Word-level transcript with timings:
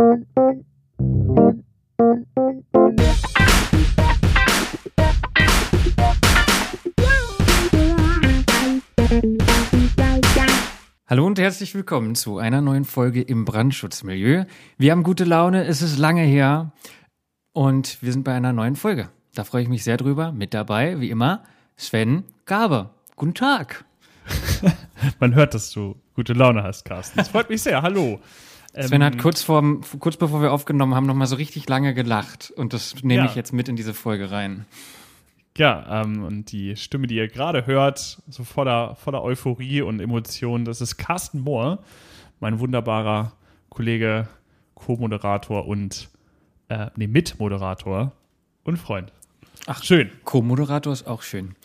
Hallo 0.00 0.06
und 11.26 11.40
herzlich 11.40 11.74
willkommen 11.74 12.14
zu 12.14 12.38
einer 12.38 12.60
neuen 12.60 12.84
Folge 12.84 13.22
im 13.22 13.44
Brandschutzmilieu. 13.44 14.44
Wir 14.76 14.92
haben 14.92 15.02
gute 15.02 15.24
Laune, 15.24 15.64
es 15.64 15.82
ist 15.82 15.98
lange 15.98 16.22
her 16.22 16.70
und 17.52 18.00
wir 18.00 18.12
sind 18.12 18.22
bei 18.22 18.34
einer 18.34 18.52
neuen 18.52 18.76
Folge. 18.76 19.10
Da 19.34 19.42
freue 19.42 19.62
ich 19.62 19.68
mich 19.68 19.82
sehr 19.82 19.96
drüber. 19.96 20.30
Mit 20.30 20.54
dabei, 20.54 21.00
wie 21.00 21.10
immer, 21.10 21.42
Sven 21.76 22.22
Gabe. 22.46 22.90
Guten 23.16 23.34
Tag. 23.34 23.84
Man 25.18 25.34
hört, 25.34 25.54
dass 25.54 25.72
du 25.72 25.96
gute 26.14 26.34
Laune 26.34 26.62
hast, 26.62 26.84
Carsten. 26.84 27.18
Das 27.18 27.30
freut 27.30 27.50
mich 27.50 27.62
sehr. 27.62 27.82
Hallo. 27.82 28.20
Sven 28.80 29.02
hat 29.02 29.14
ähm, 29.14 29.20
kurz, 29.20 29.42
vor, 29.42 29.62
kurz 29.98 30.16
bevor 30.16 30.42
wir 30.42 30.52
aufgenommen 30.52 30.94
haben, 30.94 31.06
nochmal 31.06 31.26
so 31.26 31.36
richtig 31.36 31.68
lange 31.68 31.94
gelacht. 31.94 32.52
Und 32.56 32.72
das 32.72 32.94
nehme 33.02 33.24
ja. 33.24 33.26
ich 33.26 33.34
jetzt 33.34 33.52
mit 33.52 33.68
in 33.68 33.76
diese 33.76 33.94
Folge 33.94 34.30
rein. 34.30 34.66
Ja, 35.56 36.02
ähm, 36.02 36.22
und 36.22 36.52
die 36.52 36.76
Stimme, 36.76 37.08
die 37.08 37.16
ihr 37.16 37.28
gerade 37.28 37.66
hört, 37.66 38.22
so 38.28 38.44
voller, 38.44 38.94
voller 38.94 39.22
Euphorie 39.24 39.82
und 39.82 40.00
Emotionen, 40.00 40.64
das 40.64 40.80
ist 40.80 40.96
Carsten 40.98 41.40
Mohr, 41.40 41.82
mein 42.38 42.60
wunderbarer 42.60 43.32
Kollege, 43.68 44.28
Co-Moderator 44.74 45.66
und, 45.66 46.08
äh, 46.68 46.86
nee, 46.94 47.08
Mitmoderator 47.08 48.12
und 48.62 48.76
Freund. 48.76 49.12
Ach, 49.66 49.82
schön. 49.82 50.10
Co-Moderator 50.24 50.92
ist 50.92 51.08
auch 51.08 51.22
schön. 51.22 51.56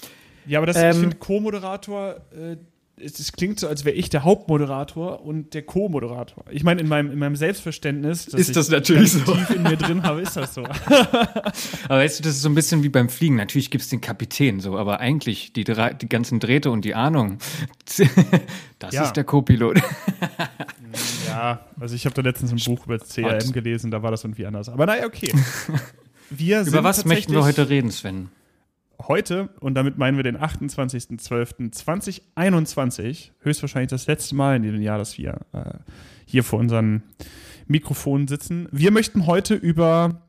Ja, 0.47 0.59
aber 0.59 0.65
das, 0.65 0.77
ähm, 0.77 0.89
ich 0.89 0.97
finde 0.97 1.17
Co-Moderator, 1.17 2.15
äh, 2.35 2.57
es, 2.97 3.31
klingt 3.31 3.59
so, 3.59 3.67
als 3.67 3.85
wäre 3.85 3.95
ich 3.95 4.09
der 4.09 4.23
Hauptmoderator 4.23 5.25
und 5.25 5.53
der 5.53 5.63
Co-Moderator. 5.63 6.45
Ich 6.51 6.63
meine, 6.63 6.81
in 6.81 6.87
meinem, 6.87 7.11
in 7.11 7.19
meinem 7.19 7.35
Selbstverständnis, 7.35 8.25
das 8.25 8.39
ist 8.39 8.55
das 8.55 8.69
natürlich 8.69 9.13
so. 9.13 9.19
tief 9.19 9.49
in 9.49 9.63
mir 9.63 9.77
drin 9.77 10.03
habe, 10.03 10.21
ist 10.21 10.37
das 10.37 10.53
so. 10.53 10.63
aber 10.63 11.53
weißt 11.89 12.19
du, 12.19 12.23
das 12.23 12.35
ist 12.35 12.41
so 12.41 12.49
ein 12.49 12.55
bisschen 12.55 12.83
wie 12.83 12.89
beim 12.89 13.09
Fliegen. 13.09 13.35
Natürlich 13.35 13.71
gibt 13.71 13.83
es 13.83 13.89
den 13.89 14.01
Kapitän, 14.01 14.59
so, 14.59 14.77
aber 14.77 14.99
eigentlich 14.99 15.53
die, 15.53 15.63
die 15.63 16.09
ganzen 16.09 16.39
Drähte 16.39 16.69
und 16.71 16.85
die 16.85 16.93
Ahnung, 16.93 17.39
das 18.79 18.93
ja. 18.93 19.03
ist 19.03 19.13
der 19.13 19.23
Co-Pilot. 19.23 19.81
ja, 21.27 21.65
also 21.79 21.95
ich 21.95 22.05
habe 22.05 22.13
da 22.13 22.21
letztens 22.21 22.51
ein 22.51 22.59
Buch 22.63 22.85
über 22.85 22.97
das 22.99 23.09
CRM 23.09 23.51
gelesen, 23.53 23.89
da 23.89 24.03
war 24.03 24.11
das 24.11 24.23
irgendwie 24.23 24.45
anders. 24.45 24.69
Aber 24.69 24.85
naja, 24.85 25.05
okay. 25.05 25.33
Wir 26.29 26.61
über 26.61 26.83
was 26.83 27.05
möchten 27.05 27.33
wir 27.33 27.43
heute 27.43 27.69
reden, 27.69 27.91
Sven? 27.91 28.29
Heute, 29.07 29.49
und 29.59 29.75
damit 29.75 29.97
meinen 29.97 30.17
wir 30.17 30.23
den 30.23 30.37
28.12.2021, 30.37 33.31
höchstwahrscheinlich 33.39 33.89
das 33.89 34.07
letzte 34.07 34.35
Mal 34.35 34.57
in 34.57 34.63
diesem 34.63 34.81
Jahr, 34.81 34.97
dass 34.97 35.17
wir 35.17 35.45
äh, 35.53 35.75
hier 36.25 36.43
vor 36.43 36.59
unseren 36.59 37.03
Mikrofonen 37.67 38.27
sitzen. 38.27 38.67
Wir 38.71 38.91
möchten 38.91 39.27
heute 39.27 39.53
über 39.55 40.27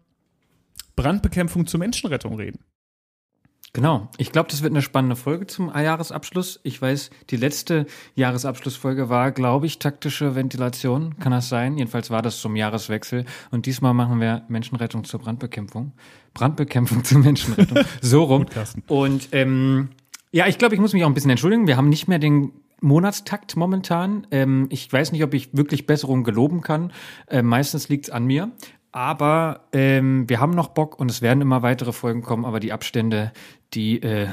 Brandbekämpfung 0.97 1.67
zur 1.67 1.81
Menschenrettung 1.81 2.37
reden. 2.37 2.61
Genau. 3.75 4.09
Ich 4.19 4.31
glaube, 4.31 4.49
das 4.49 4.63
wird 4.63 4.73
eine 4.73 4.83
spannende 4.83 5.17
Folge 5.17 5.49
zum 5.49 5.67
Jahresabschluss. 5.67 6.61
Ich 6.63 6.81
weiß, 6.81 7.11
die 7.31 7.37
letzte 7.37 7.87
Jahresabschlussfolge 8.15 9.09
war, 9.09 9.33
glaube 9.33 9.67
ich, 9.67 9.81
taktische 9.81 10.37
Ventilation. 10.37 11.19
Kann 11.19 11.33
das 11.33 11.49
sein? 11.49 11.77
Jedenfalls 11.77 12.09
war 12.09 12.23
das 12.23 12.41
zum 12.41 12.55
Jahreswechsel. 12.55 13.25
Und 13.51 13.67
diesmal 13.67 13.93
machen 13.93 14.21
wir 14.21 14.45
Menschenrettung 14.47 15.03
zur 15.03 15.19
Brandbekämpfung. 15.19 15.91
Brandbekämpfung 16.35 17.03
zur 17.05 17.19
Menschenrettung. 17.19 17.79
so 18.01 18.23
rum. 18.23 18.47
Und 18.87 19.31
ähm, 19.33 19.89
ja, 20.31 20.47
ich 20.47 20.57
glaube, 20.57 20.77
ich 20.77 20.81
muss 20.81 20.93
mich 20.93 21.03
auch 21.03 21.09
ein 21.09 21.15
bisschen 21.15 21.33
entschuldigen. 21.33 21.67
Wir 21.67 21.77
haben 21.77 21.89
nicht 21.89 22.07
mehr 22.07 22.21
den 22.21 22.53
Monatstakt 22.81 23.57
momentan. 23.57 24.25
Ähm, 24.31 24.69
ich 24.71 24.93
weiß 24.93 25.11
nicht, 25.11 25.25
ob 25.25 25.35
ich 25.35 25.57
wirklich 25.57 25.87
Besserung 25.87 26.23
geloben 26.23 26.61
kann. 26.61 26.93
Äh, 27.27 27.43
meistens 27.43 27.89
liegt 27.89 28.07
es 28.07 28.11
an 28.13 28.25
mir. 28.25 28.53
Aber 28.95 29.67
ähm, 29.73 30.29
wir 30.29 30.39
haben 30.39 30.53
noch 30.53 30.69
Bock 30.69 31.01
und 31.01 31.11
es 31.11 31.21
werden 31.21 31.41
immer 31.41 31.63
weitere 31.63 31.91
Folgen 31.93 32.23
kommen, 32.23 32.45
aber 32.45 32.61
die 32.61 32.71
Abstände, 32.71 33.33
die 33.75 34.03
äh, 34.03 34.29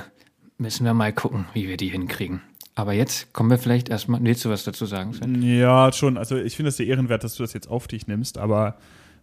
müssen 0.58 0.86
wir 0.86 0.94
mal 0.94 1.14
gucken, 1.14 1.46
wie 1.54 1.68
wir 1.68 1.78
die 1.78 1.90
hinkriegen. 1.90 2.42
Aber 2.76 2.94
jetzt 2.94 3.34
kommen 3.34 3.50
wir 3.50 3.58
vielleicht 3.58 3.90
erstmal. 3.90 4.24
Willst 4.24 4.46
du 4.46 4.50
was 4.50 4.64
dazu 4.64 4.86
sagen, 4.86 5.14
Sven? 5.14 5.42
Ja, 5.42 5.92
schon. 5.92 6.18
Also 6.18 6.38
ich 6.38 6.56
finde 6.56 6.70
es 6.70 6.78
sehr 6.78 6.88
ehrenwert, 6.88 7.24
dass 7.24 7.36
du 7.36 7.44
das 7.44 7.54
jetzt 7.54 7.70
auf 7.70 7.88
dich 7.88 8.08
nimmst, 8.08 8.38
aber 8.38 8.78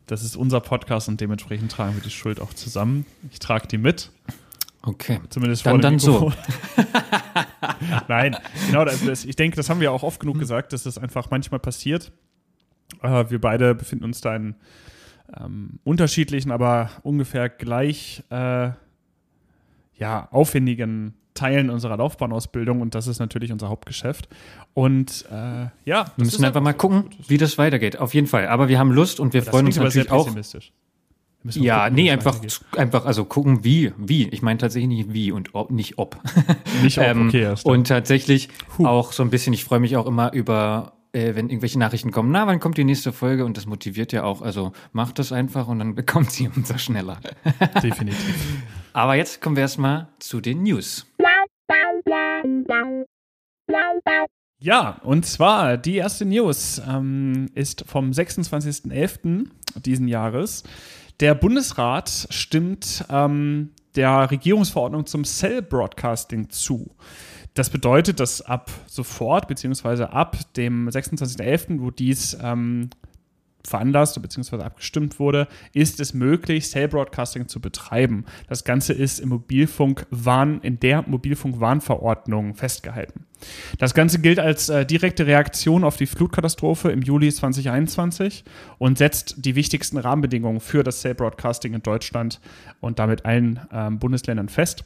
das 0.07 0.23
ist 0.23 0.37
unser 0.37 0.61
Podcast 0.61 1.09
und 1.09 1.21
dementsprechend 1.21 1.73
tragen 1.73 1.95
wir 1.95 2.03
die 2.03 2.11
Schuld 2.11 2.41
auch 2.41 2.53
zusammen. 2.53 3.07
Ich 3.31 3.39
trage 3.39 3.67
die 3.69 3.79
mit. 3.79 4.11
Okay. 4.83 5.21
Zumindest 5.29 5.63
vor 5.63 5.73
dann, 5.73 5.81
dann 5.81 5.99
so. 5.99 6.33
Nein, 8.09 8.37
genau. 8.67 8.85
Das, 8.85 9.25
ich 9.25 9.37
denke, 9.37 9.57
das 9.57 9.69
haben 9.69 9.81
wir 9.81 9.93
auch 9.93 10.03
oft 10.03 10.21
genug 10.21 10.39
gesagt, 10.39 10.73
dass 10.73 10.85
das 10.85 10.99
einfach 10.99 11.31
manchmal 11.31 11.61
passiert. 11.61 12.13
Äh, 13.03 13.25
wir 13.29 13.41
beide 13.41 13.75
befinden 13.75 14.05
uns 14.05 14.21
da 14.21 14.37
in 14.37 14.55
ähm, 15.39 15.79
unterschiedlichen, 15.85 16.53
aber 16.53 16.91
ungefähr 17.03 17.49
gleich 17.49 18.23
äh, 18.31 18.71
ja, 19.99 20.29
aufwendigen 20.31 21.15
Teilen 21.35 21.71
unserer 21.71 21.97
Laufbahnausbildung 21.97 22.81
und 22.81 22.95
das 22.95 23.07
ist 23.07 23.21
natürlich 23.21 23.53
unser 23.53 23.69
Hauptgeschäft. 23.69 24.29
Und 24.75 25.25
äh, 25.31 25.67
ja, 25.85 26.07
wir 26.17 26.25
müssen 26.25 26.45
einfach 26.45 26.61
mal 26.61 26.73
gucken, 26.73 27.05
wie 27.29 27.39
das 27.39 27.59
weitergeht. 27.59 27.99
Auf 27.99 28.13
jeden 28.15 28.27
Fall. 28.27 28.49
Aber 28.49 28.69
wir 28.69 28.79
haben 28.79 28.91
Lust 28.91 29.21
und 29.21 29.35
wir 29.35 29.43
freuen 29.43 29.67
uns 29.67 29.77
natürlich 29.77 30.11
auch. 30.11 30.29
Ja, 31.45 31.85
gucken, 31.85 31.95
nee, 31.95 32.11
einfach, 32.11 32.41
einfach, 32.77 33.07
also 33.07 33.25
gucken, 33.25 33.63
wie, 33.63 33.93
wie. 33.97 34.29
Ich 34.29 34.43
meine 34.43 34.59
tatsächlich 34.59 34.89
nicht 34.89 35.13
wie 35.13 35.31
und 35.31 35.55
ob, 35.55 35.71
nicht 35.71 35.99
ob. 35.99 36.19
Nicht 36.83 36.99
ob, 36.99 37.05
ähm, 37.05 37.29
okay. 37.29 37.55
und 37.63 37.87
tatsächlich 37.87 38.49
Puh. 38.77 38.87
auch 38.87 39.13
so 39.13 39.23
ein 39.23 39.31
bisschen, 39.31 39.53
ich 39.53 39.65
freue 39.65 39.79
mich 39.79 39.97
auch 39.97 40.07
immer 40.07 40.33
über 40.33 40.95
äh, 41.13 41.35
wenn 41.35 41.49
irgendwelche 41.49 41.79
Nachrichten 41.79 42.11
kommen, 42.11 42.31
na, 42.33 42.47
wann 42.47 42.61
kommt 42.61 42.77
die 42.77 42.85
nächste 42.85 43.13
Folge? 43.13 43.45
Und 43.45 43.57
das 43.57 43.67
motiviert 43.67 44.13
ja 44.13 44.25
auch. 44.25 44.43
Also 44.43 44.73
macht 44.93 45.19
das 45.19 45.33
einfach 45.33 45.69
und 45.69 45.79
dann 45.79 45.95
bekommt 45.95 46.31
sie 46.31 46.49
umso 46.55 46.77
schneller. 46.77 47.19
Definitiv. 47.83 48.35
Aber 48.93 49.15
jetzt 49.15 49.41
kommen 49.41 49.57
wir 49.57 49.63
erstmal 49.63 50.09
zu 50.19 50.41
den 50.41 50.63
News. 50.63 51.07
Ja, 54.61 54.99
und 55.05 55.25
zwar 55.25 55.77
die 55.77 55.97
erste 55.97 56.25
News 56.25 56.83
ähm, 56.89 57.49
ist 57.55 57.85
vom 57.87 58.11
26.11. 58.11 59.49
diesen 59.85 60.09
Jahres. 60.09 60.65
Der 61.21 61.35
Bundesrat 61.35 62.27
stimmt 62.31 63.05
ähm, 63.11 63.71
der 63.95 64.31
Regierungsverordnung 64.31 65.07
zum 65.07 65.25
Cell 65.25 65.63
Broadcasting 65.63 66.51
zu. 66.51 66.91
Das 67.55 67.71
bedeutet, 67.71 68.21
dass 68.21 68.41
ab 68.43 68.71
sofort, 68.87 69.49
beziehungsweise 69.49 70.13
ab 70.13 70.37
dem 70.57 70.89
26.11., 70.89 71.81
wo 71.81 71.91
dies 71.91 72.37
ähm, 72.41 72.91
veranlasst 73.65 74.21
bzw. 74.21 74.63
abgestimmt 74.63 75.19
wurde, 75.19 75.49
ist 75.73 76.01
es 76.01 76.15
möglich, 76.15 76.71
Cell 76.71 76.89
Broadcasting 76.89 77.49
zu 77.49 77.61
betreiben. 77.61 78.25
Das 78.49 78.65
Ganze 78.65 78.93
ist 78.93 79.21
im 79.21 79.31
Mobilfunkwarn, 79.31 80.61
in 80.63 80.81
der 80.81 81.03
Mobilfunkwarnverordnung 81.07 82.55
festgehalten. 82.55 83.27
Das 83.79 83.95
Ganze 83.95 84.21
gilt 84.21 84.39
als 84.39 84.69
äh, 84.69 84.85
direkte 84.85 85.27
Reaktion 85.27 85.85
auf 85.85 85.97
die 85.97 86.07
Flutkatastrophe 86.07 86.91
im 86.91 87.03
Juli 87.03 87.33
2021 87.33 88.45
und 88.79 88.99
setzt 88.99 89.45
die 89.45 89.55
wichtigsten 89.55 89.99
Rahmenbedingungen 89.99 90.61
für 90.61 90.83
das 90.83 91.01
Cell 91.01 91.15
Broadcasting 91.15 91.75
in 91.75 91.83
Deutschland 91.83 92.41
und 92.81 92.99
damit 92.99 93.25
allen 93.25 93.61
ähm, 93.73 93.99
Bundesländern 93.99 94.49
fest. 94.49 94.85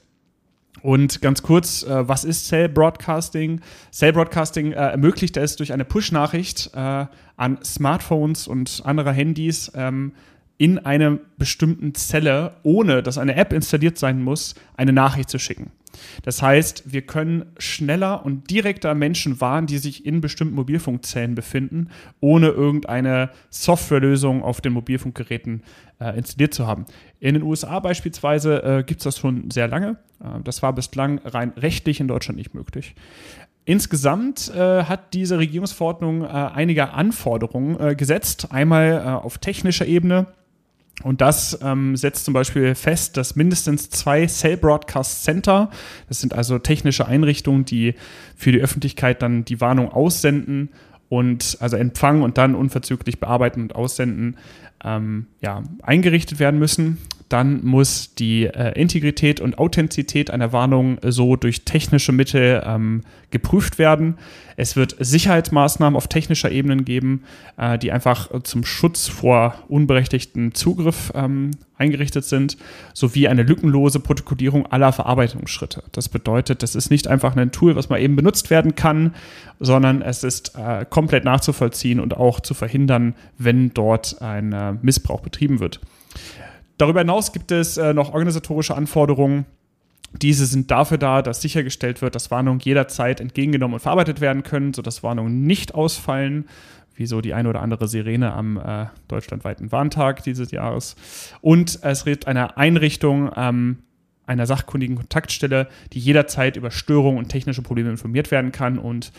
Und 0.81 1.21
ganz 1.21 1.43
kurz, 1.43 1.83
äh, 1.83 2.09
was 2.09 2.25
ist 2.25 2.49
Cell 2.49 2.69
Broadcasting? 2.69 3.61
Cell 3.93 4.13
Broadcasting 4.13 4.73
äh, 4.73 4.77
ermöglicht 4.77 5.37
es 5.37 5.57
durch 5.57 5.73
eine 5.73 5.85
Push-Nachricht 5.85 6.71
äh, 6.75 7.07
an 7.43 7.59
Smartphones 7.65 8.47
und 8.47 8.83
andere 8.85 9.13
Handys 9.13 9.73
ähm, 9.75 10.13
in 10.59 10.79
einer 10.79 11.19
bestimmten 11.39 11.93
Zelle, 11.93 12.55
ohne 12.63 13.03
dass 13.03 13.19
eine 13.19 13.35
App 13.35 13.53
installiert 13.53 13.99
sein 13.99 14.23
muss, 14.23 14.55
eine 14.77 14.93
Nachricht 14.93 15.29
zu 15.29 15.41
schicken. 15.41 15.73
Das 16.23 16.43
heißt, 16.43 16.93
wir 16.93 17.03
können 17.03 17.47
schneller 17.59 18.25
und 18.25 18.51
direkter 18.51 18.95
Menschen 18.95 19.41
warnen, 19.41 19.67
die 19.67 19.79
sich 19.79 20.07
in 20.07 20.21
bestimmten 20.21 20.55
Mobilfunkzellen 20.55 21.35
befinden, 21.35 21.89
ohne 22.21 22.49
irgendeine 22.49 23.31
Softwarelösung 23.51 24.43
auf 24.43 24.61
den 24.61 24.73
Mobilfunkgeräten 24.73 25.63
äh, 26.01 26.17
installiert 26.17 26.55
zu 26.55 26.67
haben. 26.67 26.87
In 27.21 27.35
den 27.35 27.43
USA 27.43 27.81
beispielsweise 27.81 28.63
äh, 28.63 28.83
gibt 28.85 29.01
es 29.01 29.05
das 29.05 29.19
schon 29.19 29.51
sehr 29.51 29.69
lange. 29.69 29.99
Äh, 30.21 30.41
das 30.45 30.63
war 30.63 30.73
bislang 30.73 31.19
rein 31.25 31.53
rechtlich 31.57 32.01
in 32.01 32.09
Deutschland 32.09 32.39
nicht 32.39 32.55
möglich. 32.55 32.95
Insgesamt 33.65 34.53
äh, 34.55 34.85
hat 34.85 35.15
diese 35.15 35.39
Regierungsverordnung 35.39 36.25
äh, 36.25 36.27
einige 36.27 36.91
Anforderungen 36.91 37.79
äh, 37.79 37.95
gesetzt. 37.95 38.49
Einmal 38.51 39.03
äh, 39.05 39.09
auf 39.09 39.39
technischer 39.39 39.87
Ebene. 39.87 40.27
Und 41.03 41.21
das 41.21 41.59
ähm, 41.63 41.97
setzt 41.97 42.25
zum 42.25 42.35
Beispiel 42.35 42.75
fest, 42.75 43.17
dass 43.17 43.37
mindestens 43.37 43.91
zwei 43.91 44.27
Cell 44.27 44.57
Broadcast 44.57 45.25
Center, 45.25 45.71
das 46.09 46.21
sind 46.21 46.35
also 46.35 46.59
technische 46.59 47.07
Einrichtungen, 47.07 47.65
die 47.65 47.95
für 48.37 48.53
die 48.53 48.61
Öffentlichkeit 48.61 49.23
dann 49.23 49.45
die 49.45 49.61
Warnung 49.61 49.91
aussenden 49.91 50.71
und 51.09 51.59
also 51.61 51.77
empfangen 51.77 52.23
und 52.23 52.39
dann 52.39 52.55
unverzüglich 52.55 53.21
bearbeiten 53.21 53.61
und 53.63 53.75
aussenden, 53.75 54.37
ähm, 54.85 55.27
ja, 55.41 55.63
eingerichtet 55.83 56.39
werden 56.39 56.59
müssen. 56.59 56.99
Dann 57.33 57.65
muss 57.65 58.15
die 58.15 58.45
äh, 58.45 58.79
Integrität 58.79 59.41
und 59.41 59.59
Authentizität 59.59 60.31
einer 60.31 60.53
Warnung 60.53 60.99
so 61.03 61.37
durch 61.37 61.65
technische 61.65 62.13
Mittel 62.13 62.63
ähm, 62.67 63.03
geprüft 63.31 63.79
werden. 63.79 64.19
Es 64.57 64.77
wird 64.77 64.97
Sicherheitsmaßnahmen 64.99 65.97
auf 65.97 66.09
technischer 66.09 66.51
Ebene 66.51 66.83
geben, 66.83 67.23
äh, 67.57 67.79
die 67.79 67.91
einfach 67.91 68.43
zum 68.43 68.65
Schutz 68.65 69.09
vor 69.09 69.55
unberechtigtem 69.69 70.55
Zugriff 70.55 71.11
ähm, 71.15 71.53
eingerichtet 71.79 72.27
sind, 72.27 72.59
sowie 72.93 73.29
eine 73.29 73.43
lückenlose 73.43 73.99
Protokollierung 74.01 74.67
aller 74.67 74.93
Verarbeitungsschritte. 74.93 75.85
Das 75.93 76.11
bedeutet, 76.11 76.63
das 76.63 76.75
ist 76.75 76.91
nicht 76.91 77.09
einfach 77.09 77.35
ein 77.35 77.51
Tool, 77.51 77.77
was 77.77 77.89
mal 77.89 78.01
eben 78.01 78.15
benutzt 78.15 78.51
werden 78.51 78.75
kann, 78.75 79.15
sondern 79.59 80.03
es 80.03 80.23
ist 80.23 80.53
äh, 80.57 80.85
komplett 80.89 81.25
nachzuvollziehen 81.25 81.99
und 81.99 82.15
auch 82.15 82.41
zu 82.41 82.53
verhindern, 82.53 83.15
wenn 83.39 83.73
dort 83.73 84.21
ein 84.21 84.53
äh, 84.53 84.75
Missbrauch 84.83 85.21
betrieben 85.21 85.61
wird. 85.61 85.81
Darüber 86.79 87.01
hinaus 87.01 87.33
gibt 87.33 87.51
es 87.53 87.77
äh, 87.77 87.95
noch 87.95 88.13
organisatorische 88.13 88.75
Anforderungen. 88.75 89.47
Diese 90.21 90.47
sind 90.47 90.71
dafür 90.71 90.99
da, 90.99 91.23
dass 91.23 91.41
sichergestellt 91.41 92.03
wird, 92.03 92.15
dass 92.15 92.31
Warnungen 92.31 92.61
jederzeit 92.61 93.21
entgegengenommen 93.21 93.75
und 93.75 93.81
verarbeitet 93.81 94.21
werden 94.21 94.43
können, 94.43 94.75
sodass 94.75 95.03
Warnungen 95.03 95.47
nicht 95.47 95.75
ausfallen, 95.75 96.47
wie 96.95 97.07
so 97.07 97.21
die 97.21 97.33
eine 97.33 97.49
oder 97.49 97.63
andere 97.63 97.89
Sirene 97.89 98.33
am 98.33 98.59
äh, 98.59 98.87
deutschlandweiten 99.09 99.73
Warntag 99.73 100.23
dieses 100.23 100.51
Jahres. 100.51 100.97
Und 101.41 101.79
es 101.83 102.05
redet 102.05 102.27
einer 102.27 102.59
Einrichtung 102.59 103.31
ähm, 103.35 103.79
einer 104.27 104.47
sachkundigen 104.47 104.97
Kontaktstelle, 104.97 105.69
die 105.93 105.99
jederzeit 105.99 106.57
über 106.57 106.71
Störungen 106.71 107.19
und 107.19 107.29
technische 107.29 107.63
Probleme 107.63 107.91
informiert 107.91 108.31
werden 108.31 108.53
kann 108.53 108.79
und 108.79 109.13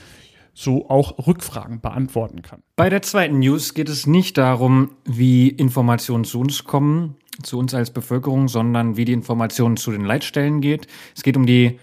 so 0.53 0.89
auch 0.89 1.27
Rückfragen 1.27 1.81
beantworten 1.81 2.41
kann. 2.41 2.61
Bei 2.75 2.89
der 2.89 3.01
zweiten 3.01 3.39
News 3.39 3.73
geht 3.73 3.89
es 3.89 4.05
nicht 4.07 4.37
darum, 4.37 4.91
wie 5.05 5.49
Informationen 5.49 6.23
zu 6.23 6.39
uns 6.39 6.63
kommen, 6.63 7.15
zu 7.41 7.57
uns 7.57 7.73
als 7.73 7.91
Bevölkerung, 7.91 8.47
sondern 8.47 8.95
wie 8.95 9.05
die 9.05 9.13
Informationen 9.13 9.77
zu 9.77 9.91
den 9.91 10.05
Leitstellen 10.05 10.61
geht. 10.61 10.87
Es 11.15 11.23
geht 11.23 11.37
um 11.37 11.45
die 11.45 11.79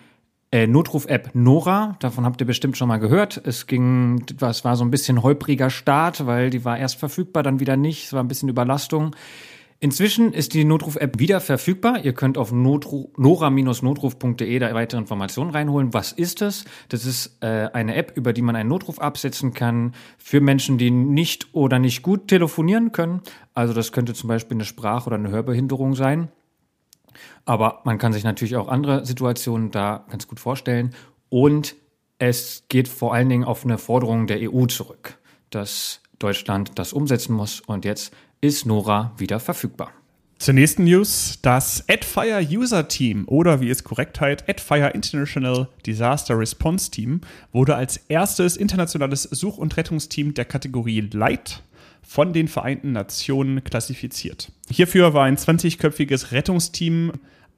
äh, 0.52 0.66
Notruf-App 0.66 1.30
Nora. 1.34 1.96
Davon 2.00 2.24
habt 2.24 2.40
ihr 2.40 2.46
bestimmt 2.46 2.76
schon 2.76 2.88
mal 2.88 2.98
gehört. 2.98 3.40
Es 3.44 3.66
ging, 3.66 4.24
es 4.40 4.64
war 4.64 4.76
so 4.76 4.84
ein 4.84 4.90
bisschen 4.90 5.22
holpriger 5.22 5.70
Start, 5.70 6.26
weil 6.26 6.50
die 6.50 6.64
war 6.64 6.78
erst 6.78 6.96
verfügbar, 6.96 7.42
dann 7.42 7.60
wieder 7.60 7.76
nicht. 7.76 8.04
Es 8.04 8.12
war 8.12 8.22
ein 8.22 8.28
bisschen 8.28 8.48
Überlastung. 8.48 9.14
Inzwischen 9.82 10.34
ist 10.34 10.52
die 10.52 10.66
Notruf-App 10.66 11.18
wieder 11.18 11.40
verfügbar. 11.40 12.04
Ihr 12.04 12.12
könnt 12.12 12.36
auf 12.36 12.52
nora-notruf.de 12.52 14.58
da 14.58 14.74
weitere 14.74 15.00
Informationen 15.00 15.52
reinholen. 15.52 15.94
Was 15.94 16.12
ist 16.12 16.42
es? 16.42 16.66
Das 16.90 17.06
ist 17.06 17.42
äh, 17.42 17.70
eine 17.72 17.94
App, 17.94 18.12
über 18.14 18.34
die 18.34 18.42
man 18.42 18.56
einen 18.56 18.68
Notruf 18.68 18.98
absetzen 18.98 19.54
kann 19.54 19.94
für 20.18 20.42
Menschen, 20.42 20.76
die 20.76 20.90
nicht 20.90 21.54
oder 21.54 21.78
nicht 21.78 22.02
gut 22.02 22.28
telefonieren 22.28 22.92
können. 22.92 23.22
Also 23.54 23.72
das 23.72 23.90
könnte 23.90 24.12
zum 24.12 24.28
Beispiel 24.28 24.58
eine 24.58 24.66
Sprach- 24.66 25.06
oder 25.06 25.16
eine 25.16 25.30
Hörbehinderung 25.30 25.94
sein. 25.94 26.28
Aber 27.46 27.80
man 27.84 27.96
kann 27.96 28.12
sich 28.12 28.22
natürlich 28.22 28.56
auch 28.56 28.68
andere 28.68 29.06
Situationen 29.06 29.70
da 29.70 30.04
ganz 30.10 30.28
gut 30.28 30.40
vorstellen. 30.40 30.94
Und 31.30 31.74
es 32.18 32.64
geht 32.68 32.86
vor 32.86 33.14
allen 33.14 33.30
Dingen 33.30 33.44
auf 33.44 33.64
eine 33.64 33.78
Forderung 33.78 34.26
der 34.26 34.52
EU 34.52 34.66
zurück, 34.66 35.16
dass 35.48 36.02
Deutschland 36.18 36.78
das 36.78 36.92
umsetzen 36.92 37.34
muss. 37.34 37.60
Und 37.60 37.86
jetzt 37.86 38.12
ist 38.40 38.66
Nora 38.66 39.12
wieder 39.18 39.40
verfügbar. 39.40 39.92
Zur 40.38 40.54
nächsten 40.54 40.84
News. 40.84 41.38
Das 41.42 41.84
AdFire 41.86 42.40
User 42.50 42.88
Team 42.88 43.24
oder 43.26 43.60
wie 43.60 43.68
es 43.68 43.84
korrekt 43.84 44.20
heißt, 44.22 44.48
AdFire 44.48 44.88
International 44.94 45.68
Disaster 45.84 46.38
Response 46.38 46.90
Team 46.90 47.20
wurde 47.52 47.76
als 47.76 47.98
erstes 48.08 48.56
internationales 48.56 49.24
Such- 49.24 49.58
und 49.58 49.76
Rettungsteam 49.76 50.32
der 50.32 50.46
Kategorie 50.46 51.06
Light 51.12 51.62
von 52.02 52.32
den 52.32 52.48
Vereinten 52.48 52.92
Nationen 52.92 53.62
klassifiziert. 53.62 54.50
Hierfür 54.70 55.12
war 55.12 55.24
ein 55.24 55.36
20-köpfiges 55.36 56.32
Rettungsteam 56.32 57.12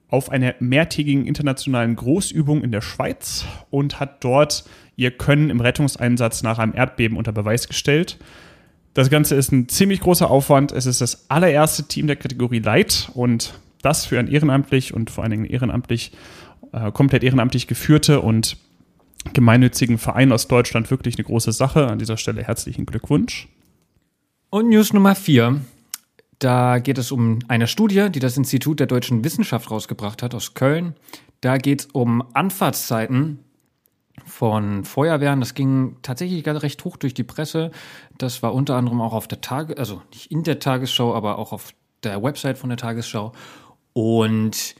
auf 0.08 0.30
einer 0.30 0.56
mehrtägigen 0.58 1.24
internationalen 1.24 1.94
Großübung 1.94 2.64
in 2.64 2.72
der 2.72 2.80
Schweiz 2.80 3.46
und 3.70 4.00
hat 4.00 4.24
dort 4.24 4.64
ihr 4.96 5.12
Können 5.12 5.48
im 5.48 5.60
Rettungseinsatz 5.60 6.42
nach 6.42 6.58
einem 6.58 6.74
Erdbeben 6.74 7.16
unter 7.16 7.32
Beweis 7.32 7.68
gestellt. 7.68 8.18
Das 8.94 9.08
Ganze 9.08 9.34
ist 9.36 9.52
ein 9.52 9.68
ziemlich 9.68 10.00
großer 10.00 10.30
Aufwand. 10.30 10.72
Es 10.72 10.86
ist 10.86 11.00
das 11.00 11.30
allererste 11.30 11.84
Team 11.84 12.06
der 12.06 12.16
Kategorie 12.16 12.58
Light 12.58 13.10
und 13.14 13.54
das 13.80 14.04
für 14.04 14.18
ein 14.18 14.28
ehrenamtlich 14.28 14.92
und 14.92 15.10
vor 15.10 15.24
allen 15.24 15.30
Dingen 15.30 15.44
ehrenamtlich, 15.44 16.12
äh, 16.72 16.92
komplett 16.92 17.24
ehrenamtlich 17.24 17.66
geführte 17.66 18.20
und 18.20 18.56
gemeinnützigen 19.32 19.98
Verein 19.98 20.32
aus 20.32 20.48
Deutschland 20.48 20.90
wirklich 20.90 21.16
eine 21.16 21.24
große 21.24 21.52
Sache. 21.52 21.86
An 21.88 21.98
dieser 21.98 22.16
Stelle 22.16 22.42
herzlichen 22.42 22.86
Glückwunsch. 22.86 23.48
Und 24.50 24.68
News 24.68 24.92
Nummer 24.92 25.14
vier. 25.14 25.62
Da 26.38 26.78
geht 26.80 26.98
es 26.98 27.12
um 27.12 27.38
eine 27.48 27.68
Studie, 27.68 28.08
die 28.10 28.18
das 28.18 28.36
Institut 28.36 28.80
der 28.80 28.88
deutschen 28.88 29.24
Wissenschaft 29.24 29.70
rausgebracht 29.70 30.22
hat 30.22 30.34
aus 30.34 30.54
Köln. 30.54 30.94
Da 31.40 31.56
geht 31.56 31.82
es 31.82 31.86
um 31.92 32.22
Anfahrtszeiten 32.34 33.38
von 34.24 34.84
Feuerwehren. 34.84 35.40
Das 35.40 35.54
ging 35.54 35.96
tatsächlich 36.02 36.46
recht 36.46 36.84
hoch 36.84 36.96
durch 36.96 37.14
die 37.14 37.24
Presse. 37.24 37.70
Das 38.18 38.42
war 38.42 38.54
unter 38.54 38.76
anderem 38.76 39.00
auch 39.00 39.12
auf 39.12 39.28
der 39.28 39.40
Tage, 39.40 39.78
also 39.78 40.02
nicht 40.12 40.30
in 40.30 40.42
der 40.42 40.58
Tagesschau, 40.58 41.14
aber 41.14 41.38
auch 41.38 41.52
auf 41.52 41.72
der 42.02 42.22
Website 42.22 42.58
von 42.58 42.70
der 42.70 42.76
Tagesschau. 42.76 43.32
Und 43.92 44.74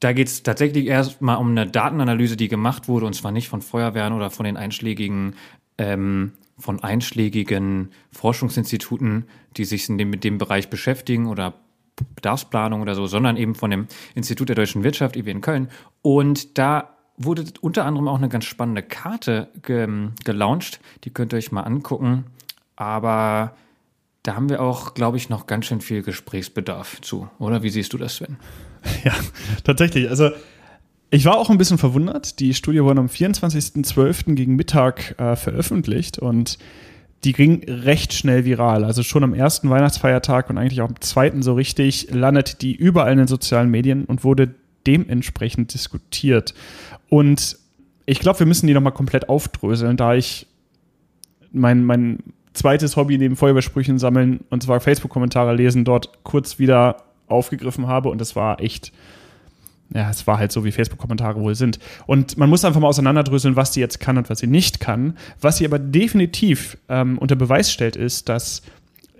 da 0.00 0.12
geht 0.12 0.28
es 0.28 0.42
tatsächlich 0.42 0.86
erstmal 0.86 1.36
um 1.36 1.50
eine 1.50 1.66
Datenanalyse, 1.66 2.36
die 2.36 2.48
gemacht 2.48 2.88
wurde, 2.88 3.06
und 3.06 3.14
zwar 3.14 3.32
nicht 3.32 3.48
von 3.48 3.60
Feuerwehren 3.60 4.12
oder 4.12 4.30
von 4.30 4.44
den 4.44 4.56
einschlägigen, 4.56 5.34
ähm, 5.78 6.32
von 6.58 6.82
einschlägigen 6.82 7.90
Forschungsinstituten, 8.10 9.26
die 9.56 9.64
sich 9.64 9.86
dem, 9.86 10.10
mit 10.10 10.24
dem 10.24 10.38
Bereich 10.38 10.70
beschäftigen 10.70 11.26
oder 11.26 11.54
Bedarfsplanung 12.14 12.80
oder 12.80 12.94
so, 12.94 13.06
sondern 13.06 13.36
eben 13.36 13.54
von 13.54 13.70
dem 13.70 13.86
Institut 14.14 14.48
der 14.48 14.56
deutschen 14.56 14.84
Wirtschaft, 14.84 15.16
IW 15.16 15.30
in 15.30 15.40
Köln. 15.42 15.68
Und 16.02 16.56
da 16.58 16.96
wurde 17.22 17.44
unter 17.60 17.84
anderem 17.84 18.08
auch 18.08 18.18
eine 18.18 18.28
ganz 18.28 18.46
spannende 18.46 18.82
Karte 18.82 19.48
ge 19.62 20.08
gelauncht. 20.24 20.80
Die 21.04 21.10
könnt 21.10 21.32
ihr 21.32 21.36
euch 21.36 21.52
mal 21.52 21.62
angucken. 21.62 22.24
Aber 22.76 23.54
da 24.22 24.34
haben 24.34 24.48
wir 24.48 24.62
auch, 24.62 24.94
glaube 24.94 25.16
ich, 25.16 25.28
noch 25.28 25.46
ganz 25.46 25.66
schön 25.66 25.80
viel 25.80 26.02
Gesprächsbedarf 26.02 27.00
zu. 27.02 27.28
Oder 27.38 27.62
wie 27.62 27.70
siehst 27.70 27.92
du 27.92 27.98
das, 27.98 28.16
Sven? 28.16 28.36
Ja, 29.04 29.12
tatsächlich. 29.62 30.08
Also 30.08 30.30
ich 31.10 31.26
war 31.26 31.36
auch 31.36 31.50
ein 31.50 31.58
bisschen 31.58 31.76
verwundert. 31.76 32.40
Die 32.40 32.54
Studie 32.54 32.82
wurde 32.82 33.00
am 33.00 33.08
24.12. 33.08 34.34
gegen 34.34 34.56
Mittag 34.56 35.18
äh, 35.18 35.36
veröffentlicht 35.36 36.18
und 36.18 36.56
die 37.24 37.32
ging 37.32 37.62
recht 37.68 38.14
schnell 38.14 38.46
viral. 38.46 38.84
Also 38.84 39.02
schon 39.02 39.24
am 39.24 39.34
ersten 39.34 39.68
Weihnachtsfeiertag 39.68 40.48
und 40.48 40.56
eigentlich 40.56 40.80
auch 40.80 40.88
am 40.88 41.00
zweiten 41.00 41.42
so 41.42 41.52
richtig 41.52 42.08
landete 42.10 42.56
die 42.56 42.74
überall 42.74 43.12
in 43.12 43.18
den 43.18 43.26
sozialen 43.26 43.70
Medien 43.70 44.06
und 44.06 44.24
wurde 44.24 44.54
dementsprechend 44.86 45.74
diskutiert. 45.74 46.54
Und 47.08 47.58
ich 48.06 48.20
glaube, 48.20 48.40
wir 48.40 48.46
müssen 48.46 48.66
die 48.66 48.74
nochmal 48.74 48.92
komplett 48.92 49.28
aufdröseln, 49.28 49.96
da 49.96 50.14
ich 50.14 50.46
mein, 51.52 51.84
mein 51.84 52.18
zweites 52.52 52.96
Hobby 52.96 53.18
neben 53.18 53.36
Feuerwehrsprüchen 53.36 53.98
sammeln, 53.98 54.40
und 54.50 54.62
zwar 54.62 54.80
Facebook-Kommentare 54.80 55.54
lesen, 55.54 55.84
dort 55.84 56.24
kurz 56.24 56.58
wieder 56.58 57.04
aufgegriffen 57.28 57.86
habe. 57.86 58.08
Und 58.08 58.20
das 58.20 58.36
war 58.36 58.60
echt, 58.60 58.92
ja, 59.94 60.10
es 60.10 60.26
war 60.26 60.38
halt 60.38 60.52
so, 60.52 60.64
wie 60.64 60.72
Facebook-Kommentare 60.72 61.40
wohl 61.40 61.54
sind. 61.54 61.78
Und 62.06 62.36
man 62.36 62.50
muss 62.50 62.64
einfach 62.64 62.80
mal 62.80 62.88
auseinanderdröseln, 62.88 63.56
was 63.56 63.74
sie 63.74 63.80
jetzt 63.80 64.00
kann 64.00 64.18
und 64.18 64.30
was 64.30 64.40
sie 64.40 64.46
nicht 64.46 64.80
kann. 64.80 65.16
Was 65.40 65.58
sie 65.58 65.64
aber 65.64 65.78
definitiv 65.78 66.78
ähm, 66.88 67.18
unter 67.18 67.36
Beweis 67.36 67.72
stellt, 67.72 67.96
ist, 67.96 68.28
dass 68.28 68.62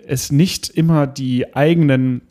es 0.07 0.33
nicht 0.33 0.69
immer 0.69 1.07
die 1.07 1.55
eigenen 1.55 2.23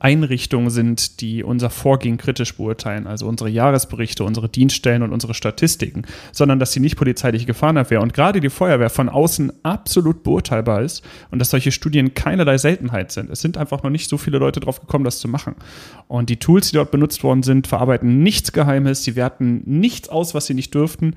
Einrichtungen 0.00 0.70
sind, 0.70 1.20
die 1.20 1.42
unser 1.42 1.68
Vorgehen 1.68 2.16
kritisch 2.16 2.56
beurteilen, 2.56 3.06
also 3.06 3.26
unsere 3.26 3.50
Jahresberichte, 3.50 4.24
unsere 4.24 4.48
Dienststellen 4.48 5.02
und 5.02 5.12
unsere 5.12 5.34
Statistiken, 5.34 6.02
sondern 6.32 6.58
dass 6.58 6.72
sie 6.72 6.80
nicht 6.80 6.96
polizeiliche 6.96 7.46
Gefahrenabwehr 7.46 8.00
und 8.00 8.14
gerade 8.14 8.40
die 8.40 8.48
Feuerwehr 8.48 8.90
von 8.90 9.08
außen 9.08 9.52
absolut 9.62 10.22
beurteilbar 10.22 10.82
ist 10.82 11.04
und 11.30 11.38
dass 11.38 11.50
solche 11.50 11.70
Studien 11.70 12.14
keinerlei 12.14 12.56
Seltenheit 12.56 13.12
sind. 13.12 13.30
Es 13.30 13.40
sind 13.40 13.58
einfach 13.58 13.82
noch 13.82 13.90
nicht 13.90 14.08
so 14.08 14.16
viele 14.16 14.38
Leute 14.38 14.60
drauf 14.60 14.80
gekommen, 14.80 15.04
das 15.04 15.18
zu 15.18 15.28
machen. 15.28 15.54
Und 16.08 16.30
die 16.30 16.38
Tools, 16.38 16.70
die 16.70 16.76
dort 16.76 16.90
benutzt 16.90 17.22
worden 17.22 17.42
sind, 17.42 17.66
verarbeiten 17.66 18.22
nichts 18.22 18.52
Geheimes, 18.52 19.04
sie 19.04 19.16
werten 19.16 19.62
nichts 19.66 20.08
aus, 20.08 20.34
was 20.34 20.46
sie 20.46 20.54
nicht 20.54 20.74
dürften. 20.74 21.14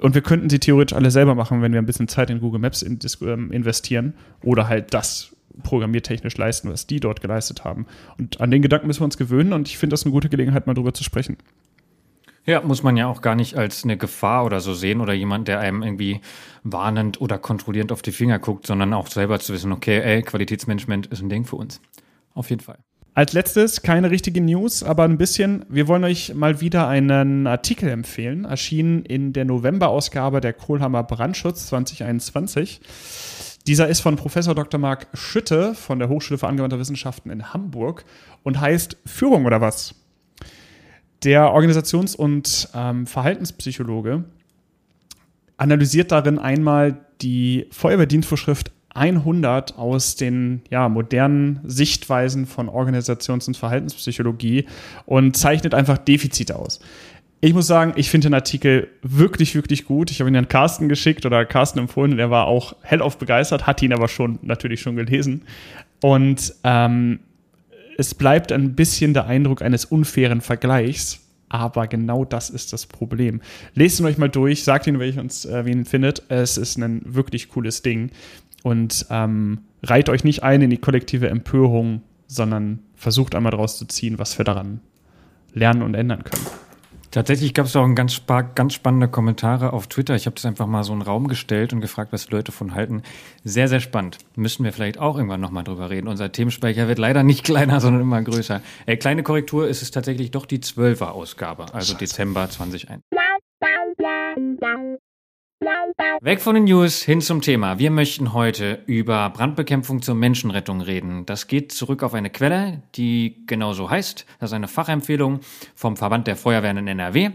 Und 0.00 0.16
wir 0.16 0.22
könnten 0.22 0.50
sie 0.50 0.58
theoretisch 0.58 0.96
alle 0.96 1.12
selber 1.12 1.36
machen, 1.36 1.62
wenn 1.62 1.72
wir 1.72 1.80
ein 1.80 1.86
bisschen 1.86 2.08
Zeit 2.08 2.28
in 2.30 2.40
Google 2.40 2.60
Maps 2.60 2.82
ähm, 2.82 3.52
investieren 3.52 4.14
oder 4.42 4.68
halt 4.68 4.92
das 4.92 5.32
programmiertechnisch 5.62 6.36
leisten, 6.36 6.70
was 6.70 6.86
die 6.86 7.00
dort 7.00 7.20
geleistet 7.20 7.64
haben. 7.64 7.86
Und 8.18 8.40
an 8.40 8.50
den 8.50 8.62
Gedanken 8.62 8.86
müssen 8.86 9.00
wir 9.00 9.06
uns 9.06 9.16
gewöhnen 9.16 9.52
und 9.52 9.68
ich 9.68 9.78
finde 9.78 9.94
das 9.94 10.04
eine 10.04 10.12
gute 10.12 10.28
Gelegenheit, 10.28 10.66
mal 10.66 10.74
drüber 10.74 10.94
zu 10.94 11.04
sprechen. 11.04 11.36
Ja, 12.44 12.60
muss 12.60 12.82
man 12.82 12.96
ja 12.96 13.06
auch 13.06 13.22
gar 13.22 13.36
nicht 13.36 13.56
als 13.56 13.84
eine 13.84 13.96
Gefahr 13.96 14.44
oder 14.44 14.60
so 14.60 14.74
sehen 14.74 15.00
oder 15.00 15.12
jemand, 15.12 15.46
der 15.46 15.60
einem 15.60 15.82
irgendwie 15.82 16.20
warnend 16.64 17.20
oder 17.20 17.38
kontrollierend 17.38 17.92
auf 17.92 18.02
die 18.02 18.10
Finger 18.10 18.40
guckt, 18.40 18.66
sondern 18.66 18.92
auch 18.94 19.06
selber 19.06 19.38
zu 19.38 19.52
wissen, 19.52 19.70
okay, 19.70 20.00
ey, 20.00 20.22
Qualitätsmanagement 20.22 21.06
ist 21.06 21.22
ein 21.22 21.28
Ding 21.28 21.44
für 21.44 21.56
uns. 21.56 21.80
Auf 22.34 22.50
jeden 22.50 22.62
Fall. 22.62 22.78
Als 23.14 23.34
letztes 23.34 23.82
keine 23.82 24.10
richtige 24.10 24.40
News, 24.40 24.82
aber 24.82 25.04
ein 25.04 25.18
bisschen. 25.18 25.66
Wir 25.68 25.86
wollen 25.86 26.02
euch 26.02 26.34
mal 26.34 26.62
wieder 26.62 26.88
einen 26.88 27.46
Artikel 27.46 27.90
empfehlen, 27.90 28.46
erschienen 28.46 29.04
in 29.04 29.34
der 29.34 29.44
Novemberausgabe 29.44 30.40
der 30.40 30.54
Kohlhammer 30.54 31.02
Brandschutz 31.02 31.66
2021. 31.66 32.80
Dieser 33.66 33.88
ist 33.88 34.00
von 34.00 34.16
Professor 34.16 34.54
Dr. 34.54 34.80
Marc 34.80 35.06
Schütte 35.14 35.74
von 35.74 35.98
der 35.98 36.08
Hochschule 36.08 36.38
für 36.38 36.48
angewandte 36.48 36.78
Wissenschaften 36.78 37.30
in 37.30 37.52
Hamburg 37.52 38.04
und 38.42 38.60
heißt 38.60 38.96
Führung 39.06 39.44
oder 39.44 39.60
was? 39.60 39.94
Der 41.22 41.52
Organisations- 41.52 42.16
und 42.16 42.68
ähm, 42.74 43.06
Verhaltenspsychologe 43.06 44.24
analysiert 45.56 46.10
darin 46.10 46.40
einmal 46.40 47.06
die 47.20 47.68
Feuerwehrdienstvorschrift 47.70 48.72
100 48.94 49.78
aus 49.78 50.16
den 50.16 50.62
ja, 50.70 50.88
modernen 50.88 51.60
Sichtweisen 51.64 52.46
von 52.46 52.68
Organisations- 52.68 53.46
und 53.46 53.56
Verhaltenspsychologie 53.56 54.66
und 55.06 55.36
zeichnet 55.36 55.72
einfach 55.72 55.98
Defizite 55.98 56.56
aus. 56.56 56.80
Ich 57.44 57.54
muss 57.54 57.66
sagen, 57.66 57.94
ich 57.96 58.08
finde 58.08 58.28
den 58.28 58.34
Artikel 58.34 58.86
wirklich, 59.02 59.56
wirklich 59.56 59.84
gut. 59.84 60.12
Ich 60.12 60.20
habe 60.20 60.30
ihn 60.30 60.36
an 60.36 60.46
Carsten 60.46 60.88
geschickt 60.88 61.26
oder 61.26 61.44
Carsten 61.44 61.80
empfohlen 61.80 62.12
und 62.12 62.20
er 62.20 62.30
war 62.30 62.46
auch 62.46 62.76
hellauf 62.82 63.18
begeistert, 63.18 63.66
hat 63.66 63.82
ihn 63.82 63.92
aber 63.92 64.06
schon 64.06 64.38
natürlich 64.42 64.80
schon 64.80 64.94
gelesen. 64.94 65.42
Und 66.00 66.54
ähm, 66.62 67.18
es 67.98 68.14
bleibt 68.14 68.52
ein 68.52 68.76
bisschen 68.76 69.12
der 69.12 69.26
Eindruck 69.26 69.60
eines 69.60 69.84
unfairen 69.84 70.40
Vergleichs, 70.40 71.26
aber 71.48 71.88
genau 71.88 72.24
das 72.24 72.48
ist 72.48 72.72
das 72.72 72.86
Problem. 72.86 73.40
Lest 73.74 73.98
ihn 73.98 74.06
euch 74.06 74.18
mal 74.18 74.28
durch, 74.28 74.62
sagt 74.62 74.86
ihn, 74.86 75.00
welchen 75.00 75.18
uns, 75.18 75.44
äh, 75.44 75.66
wie 75.66 75.72
ihn 75.72 75.84
findet. 75.84 76.22
Es 76.28 76.56
ist 76.56 76.78
ein 76.78 77.02
wirklich 77.04 77.48
cooles 77.48 77.82
Ding. 77.82 78.12
Und 78.62 79.06
ähm, 79.10 79.62
reiht 79.82 80.08
euch 80.08 80.22
nicht 80.22 80.44
ein 80.44 80.62
in 80.62 80.70
die 80.70 80.78
kollektive 80.78 81.28
Empörung, 81.28 82.02
sondern 82.28 82.78
versucht 82.94 83.34
einmal 83.34 83.50
daraus 83.50 83.78
zu 83.78 83.84
ziehen, 83.86 84.20
was 84.20 84.38
wir 84.38 84.44
daran 84.44 84.78
lernen 85.52 85.82
und 85.82 85.94
ändern 85.94 86.22
können. 86.22 86.61
Tatsächlich 87.12 87.52
gab 87.52 87.66
es 87.66 87.76
auch 87.76 87.84
ein 87.84 87.94
ganz, 87.94 88.22
ganz 88.54 88.72
spannende 88.72 89.06
Kommentare 89.06 89.74
auf 89.74 89.86
Twitter. 89.86 90.14
Ich 90.14 90.24
habe 90.24 90.34
das 90.34 90.46
einfach 90.46 90.66
mal 90.66 90.82
so 90.82 90.92
einen 90.92 91.02
Raum 91.02 91.28
gestellt 91.28 91.74
und 91.74 91.82
gefragt, 91.82 92.10
was 92.10 92.26
die 92.26 92.32
Leute 92.32 92.52
von 92.52 92.74
halten. 92.74 93.02
Sehr, 93.44 93.68
sehr 93.68 93.80
spannend. 93.80 94.16
Müssen 94.34 94.64
wir 94.64 94.72
vielleicht 94.72 94.98
auch 94.98 95.16
irgendwann 95.16 95.42
nochmal 95.42 95.62
drüber 95.62 95.90
reden. 95.90 96.08
Unser 96.08 96.32
Themenspeicher 96.32 96.88
wird 96.88 96.98
leider 96.98 97.22
nicht 97.22 97.44
kleiner, 97.52 97.80
sondern 97.80 98.00
immer 98.00 98.22
größer. 98.22 98.62
Äh, 98.86 98.96
kleine 98.96 99.22
Korrektur 99.22 99.68
ist 99.68 99.82
es 99.82 99.90
tatsächlich 99.90 100.30
doch 100.30 100.46
die 100.46 100.60
12er 100.60 101.08
Ausgabe, 101.08 101.64
also 101.74 101.92
Scheiße. 101.92 101.98
Dezember 101.98 102.48
2021. 102.48 103.12
Weg 106.22 106.40
von 106.40 106.56
den 106.56 106.64
News 106.64 107.02
hin 107.02 107.20
zum 107.20 107.40
Thema. 107.40 107.78
Wir 107.78 107.92
möchten 107.92 108.32
heute 108.32 108.82
über 108.86 109.30
Brandbekämpfung 109.30 110.02
zur 110.02 110.16
Menschenrettung 110.16 110.80
reden. 110.80 111.24
Das 111.24 111.46
geht 111.46 111.70
zurück 111.70 112.02
auf 112.02 112.14
eine 112.14 112.30
Quelle, 112.30 112.82
die 112.96 113.44
genauso 113.46 113.88
heißt. 113.88 114.26
Das 114.40 114.50
ist 114.50 114.54
eine 114.54 114.66
Fachempfehlung 114.66 115.38
vom 115.76 115.96
Verband 115.96 116.26
der 116.26 116.34
Feuerwehren 116.34 116.78
in 116.78 116.88
NRW 116.88 117.30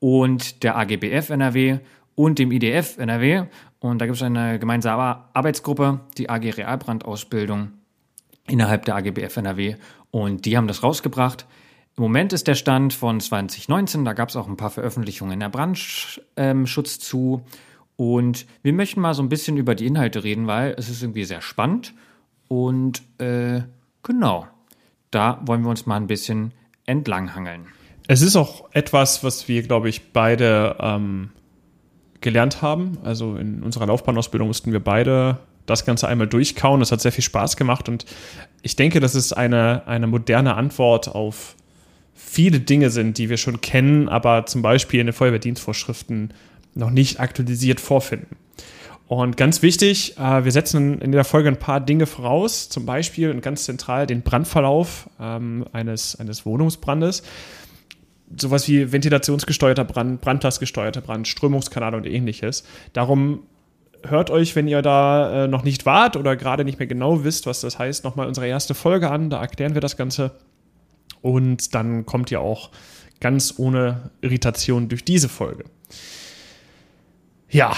und 0.00 0.64
der 0.64 0.76
AGBF 0.76 1.30
NRW 1.30 1.78
und 2.16 2.40
dem 2.40 2.50
IDF 2.50 2.98
NRW. 2.98 3.44
Und 3.78 4.00
da 4.00 4.06
gibt 4.06 4.16
es 4.16 4.22
eine 4.24 4.58
gemeinsame 4.58 5.24
Arbeitsgruppe, 5.32 6.00
die 6.16 6.28
AG 6.28 6.56
Realbrandausbildung 6.56 7.70
innerhalb 8.48 8.86
der 8.86 8.96
AGBF 8.96 9.36
NRW. 9.36 9.76
Und 10.10 10.46
die 10.46 10.56
haben 10.56 10.66
das 10.66 10.82
rausgebracht. 10.82 11.46
Im 11.96 12.02
Moment 12.02 12.32
ist 12.32 12.48
der 12.48 12.54
Stand 12.56 12.92
von 12.92 13.20
2019, 13.20 14.04
da 14.04 14.14
gab 14.14 14.30
es 14.30 14.36
auch 14.36 14.48
ein 14.48 14.56
paar 14.56 14.70
Veröffentlichungen 14.70 15.34
in 15.34 15.40
der 15.40 15.48
Brandschutz 15.48 16.20
ähm, 16.36 16.66
zu. 16.66 17.44
Und 17.98 18.46
wir 18.62 18.72
möchten 18.72 19.00
mal 19.00 19.12
so 19.12 19.24
ein 19.24 19.28
bisschen 19.28 19.56
über 19.56 19.74
die 19.74 19.86
Inhalte 19.86 20.22
reden, 20.22 20.46
weil 20.46 20.72
es 20.78 20.88
ist 20.88 21.02
irgendwie 21.02 21.24
sehr 21.24 21.40
spannend. 21.40 21.94
Und 22.46 23.02
äh, 23.18 23.62
genau, 24.04 24.46
da 25.10 25.42
wollen 25.44 25.62
wir 25.62 25.70
uns 25.70 25.84
mal 25.84 25.96
ein 25.96 26.06
bisschen 26.06 26.54
entlanghangeln. 26.86 27.66
Es 28.06 28.22
ist 28.22 28.36
auch 28.36 28.68
etwas, 28.70 29.24
was 29.24 29.48
wir, 29.48 29.64
glaube 29.64 29.88
ich, 29.88 30.12
beide 30.12 30.76
ähm, 30.78 31.30
gelernt 32.20 32.62
haben. 32.62 32.98
Also 33.02 33.34
in 33.34 33.64
unserer 33.64 33.86
Laufbahnausbildung 33.86 34.46
mussten 34.46 34.70
wir 34.70 34.80
beide 34.80 35.38
das 35.66 35.84
Ganze 35.84 36.06
einmal 36.06 36.28
durchkauen. 36.28 36.80
Es 36.80 36.92
hat 36.92 37.00
sehr 37.00 37.12
viel 37.12 37.24
Spaß 37.24 37.56
gemacht 37.56 37.88
und 37.88 38.06
ich 38.62 38.76
denke, 38.76 39.00
dass 39.00 39.16
es 39.16 39.32
eine, 39.32 39.88
eine 39.88 40.06
moderne 40.06 40.54
Antwort 40.54 41.08
auf 41.08 41.56
viele 42.14 42.60
Dinge 42.60 42.90
sind, 42.90 43.18
die 43.18 43.28
wir 43.28 43.38
schon 43.38 43.60
kennen, 43.60 44.08
aber 44.08 44.46
zum 44.46 44.62
Beispiel 44.62 45.00
in 45.00 45.06
den 45.06 45.12
Feuerwehrdienstvorschriften 45.12 46.32
noch 46.78 46.90
nicht 46.90 47.20
aktualisiert 47.20 47.80
vorfinden. 47.80 48.36
Und 49.08 49.38
ganz 49.38 49.62
wichtig, 49.62 50.18
äh, 50.18 50.44
wir 50.44 50.52
setzen 50.52 51.00
in 51.00 51.12
der 51.12 51.24
Folge 51.24 51.48
ein 51.48 51.58
paar 51.58 51.80
Dinge 51.80 52.06
voraus, 52.06 52.68
zum 52.68 52.84
Beispiel 52.84 53.30
und 53.30 53.40
ganz 53.40 53.64
zentral 53.64 54.06
den 54.06 54.22
Brandverlauf 54.22 55.08
ähm, 55.18 55.66
eines, 55.72 56.16
eines 56.16 56.44
Wohnungsbrandes. 56.44 57.22
Sowas 58.38 58.68
wie 58.68 58.92
ventilationsgesteuerter 58.92 59.84
Brand, 59.84 60.20
brandlastgesteuerter 60.20 61.00
Brand, 61.00 61.26
Strömungskanal 61.26 61.94
und 61.94 62.06
ähnliches. 62.06 62.64
Darum 62.92 63.44
hört 64.02 64.30
euch, 64.30 64.54
wenn 64.54 64.68
ihr 64.68 64.82
da 64.82 65.44
äh, 65.44 65.48
noch 65.48 65.64
nicht 65.64 65.86
wart 65.86 66.16
oder 66.16 66.36
gerade 66.36 66.64
nicht 66.66 66.78
mehr 66.78 66.86
genau 66.86 67.24
wisst, 67.24 67.46
was 67.46 67.62
das 67.62 67.78
heißt, 67.78 68.04
nochmal 68.04 68.28
unsere 68.28 68.46
erste 68.46 68.74
Folge 68.74 69.10
an. 69.10 69.30
Da 69.30 69.40
erklären 69.40 69.72
wir 69.72 69.80
das 69.80 69.96
Ganze. 69.96 70.32
Und 71.22 71.74
dann 71.74 72.04
kommt 72.04 72.30
ihr 72.30 72.42
auch 72.42 72.70
ganz 73.20 73.54
ohne 73.56 74.10
Irritation 74.20 74.90
durch 74.90 75.02
diese 75.02 75.30
Folge. 75.30 75.64
Ja, 77.50 77.74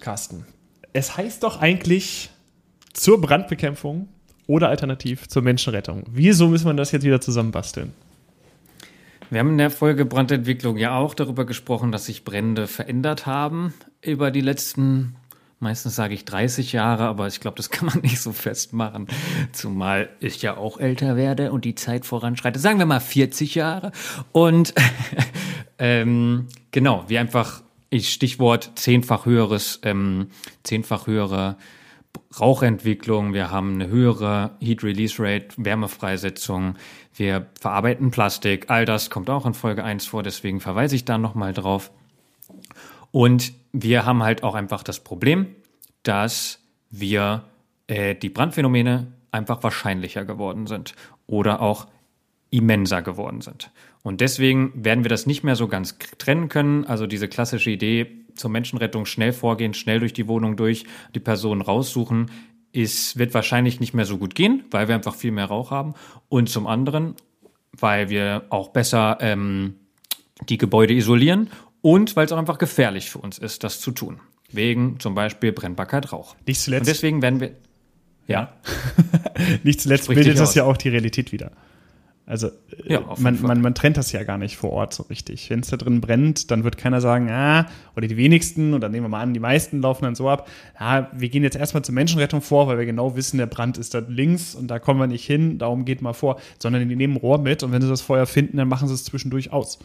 Carsten. 0.00 0.44
Es 0.92 1.16
heißt 1.16 1.42
doch 1.42 1.60
eigentlich 1.60 2.30
zur 2.92 3.18
Brandbekämpfung 3.18 4.08
oder 4.46 4.68
alternativ 4.68 5.26
zur 5.28 5.40
Menschenrettung. 5.40 6.04
Wieso 6.10 6.48
müssen 6.48 6.66
wir 6.66 6.74
das 6.74 6.92
jetzt 6.92 7.04
wieder 7.04 7.20
zusammenbasteln? 7.20 7.94
Wir 9.30 9.40
haben 9.40 9.50
in 9.50 9.58
der 9.58 9.70
Folge 9.70 10.04
Brandentwicklung 10.04 10.76
ja 10.76 10.96
auch 10.98 11.14
darüber 11.14 11.46
gesprochen, 11.46 11.92
dass 11.92 12.06
sich 12.06 12.24
Brände 12.24 12.66
verändert 12.66 13.24
haben 13.24 13.72
über 14.02 14.30
die 14.30 14.42
letzten, 14.42 15.16
meistens 15.60 15.96
sage 15.96 16.12
ich 16.12 16.26
30 16.26 16.72
Jahre, 16.72 17.04
aber 17.04 17.26
ich 17.26 17.40
glaube, 17.40 17.56
das 17.56 17.70
kann 17.70 17.86
man 17.86 18.00
nicht 18.02 18.20
so 18.20 18.32
festmachen, 18.32 19.08
zumal 19.52 20.10
ich 20.20 20.42
ja 20.42 20.58
auch 20.58 20.78
älter 20.78 21.16
werde 21.16 21.52
und 21.52 21.64
die 21.64 21.74
Zeit 21.74 22.04
voranschreitet. 22.04 22.60
Sagen 22.60 22.78
wir 22.78 22.86
mal 22.86 23.00
40 23.00 23.54
Jahre. 23.54 23.92
Und 24.32 24.74
ähm, 25.78 26.48
genau, 26.70 27.04
wir 27.08 27.20
einfach 27.20 27.62
Stichwort 27.92 28.72
zehnfach 28.74 29.26
höheres, 29.26 29.80
ähm, 29.82 30.28
zehnfach 30.62 31.06
höhere 31.06 31.56
Rauchentwicklung, 32.40 33.32
wir 33.32 33.50
haben 33.50 33.74
eine 33.74 33.88
höhere 33.88 34.56
Heat 34.60 34.82
Release 34.82 35.22
Rate, 35.22 35.48
Wärmefreisetzung, 35.56 36.76
wir 37.14 37.46
verarbeiten 37.60 38.10
Plastik, 38.10 38.70
all 38.70 38.84
das 38.84 39.10
kommt 39.10 39.30
auch 39.30 39.46
in 39.46 39.54
Folge 39.54 39.84
1 39.84 40.06
vor, 40.06 40.22
deswegen 40.22 40.60
verweise 40.60 40.96
ich 40.96 41.04
da 41.04 41.18
nochmal 41.18 41.52
drauf. 41.52 41.90
Und 43.10 43.52
wir 43.72 44.04
haben 44.04 44.22
halt 44.22 44.42
auch 44.42 44.54
einfach 44.54 44.82
das 44.82 45.00
Problem, 45.00 45.46
dass 46.02 46.60
wir 46.90 47.44
äh, 47.86 48.14
die 48.14 48.28
Brandphänomene 48.28 49.12
einfach 49.30 49.62
wahrscheinlicher 49.62 50.24
geworden 50.24 50.66
sind 50.66 50.94
oder 51.26 51.60
auch 51.60 51.86
immenser 52.50 53.02
geworden 53.02 53.40
sind. 53.40 53.70
Und 54.02 54.20
deswegen 54.20 54.72
werden 54.74 55.04
wir 55.04 55.08
das 55.08 55.26
nicht 55.26 55.42
mehr 55.42 55.56
so 55.56 55.68
ganz 55.68 55.98
trennen 56.18 56.48
können. 56.48 56.84
Also 56.84 57.06
diese 57.06 57.28
klassische 57.28 57.70
Idee 57.70 58.06
zur 58.36 58.50
Menschenrettung 58.50 59.06
schnell 59.06 59.32
vorgehen, 59.32 59.74
schnell 59.74 60.00
durch 60.00 60.12
die 60.12 60.28
Wohnung 60.28 60.56
durch, 60.56 60.84
die 61.14 61.20
Person 61.20 61.60
raussuchen, 61.60 62.30
ist, 62.72 63.18
wird 63.18 63.34
wahrscheinlich 63.34 63.80
nicht 63.80 63.94
mehr 63.94 64.04
so 64.04 64.18
gut 64.18 64.34
gehen, 64.34 64.64
weil 64.70 64.86
wir 64.88 64.94
einfach 64.94 65.14
viel 65.14 65.32
mehr 65.32 65.46
Rauch 65.46 65.70
haben. 65.70 65.94
Und 66.28 66.48
zum 66.48 66.66
anderen, 66.66 67.14
weil 67.72 68.10
wir 68.10 68.44
auch 68.50 68.68
besser 68.68 69.18
ähm, 69.20 69.74
die 70.48 70.58
Gebäude 70.58 70.94
isolieren 70.94 71.50
und 71.80 72.16
weil 72.16 72.26
es 72.26 72.32
auch 72.32 72.38
einfach 72.38 72.58
gefährlich 72.58 73.10
für 73.10 73.18
uns 73.18 73.38
ist, 73.38 73.64
das 73.64 73.80
zu 73.80 73.90
tun. 73.90 74.20
Wegen 74.52 75.00
zum 75.00 75.14
Beispiel 75.14 75.52
Brennbarkeit 75.52 76.12
Rauch. 76.12 76.36
Nicht 76.46 76.60
zuletzt. 76.60 76.82
Und 76.82 76.88
deswegen 76.88 77.22
werden 77.22 77.40
wir. 77.40 77.52
Ja. 78.28 78.52
Nicht 79.62 79.80
zuletzt 79.80 80.04
Sprich 80.04 80.18
bildet 80.18 80.38
das 80.38 80.54
ja 80.54 80.64
auch 80.64 80.76
die 80.76 80.88
Realität 80.88 81.32
wieder. 81.32 81.52
Also 82.28 82.48
äh, 82.48 82.94
ja, 82.94 83.02
man, 83.18 83.40
man, 83.40 83.60
man 83.60 83.74
trennt 83.74 83.96
das 83.96 84.10
ja 84.10 84.24
gar 84.24 84.36
nicht 84.36 84.56
vor 84.56 84.72
Ort 84.72 84.92
so 84.92 85.04
richtig. 85.04 85.48
Wenn 85.48 85.60
es 85.60 85.68
da 85.68 85.76
drin 85.76 86.00
brennt, 86.00 86.50
dann 86.50 86.64
wird 86.64 86.76
keiner 86.76 87.00
sagen, 87.00 87.30
ah, 87.30 87.66
oder 87.94 88.08
die 88.08 88.16
wenigsten, 88.16 88.74
oder 88.74 88.88
nehmen 88.88 89.04
wir 89.04 89.08
mal 89.08 89.22
an, 89.22 89.32
die 89.32 89.40
meisten 89.40 89.80
laufen 89.80 90.04
dann 90.04 90.16
so 90.16 90.28
ab, 90.28 90.48
ah, 90.76 91.06
wir 91.12 91.28
gehen 91.28 91.44
jetzt 91.44 91.56
erstmal 91.56 91.84
zur 91.84 91.94
Menschenrettung 91.94 92.42
vor, 92.42 92.66
weil 92.66 92.78
wir 92.78 92.84
genau 92.84 93.14
wissen, 93.14 93.38
der 93.38 93.46
Brand 93.46 93.78
ist 93.78 93.94
da 93.94 94.00
links 94.00 94.56
und 94.56 94.66
da 94.66 94.80
kommen 94.80 94.98
wir 94.98 95.06
nicht 95.06 95.24
hin, 95.24 95.58
darum 95.58 95.84
geht 95.84 96.02
mal 96.02 96.14
vor, 96.14 96.40
sondern 96.58 96.88
die 96.88 96.96
nehmen 96.96 97.16
Rohr 97.16 97.38
mit 97.38 97.62
und 97.62 97.70
wenn 97.70 97.80
sie 97.80 97.88
das 97.88 98.00
Feuer 98.00 98.26
finden, 98.26 98.56
dann 98.56 98.66
machen 98.66 98.88
sie 98.88 98.94
es 98.94 99.04
zwischendurch 99.04 99.52
aus. 99.52 99.78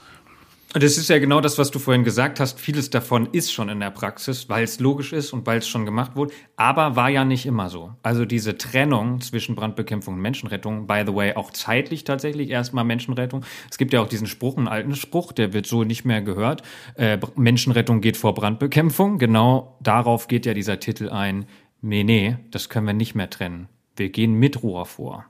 Das 0.74 0.98
ist 0.98 1.10
ja 1.10 1.20
genau 1.20 1.42
das, 1.42 1.58
was 1.58 1.70
du 1.70 1.80
vorhin 1.80 2.06
gesagt 2.06 2.40
hast. 2.40 2.58
Vieles 2.58 2.90
davon 2.90 3.28
ist 3.34 3.52
schon 3.52 3.68
in 3.68 3.82
der 3.82 3.90
Praxis, 3.90 4.48
weil 4.48 4.64
es 4.64 4.80
logisch 4.80 5.12
ist 5.12 5.34
und 5.34 5.46
weil 5.46 5.58
es 5.58 5.68
schon 5.68 5.86
gemacht 5.86 6.16
wurde. 6.16 6.34
Aber 6.56 6.96
war 6.96 7.10
ja 7.10 7.26
nicht 7.26 7.46
immer 7.46 7.70
so. 7.70 7.94
Also 8.04 8.24
diese 8.24 8.58
Trennung 8.58 9.20
zwischen 9.20 9.54
Brandbekämpfung 9.56 10.14
und 10.14 10.22
Menschenrettung, 10.22 10.88
by 10.88 11.04
the 11.06 11.14
way, 11.14 11.34
auch 11.34 11.52
zeitlich 11.52 12.06
tatsächlich 12.06 12.50
erstmal 12.50 12.86
Menschenrettung. 12.86 13.44
Es 13.70 13.78
gibt 13.78 13.92
ja 13.92 14.02
auch 14.02 14.08
diesen 14.08 14.28
Spruch, 14.28 14.56
einen 14.56 14.70
alten 14.70 14.96
Spruch, 14.96 15.34
der 15.34 15.52
wird 15.52 15.66
so 15.66 15.84
nicht 15.84 16.06
mehr 16.06 16.22
gehört. 16.22 16.62
Äh, 16.96 17.18
Menschenrettung 17.36 18.00
geht 18.00 18.16
vor 18.16 18.34
Brandbekämpfung. 18.34 19.18
Genau 19.18 19.76
darauf 19.82 20.30
geht 20.30 20.46
ja 20.46 20.54
dieser 20.54 20.80
Titel 20.80 21.10
ein. 21.10 21.48
Nee, 21.82 22.06
nee, 22.06 22.38
das 22.50 22.70
können 22.70 22.88
wir 22.88 22.94
nicht 22.94 23.14
mehr 23.14 23.30
trennen. 23.30 23.68
Wir 23.98 24.08
gehen 24.08 24.36
mit 24.36 24.64
Rohr 24.64 24.86
vor. 24.86 25.26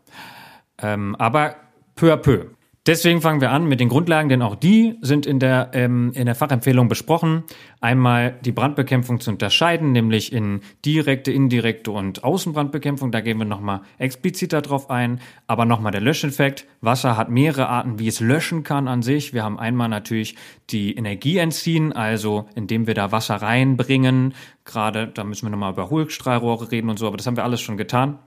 Ähm, 0.78 1.16
aber 1.16 1.56
peu 1.96 2.14
à 2.14 2.18
peu. 2.18 2.46
Deswegen 2.88 3.22
fangen 3.22 3.42
wir 3.42 3.52
an 3.52 3.66
mit 3.66 3.80
den 3.80 3.90
Grundlagen, 3.90 4.28
denn 4.28 4.42
auch 4.42 4.56
die 4.56 4.98
sind 5.02 5.28
in 5.28 5.38
der, 5.38 5.70
ähm, 5.74 6.14
in 6.16 6.26
der 6.26 6.34
Fachempfehlung 6.34 6.88
besprochen. 6.88 7.44
Einmal 7.80 8.40
die 8.44 8.52
Brandbekämpfung 8.52 9.20
zu 9.20 9.30
unterscheiden, 9.30 9.92
nämlich 9.92 10.34
in 10.34 10.62
direkte, 10.84 11.32
indirekte 11.32 11.92
und 11.92 12.24
Außenbrandbekämpfung. 12.24 13.12
Da 13.12 13.22
gehen 13.22 13.38
wir 13.38 13.46
nochmal 13.46 13.82
explizit 14.00 14.54
darauf 14.54 14.90
ein. 14.90 15.20
Aber 15.46 15.66
nochmal 15.66 15.92
der 15.92 16.02
Löscheffekt. 16.02 16.66
Wasser 16.82 17.18
hat 17.18 17.30
mehrere 17.30 17.70
Arten, 17.70 18.00
wie 18.00 18.08
es 18.08 18.20
löschen 18.20 18.64
kann 18.64 18.88
an 18.88 19.04
sich. 19.04 19.32
Wir 19.32 19.44
haben 19.44 19.60
einmal 19.60 19.88
natürlich 19.88 20.36
die 20.72 20.96
Energie 20.96 21.38
entziehen, 21.38 21.94
also 21.94 22.50
indem 22.56 22.88
wir 22.88 22.96
da 22.96 23.12
Wasser 23.12 23.36
reinbringen. 23.36 24.34
Gerade, 24.66 25.06
da 25.06 25.24
müssen 25.24 25.46
wir 25.46 25.52
nochmal 25.52 25.74
über 25.74 25.92
Hohlstrahlrohre 25.92 26.72
reden 26.72 26.90
und 26.90 26.98
so, 26.98 27.06
aber 27.06 27.18
das 27.18 27.28
haben 27.28 27.38
wir 27.38 27.44
alles 27.44 27.62
schon 27.62 27.78
getan. 27.78 28.18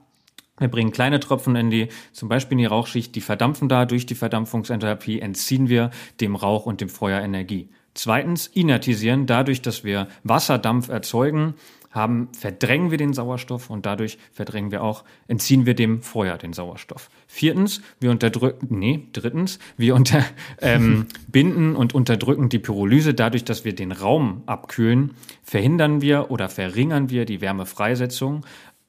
Wir 0.58 0.68
bringen 0.68 0.92
kleine 0.92 1.18
Tropfen 1.18 1.56
in 1.56 1.70
die, 1.70 1.88
zum 2.12 2.28
Beispiel 2.28 2.56
in 2.56 2.58
die 2.58 2.66
Rauchschicht, 2.66 3.14
die 3.14 3.20
verdampfen 3.20 3.68
da. 3.68 3.87
Durch 3.87 4.06
die 4.06 4.14
Verdampfungsenthalpie 4.14 5.20
entziehen 5.20 5.68
wir 5.68 5.90
dem 6.20 6.37
Rauch 6.37 6.66
und 6.66 6.80
dem 6.80 6.88
Feuer 6.88 7.20
Energie. 7.20 7.68
Zweitens, 7.94 8.46
inertisieren. 8.46 9.26
Dadurch, 9.26 9.62
dass 9.62 9.84
wir 9.84 10.08
Wasserdampf 10.23 10.88
erzeugen, 10.88 11.54
haben, 11.94 12.28
verdrängen 12.37 12.90
wir 12.90 12.99
den 12.99 13.14
Sauerstoff 13.14 13.70
und 13.70 13.87
dadurch 13.87 14.18
verdrängen 14.32 14.73
wir 14.73 14.82
auch, 14.82 15.04
entziehen 15.28 15.64
wir 15.64 15.75
dem 15.75 16.02
Feuer 16.02 16.37
den 16.37 16.52
Sauerstoff. 16.52 17.08
Viertens, 17.28 17.82
wir 18.00 18.11
unterdrücken, 18.11 18.66
nee, 18.78 19.06
drittens, 19.12 19.61
wir 19.76 19.94
unter, 19.94 20.25
ähm, 20.61 21.06
binden 21.28 21.76
und 21.76 21.94
unterdrücken 21.94 22.49
die 22.49 22.58
Pyrolyse. 22.58 23.14
Dadurch, 23.14 23.44
dass 23.44 23.64
wir 23.64 23.75
den 23.75 23.92
Raum 23.92 24.42
abkühlen, 24.46 25.14
verhindern 25.44 26.00
wir 26.00 26.32
oder 26.32 26.49
verringern 26.49 27.11
wir 27.11 27.25
die 27.26 27.40
Wärmefreisetzung. 27.40 28.44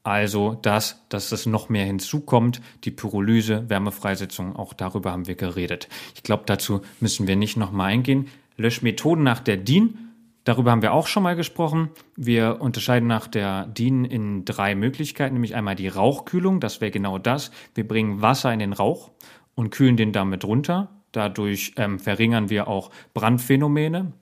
Also 0.05 0.55
das, 0.61 1.03
dass 1.09 1.31
es 1.31 1.47
noch 1.47 1.67
mehr 1.67 1.85
hinzukommt, 1.85 2.61
die 2.83 2.91
Pyrolyse, 2.91 3.67
Wärmefreisetzung, 3.71 4.55
auch 4.55 4.73
darüber 4.73 5.11
haben 5.11 5.25
wir 5.25 5.33
geredet. 5.33 5.89
Ich 6.13 6.21
glaube, 6.21 6.43
dazu 6.45 6.81
müssen 6.99 7.25
wir 7.25 7.35
nicht 7.35 7.57
nochmal 7.57 7.91
eingehen. 7.91 8.27
Löschmethoden 8.55 9.23
nach 9.23 9.39
der 9.39 9.57
DIN, 9.57 9.97
darüber 10.43 10.69
haben 10.69 10.83
wir 10.83 10.93
auch 10.93 11.07
schon 11.07 11.23
mal 11.23 11.35
gesprochen. 11.35 11.89
Wir 12.15 12.61
unterscheiden 12.61 13.07
nach 13.07 13.25
der 13.25 13.65
DIN 13.65 14.05
in 14.05 14.45
drei 14.45 14.75
Möglichkeiten, 14.75 15.33
nämlich 15.33 15.55
einmal 15.55 15.75
die 15.75 15.87
Rauchkühlung, 15.87 16.59
das 16.59 16.81
wäre 16.81 16.91
genau 16.91 17.17
das. 17.17 17.49
Wir 17.73 17.87
bringen 17.87 18.21
Wasser 18.21 18.53
in 18.53 18.59
den 18.59 18.73
Rauch 18.73 19.09
und 19.55 19.71
kühlen 19.71 19.97
den 19.97 20.11
damit 20.11 20.45
runter. 20.45 20.91
Dadurch 21.13 21.73
ähm, 21.77 21.97
verringern 21.97 22.51
wir 22.51 22.67
auch 22.67 22.91
Brandphänomene 23.15 24.13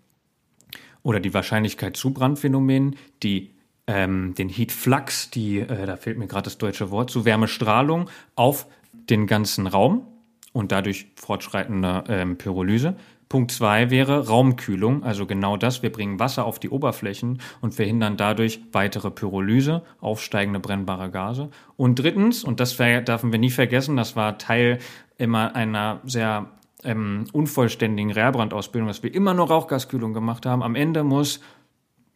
oder 1.02 1.20
die 1.20 1.34
Wahrscheinlichkeit 1.34 1.98
zu 1.98 2.14
Brandphänomenen, 2.14 2.96
die 3.22 3.53
ähm, 3.88 4.34
den 4.36 4.50
Heat 4.50 4.72
Flux, 4.72 5.30
die, 5.30 5.60
äh, 5.60 5.86
da 5.86 5.98
fehlt 5.98 6.18
mir 6.18 6.28
gerade 6.28 6.46
das 6.46 6.58
deutsche 6.58 6.92
Wort, 6.92 7.10
zu 7.10 7.26
Wärmestrahlung 7.26 8.10
auf 8.36 8.68
den 8.92 9.28
ganzen 9.28 9.68
Raum 9.68 10.08
und 10.54 10.72
dadurch 10.72 11.08
fortschreitende 11.16 12.04
ähm, 12.08 12.38
Pyrolyse. 12.38 12.96
Punkt 13.28 13.52
zwei 13.52 13.90
wäre 13.90 14.28
Raumkühlung, 14.28 15.04
also 15.04 15.26
genau 15.26 15.58
das. 15.58 15.82
Wir 15.82 15.92
bringen 15.92 16.20
Wasser 16.20 16.46
auf 16.46 16.60
die 16.60 16.70
Oberflächen 16.70 17.42
und 17.62 17.74
verhindern 17.74 18.16
dadurch 18.16 18.62
weitere 18.72 19.10
Pyrolyse, 19.10 19.82
aufsteigende 20.02 20.60
brennbare 20.60 21.10
Gase. 21.10 21.50
Und 21.76 21.98
drittens, 21.98 22.44
und 22.44 22.60
das 22.60 22.78
dürfen 22.78 23.32
wir 23.32 23.40
nie 23.40 23.50
vergessen, 23.50 23.98
das 23.98 24.16
war 24.16 24.38
Teil 24.38 24.78
immer 25.18 25.56
einer 25.56 26.02
sehr 26.04 26.52
ähm, 26.84 27.26
unvollständigen 27.34 28.12
Reerbrandausbildung, 28.12 28.88
dass 28.88 29.02
wir 29.02 29.14
immer 29.14 29.34
nur 29.34 29.48
Rauchgaskühlung 29.48 30.14
gemacht 30.14 30.46
haben. 30.46 30.62
Am 30.62 30.76
Ende 30.76 31.04
muss 31.04 31.40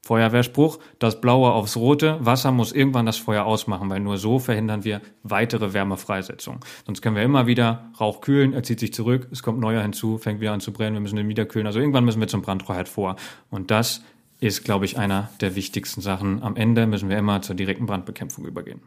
Feuerwehrspruch, 0.08 0.80
das 1.00 1.20
Blaue 1.20 1.52
aufs 1.52 1.76
Rote, 1.76 2.18
Wasser 2.22 2.52
muss 2.52 2.72
irgendwann 2.72 3.06
das 3.06 3.18
Feuer 3.18 3.44
ausmachen, 3.44 3.90
weil 3.90 4.00
nur 4.00 4.18
so 4.18 4.40
verhindern 4.40 4.86
wir 4.86 5.02
weitere 5.24 5.74
Wärmefreisetzung. 5.74 6.60
Sonst 6.86 7.02
können 7.02 7.18
wir 7.18 7.24
immer 7.24 7.46
wieder 7.46 7.92
Rauch 8.00 8.22
kühlen, 8.22 8.54
er 8.54 8.64
zieht 8.64 8.80
sich 8.80 8.94
zurück, 8.94 9.28
es 9.32 9.44
kommt 9.44 9.60
neuer 9.60 9.82
hinzu, 9.82 10.18
fängt 10.18 10.40
wieder 10.40 10.54
an 10.54 10.62
zu 10.62 10.72
brennen, 10.72 10.94
wir 10.96 11.02
müssen 11.02 11.18
den 11.18 11.28
wieder 11.28 11.46
kühlen. 11.46 11.68
Also 11.68 11.80
irgendwann 11.80 12.06
müssen 12.06 12.22
wir 12.22 12.28
zum 12.30 12.42
Brandtreuheit 12.42 12.88
vor. 12.88 13.18
Und 13.50 13.70
das 13.70 14.02
ist, 14.40 14.64
glaube 14.64 14.86
ich, 14.86 14.98
einer 14.98 15.30
der 15.42 15.56
wichtigsten 15.56 16.02
Sachen. 16.02 16.42
Am 16.42 16.56
Ende 16.56 16.88
müssen 16.88 17.10
wir 17.10 17.18
immer 17.18 17.42
zur 17.42 17.56
direkten 17.56 17.86
Brandbekämpfung 17.86 18.46
übergehen. 18.46 18.82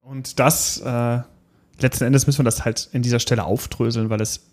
Und 0.00 0.38
das, 0.38 0.80
äh, 0.80 1.20
letzten 1.80 2.04
Endes 2.04 2.26
müssen 2.26 2.40
wir 2.40 2.44
das 2.44 2.64
halt 2.64 2.88
in 2.92 3.02
dieser 3.02 3.18
Stelle 3.18 3.44
aufdröseln, 3.44 4.10
weil 4.10 4.20
es 4.20 4.46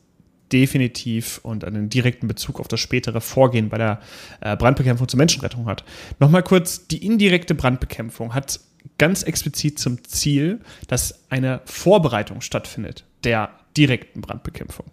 definitiv 0.51 1.39
und 1.43 1.63
einen 1.63 1.89
direkten 1.89 2.27
Bezug 2.27 2.59
auf 2.59 2.67
das 2.67 2.79
spätere 2.79 3.21
Vorgehen 3.21 3.69
bei 3.69 3.77
der 3.77 3.99
äh, 4.41 4.55
Brandbekämpfung 4.55 5.07
zur 5.07 5.17
Menschenrettung 5.17 5.65
hat. 5.65 5.83
Nochmal 6.19 6.43
kurz, 6.43 6.87
die 6.87 7.05
indirekte 7.05 7.55
Brandbekämpfung 7.55 8.33
hat 8.33 8.59
ganz 8.97 9.23
explizit 9.23 9.79
zum 9.79 10.03
Ziel, 10.03 10.59
dass 10.87 11.29
eine 11.29 11.61
Vorbereitung 11.65 12.41
stattfindet 12.41 13.05
der 13.23 13.49
direkten 13.77 14.21
Brandbekämpfung. 14.21 14.85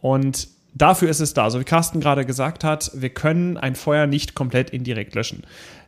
Und 0.00 0.48
dafür 0.74 1.08
ist 1.08 1.20
es 1.20 1.34
da. 1.34 1.50
So 1.50 1.60
wie 1.60 1.64
Carsten 1.64 2.00
gerade 2.00 2.26
gesagt 2.26 2.64
hat, 2.64 2.90
wir 2.94 3.10
können 3.10 3.56
ein 3.56 3.74
Feuer 3.74 4.06
nicht 4.06 4.34
komplett 4.34 4.70
indirekt 4.70 5.14
löschen. 5.14 5.42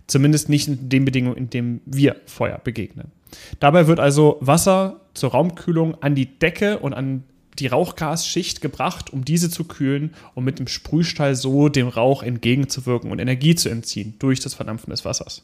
Zumindest 0.06 0.48
nicht 0.48 0.68
in 0.68 0.88
den 0.88 1.04
Bedingungen, 1.04 1.36
in 1.36 1.50
denen 1.50 1.80
wir 1.84 2.16
Feuer 2.26 2.58
begegnen. 2.62 3.10
Dabei 3.58 3.88
wird 3.88 3.98
also 3.98 4.38
Wasser 4.40 5.00
zur 5.14 5.32
Raumkühlung 5.32 6.00
an 6.00 6.14
die 6.14 6.38
Decke 6.38 6.78
und 6.78 6.94
an 6.94 7.24
die 7.58 7.66
Rauchgasschicht 7.66 8.60
gebracht, 8.60 9.12
um 9.12 9.24
diese 9.24 9.50
zu 9.50 9.64
kühlen 9.64 10.14
und 10.34 10.44
mit 10.44 10.58
dem 10.58 10.68
Sprühstall 10.68 11.34
so 11.34 11.68
dem 11.68 11.88
Rauch 11.88 12.22
entgegenzuwirken 12.22 13.10
und 13.10 13.18
Energie 13.18 13.54
zu 13.54 13.68
entziehen 13.68 14.14
durch 14.18 14.40
das 14.40 14.54
Verdampfen 14.54 14.90
des 14.90 15.04
Wassers. 15.04 15.42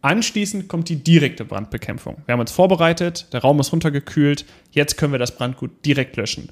Anschließend 0.00 0.68
kommt 0.68 0.88
die 0.88 0.96
direkte 0.96 1.44
Brandbekämpfung. 1.44 2.16
Wir 2.26 2.32
haben 2.32 2.40
uns 2.40 2.50
vorbereitet, 2.50 3.28
der 3.32 3.40
Raum 3.40 3.60
ist 3.60 3.72
runtergekühlt, 3.72 4.44
jetzt 4.72 4.96
können 4.96 5.12
wir 5.12 5.18
das 5.20 5.36
Brandgut 5.36 5.70
direkt 5.84 6.16
löschen. 6.16 6.48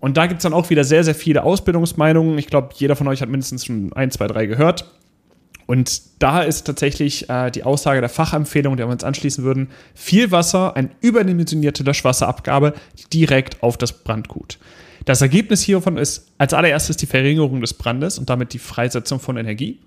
Und 0.00 0.16
da 0.16 0.26
gibt 0.26 0.38
es 0.38 0.44
dann 0.44 0.54
auch 0.54 0.70
wieder 0.70 0.82
sehr, 0.82 1.04
sehr 1.04 1.14
viele 1.14 1.42
Ausbildungsmeinungen. 1.42 2.38
Ich 2.38 2.46
glaube, 2.46 2.70
jeder 2.74 2.96
von 2.96 3.06
euch 3.06 3.20
hat 3.20 3.28
mindestens 3.28 3.66
schon 3.66 3.92
ein, 3.92 4.10
zwei, 4.10 4.26
drei 4.28 4.46
gehört. 4.46 4.90
Und 5.70 6.02
da 6.18 6.42
ist 6.42 6.64
tatsächlich 6.64 7.30
äh, 7.30 7.52
die 7.52 7.62
Aussage 7.62 8.00
der 8.00 8.08
Fachempfehlung, 8.08 8.76
der 8.76 8.88
wir 8.88 8.92
uns 8.92 9.04
anschließen 9.04 9.44
würden, 9.44 9.68
viel 9.94 10.32
Wasser, 10.32 10.74
eine 10.74 10.90
überdimensionierte 11.00 11.84
Löschwasserabgabe 11.84 12.74
direkt 13.12 13.62
auf 13.62 13.78
das 13.78 13.92
Brandgut. 13.92 14.58
Das 15.04 15.22
Ergebnis 15.22 15.62
hiervon 15.62 15.96
ist 15.96 16.26
als 16.38 16.54
allererstes 16.54 16.96
die 16.96 17.06
Verringerung 17.06 17.60
des 17.60 17.74
Brandes 17.74 18.18
und 18.18 18.28
damit 18.28 18.52
die 18.52 18.58
Freisetzung 18.58 19.20
von 19.20 19.36
Energie. 19.36 19.78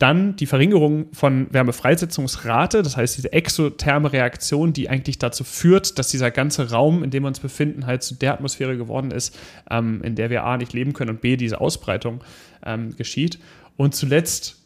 Dann 0.00 0.34
die 0.34 0.46
Verringerung 0.46 1.06
von 1.12 1.46
Wärmefreisetzungsrate, 1.52 2.82
das 2.82 2.96
heißt 2.96 3.16
diese 3.16 3.32
exotherme 3.32 4.12
Reaktion, 4.12 4.72
die 4.72 4.88
eigentlich 4.88 5.20
dazu 5.20 5.44
führt, 5.44 6.00
dass 6.00 6.08
dieser 6.08 6.32
ganze 6.32 6.72
Raum, 6.72 7.04
in 7.04 7.12
dem 7.12 7.22
wir 7.22 7.28
uns 7.28 7.38
befinden, 7.38 7.86
halt 7.86 8.02
zu 8.02 8.16
der 8.16 8.32
Atmosphäre 8.32 8.76
geworden 8.76 9.12
ist, 9.12 9.38
ähm, 9.70 10.02
in 10.02 10.16
der 10.16 10.28
wir 10.28 10.42
A 10.42 10.56
nicht 10.56 10.72
leben 10.72 10.92
können 10.92 11.10
und 11.10 11.20
B 11.20 11.36
diese 11.36 11.60
Ausbreitung 11.60 12.20
ähm, 12.66 12.96
geschieht. 12.96 13.38
Und 13.76 13.94
zuletzt 13.94 14.59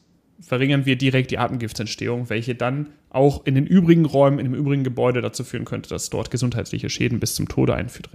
verringern 0.44 0.87
wir 0.87 0.96
direkt 0.96 1.30
die 1.30 1.38
Atemgiftsentstehung, 1.38 2.28
welche 2.28 2.54
dann 2.54 2.88
auch 3.11 3.46
in 3.46 3.54
den 3.54 3.66
übrigen 3.66 4.04
Räumen, 4.04 4.38
in 4.38 4.46
dem 4.46 4.54
übrigen 4.54 4.85
Gebäude 4.85 5.22
dazu 5.22 5.44
führen 5.44 5.64
könnte, 5.64 5.88
dass 5.88 6.11
dort 6.11 6.30
gesundheitliche 6.30 6.90
Schäden 6.90 7.20
bis 7.20 7.35
zum 7.35 7.48
Tode 7.48 7.74
einführen. 7.74 8.11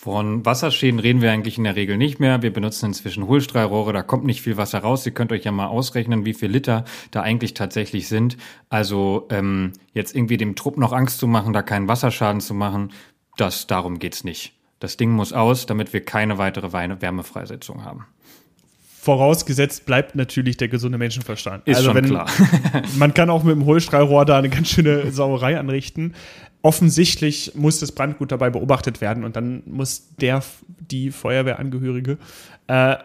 Von 0.00 0.46
Wasserschäden 0.46 1.00
reden 1.00 1.22
wir 1.22 1.32
eigentlich 1.32 1.58
in 1.58 1.64
der 1.64 1.74
Regel 1.74 1.96
nicht 1.96 2.20
mehr. 2.20 2.40
Wir 2.40 2.52
benutzen 2.52 2.86
inzwischen 2.86 3.26
Hohlstrahlrohre, 3.26 3.92
da 3.92 4.02
kommt 4.02 4.24
nicht 4.24 4.42
viel 4.42 4.56
Wasser 4.56 4.78
raus. 4.78 5.04
Ihr 5.04 5.12
könnt 5.12 5.32
euch 5.32 5.44
ja 5.44 5.50
mal 5.50 5.66
ausrechnen, 5.66 6.24
wie 6.24 6.34
viel 6.34 6.50
Liter 6.50 6.84
da 7.10 7.22
eigentlich 7.22 7.54
tatsächlich 7.54 8.06
sind. 8.06 8.36
Also 8.68 9.26
ähm, 9.30 9.72
jetzt 9.94 10.14
irgendwie 10.14 10.36
dem 10.36 10.54
Trupp 10.54 10.78
noch 10.78 10.92
Angst 10.92 11.18
zu 11.18 11.26
machen, 11.26 11.52
da 11.52 11.62
keinen 11.62 11.88
Wasserschaden 11.88 12.40
zu 12.40 12.54
machen, 12.54 12.92
das 13.36 13.66
darum 13.66 13.98
geht's 13.98 14.22
nicht. 14.22 14.52
Das 14.78 14.96
Ding 14.96 15.10
muss 15.10 15.32
aus, 15.32 15.66
damit 15.66 15.92
wir 15.92 16.04
keine 16.04 16.38
weitere 16.38 16.72
Wärmefreisetzung 16.72 17.84
haben. 17.84 18.06
Vorausgesetzt 19.08 19.86
bleibt 19.86 20.16
natürlich 20.16 20.58
der 20.58 20.68
gesunde 20.68 20.98
Menschenverstand. 20.98 21.66
Ist 21.66 21.78
also 21.78 21.92
schon 21.92 21.96
wenn, 21.96 22.04
klar. 22.04 22.26
man 22.98 23.14
kann 23.14 23.30
auch 23.30 23.42
mit 23.42 23.54
dem 23.54 23.64
Hohlstrahlrohr 23.64 24.26
da 24.26 24.36
eine 24.36 24.50
ganz 24.50 24.68
schöne 24.68 25.10
Sauerei 25.12 25.58
anrichten. 25.58 26.12
Offensichtlich 26.60 27.52
muss 27.54 27.80
das 27.80 27.92
Brandgut 27.92 28.32
dabei 28.32 28.50
beobachtet 28.50 29.00
werden 29.00 29.24
und 29.24 29.34
dann 29.34 29.62
muss 29.64 30.14
der, 30.20 30.42
die 30.90 31.10
Feuerwehrangehörige 31.10 32.18
äh, 32.66 32.96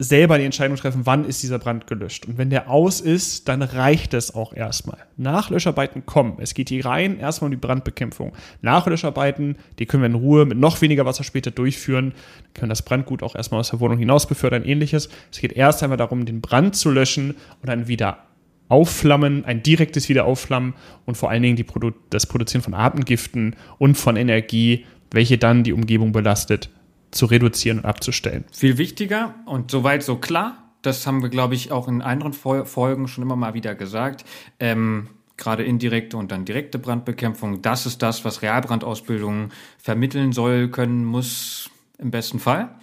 selber 0.00 0.38
die 0.38 0.44
Entscheidung 0.44 0.76
treffen, 0.76 1.02
wann 1.04 1.24
ist 1.24 1.42
dieser 1.42 1.58
Brand 1.58 1.86
gelöscht. 1.86 2.26
Und 2.26 2.38
wenn 2.38 2.50
der 2.50 2.70
aus 2.70 3.00
ist, 3.00 3.48
dann 3.48 3.62
reicht 3.62 4.14
es 4.14 4.34
auch 4.34 4.52
erstmal. 4.54 4.98
Nachlöscharbeiten 5.16 6.06
kommen. 6.06 6.38
Es 6.38 6.54
geht 6.54 6.70
hier 6.70 6.84
rein 6.84 7.18
erstmal 7.18 7.48
um 7.48 7.52
die 7.52 7.56
Brandbekämpfung. 7.58 8.32
Nachlöscharbeiten, 8.62 9.56
die 9.78 9.86
können 9.86 10.02
wir 10.02 10.08
in 10.08 10.14
Ruhe 10.14 10.46
mit 10.46 10.58
noch 10.58 10.80
weniger 10.80 11.04
Wasser 11.04 11.22
später 11.22 11.50
durchführen. 11.50 12.14
Wir 12.42 12.60
können 12.60 12.70
das 12.70 12.82
Brandgut 12.82 13.22
auch 13.22 13.34
erstmal 13.34 13.60
aus 13.60 13.70
der 13.70 13.80
Wohnung 13.80 13.98
hinaus 13.98 14.26
befördern, 14.26 14.64
ähnliches. 14.64 15.10
Es 15.30 15.40
geht 15.40 15.52
erst 15.52 15.82
einmal 15.82 15.98
darum, 15.98 16.24
den 16.24 16.40
Brand 16.40 16.76
zu 16.76 16.90
löschen 16.90 17.30
und 17.60 17.68
dann 17.68 17.86
wieder 17.86 18.24
Aufflammen, 18.70 19.44
ein 19.44 19.62
direktes 19.62 20.08
Wiederaufflammen 20.08 20.74
und 21.04 21.16
vor 21.16 21.28
allen 21.28 21.42
Dingen 21.42 21.66
Produ 21.66 21.90
das 22.08 22.26
Produzieren 22.26 22.62
von 22.62 22.72
Atemgiften 22.72 23.56
und 23.78 23.96
von 23.96 24.16
Energie, 24.16 24.86
welche 25.10 25.38
dann 25.38 25.64
die 25.64 25.72
Umgebung 25.72 26.12
belastet, 26.12 26.70
zu 27.10 27.26
reduzieren 27.26 27.78
und 27.78 27.84
abzustellen. 27.84 28.44
Viel 28.52 28.78
wichtiger 28.78 29.34
und 29.46 29.70
soweit 29.70 30.02
so 30.02 30.16
klar. 30.16 30.56
Das 30.82 31.06
haben 31.06 31.22
wir, 31.22 31.28
glaube 31.28 31.54
ich, 31.54 31.72
auch 31.72 31.88
in 31.88 32.00
anderen 32.00 32.32
Folgen 32.32 33.06
schon 33.06 33.22
immer 33.22 33.36
mal 33.36 33.52
wieder 33.52 33.74
gesagt. 33.74 34.24
Ähm, 34.58 35.08
gerade 35.36 35.64
indirekte 35.64 36.16
und 36.16 36.30
dann 36.30 36.44
direkte 36.44 36.78
Brandbekämpfung. 36.78 37.62
Das 37.62 37.86
ist 37.86 38.02
das, 38.02 38.24
was 38.24 38.42
Realbrandausbildung 38.42 39.50
vermitteln 39.78 40.32
soll, 40.32 40.68
können, 40.68 41.04
muss, 41.04 41.70
im 41.98 42.10
besten 42.10 42.38
Fall. 42.38 42.76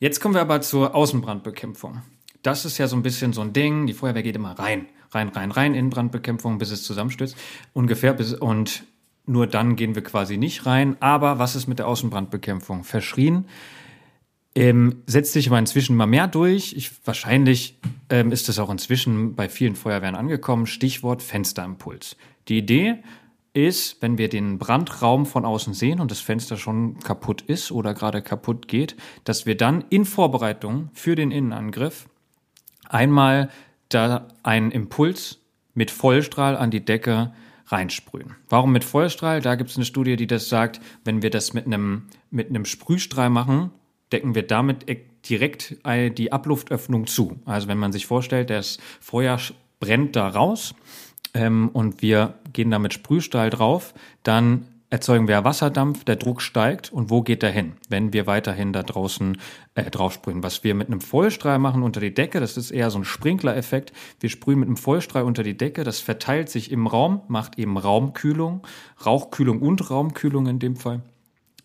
Jetzt 0.00 0.20
kommen 0.20 0.34
wir 0.34 0.40
aber 0.40 0.60
zur 0.60 0.94
Außenbrandbekämpfung. 0.94 2.02
Das 2.42 2.64
ist 2.64 2.78
ja 2.78 2.88
so 2.88 2.96
ein 2.96 3.02
bisschen 3.02 3.32
so 3.32 3.40
ein 3.40 3.52
Ding. 3.52 3.86
Die 3.86 3.94
Feuerwehr 3.94 4.22
geht 4.22 4.36
immer 4.36 4.58
rein, 4.58 4.86
rein, 5.12 5.28
rein, 5.28 5.50
rein 5.50 5.74
in 5.74 5.88
Brandbekämpfung, 5.88 6.58
bis 6.58 6.70
es 6.70 6.82
zusammenstürzt. 6.82 7.36
Ungefähr 7.72 8.12
bis, 8.12 8.34
und 8.34 8.84
nur 9.26 9.46
dann 9.46 9.76
gehen 9.76 9.94
wir 9.94 10.02
quasi 10.02 10.36
nicht 10.36 10.66
rein. 10.66 10.96
Aber 11.00 11.38
was 11.38 11.56
ist 11.56 11.66
mit 11.66 11.78
der 11.78 11.88
Außenbrandbekämpfung? 11.88 12.84
Verschrien 12.84 13.46
ähm, 14.54 15.02
setzt 15.06 15.32
sich 15.32 15.48
aber 15.48 15.58
inzwischen 15.58 15.96
mal 15.96 16.06
mehr 16.06 16.28
durch. 16.28 16.74
Ich, 16.76 16.92
wahrscheinlich 17.06 17.78
ähm, 18.10 18.30
ist 18.30 18.48
es 18.48 18.58
auch 18.58 18.70
inzwischen 18.70 19.34
bei 19.34 19.48
vielen 19.48 19.74
Feuerwehren 19.74 20.14
angekommen. 20.14 20.66
Stichwort 20.66 21.22
Fensterimpuls. 21.22 22.16
Die 22.48 22.58
Idee 22.58 23.02
ist, 23.52 24.02
wenn 24.02 24.18
wir 24.18 24.28
den 24.28 24.58
Brandraum 24.58 25.26
von 25.26 25.44
außen 25.44 25.74
sehen 25.74 26.00
und 26.00 26.10
das 26.10 26.20
Fenster 26.20 26.56
schon 26.56 26.98
kaputt 27.00 27.42
ist 27.42 27.70
oder 27.72 27.94
gerade 27.94 28.20
kaputt 28.20 28.68
geht, 28.68 28.96
dass 29.24 29.46
wir 29.46 29.56
dann 29.56 29.84
in 29.90 30.04
Vorbereitung 30.04 30.90
für 30.92 31.14
den 31.14 31.30
Innenangriff 31.30 32.08
einmal 32.88 33.48
da 33.88 34.28
einen 34.42 34.70
Impuls 34.70 35.40
mit 35.72 35.90
Vollstrahl 35.90 36.56
an 36.56 36.70
die 36.70 36.84
Decke 36.84 37.32
reinsprühen. 37.74 38.36
Warum 38.48 38.72
mit 38.72 38.84
Vollstrahl? 38.84 39.40
Da 39.40 39.56
gibt 39.56 39.70
es 39.70 39.76
eine 39.76 39.84
Studie, 39.84 40.16
die 40.16 40.26
das 40.26 40.48
sagt, 40.48 40.80
wenn 41.04 41.22
wir 41.22 41.30
das 41.30 41.52
mit 41.52 41.66
einem, 41.66 42.04
mit 42.30 42.48
einem 42.48 42.64
Sprühstrahl 42.64 43.30
machen, 43.30 43.70
decken 44.12 44.34
wir 44.34 44.46
damit 44.46 44.88
e- 44.88 45.04
direkt 45.28 45.76
die 46.18 46.32
Abluftöffnung 46.32 47.06
zu. 47.06 47.40
Also 47.44 47.68
wenn 47.68 47.78
man 47.78 47.92
sich 47.92 48.06
vorstellt, 48.06 48.50
das 48.50 48.78
Feuer 49.00 49.38
brennt 49.80 50.16
da 50.16 50.28
raus 50.28 50.74
ähm, 51.32 51.70
und 51.72 52.02
wir 52.02 52.34
gehen 52.52 52.70
da 52.70 52.78
mit 52.78 52.94
Sprühstahl 52.94 53.50
drauf, 53.50 53.94
dann 54.22 54.66
erzeugen 54.94 55.26
wir 55.26 55.42
Wasserdampf, 55.42 56.04
der 56.04 56.14
Druck 56.14 56.40
steigt 56.40 56.92
und 56.92 57.10
wo 57.10 57.20
geht 57.20 57.42
der 57.42 57.50
hin, 57.50 57.72
wenn 57.88 58.12
wir 58.12 58.28
weiterhin 58.28 58.72
da 58.72 58.84
draußen 58.84 59.36
äh, 59.74 59.90
drauf 59.90 60.12
sprühen? 60.12 60.44
Was 60.44 60.62
wir 60.62 60.76
mit 60.76 60.86
einem 60.86 61.00
Vollstrahl 61.00 61.58
machen 61.58 61.82
unter 61.82 61.98
die 61.98 62.14
Decke, 62.14 62.38
das 62.38 62.56
ist 62.56 62.70
eher 62.70 62.92
so 62.92 62.98
ein 63.00 63.04
Sprinkler-Effekt. 63.04 63.92
Wir 64.20 64.30
sprühen 64.30 64.60
mit 64.60 64.68
einem 64.68 64.76
Vollstrahl 64.76 65.24
unter 65.24 65.42
die 65.42 65.56
Decke, 65.56 65.82
das 65.82 65.98
verteilt 65.98 66.48
sich 66.48 66.70
im 66.70 66.86
Raum, 66.86 67.22
macht 67.26 67.58
eben 67.58 67.76
Raumkühlung, 67.76 68.64
Rauchkühlung 69.04 69.60
und 69.62 69.90
Raumkühlung 69.90 70.46
in 70.46 70.60
dem 70.60 70.76
Fall 70.76 71.02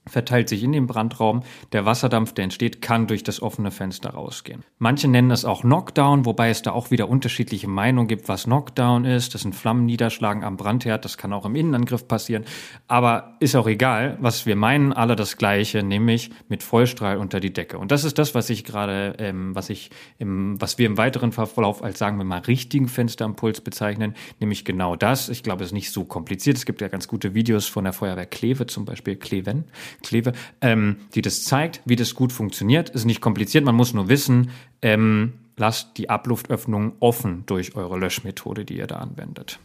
verteilt 0.10 0.50
sich 0.50 0.63
in 0.63 0.72
den 0.72 0.88
Brandraum. 0.88 1.43
Der 1.72 1.86
Wasserdampf, 1.86 2.34
der 2.34 2.45
entsteht, 2.45 2.82
kann 2.82 3.08
durch 3.08 3.24
das 3.24 3.41
offene 3.41 3.72
Fenster 3.72 4.12
rausgehen. 4.12 4.63
Manche 4.78 5.08
nennen 5.08 5.32
es 5.32 5.45
auch 5.45 5.62
Knockdown, 5.62 6.26
wobei 6.26 6.50
es 6.50 6.62
da 6.62 6.72
auch 6.72 6.91
wieder 6.91 7.10
unterschiedliche 7.10 7.67
Meinungen 7.67 8.08
gibt, 8.08 8.28
was 8.28 8.45
Knockdown 8.45 9.06
ist. 9.06 9.34
Das 9.34 9.41
sind 9.41 9.56
Flammen 9.56 9.86
niederschlagen 9.86 10.43
am 10.43 10.58
Brandherd. 10.58 11.06
Das 11.06 11.17
kann 11.17 11.34
auch 11.34 11.45
im 11.45 11.56
Innenangriff 11.56 12.08
passieren. 12.08 12.45
Aber 12.88 13.36
ist 13.39 13.56
auch 13.56 13.67
egal. 13.67 14.17
Was 14.19 14.45
wir 14.45 14.56
meinen, 14.56 14.93
alle 14.93 15.15
das 15.15 15.38
Gleiche, 15.38 15.84
nämlich 15.84 16.32
mit 16.48 16.63
Vollstrahl 16.63 17.17
unter 17.17 17.39
die 17.39 17.54
Decke. 17.54 17.78
Und 17.78 17.91
das 17.91 18.04
ist 18.04 18.17
das, 18.17 18.36
was 18.36 18.50
ich 18.50 18.63
gerade, 18.63 19.15
ähm, 19.19 19.56
was 19.56 19.69
ich 19.69 19.89
im, 20.17 20.60
was 20.60 20.78
wir 20.78 20.86
im 20.86 20.98
weiteren 20.98 21.32
Verlauf 21.32 21.84
als, 21.84 22.00
sagen 22.00 22.17
wir 22.17 22.26
mal, 22.26 22.39
richtigen 22.39 22.88
Fensterimpuls 22.88 23.62
bezeichnen. 23.62 24.15
Nämlich 24.39 24.65
genau 24.65 24.95
das. 24.95 25.30
Ich 25.30 25.43
glaube, 25.43 25.63
es 25.63 25.69
ist 25.69 25.74
nicht 25.74 25.91
so 25.91 26.06
kompliziert. 26.06 26.58
Es 26.58 26.65
gibt 26.65 26.82
ja 26.82 26.88
ganz 26.88 27.08
gute 27.08 27.34
Videos 27.34 27.67
von 27.67 27.84
der 27.84 27.93
Feuerwehr 27.93 28.26
Kleve, 28.26 28.67
zum 28.67 28.86
Beispiel 28.86 29.15
Kleven 29.15 29.65
Kleve, 30.01 30.33
ähm, 30.62 30.97
die 31.15 31.21
das 31.21 31.43
zeigt, 31.43 31.81
wie 31.85 31.95
das 31.95 32.15
gut 32.15 32.31
funktioniert. 32.31 32.89
Ist 32.89 33.05
nicht 33.05 33.21
kompliziert, 33.21 33.65
man 33.65 33.75
muss 33.75 33.93
nur 33.93 34.09
wissen, 34.09 34.51
ähm, 34.81 35.33
lasst 35.57 35.97
die 35.97 36.09
Abluftöffnung 36.09 36.93
offen 36.99 37.43
durch 37.45 37.75
eure 37.75 37.97
Löschmethode, 37.97 38.65
die 38.65 38.77
ihr 38.77 38.88
da 38.88 38.95
anwendet. 38.95 39.59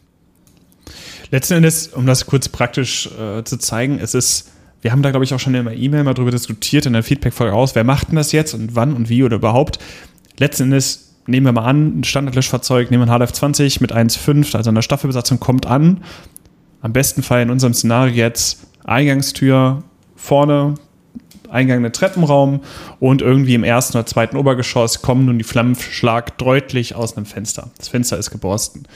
Letzten 1.30 1.54
Endes, 1.54 1.88
um 1.88 2.06
das 2.06 2.26
kurz 2.26 2.48
praktisch 2.48 3.08
äh, 3.18 3.44
zu 3.44 3.56
zeigen, 3.58 3.98
es 3.98 4.14
ist, 4.14 4.52
wir 4.82 4.92
haben 4.92 5.02
da 5.02 5.10
glaube 5.10 5.24
ich 5.24 5.32
auch 5.32 5.40
schon 5.40 5.54
in 5.54 5.64
der 5.64 5.76
E-Mail 5.76 6.04
mal 6.04 6.14
drüber 6.14 6.30
diskutiert 6.30 6.86
in 6.86 6.92
der 6.92 7.02
Feedback-Folge 7.02 7.54
aus, 7.54 7.74
wer 7.74 7.84
macht 7.84 8.08
denn 8.08 8.16
das 8.16 8.32
jetzt 8.32 8.54
und 8.54 8.74
wann 8.74 8.94
und 8.94 9.08
wie 9.08 9.22
oder 9.22 9.36
überhaupt. 9.36 9.78
Letzten 10.38 10.64
Endes 10.64 11.14
nehmen 11.26 11.46
wir 11.46 11.52
mal 11.52 11.64
an, 11.64 12.00
ein 12.00 12.04
Standardlöschfahrzeug, 12.04 12.90
nehmen 12.90 13.06
wir 13.06 13.12
ein 13.12 13.22
HLF20 13.22 13.80
mit 13.80 13.94
1,5, 13.94 14.56
also 14.56 14.70
eine 14.70 14.82
Staffelbesatzung 14.82 15.40
kommt 15.40 15.66
an. 15.66 16.02
Am 16.82 16.92
besten 16.92 17.22
Fall 17.22 17.42
in 17.42 17.50
unserem 17.50 17.72
Szenario 17.72 18.14
jetzt 18.14 18.66
Eingangstür, 18.84 19.82
vorne 20.24 20.74
Eingang 21.50 21.78
in 21.78 21.82
den 21.84 21.92
Treppenraum 21.92 22.60
und 22.98 23.22
irgendwie 23.22 23.54
im 23.54 23.62
ersten 23.62 23.96
oder 23.96 24.06
zweiten 24.06 24.36
Obergeschoss 24.36 25.02
kommen 25.02 25.26
nun 25.26 25.38
die 25.38 25.44
Flammenschlag 25.44 26.36
deutlich 26.38 26.94
aus 26.94 27.16
einem 27.16 27.26
Fenster. 27.26 27.70
Das 27.76 27.88
Fenster 27.88 28.18
ist 28.18 28.30
geborsten. 28.30 28.88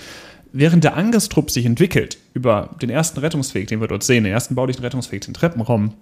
Während 0.53 0.83
der 0.83 0.97
Angriffstrupp 0.97 1.51
sich 1.51 1.67
entwickelt 1.67 2.17
über 2.33 2.71
den 2.81 2.89
ersten 2.89 3.21
Rettungsweg, 3.21 3.69
den 3.69 3.81
wir 3.81 3.89
dort 3.89 4.03
sehen, 4.03 4.25
den 4.25 4.33
ersten 4.33 4.55
baulichen 4.55 4.83
Rettungsweg, 4.83 5.21
den 5.21 5.35
Treppenraum, 5.35 5.93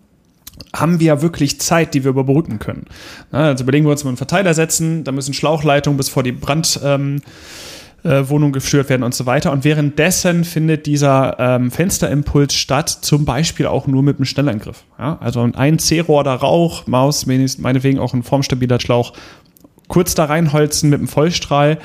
haben 0.75 1.01
wir 1.01 1.07
ja 1.09 1.23
wirklich 1.23 1.61
Zeit, 1.61 1.93
die 1.93 2.05
wir 2.05 2.11
überbrücken 2.11 2.59
können. 2.59 2.87
Also 3.33 3.65
überlegen 3.65 3.85
wir 3.85 3.91
uns 3.91 4.05
mal 4.05 4.11
einen 4.11 4.17
Verteiler 4.17 4.55
setzen, 4.55 5.05
da 5.05 5.13
müssen 5.13 5.35
Schlauchleitungen 5.35 5.97
bis 5.97 6.09
vor 6.09 6.23
die 6.23 6.33
Brand. 6.33 6.81
Ähm, 6.83 7.21
äh, 8.07 8.29
Wohnung 8.29 8.53
gestört 8.53 8.89
werden 8.89 9.03
und 9.03 9.15
so 9.15 9.27
weiter. 9.27 9.53
Und 9.53 9.65
währenddessen 9.65 10.45
findet 10.45 10.87
dieser 10.87 11.37
ähm, 11.39 11.71
Fensterimpuls 11.71 12.55
statt, 12.55 12.89
zum 12.89 13.25
Beispiel 13.25 13.67
auch 13.67 13.87
nur 13.87 14.03
mit 14.03 14.17
einem 14.17 14.25
Schnellangriff. 14.25 14.85
Ja? 14.99 15.19
Also 15.21 15.43
ein 15.43 15.79
C-Rohr 15.79 16.25
da 16.25 16.35
Rauch, 16.35 16.87
Maus, 16.87 17.27
meinetwegen 17.27 17.99
auch 17.99 18.15
ein 18.15 18.23
formstabiler 18.23 18.81
Schlauch, 18.81 19.13
kurz 19.89 20.15
da 20.15 20.27
reinholzen 20.27 20.91
mit 20.91 21.01
einem 21.01 21.09
Vollstrahl. 21.09 21.79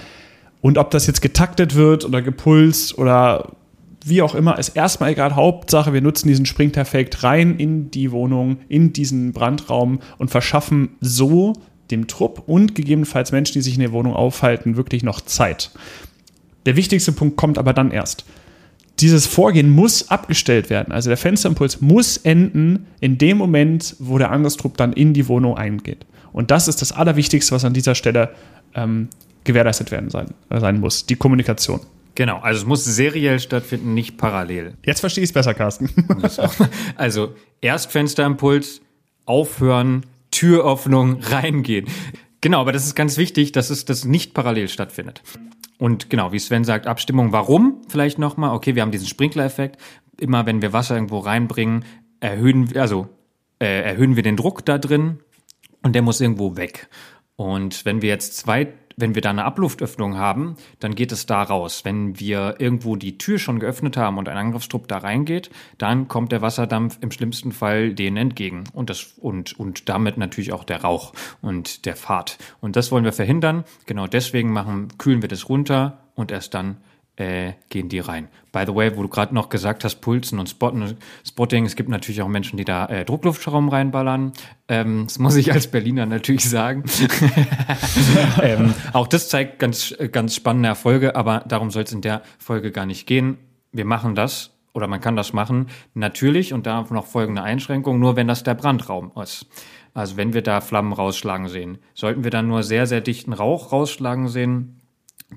Und 0.61 0.77
ob 0.77 0.91
das 0.91 1.07
jetzt 1.07 1.21
getaktet 1.21 1.75
wird 1.75 2.05
oder 2.05 2.21
gepulst 2.21 2.97
oder 2.97 3.53
wie 4.05 4.21
auch 4.21 4.35
immer, 4.35 4.57
ist 4.57 4.69
erstmal 4.69 5.11
egal. 5.11 5.35
Hauptsache, 5.35 5.93
wir 5.93 6.01
nutzen 6.01 6.27
diesen 6.27 6.45
Springteffekt 6.45 7.23
rein 7.23 7.57
in 7.57 7.91
die 7.91 8.11
Wohnung, 8.11 8.57
in 8.67 8.93
diesen 8.93 9.31
Brandraum 9.31 9.99
und 10.17 10.31
verschaffen 10.31 10.97
so 11.01 11.53
dem 11.91 12.07
Trupp 12.07 12.43
und 12.47 12.73
gegebenenfalls 12.73 13.31
Menschen, 13.31 13.53
die 13.53 13.61
sich 13.61 13.75
in 13.75 13.81
der 13.81 13.91
Wohnung 13.91 14.13
aufhalten, 14.13 14.77
wirklich 14.77 15.03
noch 15.03 15.21
Zeit. 15.21 15.71
Der 16.65 16.75
wichtigste 16.75 17.11
Punkt 17.11 17.37
kommt 17.37 17.57
aber 17.57 17.73
dann 17.73 17.91
erst. 17.91 18.25
Dieses 18.99 19.25
Vorgehen 19.25 19.69
muss 19.69 20.09
abgestellt 20.09 20.69
werden. 20.69 20.91
Also 20.91 21.09
der 21.09 21.17
Fensterimpuls 21.17 21.81
muss 21.81 22.17
enden 22.17 22.87
in 22.99 23.17
dem 23.17 23.37
Moment, 23.37 23.95
wo 23.99 24.17
der 24.17 24.31
Angriffstrupp 24.31 24.77
dann 24.77 24.93
in 24.93 25.13
die 25.13 25.27
Wohnung 25.27 25.57
eingeht. 25.57 26.05
Und 26.33 26.51
das 26.51 26.67
ist 26.67 26.81
das 26.81 26.91
Allerwichtigste, 26.91 27.55
was 27.55 27.65
an 27.65 27.73
dieser 27.73 27.95
Stelle 27.95 28.29
ähm, 28.75 29.09
gewährleistet 29.43 29.91
werden 29.91 30.09
sein, 30.09 30.27
äh, 30.49 30.59
sein 30.59 30.79
muss. 30.79 31.05
Die 31.05 31.15
Kommunikation. 31.15 31.81
Genau, 32.15 32.39
also 32.39 32.61
es 32.61 32.65
muss 32.65 32.83
seriell 32.83 33.39
stattfinden, 33.39 33.93
nicht 33.93 34.17
parallel. 34.17 34.73
Jetzt 34.85 34.99
verstehe 34.99 35.23
ich 35.23 35.29
es 35.29 35.33
besser, 35.33 35.53
Carsten. 35.53 35.89
also 36.95 37.35
erst 37.61 37.91
Fensterimpuls, 37.91 38.81
aufhören, 39.25 40.05
Türöffnung, 40.29 41.21
reingehen. 41.21 41.87
Genau, 42.41 42.61
aber 42.61 42.71
das 42.73 42.85
ist 42.85 42.95
ganz 42.95 43.17
wichtig, 43.17 43.51
dass 43.51 43.69
es 43.69 43.85
das 43.85 44.03
nicht 44.03 44.33
parallel 44.33 44.67
stattfindet. 44.67 45.21
Und 45.81 46.11
genau, 46.11 46.31
wie 46.31 46.37
Sven 46.37 46.63
sagt, 46.63 46.85
Abstimmung. 46.85 47.31
Warum? 47.31 47.81
Vielleicht 47.87 48.19
nochmal. 48.19 48.53
Okay, 48.53 48.75
wir 48.75 48.83
haben 48.83 48.91
diesen 48.91 49.07
Sprinkler-Effekt. 49.07 49.81
Immer 50.19 50.45
wenn 50.45 50.61
wir 50.61 50.73
Wasser 50.73 50.93
irgendwo 50.93 51.17
reinbringen, 51.17 51.85
erhöhen 52.19 52.69
wir, 52.69 52.83
also 52.83 53.09
äh, 53.57 53.81
erhöhen 53.81 54.15
wir 54.15 54.21
den 54.21 54.37
Druck 54.37 54.63
da 54.63 54.77
drin 54.77 55.21
und 55.81 55.95
der 55.95 56.03
muss 56.03 56.21
irgendwo 56.21 56.55
weg. 56.55 56.87
Und 57.35 57.83
wenn 57.83 58.03
wir 58.03 58.09
jetzt 58.09 58.37
zwei 58.37 58.71
wenn 59.01 59.15
wir 59.15 59.21
da 59.21 59.31
eine 59.31 59.45
Abluftöffnung 59.45 60.17
haben, 60.17 60.55
dann 60.79 60.95
geht 60.95 61.11
es 61.11 61.25
da 61.25 61.43
raus. 61.43 61.83
Wenn 61.83 62.19
wir 62.19 62.55
irgendwo 62.59 62.95
die 62.95 63.17
Tür 63.17 63.39
schon 63.39 63.59
geöffnet 63.59 63.97
haben 63.97 64.17
und 64.17 64.29
ein 64.29 64.37
Angriffstrupp 64.37 64.87
da 64.87 64.99
reingeht, 64.99 65.49
dann 65.77 66.07
kommt 66.07 66.31
der 66.31 66.41
Wasserdampf 66.41 66.97
im 67.01 67.11
schlimmsten 67.11 67.51
Fall 67.51 67.93
denen 67.93 68.17
entgegen 68.17 68.63
und 68.73 68.89
das 68.89 69.13
und 69.17 69.59
und 69.59 69.89
damit 69.89 70.17
natürlich 70.17 70.53
auch 70.53 70.63
der 70.63 70.81
Rauch 70.81 71.13
und 71.41 71.85
der 71.85 71.95
Fahrt. 71.95 72.37
Und 72.61 72.75
das 72.75 72.91
wollen 72.91 73.03
wir 73.03 73.13
verhindern. 73.13 73.65
Genau 73.85 74.07
deswegen 74.07 74.53
machen 74.53 74.89
kühlen 74.97 75.21
wir 75.21 75.29
das 75.29 75.49
runter 75.49 75.99
und 76.15 76.31
erst 76.31 76.53
dann 76.53 76.77
äh, 77.17 77.53
gehen 77.69 77.89
die 77.89 77.99
rein. 77.99 78.29
By 78.51 78.63
the 78.65 78.75
way, 78.75 78.95
wo 78.95 79.03
du 79.03 79.09
gerade 79.09 79.33
noch 79.33 79.49
gesagt 79.49 79.83
hast, 79.83 80.01
Pulsen 80.01 80.39
und 80.39 80.49
Spotten, 80.49 80.97
Spotting, 81.25 81.65
es 81.65 81.75
gibt 81.75 81.89
natürlich 81.89 82.21
auch 82.21 82.27
Menschen, 82.27 82.57
die 82.57 82.65
da 82.65 82.85
äh, 82.87 83.05
Druckluftschaum 83.05 83.69
reinballern. 83.69 84.33
Ähm, 84.67 85.05
das 85.07 85.19
muss 85.19 85.35
ich 85.35 85.51
als 85.51 85.67
Berliner 85.67 86.05
natürlich 86.05 86.49
sagen. 86.49 86.83
ähm, 88.41 88.73
auch 88.93 89.07
das 89.07 89.29
zeigt 89.29 89.59
ganz, 89.59 89.95
ganz 90.11 90.35
spannende 90.35 90.69
Erfolge, 90.69 91.15
aber 91.15 91.43
darum 91.47 91.71
soll 91.71 91.83
es 91.83 91.91
in 91.91 92.01
der 92.01 92.21
Folge 92.39 92.71
gar 92.71 92.85
nicht 92.85 93.07
gehen. 93.07 93.37
Wir 93.71 93.85
machen 93.85 94.15
das 94.15 94.51
oder 94.73 94.87
man 94.87 95.01
kann 95.01 95.15
das 95.15 95.33
machen, 95.33 95.67
natürlich 95.93 96.53
und 96.53 96.65
da 96.65 96.85
noch 96.89 97.05
folgende 97.05 97.43
Einschränkung, 97.43 97.99
nur 97.99 98.15
wenn 98.15 98.27
das 98.27 98.43
der 98.43 98.53
Brandraum 98.53 99.11
ist. 99.21 99.47
Also 99.93 100.15
wenn 100.15 100.33
wir 100.33 100.41
da 100.41 100.61
Flammen 100.61 100.93
rausschlagen 100.93 101.49
sehen. 101.49 101.79
Sollten 101.93 102.23
wir 102.23 102.31
dann 102.31 102.47
nur 102.47 102.63
sehr, 102.63 102.87
sehr 102.87 103.01
dichten 103.01 103.33
Rauch 103.33 103.73
rausschlagen 103.73 104.29
sehen, 104.29 104.80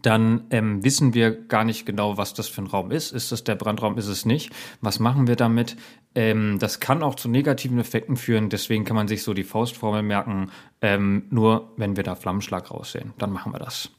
dann 0.02 0.44
ähm, 0.50 0.85
wissen 0.85 1.14
wir 1.14 1.30
gar 1.30 1.64
nicht 1.64 1.87
genau, 1.87 2.16
was 2.16 2.35
das 2.35 2.48
für 2.48 2.62
ein 2.62 2.66
Raum 2.66 2.90
ist. 2.90 3.12
Ist 3.12 3.33
das 3.33 3.44
der 3.44 3.54
Brandraum, 3.54 3.96
ist 3.98 4.09
es 4.09 4.24
nicht? 4.24 4.52
Was 4.80 4.98
machen 4.98 5.26
wir 5.26 5.37
damit? 5.37 5.76
Ähm, 6.14 6.59
das 6.59 6.80
kann 6.80 7.02
auch 7.02 7.14
zu 7.14 7.28
negativen 7.28 7.78
Effekten 7.78 8.16
führen, 8.16 8.48
deswegen 8.48 8.85
kann 8.85 8.96
man 8.96 9.09
sich 9.09 9.22
so 9.22 9.35
die 9.35 9.44
Faustformel 9.44 10.02
merken, 10.02 10.50
ähm, 10.80 11.24
nur 11.30 11.72
wenn 11.76 11.96
wir 11.96 12.04
da 12.04 12.14
Flammenschlag 12.14 12.70
raussehen, 12.70 13.12
dann 13.18 13.30
machen 13.33 13.52
wir 13.52 13.59
das. 13.59 13.90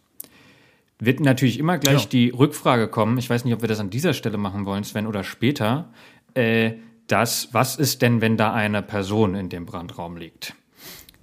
Wird 0.99 1.19
natürlich 1.19 1.59
immer 1.59 1.77
gleich 1.77 2.03
ja. 2.03 2.09
die 2.09 2.29
Rückfrage 2.29 2.87
kommen, 2.87 3.17
ich 3.17 3.29
weiß 3.29 3.43
nicht, 3.43 3.53
ob 3.53 3.61
wir 3.61 3.67
das 3.67 3.81
an 3.81 3.89
dieser 3.89 4.13
Stelle 4.13 4.37
machen 4.37 4.65
wollen, 4.65 4.85
Sven, 4.85 5.07
oder 5.07 5.25
später, 5.25 5.91
äh, 6.35 6.73
das, 7.07 7.49
was 7.51 7.75
ist 7.75 8.01
denn, 8.01 8.21
wenn 8.21 8.37
da 8.37 8.53
eine 8.53 8.81
Person 8.81 9.35
in 9.35 9.49
dem 9.49 9.65
Brandraum 9.65 10.15
liegt? 10.15 10.55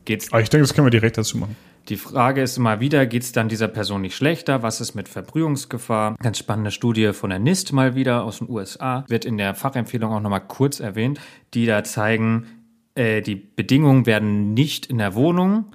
geht's. 0.05 0.33
Aber 0.33 0.43
ich 0.43 0.51
denke, 0.51 0.63
das 0.63 0.75
können 0.75 0.87
wir 0.87 0.91
direkt 0.91 1.19
dazu 1.19 1.39
machen. 1.39 1.57
Die 1.89 1.97
Frage 1.97 2.43
ist 2.43 2.57
immer 2.59 2.79
wieder, 2.79 3.07
geht 3.07 3.23
es 3.23 3.33
dann 3.33 3.49
dieser 3.49 3.67
Person 3.67 4.03
nicht 4.03 4.15
schlechter? 4.15 4.63
Was 4.63 4.81
ist 4.81 4.95
mit 4.95 5.09
Verbrühungsgefahr? 5.09 6.17
Ganz 6.23 6.39
spannende 6.39 6.71
Studie 6.71 7.13
von 7.13 7.31
der 7.31 7.41
NIST 7.41 7.73
mal 7.73 7.97
wieder 7.97 8.25
aus 8.25 8.39
den 8.39 8.49
USA, 8.49 9.05
wird 9.09 9.25
in 9.25 9.37
der 9.37 9.55
Fachempfehlung 9.55 10.13
auch 10.13 10.21
nochmal 10.21 10.47
kurz 10.47 10.79
erwähnt, 10.79 11.21
die 11.55 11.67
da 11.67 11.83
zeigen, 11.83 12.47
äh, 12.95 13.21
die 13.21 13.35
Bedingungen 13.35 14.07
werden 14.07 14.55
nicht 14.55 14.87
in 14.87 14.99
der 14.99 15.15
Wohnung, 15.15 15.75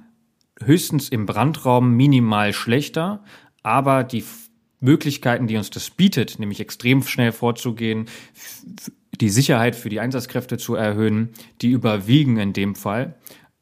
höchstens 0.62 1.10
im 1.10 1.26
Brandraum 1.26 1.94
minimal 1.94 2.54
schlechter, 2.54 3.22
aber 3.62 4.02
die 4.02 4.24
Möglichkeiten, 4.80 5.46
die 5.46 5.56
uns 5.56 5.70
das 5.70 5.90
bietet, 5.90 6.38
nämlich 6.38 6.60
extrem 6.60 7.02
schnell 7.02 7.32
vorzugehen, 7.32 8.06
die 9.20 9.30
Sicherheit 9.30 9.76
für 9.76 9.88
die 9.88 10.00
Einsatzkräfte 10.00 10.58
zu 10.58 10.74
erhöhen, 10.74 11.30
die 11.60 11.70
überwiegen 11.70 12.38
in 12.38 12.52
dem 12.52 12.74
Fall 12.74 13.14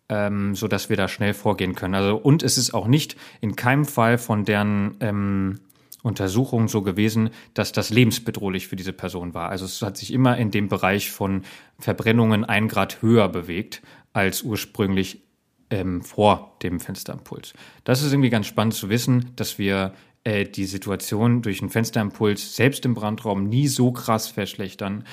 ähm, 0.09 0.55
so 0.55 0.69
dass 0.69 0.89
wir 0.89 0.97
da 0.97 1.09
schnell 1.09 1.35
vorgehen 1.35 1.75
können. 1.75 1.95
Also 1.95 2.17
und 2.17 2.43
es 2.43 2.59
ist 2.59 2.75
auch 2.75 2.87
nicht 2.87 3.17
in 3.41 3.57
keinem 3.57 3.85
Fall 3.85 4.19
von 4.19 4.45
deren 4.45 4.97
ähm, 5.01 5.61
Untersuchungen 6.03 6.69
so 6.69 6.83
gewesen, 6.83 7.31
dass 7.55 7.73
das 7.73 7.91
lebensbedrohlich 7.91 8.69
für 8.69 8.77
diese 8.77 8.93
Person 8.93 9.35
war. 9.35 9.49
Also 9.49 9.65
es 9.65 9.83
hat 9.83 9.97
sich 9.97 10.13
immer 10.13 10.37
in 10.39 10.51
dem 10.51 10.69
Bereich 10.69 11.11
von 11.11 11.43
Verbrennungen 11.79 12.45
ein 12.45 12.69
Grad 12.69 13.03
höher 13.03 13.29
bewegt 13.29 13.83
als 14.13 14.43
ursprünglich 14.43 15.23
ähm, 15.71 16.03
vor 16.03 16.57
dem 16.63 16.79
Fensterimpuls. 16.79 17.55
Das 17.83 18.03
ist 18.03 18.13
irgendwie 18.13 18.31
ganz 18.31 18.47
spannend 18.47 18.75
zu 18.75 18.89
wissen, 18.89 19.33
dass 19.35 19.59
wir 19.59 19.95
äh, 20.23 20.45
die 20.45 20.65
Situation 20.65 21.43
durch 21.43 21.61
einen 21.61 21.71
Fensterimpuls 21.71 22.55
selbst 22.55 22.85
im 22.85 22.95
Brandraum 22.95 23.49
nie 23.49 23.67
so 23.67 23.91
krass 23.91 24.29
verschlechtern, 24.29 25.05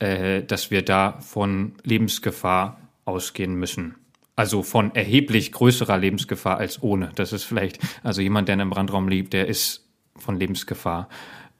äh, 0.00 0.42
dass 0.42 0.72
wir 0.72 0.82
da 0.82 1.20
von 1.20 1.74
Lebensgefahr 1.84 2.80
ausgehen 3.04 3.54
müssen. 3.54 3.94
Also 4.40 4.62
von 4.62 4.94
erheblich 4.94 5.52
größerer 5.52 5.98
Lebensgefahr 5.98 6.56
als 6.56 6.82
ohne. 6.82 7.10
Das 7.14 7.34
ist 7.34 7.44
vielleicht, 7.44 7.78
also 8.02 8.22
jemand, 8.22 8.48
der 8.48 8.54
in 8.54 8.62
einem 8.62 8.70
Brandraum 8.70 9.06
lebt, 9.06 9.34
der 9.34 9.48
ist 9.48 9.84
von 10.16 10.40
Lebensgefahr 10.40 11.10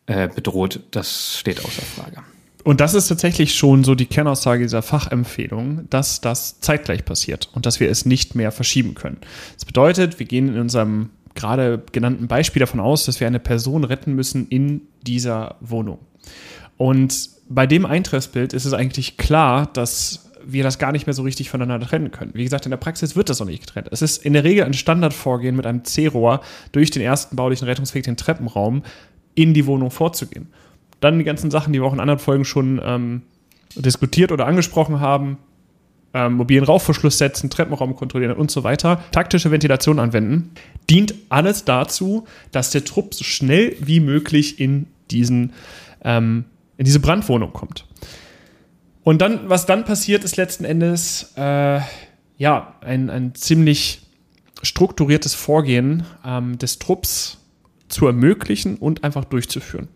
äh, 0.06 0.28
bedroht. 0.28 0.80
Das 0.90 1.36
steht 1.38 1.62
außer 1.62 1.82
Frage. 1.82 2.22
Und 2.64 2.80
das 2.80 2.94
ist 2.94 3.08
tatsächlich 3.08 3.54
schon 3.54 3.84
so 3.84 3.94
die 3.94 4.06
Kernaussage 4.06 4.62
dieser 4.62 4.80
Fachempfehlung, 4.80 5.90
dass 5.90 6.22
das 6.22 6.60
zeitgleich 6.60 7.04
passiert 7.04 7.50
und 7.52 7.66
dass 7.66 7.80
wir 7.80 7.90
es 7.90 8.06
nicht 8.06 8.34
mehr 8.34 8.50
verschieben 8.50 8.94
können. 8.94 9.18
Das 9.56 9.66
bedeutet, 9.66 10.18
wir 10.18 10.24
gehen 10.24 10.48
in 10.48 10.58
unserem 10.58 11.10
gerade 11.34 11.82
genannten 11.92 12.28
Beispiel 12.28 12.60
davon 12.60 12.80
aus, 12.80 13.04
dass 13.04 13.20
wir 13.20 13.26
eine 13.26 13.40
Person 13.40 13.84
retten 13.84 14.14
müssen 14.14 14.48
in 14.48 14.88
dieser 15.02 15.56
Wohnung. 15.60 15.98
Und 16.78 17.28
bei 17.46 17.66
dem 17.66 17.84
Eintreffsbild 17.84 18.54
ist 18.54 18.64
es 18.64 18.72
eigentlich 18.72 19.18
klar, 19.18 19.66
dass 19.70 20.29
wir 20.52 20.62
das 20.62 20.78
gar 20.78 20.92
nicht 20.92 21.06
mehr 21.06 21.14
so 21.14 21.22
richtig 21.22 21.50
voneinander 21.50 21.86
trennen 21.86 22.10
können. 22.10 22.32
Wie 22.34 22.44
gesagt, 22.44 22.66
in 22.66 22.70
der 22.70 22.76
Praxis 22.76 23.16
wird 23.16 23.28
das 23.28 23.40
auch 23.40 23.46
nicht 23.46 23.66
getrennt. 23.66 23.88
Es 23.90 24.02
ist 24.02 24.24
in 24.24 24.32
der 24.32 24.44
Regel 24.44 24.64
ein 24.64 24.74
Standardvorgehen 24.74 25.56
mit 25.56 25.66
einem 25.66 25.84
C-Rohr 25.84 26.40
durch 26.72 26.90
den 26.90 27.02
ersten 27.02 27.36
baulichen 27.36 27.66
Rettungsweg, 27.66 28.04
den 28.04 28.16
Treppenraum, 28.16 28.82
in 29.34 29.54
die 29.54 29.66
Wohnung 29.66 29.90
vorzugehen. 29.90 30.48
Dann 31.00 31.18
die 31.18 31.24
ganzen 31.24 31.50
Sachen, 31.50 31.72
die 31.72 31.80
wir 31.80 31.86
auch 31.86 31.92
in 31.92 32.00
anderen 32.00 32.18
Folgen 32.18 32.44
schon 32.44 32.80
ähm, 32.84 33.22
diskutiert 33.74 34.32
oder 34.32 34.46
angesprochen 34.46 35.00
haben. 35.00 35.38
Ähm, 36.12 36.34
mobilen 36.34 36.64
Rauchverschluss 36.64 37.18
setzen, 37.18 37.50
Treppenraum 37.50 37.94
kontrollieren 37.94 38.32
und 38.32 38.50
so 38.50 38.64
weiter, 38.64 39.00
taktische 39.12 39.52
Ventilation 39.52 40.00
anwenden, 40.00 40.50
dient 40.90 41.14
alles 41.28 41.64
dazu, 41.64 42.24
dass 42.50 42.70
der 42.72 42.84
Trupp 42.84 43.14
so 43.14 43.22
schnell 43.22 43.76
wie 43.78 44.00
möglich 44.00 44.58
in 44.58 44.88
diesen 45.12 45.52
ähm, 46.02 46.46
in 46.78 46.84
diese 46.84 46.98
Brandwohnung 46.98 47.52
kommt. 47.52 47.84
Und 49.02 49.20
dann, 49.22 49.48
was 49.48 49.66
dann 49.66 49.84
passiert, 49.84 50.24
ist 50.24 50.36
letzten 50.36 50.64
Endes 50.64 51.32
äh, 51.36 51.80
ja 52.36 52.74
ein, 52.80 53.10
ein 53.10 53.34
ziemlich 53.34 54.02
strukturiertes 54.62 55.34
Vorgehen 55.34 56.04
ähm, 56.24 56.58
des 56.58 56.78
Trupps 56.78 57.38
zu 57.88 58.06
ermöglichen 58.06 58.76
und 58.76 59.04
einfach 59.04 59.24
durchzuführen. 59.24 59.88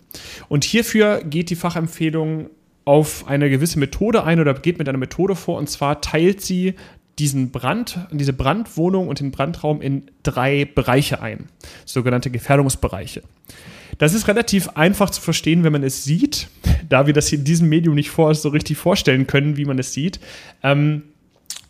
Und 0.48 0.64
hierfür 0.64 1.22
geht 1.22 1.50
die 1.50 1.56
Fachempfehlung 1.56 2.50
auf 2.84 3.26
eine 3.28 3.48
gewisse 3.50 3.78
Methode 3.78 4.24
ein 4.24 4.40
oder 4.40 4.54
geht 4.54 4.78
mit 4.78 4.88
einer 4.88 4.98
Methode 4.98 5.36
vor. 5.36 5.58
Und 5.58 5.68
zwar 5.70 6.00
teilt 6.00 6.40
sie 6.40 6.74
diesen 7.18 7.50
Brand, 7.50 7.98
diese 8.10 8.32
Brandwohnung 8.32 9.08
und 9.08 9.20
den 9.20 9.30
Brandraum 9.30 9.80
in 9.80 10.10
drei 10.22 10.64
Bereiche 10.64 11.22
ein, 11.22 11.48
sogenannte 11.84 12.30
Gefährdungsbereiche. 12.30 13.22
Das 13.98 14.14
ist 14.14 14.26
relativ 14.26 14.70
einfach 14.70 15.10
zu 15.10 15.20
verstehen, 15.20 15.62
wenn 15.62 15.72
man 15.72 15.84
es 15.84 16.02
sieht, 16.02 16.48
da 16.88 17.06
wir 17.06 17.12
das 17.12 17.28
hier 17.28 17.38
in 17.38 17.44
diesem 17.44 17.68
Medium 17.68 17.94
nicht 17.94 18.10
vor, 18.10 18.34
so 18.34 18.48
richtig 18.48 18.76
vorstellen 18.76 19.26
können, 19.26 19.56
wie 19.56 19.64
man 19.64 19.78
es 19.78 19.92
sieht. 19.92 20.20
Ähm, 20.62 21.02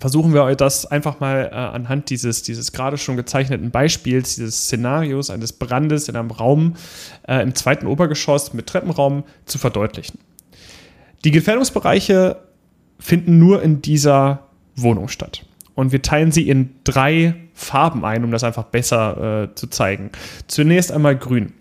versuchen 0.01 0.35
wir 0.35 0.45
euch 0.45 0.57
das 0.57 0.87
einfach 0.87 1.21
mal 1.21 1.51
äh, 1.51 1.55
anhand 1.55 2.11
dieses, 2.11 2.43
dieses 2.43 2.73
gerade 2.73 2.99
schon 2.99 3.17
gezeichneten 3.17 3.71
Beispiels, 3.71 4.35
dieses 4.35 4.65
Szenarios 4.65 5.31
eines 5.31 5.53
Brandes 5.55 6.09
in 6.09 6.17
einem 6.17 6.31
Raum 6.31 6.75
äh, 7.27 7.43
im 7.43 7.55
zweiten 7.55 7.87
Obergeschoss 7.87 8.53
mit 8.53 8.67
Treppenraum 8.67 9.25
zu 9.47 9.59
verdeutlichen. 9.59 10.19
Die 11.25 11.31
Gefährdungsbereiche 11.31 12.37
finden 12.99 13.39
nur 13.39 13.63
in 13.63 13.81
dieser 13.81 14.49
Wohnung 14.77 15.09
statt. 15.09 15.47
Und 15.75 15.91
wir 15.91 16.03
teilen 16.03 16.33
sie 16.33 16.49
in 16.49 16.71
drei 16.85 17.35
Farben 17.55 18.05
ein, 18.05 18.25
um 18.25 18.31
das 18.31 18.45
einfach 18.45 18.65
besser 18.65 19.45
äh, 19.45 19.55
zu 19.55 19.69
zeigen. 19.69 20.11
Zunächst 20.47 20.93
einmal 20.93 21.17
grün. 21.17 21.53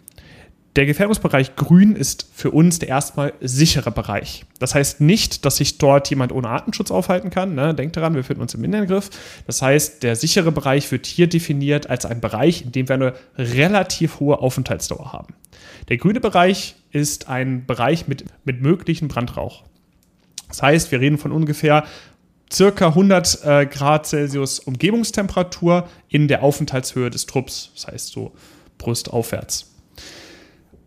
Der 0.76 0.88
Gefährdungsbereich 0.88 1.56
Grün 1.56 1.96
ist 1.96 2.28
für 2.34 2.50
uns 2.50 2.80
der 2.80 2.90
erstmal 2.90 3.34
sichere 3.42 3.92
Bereich. 3.92 4.46
Das 4.58 4.74
heißt 4.74 5.02
nicht, 5.02 5.46
dass 5.46 5.58
sich 5.58 5.78
dort 5.78 6.10
jemand 6.10 6.32
ohne 6.32 6.50
Atemschutz 6.50 6.90
aufhalten 6.90 7.30
kann. 7.30 7.54
Ne? 7.54 7.76
Denkt 7.76 7.96
daran, 7.96 8.16
wir 8.16 8.22
befinden 8.22 8.42
uns 8.42 8.56
im 8.56 8.64
Innengriff. 8.64 9.12
Das 9.46 9.62
heißt, 9.62 10.02
der 10.02 10.16
sichere 10.16 10.52
Bereich 10.52 10.92
wird 10.92 11.06
hier 11.06 11.28
definiert 11.28 11.92
als 11.92 12.06
ein 12.06 12.22
Bereich, 12.22 12.64
in 12.64 12.72
dem 12.72 12.90
wir 12.90 12.96
eine 12.96 13.14
relativ 13.38 14.20
hohe 14.20 14.40
Aufenthaltsdauer 14.40 15.14
haben. 15.14 15.36
Der 15.90 15.98
grüne 15.98 16.20
Bereich 16.20 16.76
ist 16.92 17.30
ein 17.30 17.68
Bereich 17.68 18.08
mit, 18.08 18.26
mit 18.44 18.62
möglichen 18.62 19.10
Brandrauch. 19.10 19.64
Das 20.48 20.64
heißt, 20.64 20.92
wir 20.92 21.00
reden 21.00 21.20
von 21.20 21.32
ungefähr 21.32 21.86
circa 22.52 22.88
100 22.88 23.44
äh, 23.44 23.66
Grad 23.68 24.08
Celsius 24.08 24.60
Umgebungstemperatur 24.60 25.88
in 26.10 26.28
der 26.28 26.42
Aufenthaltshöhe 26.42 27.12
des 27.12 27.28
Trupps. 27.28 27.72
Das 27.76 27.88
heißt 27.88 28.08
so 28.08 28.32
brustaufwärts. 28.80 29.73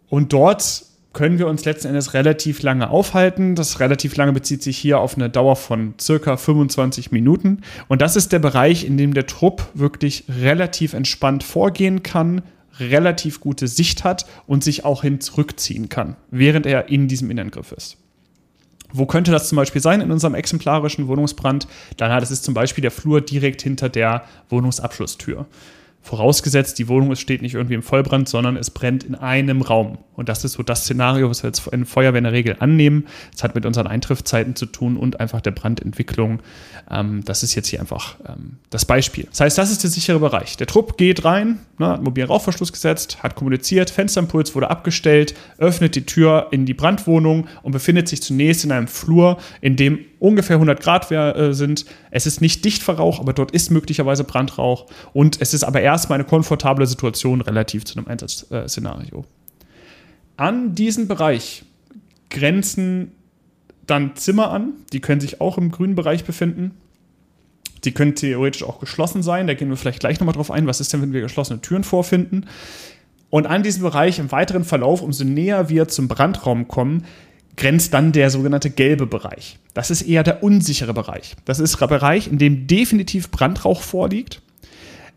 Und 0.08 0.32
dort 0.32 0.84
können 1.16 1.38
wir 1.38 1.46
uns 1.46 1.64
letzten 1.64 1.88
Endes 1.88 2.12
relativ 2.12 2.62
lange 2.62 2.90
aufhalten. 2.90 3.54
Das 3.54 3.80
relativ 3.80 4.16
lange 4.16 4.34
bezieht 4.34 4.62
sich 4.62 4.76
hier 4.76 4.98
auf 5.00 5.16
eine 5.16 5.30
Dauer 5.30 5.56
von 5.56 5.94
circa 5.98 6.36
25 6.36 7.10
Minuten. 7.10 7.62
Und 7.88 8.02
das 8.02 8.16
ist 8.16 8.32
der 8.32 8.38
Bereich, 8.38 8.84
in 8.84 8.98
dem 8.98 9.14
der 9.14 9.26
Trupp 9.26 9.66
wirklich 9.72 10.24
relativ 10.28 10.92
entspannt 10.92 11.42
vorgehen 11.42 12.02
kann, 12.02 12.42
relativ 12.78 13.40
gute 13.40 13.66
Sicht 13.66 14.04
hat 14.04 14.26
und 14.46 14.62
sich 14.62 14.84
auch 14.84 15.02
hin 15.02 15.20
zurückziehen 15.20 15.88
kann, 15.88 16.16
während 16.30 16.66
er 16.66 16.90
in 16.90 17.08
diesem 17.08 17.30
Innengriff 17.30 17.72
ist. 17.72 17.96
Wo 18.92 19.06
könnte 19.06 19.30
das 19.30 19.48
zum 19.48 19.56
Beispiel 19.56 19.80
sein 19.80 20.02
in 20.02 20.10
unserem 20.10 20.34
exemplarischen 20.34 21.08
Wohnungsbrand? 21.08 21.66
Dann 21.96 22.10
das 22.20 22.30
ist 22.30 22.44
zum 22.44 22.54
Beispiel 22.54 22.82
der 22.82 22.90
Flur 22.90 23.22
direkt 23.22 23.62
hinter 23.62 23.88
der 23.88 24.24
Wohnungsabschlusstür. 24.50 25.46
Vorausgesetzt, 26.06 26.78
die 26.78 26.86
Wohnung 26.86 27.16
steht 27.16 27.42
nicht 27.42 27.54
irgendwie 27.54 27.74
im 27.74 27.82
Vollbrand, 27.82 28.28
sondern 28.28 28.56
es 28.56 28.70
brennt 28.70 29.02
in 29.02 29.16
einem 29.16 29.60
Raum. 29.60 29.98
Und 30.14 30.28
das 30.28 30.44
ist 30.44 30.52
so 30.52 30.62
das 30.62 30.84
Szenario, 30.84 31.28
was 31.28 31.42
wir 31.42 31.48
jetzt 31.48 31.66
in 31.66 31.84
Feuerwehr 31.84 32.18
in 32.18 32.24
der 32.24 32.32
Regel 32.32 32.54
annehmen. 32.60 33.06
Es 33.34 33.42
hat 33.42 33.56
mit 33.56 33.66
unseren 33.66 33.88
Eintriffszeiten 33.88 34.54
zu 34.54 34.66
tun 34.66 34.96
und 34.96 35.18
einfach 35.18 35.40
der 35.40 35.50
Brandentwicklung. 35.50 36.38
Ähm, 36.88 37.24
das 37.24 37.42
ist 37.42 37.56
jetzt 37.56 37.66
hier 37.66 37.80
einfach 37.80 38.14
ähm, 38.24 38.58
das 38.70 38.84
Beispiel. 38.84 39.26
Das 39.30 39.40
heißt, 39.40 39.58
das 39.58 39.72
ist 39.72 39.82
der 39.82 39.90
sichere 39.90 40.20
Bereich. 40.20 40.56
Der 40.56 40.68
Trupp 40.68 40.96
geht 40.96 41.24
rein, 41.24 41.58
ne, 41.78 41.88
hat 41.88 42.02
mobilen 42.04 42.28
Rauchverschluss 42.28 42.72
gesetzt, 42.72 43.24
hat 43.24 43.34
kommuniziert, 43.34 43.90
Fensterimpuls 43.90 44.54
wurde 44.54 44.70
abgestellt, 44.70 45.34
öffnet 45.58 45.96
die 45.96 46.06
Tür 46.06 46.46
in 46.52 46.66
die 46.66 46.74
Brandwohnung 46.74 47.48
und 47.64 47.72
befindet 47.72 48.06
sich 48.06 48.22
zunächst 48.22 48.64
in 48.64 48.70
einem 48.70 48.86
Flur, 48.86 49.38
in 49.60 49.74
dem 49.74 49.98
ungefähr 50.18 50.56
100 50.56 50.80
Grad 50.80 51.10
äh, 51.10 51.52
sind. 51.52 51.84
Es 52.10 52.26
ist 52.26 52.40
nicht 52.40 52.64
dicht 52.64 52.82
Verrauch, 52.82 53.20
aber 53.20 53.32
dort 53.32 53.50
ist 53.50 53.70
möglicherweise 53.70 54.24
Brandrauch. 54.24 54.86
Und 55.12 55.40
es 55.40 55.52
ist 55.52 55.64
aber 55.64 55.82
erstmal 55.96 56.18
eine 56.18 56.28
komfortable 56.28 56.86
Situation 56.86 57.40
relativ 57.40 57.84
zu 57.84 57.96
einem 57.96 58.06
Einsatzszenario. 58.06 59.24
An 60.36 60.74
diesen 60.74 61.08
Bereich 61.08 61.64
grenzen 62.28 63.12
dann 63.86 64.14
Zimmer 64.16 64.50
an. 64.50 64.74
Die 64.92 65.00
können 65.00 65.20
sich 65.20 65.40
auch 65.40 65.56
im 65.56 65.70
grünen 65.70 65.94
Bereich 65.94 66.24
befinden. 66.24 66.72
Die 67.84 67.92
können 67.92 68.14
theoretisch 68.14 68.62
auch 68.62 68.78
geschlossen 68.78 69.22
sein. 69.22 69.46
Da 69.46 69.54
gehen 69.54 69.70
wir 69.70 69.76
vielleicht 69.76 70.00
gleich 70.00 70.20
nochmal 70.20 70.34
drauf 70.34 70.50
ein. 70.50 70.66
Was 70.66 70.80
ist 70.80 70.92
denn, 70.92 71.00
wenn 71.00 71.12
wir 71.12 71.22
geschlossene 71.22 71.60
Türen 71.60 71.84
vorfinden? 71.84 72.46
Und 73.30 73.46
an 73.46 73.62
diesem 73.62 73.82
Bereich 73.82 74.18
im 74.18 74.30
weiteren 74.32 74.64
Verlauf, 74.64 75.02
umso 75.02 75.24
näher 75.24 75.68
wir 75.68 75.88
zum 75.88 76.08
Brandraum 76.08 76.68
kommen, 76.68 77.04
grenzt 77.56 77.94
dann 77.94 78.12
der 78.12 78.28
sogenannte 78.28 78.70
gelbe 78.70 79.06
Bereich. 79.06 79.58
Das 79.72 79.90
ist 79.90 80.02
eher 80.02 80.22
der 80.22 80.42
unsichere 80.42 80.92
Bereich. 80.92 81.36
Das 81.46 81.58
ist 81.58 81.80
der 81.80 81.86
Bereich, 81.86 82.28
in 82.28 82.38
dem 82.38 82.66
definitiv 82.66 83.30
Brandrauch 83.30 83.80
vorliegt. 83.80 84.42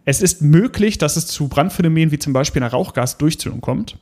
Es 0.10 0.24
ist 0.24 0.42
möglich, 0.42 0.98
dass 0.98 1.18
es 1.18 1.28
zu 1.28 1.50
Brandphänomenen 1.50 2.10
wie 2.10 2.18
zum 2.18 2.34
Beispiel 2.34 2.64
einer 2.64 2.72
Rauchgasdurchzündung 2.72 3.62
kommt. 3.62 4.00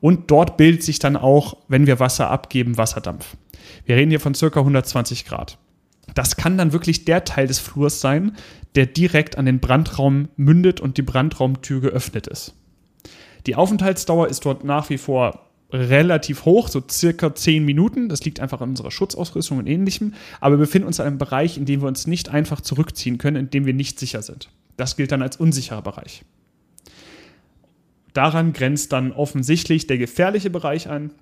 Und 0.00 0.30
dort 0.30 0.56
bildet 0.56 0.82
sich 0.82 0.98
dann 0.98 1.14
auch, 1.14 1.58
wenn 1.68 1.86
wir 1.86 2.00
Wasser 2.00 2.30
abgeben, 2.30 2.78
Wasserdampf. 2.78 3.36
Wir 3.84 3.96
reden 3.96 4.08
hier 4.08 4.18
von 4.18 4.34
circa 4.34 4.60
120 4.60 5.26
Grad. 5.26 5.58
das 6.14 6.36
kann 6.36 6.56
dann 6.56 6.72
wirklich 6.72 7.04
der 7.04 7.24
Teil 7.24 7.48
des 7.48 7.58
Flurs 7.58 8.00
sein, 8.00 8.34
der 8.76 8.86
direkt 8.86 9.36
an 9.36 9.44
den 9.44 9.60
Brandraum 9.60 10.30
mündet 10.36 10.80
und 10.80 10.96
die 10.96 11.02
Brandraumtür 11.02 11.82
geöffnet 11.82 12.28
ist. 12.28 12.54
Die 13.46 13.54
Aufenthaltsdauer 13.54 14.28
ist 14.28 14.46
dort 14.46 14.64
nach 14.64 14.88
wie 14.88 14.96
vor 14.96 15.50
relativ 15.70 16.46
hoch, 16.46 16.68
so 16.68 16.82
circa 16.90 17.34
10 17.34 17.62
Minuten. 17.62 18.08
Das 18.08 18.24
liegt 18.24 18.40
einfach 18.40 18.62
an 18.62 18.70
unserer 18.70 18.90
Schutzausrüstung 18.90 19.58
und 19.58 19.66
ähnlichem. 19.66 20.14
Aber 20.40 20.54
wir 20.54 20.64
befinden 20.64 20.86
uns 20.86 20.98
in 20.98 21.04
einem 21.04 21.18
Bereich, 21.18 21.58
in 21.58 21.66
dem 21.66 21.82
wir 21.82 21.88
uns 21.88 22.06
nicht 22.06 22.30
einfach 22.30 22.62
zurückziehen 22.62 23.18
können, 23.18 23.36
in 23.36 23.50
dem 23.50 23.66
wir 23.66 23.74
nicht 23.74 24.00
sicher 24.00 24.22
sind. 24.22 24.48
Das 24.76 24.96
gilt 24.96 25.12
dann 25.12 25.22
als 25.22 25.36
unsicherer 25.36 25.82
Bereich. 25.82 26.24
Daran 28.12 28.52
grenzt 28.52 28.92
dann 28.92 29.12
offensichtlich 29.12 29.86
der 29.86 29.98
gefährliche 29.98 30.50
Bereich 30.50 30.88
an. 30.88 31.12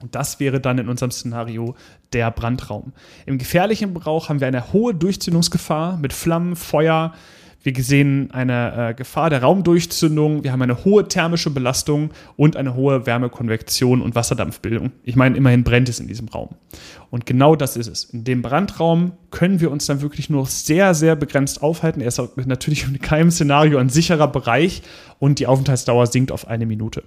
Und 0.00 0.14
das 0.14 0.38
wäre 0.38 0.60
dann 0.60 0.78
in 0.78 0.88
unserem 0.88 1.10
Szenario 1.10 1.74
der 2.12 2.30
Brandraum. 2.30 2.92
Im 3.26 3.38
gefährlichen 3.38 3.94
Bereich 3.94 4.28
haben 4.28 4.40
wir 4.40 4.46
eine 4.46 4.72
hohe 4.72 4.94
Durchzündungsgefahr 4.94 5.96
mit 5.96 6.12
Flammen, 6.12 6.54
Feuer, 6.54 7.14
wir 7.76 7.84
sehen 7.84 8.30
eine 8.32 8.90
äh, 8.90 8.94
Gefahr 8.94 9.30
der 9.30 9.42
Raumdurchzündung, 9.42 10.44
wir 10.44 10.52
haben 10.52 10.62
eine 10.62 10.84
hohe 10.84 11.06
thermische 11.06 11.50
Belastung 11.50 12.10
und 12.36 12.56
eine 12.56 12.74
hohe 12.74 13.06
Wärmekonvektion 13.06 14.00
und 14.00 14.14
Wasserdampfbildung. 14.14 14.92
Ich 15.02 15.16
meine, 15.16 15.36
immerhin 15.36 15.64
brennt 15.64 15.88
es 15.88 16.00
in 16.00 16.08
diesem 16.08 16.28
Raum. 16.28 16.50
Und 17.10 17.26
genau 17.26 17.56
das 17.56 17.76
ist 17.76 17.86
es. 17.86 18.04
In 18.04 18.24
dem 18.24 18.42
Brandraum 18.42 19.12
können 19.30 19.60
wir 19.60 19.70
uns 19.70 19.86
dann 19.86 20.00
wirklich 20.00 20.30
nur 20.30 20.46
sehr, 20.46 20.94
sehr 20.94 21.16
begrenzt 21.16 21.62
aufhalten. 21.62 22.00
Er 22.00 22.08
ist 22.08 22.20
natürlich 22.46 22.84
in 22.84 22.98
keinem 23.00 23.30
Szenario 23.30 23.78
ein 23.78 23.88
sicherer 23.88 24.28
Bereich 24.28 24.82
und 25.18 25.38
die 25.38 25.46
Aufenthaltsdauer 25.46 26.06
sinkt 26.06 26.32
auf 26.32 26.48
eine 26.48 26.66
Minute. 26.66 27.02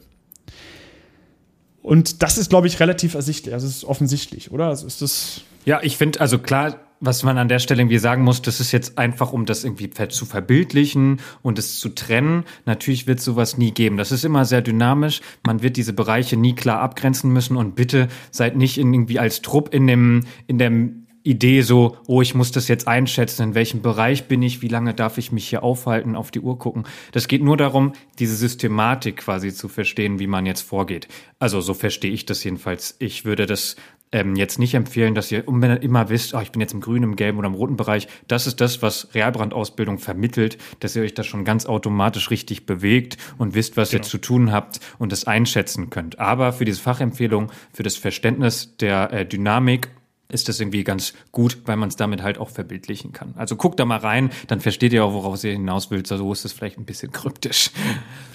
Und 1.82 2.21
das 2.21 2.38
ist, 2.38 2.50
glaube 2.50 2.67
ich, 2.67 2.80
relativ 2.80 3.15
ersichtlich. 3.15 3.54
Also 3.54 3.67
es 3.67 3.78
ist 3.78 3.86
offensichtlich, 3.86 4.52
oder? 4.52 4.67
Also 4.67 4.86
ist 4.86 5.02
das. 5.02 5.41
Ja, 5.65 5.80
ich 5.82 5.97
finde, 5.97 6.19
also 6.21 6.38
klar, 6.38 6.76
was 7.01 7.23
man 7.23 7.37
an 7.37 7.49
der 7.49 7.59
Stelle 7.59 7.81
irgendwie 7.81 7.97
sagen 7.97 8.23
muss, 8.23 8.41
das 8.41 8.59
ist 8.59 8.71
jetzt 8.71 8.97
einfach, 8.97 9.33
um 9.33 9.45
das 9.45 9.63
irgendwie 9.63 9.89
zu 9.89 10.25
verbildlichen 10.25 11.19
und 11.41 11.59
es 11.59 11.79
zu 11.79 11.89
trennen. 11.89 12.45
Natürlich 12.65 13.07
wird 13.07 13.19
sowas 13.19 13.57
nie 13.57 13.71
geben. 13.71 13.97
Das 13.97 14.11
ist 14.11 14.23
immer 14.23 14.45
sehr 14.45 14.61
dynamisch. 14.61 15.21
Man 15.45 15.61
wird 15.61 15.77
diese 15.77 15.93
Bereiche 15.93 16.37
nie 16.37 16.53
klar 16.55 16.79
abgrenzen 16.79 17.33
müssen 17.33 17.57
und 17.57 17.75
bitte 17.75 18.07
seid 18.29 18.55
nicht 18.55 18.77
in, 18.77 18.93
irgendwie 18.93 19.19
als 19.19 19.41
Trupp 19.41 19.73
in 19.73 19.87
dem, 19.87 20.21
in 20.47 20.59
dem 20.59 21.07
Idee 21.23 21.61
so, 21.61 21.97
oh, 22.07 22.21
ich 22.21 22.33
muss 22.33 22.51
das 22.51 22.67
jetzt 22.67 22.87
einschätzen, 22.87 23.43
in 23.43 23.55
welchem 23.55 23.81
Bereich 23.81 24.27
bin 24.27 24.41
ich, 24.41 24.61
wie 24.61 24.67
lange 24.67 24.93
darf 24.93 25.17
ich 25.17 25.31
mich 25.31 25.47
hier 25.47 25.63
aufhalten, 25.63 26.15
auf 26.15 26.31
die 26.31 26.39
Uhr 26.39 26.57
gucken. 26.57 26.85
Das 27.11 27.27
geht 27.27 27.43
nur 27.43 27.57
darum, 27.57 27.93
diese 28.17 28.35
Systematik 28.35 29.17
quasi 29.17 29.53
zu 29.53 29.67
verstehen, 29.67 30.19
wie 30.19 30.27
man 30.27 30.45
jetzt 30.45 30.61
vorgeht. 30.61 31.07
Also 31.37 31.61
so 31.61 31.73
verstehe 31.73 32.11
ich 32.11 32.25
das 32.25 32.43
jedenfalls. 32.43 32.95
Ich 32.99 33.23
würde 33.23 33.45
das 33.45 33.75
ähm, 34.12 34.36
jetzt 34.36 34.60
nicht 34.60 34.74
empfehlen, 34.74 35.15
dass 35.15 35.32
ihr 35.32 35.47
immer 35.47 36.10
wisst, 36.10 36.34
oh, 36.34 36.39
ich 36.39 36.52
bin 36.52 36.62
jetzt 36.62 36.74
im 36.74 36.82
grünen, 36.82 37.04
im 37.04 37.15
gelben 37.15 37.38
oder 37.39 37.47
im 37.47 37.54
roten 37.54 37.78
Bereich. 37.78 38.08
Das 38.28 38.47
ist 38.47 38.62
das, 38.62 38.82
was 38.82 39.13
Realbrandausbildung 39.13 40.00
vermittelt, 40.00 40.58
dass 40.80 40.95
ihr 40.95 41.04
euch 41.04 41.13
da 41.13 41.24
schon 41.24 41.45
ganz 41.45 41.65
automatisch 41.65 42.30
richtig 42.30 42.65
bewegt 42.65 43.17
und 43.38 43.56
wisst, 43.56 43.78
was 43.78 43.91
genau. 43.91 44.02
ihr 44.02 44.08
zu 44.08 44.17
tun 44.17 44.52
habt 44.52 44.80
und 45.00 45.12
das 45.12 45.26
einschätzen 45.26 45.89
könnt. 45.89 46.19
Aber 46.19 46.54
für 46.54 46.65
diese 46.65 46.82
Fachempfehlung, 46.82 47.52
für 47.74 47.84
das 47.84 47.95
Verständnis 47.95 48.76
der 48.78 49.13
äh, 49.13 49.26
Dynamik 49.26 49.89
ist 50.32 50.47
das 50.47 50.60
irgendwie 50.60 50.84
ganz 50.84 51.13
gut, 51.32 51.58
weil 51.65 51.76
man 51.76 51.89
es 51.89 51.97
damit 51.97 52.24
halt 52.24 52.38
auch 52.38 52.50
verbildlichen 52.50 53.12
kann. 53.12 53.34
Also 53.36 53.56
guckt 53.56 53.80
da 53.80 53.86
mal 53.86 53.97
rein, 53.97 54.30
dann 54.47 54.62
versteht 54.62 54.93
ihr 54.93 55.04
auch, 55.04 55.13
worauf 55.13 55.43
ihr 55.43 55.52
hinaus 55.52 55.91
will. 55.91 56.06
So 56.06 56.32
ist 56.32 56.45
es 56.45 56.54
vielleicht 56.54 56.78
ein 56.78 56.86
bisschen 56.86 57.12
kryptisch. 57.12 57.71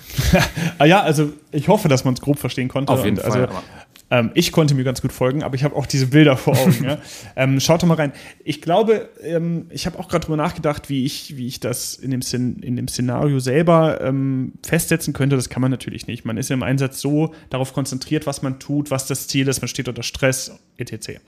ah 0.79 0.85
ja, 0.85 1.01
also 1.01 1.33
ich 1.53 1.69
hoffe, 1.69 1.89
dass 1.89 2.05
man 2.05 2.15
es 2.15 2.21
grob 2.21 2.39
verstehen 2.39 2.69
konnte. 2.69 2.93
Auf 2.93 3.05
jeden 3.05 3.19
Und, 3.19 3.25
Fall. 3.25 3.47
Also, 3.47 3.62
ähm, 4.11 4.31
ich 4.35 4.53
konnte 4.53 4.75
mir 4.75 4.85
ganz 4.85 5.03
gut 5.03 5.12
folgen, 5.12 5.42
aber 5.42 5.57
ich 5.57 5.64
habe 5.64 5.75
auch 5.75 5.87
diese 5.87 6.07
Bilder 6.07 6.37
vor 6.37 6.57
Augen. 6.57 6.85
ja. 6.85 6.99
ähm, 7.37 7.59
schaut 7.59 7.83
doch 7.83 7.88
mal 7.88 7.95
rein. 7.95 8.12
Ich 8.45 8.62
glaube, 8.62 9.09
ähm, 9.23 9.66
ich 9.71 9.87
habe 9.87 9.99
auch 9.99 10.09
gerade 10.09 10.25
drüber 10.25 10.37
nachgedacht, 10.37 10.88
wie 10.88 11.05
ich, 11.05 11.37
wie 11.37 11.47
ich 11.47 11.59
das 11.59 11.95
in 11.95 12.12
dem, 12.12 12.23
Szen 12.23 12.61
in 12.61 12.77
dem 12.77 12.87
Szenario 12.87 13.40
selber 13.40 14.01
ähm, 14.01 14.53
festsetzen 14.64 15.12
könnte. 15.12 15.35
Das 15.35 15.49
kann 15.49 15.61
man 15.61 15.71
natürlich 15.71 16.07
nicht. 16.07 16.25
Man 16.25 16.37
ist 16.37 16.51
im 16.51 16.62
Einsatz 16.62 17.01
so 17.01 17.35
darauf 17.51 17.73
konzentriert, 17.73 18.27
was 18.27 18.42
man 18.42 18.61
tut, 18.61 18.90
was 18.90 19.07
das 19.07 19.27
Ziel 19.27 19.49
ist, 19.49 19.61
man 19.61 19.69
steht 19.69 19.88
unter 19.88 20.05
Stress, 20.05 20.53
etc. 20.77 21.19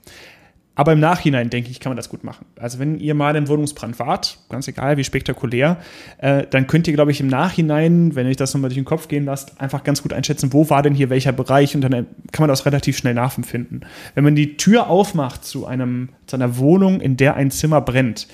Aber 0.79 0.93
im 0.93 1.01
Nachhinein, 1.01 1.49
denke 1.49 1.71
ich, 1.71 1.81
kann 1.81 1.89
man 1.89 1.97
das 1.97 2.07
gut 2.07 2.23
machen. 2.23 2.45
Also 2.57 2.79
wenn 2.79 2.97
ihr 3.01 3.13
mal 3.13 3.35
im 3.35 3.49
Wohnungsbrand 3.49 3.99
wart, 3.99 4.39
ganz 4.47 4.65
egal 4.69 4.95
wie 4.95 5.03
spektakulär, 5.03 5.75
äh, 6.19 6.45
dann 6.49 6.67
könnt 6.67 6.87
ihr, 6.87 6.93
glaube 6.93 7.11
ich, 7.11 7.19
im 7.19 7.27
Nachhinein, 7.27 8.15
wenn 8.15 8.25
ihr 8.25 8.29
euch 8.29 8.37
das 8.37 8.53
nochmal 8.53 8.69
durch 8.69 8.77
den 8.77 8.85
Kopf 8.85 9.09
gehen 9.09 9.25
lasst, 9.25 9.59
einfach 9.59 9.83
ganz 9.83 10.01
gut 10.01 10.13
einschätzen, 10.13 10.53
wo 10.53 10.69
war 10.69 10.81
denn 10.81 10.95
hier 10.95 11.09
welcher 11.09 11.33
Bereich 11.33 11.75
und 11.75 11.81
dann 11.81 11.91
kann 11.91 12.07
man 12.39 12.47
das 12.47 12.65
relativ 12.65 12.97
schnell 12.97 13.13
nachempfinden. 13.13 13.85
Wenn 14.15 14.23
man 14.23 14.35
die 14.35 14.55
Tür 14.55 14.87
aufmacht 14.87 15.43
zu, 15.43 15.65
einem, 15.65 16.11
zu 16.27 16.37
einer 16.37 16.57
Wohnung, 16.57 17.01
in 17.01 17.17
der 17.17 17.35
ein 17.35 17.51
Zimmer 17.51 17.81
brennt, 17.81 18.29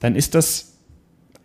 dann 0.00 0.16
ist 0.16 0.34
das 0.34 0.69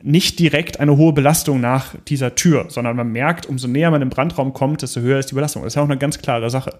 nicht 0.05 0.37
direkt 0.37 0.79
eine 0.79 0.97
hohe 0.97 1.13
Belastung 1.13 1.59
nach 1.59 1.95
dieser 2.07 2.35
Tür, 2.35 2.67
sondern 2.69 2.95
man 2.95 3.11
merkt, 3.11 3.47
umso 3.47 3.67
näher 3.67 3.89
man 3.89 4.03
im 4.03 4.11
Brandraum 4.11 4.53
kommt, 4.53 4.83
desto 4.83 5.01
höher 5.01 5.17
ist 5.17 5.31
die 5.31 5.35
Belastung. 5.35 5.63
Das 5.63 5.71
ist 5.71 5.77
ja 5.77 5.81
auch 5.81 5.89
eine 5.89 5.97
ganz 5.97 6.19
klare 6.19 6.51
Sache. 6.51 6.79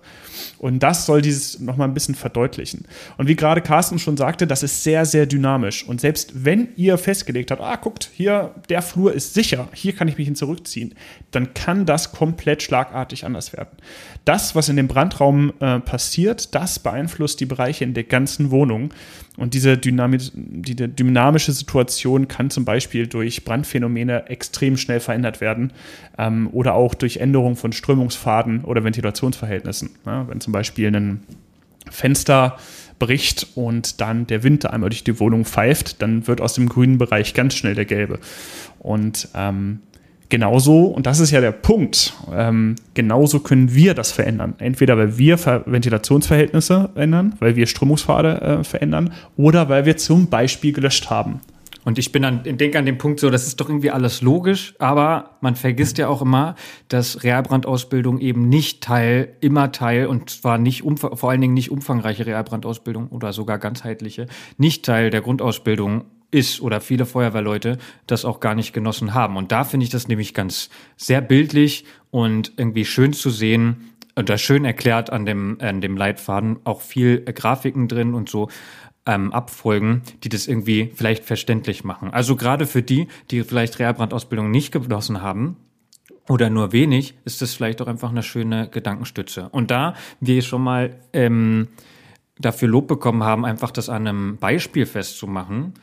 Und 0.60 0.84
das 0.84 1.08
soll 1.08 1.24
dieses 1.24 1.60
nochmal 1.60 1.88
ein 1.88 1.96
bisschen 1.96 2.14
verdeutlichen. 2.14 2.86
Und 3.18 3.28
wie 3.28 3.36
gerade 3.36 3.62
Carsten 3.62 3.98
schon 3.98 4.16
sagte, 4.16 4.46
das 4.46 4.62
ist 4.62 4.84
sehr, 4.84 5.06
sehr 5.06 5.26
dynamisch. 5.26 5.88
Und 5.88 6.02
selbst 6.02 6.46
wenn 6.46 6.70
ihr 6.76 7.00
festgelegt 7.00 7.50
habt, 7.50 7.62
ah, 7.62 7.78
guckt, 7.78 8.12
hier, 8.14 8.54
der 8.70 8.84
Flur 8.84 9.12
ist 9.12 9.34
sicher, 9.34 9.70
hier 9.74 9.94
kann 9.94 10.08
ich 10.08 10.20
mich 10.20 10.28
hin 10.28 10.36
zurückziehen, 10.36 10.94
dann 11.32 11.56
kann 11.56 11.88
das 11.88 12.12
komplett 12.12 12.62
schlagartig 12.62 13.26
anders 13.26 13.54
werden. 13.54 13.76
Das, 14.26 14.54
was 14.54 14.70
in 14.70 14.76
dem 14.76 14.88
Brandraum 14.88 15.52
äh, 15.62 15.80
passiert, 15.80 16.54
das 16.54 16.78
beeinflusst 16.78 17.40
die 17.40 17.48
Bereiche 17.48 17.86
in 17.86 17.96
der 17.96 18.04
ganzen 18.04 18.52
Wohnung. 18.52 18.92
Und 19.38 19.54
diese, 19.54 19.78
dynamisch, 19.78 20.32
die 20.34 20.76
dynamische 20.76 21.52
Situation 21.52 22.28
kann 22.28 22.50
zum 22.50 22.65
Beispiel 22.65 23.08
durch 23.08 23.43
Brandphänomene 23.43 24.30
extrem 24.30 24.78
schnell 24.78 25.00
verändert 25.00 25.41
werden 25.41 25.74
ähm, 26.17 26.50
oder 26.52 26.74
auch 26.74 26.93
durch 26.93 27.17
Änderung 27.17 27.56
von 27.56 27.74
Strömungsfaden 27.74 28.63
oder 28.63 28.84
Ventilationsverhältnissen. 28.84 29.91
Ja, 30.06 30.28
wenn 30.28 30.39
zum 30.39 30.54
Beispiel 30.54 30.95
ein 30.95 31.24
Fenster 31.89 32.58
bricht 32.98 33.48
und 33.56 34.00
dann 34.02 34.26
der 34.28 34.43
Wind 34.43 34.65
einmal 34.65 34.89
durch 34.89 35.04
die 35.04 35.19
Wohnung 35.19 35.45
pfeift, 35.45 36.02
dann 36.02 36.28
wird 36.28 36.39
aus 36.41 36.54
dem 36.54 36.69
grünen 36.69 36.98
Bereich 36.98 37.34
ganz 37.34 37.56
schnell 37.56 37.76
der 37.76 37.86
gelbe. 37.86 38.19
Und 38.80 39.28
ähm, 39.36 39.80
genauso, 40.30 40.86
und 40.86 41.06
das 41.06 41.20
ist 41.20 41.32
ja 41.32 41.42
der 41.42 41.52
Punkt, 41.52 42.14
ähm, 42.34 42.76
genauso 42.94 43.40
können 43.40 43.74
wir 43.74 43.94
das 43.94 44.12
verändern. 44.12 44.56
Entweder 44.58 44.98
weil 44.98 45.18
wir 45.18 45.38
Ventilationsverhältnisse 45.38 46.90
ändern, 46.96 47.36
weil 47.40 47.56
wir 47.56 47.68
Strömungspfade 47.68 48.42
äh, 48.42 48.64
verändern 48.64 49.14
oder 49.38 49.70
weil 49.70 49.86
wir 49.86 49.98
zum 49.98 50.28
Beispiel 50.28 50.74
gelöscht 50.74 51.10
haben. 51.10 51.42
Und 51.86 52.00
ich 52.00 52.12
bin 52.12 52.26
an, 52.26 52.42
denke 52.44 52.80
an 52.80 52.88
den 52.88 52.98
Punkt 52.98 53.20
so, 53.20 53.30
das 53.30 53.46
ist 53.46 53.62
doch 53.62 53.70
irgendwie 53.70 53.92
alles 53.92 54.24
logisch, 54.24 54.74
aber 54.80 55.38
man 55.42 55.56
vergisst 55.56 56.00
ja 56.00 56.08
auch 56.08 56.24
immer, 56.24 56.56
dass 56.88 57.24
Realbrandausbildung 57.24 58.20
eben 58.20 58.50
nicht 58.50 58.82
Teil, 58.82 59.36
immer 59.40 59.72
Teil, 59.72 60.08
und 60.08 60.32
zwar 60.32 60.58
nicht 60.58 60.84
vor 60.98 61.30
allen 61.30 61.42
Dingen 61.42 61.54
nicht 61.54 61.70
umfangreiche 61.70 62.26
Realbrandausbildung 62.26 63.10
oder 63.10 63.34
sogar 63.34 63.60
ganzheitliche, 63.60 64.26
nicht 64.58 64.84
Teil 64.84 65.12
der 65.12 65.22
Grundausbildung 65.22 66.06
ist 66.32 66.62
oder 66.62 66.82
viele 66.82 67.06
Feuerwehrleute 67.06 67.78
das 68.08 68.26
auch 68.26 68.40
gar 68.40 68.56
nicht 68.56 68.74
genossen 68.74 69.14
haben. 69.14 69.38
Und 69.38 69.52
da 69.52 69.64
finde 69.64 69.86
ich 69.86 69.90
das 69.90 70.08
nämlich 70.08 70.34
ganz 70.34 70.70
sehr 70.98 71.22
bildlich 71.22 71.86
und 72.12 72.54
irgendwie 72.58 72.86
schön 72.86 73.14
zu 73.14 73.30
sehen, 73.30 73.92
und 74.18 74.30
da 74.30 74.38
schön 74.38 74.64
erklärt 74.64 75.10
an 75.10 75.26
dem, 75.26 75.58
an 75.60 75.82
dem 75.82 75.98
Leitfaden, 75.98 76.60
auch 76.64 76.80
viel 76.80 77.20
Grafiken 77.26 77.90
drin 77.90 78.14
und 78.14 78.30
so 78.30 78.48
ähm, 79.06 79.34
Abfolgen, 79.34 80.04
die 80.24 80.30
das 80.30 80.48
irgendwie 80.48 80.92
vielleicht 80.96 81.26
verständlich 81.26 81.84
machen. 81.84 82.14
Also 82.14 82.38
gerade 82.38 82.66
für 82.66 82.82
die, 82.82 83.10
die 83.30 83.44
vielleicht 83.44 83.78
Realbrandausbildung 83.78 84.50
nicht 84.50 84.72
genossen 84.72 85.22
haben, 85.22 85.58
oder 86.28 86.50
nur 86.50 86.72
wenig, 86.72 87.14
ist 87.24 87.42
das 87.42 87.54
vielleicht 87.54 87.82
auch 87.82 87.88
einfach 87.88 88.10
eine 88.10 88.24
schöne 88.24 88.68
Gedankenstütze. 88.68 89.50
Und 89.50 89.70
da 89.70 89.94
wir 90.20 90.42
schon 90.42 90.64
mal 90.64 90.96
ähm, 91.14 91.68
dafür 92.40 92.68
Lob 92.68 92.88
bekommen 92.88 93.24
haben, 93.24 93.46
einfach 93.46 93.72
das 93.72 93.90
an 93.90 94.08
einem 94.08 94.38
Beispiel 94.38 94.86
festzumachen, 94.86 95.74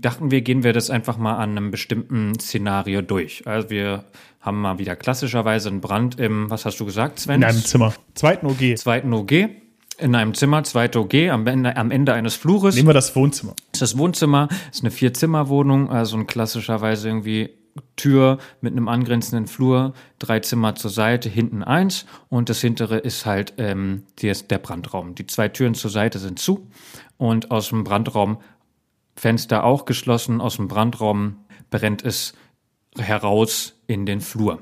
dachten 0.00 0.30
wir, 0.30 0.42
gehen 0.42 0.62
wir 0.62 0.72
das 0.72 0.90
einfach 0.90 1.16
mal 1.16 1.36
an 1.36 1.50
einem 1.50 1.70
bestimmten 1.70 2.38
Szenario 2.38 3.02
durch. 3.02 3.46
Also 3.46 3.70
wir 3.70 4.04
haben 4.40 4.60
mal 4.60 4.78
wieder 4.78 4.96
klassischerweise 4.96 5.70
einen 5.70 5.80
Brand 5.80 6.20
im, 6.20 6.50
was 6.50 6.64
hast 6.64 6.78
du 6.80 6.84
gesagt, 6.84 7.18
Sven? 7.18 7.36
In 7.36 7.44
einem 7.44 7.64
Zimmer. 7.64 7.94
Zweiten 8.14 8.46
OG. 8.46 8.76
Zweiten 8.76 9.12
OG. 9.12 9.32
In 9.96 10.16
einem 10.16 10.34
Zimmer, 10.34 10.64
zweite 10.64 10.98
OG, 10.98 11.14
am 11.30 11.46
Ende, 11.46 11.76
am 11.76 11.92
Ende 11.92 12.14
eines 12.14 12.34
Flures. 12.34 12.74
Nehmen 12.74 12.88
wir 12.88 12.94
das 12.94 13.14
Wohnzimmer. 13.14 13.54
Das 13.70 13.80
ist 13.80 13.92
das 13.92 13.98
Wohnzimmer, 13.98 14.48
ist 14.72 14.82
eine 14.82 14.90
Vierzimmerwohnung, 14.90 15.88
also 15.88 16.16
ein 16.16 16.26
klassischerweise 16.26 17.06
irgendwie 17.08 17.50
Tür 17.96 18.38
mit 18.60 18.72
einem 18.72 18.88
angrenzenden 18.88 19.46
Flur, 19.46 19.94
drei 20.18 20.40
Zimmer 20.40 20.74
zur 20.74 20.90
Seite, 20.90 21.28
hinten 21.28 21.62
eins 21.62 22.06
und 22.28 22.48
das 22.48 22.60
hintere 22.60 22.98
ist 22.98 23.26
halt 23.26 23.54
ähm, 23.58 24.04
der 24.20 24.58
Brandraum. 24.58 25.14
Die 25.14 25.26
zwei 25.26 25.48
Türen 25.48 25.74
zur 25.74 25.90
Seite 25.90 26.18
sind 26.18 26.38
zu 26.38 26.68
und 27.16 27.50
aus 27.50 27.68
dem 27.68 27.84
Brandraum 27.84 28.38
Fenster 29.16 29.64
auch 29.64 29.84
geschlossen, 29.84 30.40
aus 30.40 30.56
dem 30.56 30.68
Brandraum 30.68 31.36
brennt 31.70 32.04
es 32.04 32.34
heraus 32.98 33.74
in 33.86 34.06
den 34.06 34.20
Flur. 34.20 34.60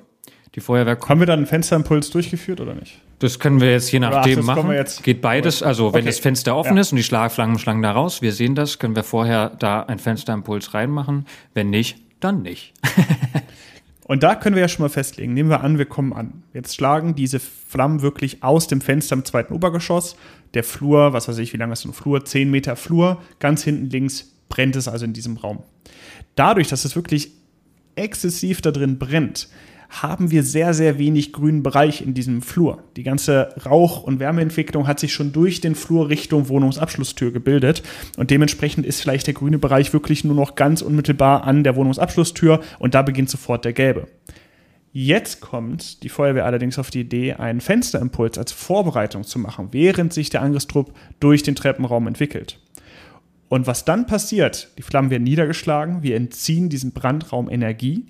Die 0.54 0.60
Feuerwehr 0.60 0.98
Haben 1.08 1.20
wir 1.20 1.26
da 1.26 1.32
einen 1.32 1.46
Fensterimpuls 1.46 2.10
durchgeführt 2.10 2.60
oder 2.60 2.74
nicht? 2.74 3.00
Das 3.20 3.38
können 3.38 3.60
wir 3.60 3.70
jetzt 3.70 3.90
je 3.92 4.00
nachdem 4.00 4.40
Ach, 4.40 4.56
machen. 4.56 4.84
Geht 5.02 5.22
beides. 5.22 5.62
Also 5.62 5.92
wenn 5.94 6.00
okay. 6.00 6.08
das 6.08 6.18
Fenster 6.18 6.56
offen 6.56 6.74
ja. 6.74 6.80
ist 6.80 6.92
und 6.92 6.96
die 6.96 7.04
Schlagflammen 7.04 7.58
schlagen 7.58 7.80
da 7.80 7.92
raus, 7.92 8.20
wir 8.20 8.32
sehen 8.32 8.54
das, 8.54 8.78
können 8.78 8.96
wir 8.96 9.04
vorher 9.04 9.50
da 9.50 9.82
ein 9.84 9.98
Fensterimpuls 9.98 10.74
reinmachen. 10.74 11.26
Wenn 11.54 11.70
nicht, 11.70 11.98
dann 12.20 12.42
nicht. 12.42 12.74
und 14.04 14.24
da 14.24 14.34
können 14.34 14.56
wir 14.56 14.62
ja 14.62 14.68
schon 14.68 14.82
mal 14.82 14.88
festlegen. 14.88 15.34
Nehmen 15.34 15.50
wir 15.50 15.62
an, 15.62 15.78
wir 15.78 15.86
kommen 15.86 16.12
an. 16.12 16.42
Jetzt 16.52 16.74
schlagen 16.74 17.14
diese 17.14 17.38
Flammen 17.38 18.02
wirklich 18.02 18.42
aus 18.42 18.66
dem 18.66 18.80
Fenster 18.80 19.14
im 19.14 19.24
zweiten 19.24 19.54
Obergeschoss. 19.54 20.16
Der 20.54 20.64
Flur, 20.64 21.12
was 21.12 21.28
weiß 21.28 21.38
ich, 21.38 21.52
wie 21.52 21.58
lang 21.58 21.70
ist 21.70 21.82
so 21.82 21.90
ein 21.90 21.94
Flur? 21.94 22.24
Zehn 22.24 22.50
Meter 22.50 22.76
Flur. 22.76 23.22
Ganz 23.38 23.62
hinten 23.62 23.88
links 23.88 24.32
brennt 24.52 24.76
es 24.76 24.86
also 24.86 25.06
in 25.06 25.14
diesem 25.14 25.38
Raum. 25.38 25.60
Dadurch, 26.34 26.68
dass 26.68 26.84
es 26.84 26.94
wirklich 26.94 27.30
exzessiv 27.96 28.60
da 28.60 28.70
drin 28.70 28.98
brennt, 28.98 29.48
haben 29.88 30.30
wir 30.30 30.42
sehr, 30.42 30.74
sehr 30.74 30.98
wenig 30.98 31.32
grünen 31.32 31.62
Bereich 31.62 32.02
in 32.02 32.12
diesem 32.12 32.42
Flur. 32.42 32.82
Die 32.96 33.02
ganze 33.02 33.54
Rauch- 33.64 34.02
und 34.02 34.20
Wärmeentwicklung 34.20 34.86
hat 34.86 35.00
sich 35.00 35.14
schon 35.14 35.32
durch 35.32 35.62
den 35.62 35.74
Flur 35.74 36.10
Richtung 36.10 36.48
Wohnungsabschlusstür 36.48 37.32
gebildet 37.32 37.82
und 38.18 38.30
dementsprechend 38.30 38.84
ist 38.84 39.00
vielleicht 39.00 39.26
der 39.26 39.34
grüne 39.34 39.58
Bereich 39.58 39.94
wirklich 39.94 40.22
nur 40.22 40.34
noch 40.34 40.54
ganz 40.54 40.82
unmittelbar 40.82 41.44
an 41.44 41.64
der 41.64 41.74
Wohnungsabschlusstür 41.74 42.60
und 42.78 42.94
da 42.94 43.00
beginnt 43.00 43.30
sofort 43.30 43.64
der 43.64 43.72
gelbe. 43.72 44.06
Jetzt 44.92 45.40
kommt 45.40 46.02
die 46.02 46.10
Feuerwehr 46.10 46.44
allerdings 46.44 46.78
auf 46.78 46.90
die 46.90 47.00
Idee, 47.00 47.32
einen 47.34 47.62
Fensterimpuls 47.62 48.36
als 48.36 48.52
Vorbereitung 48.52 49.24
zu 49.24 49.38
machen, 49.38 49.68
während 49.70 50.12
sich 50.12 50.28
der 50.28 50.42
Angriffstrupp 50.42 50.94
durch 51.20 51.42
den 51.42 51.54
Treppenraum 51.54 52.06
entwickelt. 52.06 52.58
Und 53.52 53.66
was 53.66 53.84
dann 53.84 54.06
passiert, 54.06 54.70
die 54.78 54.82
Flammen 54.82 55.10
werden 55.10 55.24
niedergeschlagen, 55.24 56.02
wir 56.02 56.16
entziehen 56.16 56.70
diesem 56.70 56.92
Brandraum 56.92 57.50
Energie 57.50 58.06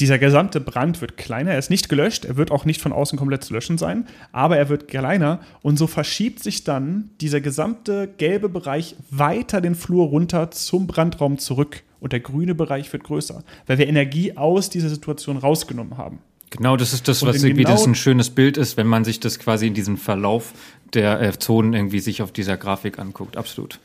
dieser 0.00 0.18
gesamte 0.18 0.60
Brand 0.60 1.00
wird 1.00 1.16
kleiner, 1.16 1.52
er 1.52 1.60
ist 1.60 1.70
nicht 1.70 1.88
gelöscht, 1.88 2.24
er 2.24 2.36
wird 2.36 2.50
auch 2.50 2.64
nicht 2.64 2.80
von 2.80 2.92
außen 2.92 3.16
komplett 3.16 3.44
zu 3.44 3.54
löschen 3.54 3.78
sein, 3.78 4.08
aber 4.32 4.56
er 4.56 4.68
wird 4.68 4.88
kleiner 4.88 5.38
und 5.60 5.76
so 5.76 5.86
verschiebt 5.86 6.42
sich 6.42 6.64
dann 6.64 7.10
dieser 7.20 7.40
gesamte 7.40 8.12
gelbe 8.18 8.48
Bereich 8.48 8.96
weiter 9.10 9.60
den 9.60 9.76
Flur 9.76 10.06
runter 10.08 10.50
zum 10.50 10.88
Brandraum 10.88 11.38
zurück 11.38 11.84
und 12.00 12.12
der 12.12 12.18
grüne 12.18 12.56
Bereich 12.56 12.92
wird 12.92 13.04
größer, 13.04 13.44
weil 13.68 13.78
wir 13.78 13.86
Energie 13.86 14.36
aus 14.36 14.68
dieser 14.68 14.88
Situation 14.88 15.36
rausgenommen 15.36 15.96
haben. 15.96 16.18
Genau, 16.50 16.76
das 16.76 16.92
ist 16.92 17.06
das, 17.06 17.24
was 17.24 17.36
irgendwie 17.36 17.62
genau 17.62 17.76
das 17.76 17.86
ein 17.86 17.94
schönes 17.94 18.30
Bild 18.30 18.56
ist, 18.56 18.76
wenn 18.76 18.88
man 18.88 19.04
sich 19.04 19.20
das 19.20 19.38
quasi 19.38 19.68
in 19.68 19.74
diesem 19.74 19.96
Verlauf 19.96 20.52
der 20.94 21.20
äh, 21.20 21.38
Zonen 21.38 21.74
irgendwie 21.74 22.00
sich 22.00 22.22
auf 22.22 22.32
dieser 22.32 22.56
Grafik 22.56 22.98
anguckt. 22.98 23.36
Absolut. 23.36 23.78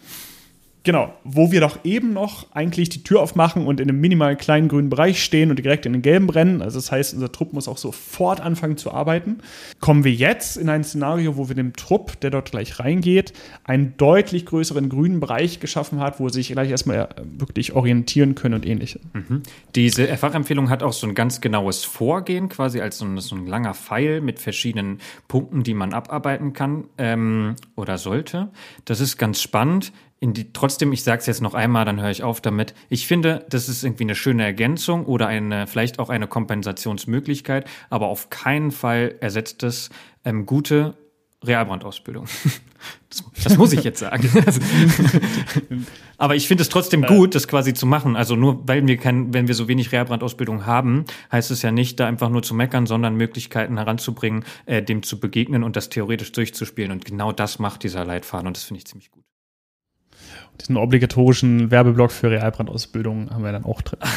Genau, 0.88 1.14
wo 1.26 1.52
wir 1.52 1.60
doch 1.60 1.80
eben 1.84 2.14
noch 2.14 2.50
eigentlich 2.54 2.88
die 2.88 3.04
Tür 3.04 3.20
aufmachen 3.20 3.68
und 3.68 3.82
in 3.82 3.90
einem 3.90 4.00
minimal 4.00 4.38
kleinen 4.38 4.70
grünen 4.70 4.90
Bereich 4.90 5.22
stehen 5.22 5.50
und 5.50 5.60
direkt 5.60 5.86
in 5.86 5.92
den 5.92 6.02
gelben 6.02 6.28
brennen. 6.28 6.62
Also 6.62 6.78
das 6.78 6.94
heißt, 6.94 7.14
unser 7.14 7.30
Trupp 7.30 7.52
muss 7.52 7.68
auch 7.68 7.76
sofort 7.76 8.40
anfangen 8.40 8.78
zu 8.78 8.94
arbeiten. 8.94 9.40
Kommen 9.82 10.06
wir 10.06 10.14
jetzt 10.14 10.56
in 10.56 10.70
ein 10.70 10.86
Szenario, 10.86 11.36
wo 11.36 11.50
wir 11.50 11.56
dem 11.56 11.74
Trupp, 11.74 12.22
der 12.22 12.30
dort 12.30 12.52
gleich 12.52 12.80
reingeht, 12.80 13.34
einen 13.66 13.98
deutlich 13.98 14.46
größeren 14.46 14.88
grünen 14.88 15.20
Bereich 15.20 15.60
geschaffen 15.60 16.00
hat, 16.00 16.22
wo 16.22 16.30
sie 16.30 16.36
sich 16.36 16.54
gleich 16.54 16.70
erstmal 16.70 17.00
äh, 17.00 17.08
wirklich 17.38 17.74
orientieren 17.74 18.36
können 18.36 18.54
und 18.54 18.66
ähnliches. 18.66 19.02
Mhm. 19.12 19.44
Diese 19.76 20.08
Fachempfehlung 20.16 20.70
hat 20.70 20.84
auch 20.84 20.94
so 20.94 21.06
ein 21.06 21.16
ganz 21.16 21.42
genaues 21.42 21.84
Vorgehen, 21.84 22.48
quasi 22.48 22.80
als 22.80 23.00
so 23.00 23.04
ein, 23.06 23.18
so 23.18 23.36
ein 23.36 23.46
langer 23.46 23.74
Pfeil 23.74 24.22
mit 24.22 24.40
verschiedenen 24.40 25.00
Punkten, 25.28 25.64
die 25.64 25.74
man 25.74 25.94
abarbeiten 25.94 26.54
kann 26.54 26.86
ähm, 26.98 27.58
oder 27.76 27.98
sollte. 27.98 28.54
Das 28.86 29.02
ist 29.02 29.18
ganz 29.18 29.42
spannend 29.42 29.92
die, 30.22 30.52
trotzdem, 30.52 30.92
ich 30.94 31.04
sage 31.04 31.20
es 31.20 31.28
jetzt 31.28 31.42
noch 31.42 31.54
einmal, 31.54 31.86
dann 31.86 32.02
höre 32.02 32.10
ich 32.10 32.24
auf 32.24 32.42
damit. 32.42 32.74
Ich 32.90 33.08
finde, 33.08 33.46
das 33.50 33.70
ist 33.70 33.84
irgendwie 33.84 34.06
eine 34.06 34.16
schöne 34.16 34.44
Ergänzung 34.44 35.06
oder 35.06 35.28
eine, 35.28 35.68
vielleicht 35.68 36.00
auch 36.00 36.10
eine 36.10 36.28
Kompensationsmöglichkeit, 36.28 37.70
aber 37.90 38.08
auf 38.08 38.30
keinen 38.30 38.72
Fall 38.72 39.16
ersetzt 39.20 39.64
es 39.64 39.90
ähm, 40.26 40.46
gute 40.46 40.96
Realbrandausbildung. 41.44 42.26
Das, 43.10 43.24
das, 43.44 43.58
muss 43.58 43.74
ich 43.74 43.84
jetzt 43.84 44.00
sagen. 44.00 44.30
aber 46.18 46.36
ich 46.36 46.48
finde 46.48 46.62
es 46.62 46.70
trotzdem 46.70 47.02
gut, 47.02 47.34
das 47.34 47.48
quasi 47.48 47.74
zu 47.74 47.88
machen. 47.88 48.16
Also 48.16 48.36
nur 48.36 48.68
weil 48.68 48.86
wir 48.86 48.98
kein, 48.98 49.34
wenn 49.34 49.48
wir 49.48 49.56
so 49.56 49.68
wenig 49.68 49.92
Realbrandausbildung 49.92 50.68
haben, 50.68 51.06
heißt 51.32 51.50
es 51.50 51.64
ja 51.64 51.72
nicht, 51.72 52.00
da 52.00 52.06
einfach 52.06 52.30
nur 52.30 52.44
zu 52.44 52.54
meckern, 52.54 52.86
sondern 52.86 53.16
Möglichkeiten 53.16 53.78
heranzubringen, 53.78 54.46
äh, 54.68 54.84
dem 54.84 55.02
zu 55.02 55.20
begegnen 55.20 55.64
und 55.64 55.76
das 55.76 55.90
theoretisch 55.90 56.32
durchzuspielen. 56.34 56.92
Und 56.92 57.04
genau 57.04 57.32
das 57.32 57.58
macht 57.58 57.84
dieser 57.84 58.06
Leitfaden 58.06 58.46
und 58.46 58.56
das 58.56 58.66
finde 58.66 58.78
ich 58.80 58.86
ziemlich 58.86 59.10
gut 59.10 59.24
diesen 60.62 60.78
obligatorischen 60.78 61.72
Werbeblock 61.72 62.12
für 62.12 62.32
Realbrandausbildung 62.32 63.30
haben 63.32 63.44
wir 63.44 63.52
dann 63.52 63.66
auch 63.66 63.82
drin. 63.82 64.00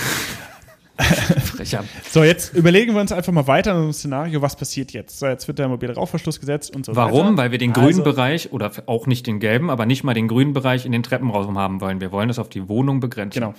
Frecher. 1.01 1.85
So, 2.11 2.25
jetzt 2.25 2.55
überlegen 2.55 2.95
wir 2.95 3.01
uns 3.01 3.13
einfach 3.13 3.33
mal 3.33 3.47
weiter 3.47 3.73
in 3.73 3.77
einem 3.79 3.93
Szenario, 3.93 4.43
was 4.43 4.57
passiert 4.57 4.93
jetzt. 4.93 5.19
So, 5.19 5.27
jetzt 5.27 5.49
wird 5.49 5.59
der 5.59 5.69
mobile 5.69 5.95
Rauchverschluss 5.95 6.41
gesetzt 6.41 6.75
und 6.75 6.85
so 6.85 6.95
Warum? 6.95 7.11
weiter. 7.13 7.23
Warum? 7.23 7.37
Weil 7.39 7.51
wir 7.53 7.59
den 7.59 7.73
grünen 7.73 7.89
also, 7.89 8.05
Bereich 8.05 8.53
oder 8.53 8.71
auch 8.87 9.07
nicht 9.07 9.27
den 9.27 9.41
gelben, 9.41 9.71
aber 9.71 9.87
nicht 9.87 10.05
mal 10.05 10.15
den 10.15 10.29
grünen 10.29 10.53
Bereich 10.53 10.87
in 10.87 10.93
den 10.93 11.03
Treppenraum 11.03 11.57
haben 11.57 11.81
wollen. 11.81 12.01
Wir 12.01 12.13
wollen 12.13 12.29
das 12.29 12.39
auf 12.39 12.49
die 12.49 12.69
Wohnung 12.69 13.01
begrenzen. 13.01 13.41
Genau. 13.41 13.55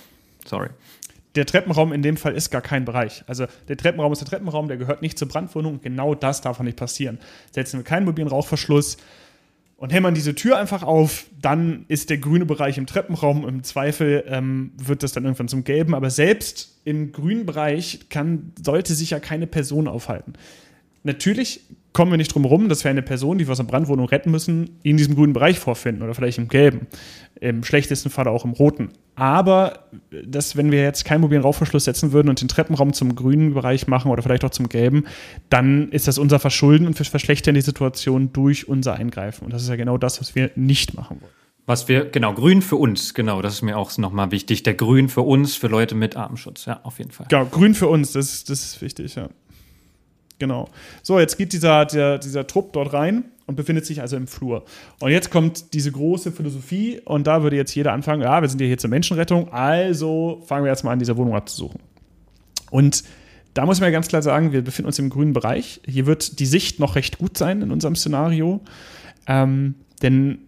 Sorry. 0.45 0.69
Der 1.35 1.45
Treppenraum 1.45 1.93
in 1.93 2.01
dem 2.01 2.17
Fall 2.17 2.33
ist 2.33 2.49
gar 2.49 2.61
kein 2.61 2.83
Bereich. 2.83 3.23
Also 3.25 3.45
der 3.69 3.77
Treppenraum 3.77 4.11
ist 4.11 4.19
der 4.19 4.27
Treppenraum, 4.27 4.67
der 4.67 4.77
gehört 4.77 5.01
nicht 5.01 5.17
zur 5.17 5.29
Brandwohnung. 5.29 5.79
Genau 5.81 6.13
das 6.13 6.41
darf 6.41 6.59
auch 6.59 6.63
nicht 6.63 6.77
passieren. 6.77 7.19
Setzen 7.51 7.79
wir 7.79 7.83
keinen 7.85 8.05
mobilen 8.05 8.27
Rauchverschluss, 8.27 8.97
und 9.81 9.91
hämmern 9.91 10.13
diese 10.13 10.35
Tür 10.35 10.59
einfach 10.59 10.83
auf, 10.83 11.25
dann 11.41 11.85
ist 11.87 12.11
der 12.11 12.19
grüne 12.19 12.45
Bereich 12.45 12.77
im 12.77 12.85
Treppenraum. 12.85 13.47
Im 13.47 13.63
Zweifel 13.63 14.23
ähm, 14.27 14.73
wird 14.77 15.01
das 15.01 15.11
dann 15.11 15.23
irgendwann 15.23 15.47
zum 15.47 15.63
gelben. 15.63 15.95
Aber 15.95 16.11
selbst 16.11 16.79
im 16.85 17.11
grünen 17.11 17.47
Bereich 17.47 18.01
kann, 18.09 18.53
sollte 18.63 18.93
sich 18.93 19.09
ja 19.09 19.19
keine 19.19 19.47
Person 19.47 19.87
aufhalten. 19.87 20.33
Natürlich 21.01 21.61
kommen 21.93 22.11
wir 22.11 22.19
nicht 22.19 22.31
drum 22.31 22.43
herum, 22.43 22.69
dass 22.69 22.83
wir 22.83 22.91
eine 22.91 23.01
Person, 23.01 23.39
die 23.39 23.47
wir 23.47 23.53
aus 23.53 23.59
einer 23.59 23.69
Brandwohnung 23.69 24.07
retten 24.07 24.29
müssen, 24.29 24.77
in 24.83 24.97
diesem 24.97 25.15
grünen 25.15 25.33
Bereich 25.33 25.57
vorfinden 25.57 26.03
oder 26.03 26.13
vielleicht 26.13 26.37
im 26.37 26.47
gelben. 26.47 26.85
Im 27.41 27.63
schlechtesten 27.63 28.09
Fall 28.09 28.27
auch 28.27 28.45
im 28.45 28.51
roten. 28.51 28.89
Aber 29.15 29.89
dass, 30.25 30.55
wenn 30.55 30.71
wir 30.71 30.83
jetzt 30.83 31.05
keinen 31.05 31.21
mobilen 31.21 31.41
Rauchverschluss 31.41 31.85
setzen 31.85 32.11
würden 32.11 32.29
und 32.29 32.39
den 32.39 32.47
Treppenraum 32.47 32.93
zum 32.93 33.15
grünen 33.15 33.53
Bereich 33.55 33.87
machen 33.87 34.11
oder 34.11 34.21
vielleicht 34.21 34.45
auch 34.45 34.51
zum 34.51 34.69
gelben, 34.69 35.05
dann 35.49 35.89
ist 35.89 36.07
das 36.07 36.17
unser 36.17 36.39
Verschulden 36.39 36.87
und 36.87 36.97
wir 36.97 37.05
verschlechtern 37.05 37.55
die 37.55 37.61
Situation 37.61 38.31
durch 38.31 38.67
unser 38.67 38.93
Eingreifen. 38.93 39.45
Und 39.45 39.53
das 39.53 39.63
ist 39.63 39.69
ja 39.69 39.75
genau 39.75 39.97
das, 39.97 40.21
was 40.21 40.35
wir 40.35 40.51
nicht 40.55 40.93
machen 40.93 41.19
wollen. 41.19 41.33
Was 41.65 41.87
wir, 41.87 42.05
genau, 42.05 42.33
grün 42.33 42.61
für 42.61 42.75
uns, 42.75 43.13
genau, 43.13 43.41
das 43.41 43.53
ist 43.55 43.61
mir 43.61 43.77
auch 43.77 43.95
nochmal 43.97 44.31
wichtig. 44.31 44.63
Der 44.63 44.73
Grün 44.73 45.09
für 45.09 45.21
uns, 45.21 45.55
für 45.55 45.67
Leute 45.67 45.95
mit 45.95 46.15
Atemschutz, 46.17 46.65
ja, 46.65 46.79
auf 46.83 46.99
jeden 46.99 47.11
Fall. 47.11 47.27
Genau, 47.29 47.45
grün 47.45 47.75
für 47.75 47.87
uns, 47.87 48.11
das, 48.13 48.43
das 48.43 48.63
ist 48.63 48.81
wichtig, 48.81 49.15
ja. 49.15 49.29
Genau. 50.39 50.69
So, 51.03 51.19
jetzt 51.19 51.37
geht 51.37 51.53
dieser, 51.53 51.85
der, 51.85 52.17
dieser 52.17 52.47
Trupp 52.47 52.73
dort 52.73 52.93
rein 52.93 53.25
und 53.51 53.55
befindet 53.55 53.85
sich 53.85 54.01
also 54.01 54.15
im 54.15 54.27
Flur. 54.27 54.63
Und 54.99 55.11
jetzt 55.11 55.29
kommt 55.29 55.73
diese 55.73 55.91
große 55.91 56.31
Philosophie 56.31 57.01
und 57.03 57.27
da 57.27 57.43
würde 57.43 57.57
jetzt 57.57 57.75
jeder 57.75 57.93
anfangen, 57.93 58.21
ja, 58.21 58.41
wir 58.41 58.49
sind 58.49 58.61
ja 58.61 58.67
hier 58.67 58.77
zur 58.77 58.89
Menschenrettung, 58.89 59.51
also 59.51 60.41
fangen 60.45 60.63
wir 60.63 60.71
jetzt 60.71 60.83
mal 60.83 60.91
an, 60.91 60.99
diese 60.99 61.17
Wohnung 61.17 61.35
abzusuchen. 61.35 61.81
Und 62.71 63.03
da 63.53 63.65
muss 63.65 63.81
man 63.81 63.87
ja 63.87 63.91
ganz 63.91 64.07
klar 64.07 64.21
sagen, 64.21 64.53
wir 64.53 64.63
befinden 64.63 64.87
uns 64.87 64.99
im 64.99 65.09
grünen 65.09 65.33
Bereich. 65.33 65.81
Hier 65.85 66.05
wird 66.05 66.39
die 66.39 66.45
Sicht 66.45 66.79
noch 66.79 66.95
recht 66.95 67.17
gut 67.17 67.37
sein 67.37 67.61
in 67.61 67.71
unserem 67.71 67.95
Szenario. 67.95 68.61
Ähm, 69.27 69.75
denn 70.01 70.39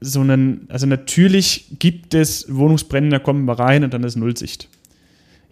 so 0.00 0.20
einen, 0.20 0.66
also 0.68 0.86
natürlich 0.86 1.76
gibt 1.78 2.14
es 2.14 2.52
Wohnungsbrände, 2.52 3.10
da 3.10 3.18
kommen 3.18 3.44
wir 3.44 3.58
rein 3.58 3.84
und 3.84 3.94
dann 3.94 4.02
ist 4.02 4.16
Nullsicht. 4.16 4.68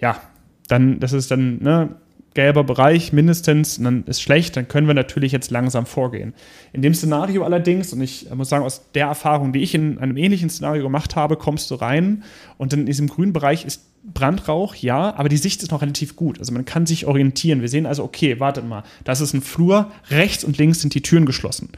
Ja, 0.00 0.20
dann, 0.66 0.98
das 0.98 1.12
ist 1.12 1.30
dann, 1.30 1.62
ne, 1.62 1.96
gelber 2.38 2.62
Bereich 2.62 3.12
mindestens, 3.12 3.82
dann 3.82 4.04
ist 4.04 4.22
schlecht, 4.22 4.56
dann 4.56 4.68
können 4.68 4.86
wir 4.86 4.94
natürlich 4.94 5.32
jetzt 5.32 5.50
langsam 5.50 5.86
vorgehen. 5.86 6.34
In 6.72 6.82
dem 6.82 6.94
Szenario 6.94 7.42
allerdings, 7.42 7.92
und 7.92 8.00
ich 8.00 8.32
muss 8.32 8.48
sagen, 8.48 8.64
aus 8.64 8.92
der 8.94 9.08
Erfahrung, 9.08 9.52
die 9.52 9.58
ich 9.58 9.74
in 9.74 9.98
einem 9.98 10.16
ähnlichen 10.16 10.48
Szenario 10.48 10.84
gemacht 10.84 11.16
habe, 11.16 11.34
kommst 11.34 11.68
du 11.72 11.74
rein 11.74 12.22
und 12.56 12.72
in 12.72 12.86
diesem 12.86 13.08
grünen 13.08 13.32
Bereich 13.32 13.64
ist 13.64 13.82
Brandrauch, 14.04 14.76
ja, 14.76 15.16
aber 15.16 15.28
die 15.28 15.36
Sicht 15.36 15.64
ist 15.64 15.72
noch 15.72 15.82
relativ 15.82 16.14
gut. 16.14 16.38
Also 16.38 16.52
man 16.52 16.64
kann 16.64 16.86
sich 16.86 17.06
orientieren. 17.06 17.60
Wir 17.60 17.68
sehen 17.68 17.86
also, 17.86 18.04
okay, 18.04 18.38
wartet 18.38 18.68
mal, 18.68 18.84
das 19.02 19.20
ist 19.20 19.34
ein 19.34 19.42
Flur, 19.42 19.90
rechts 20.08 20.44
und 20.44 20.58
links 20.58 20.80
sind 20.80 20.94
die 20.94 21.02
Türen 21.02 21.26
geschlossen. 21.26 21.70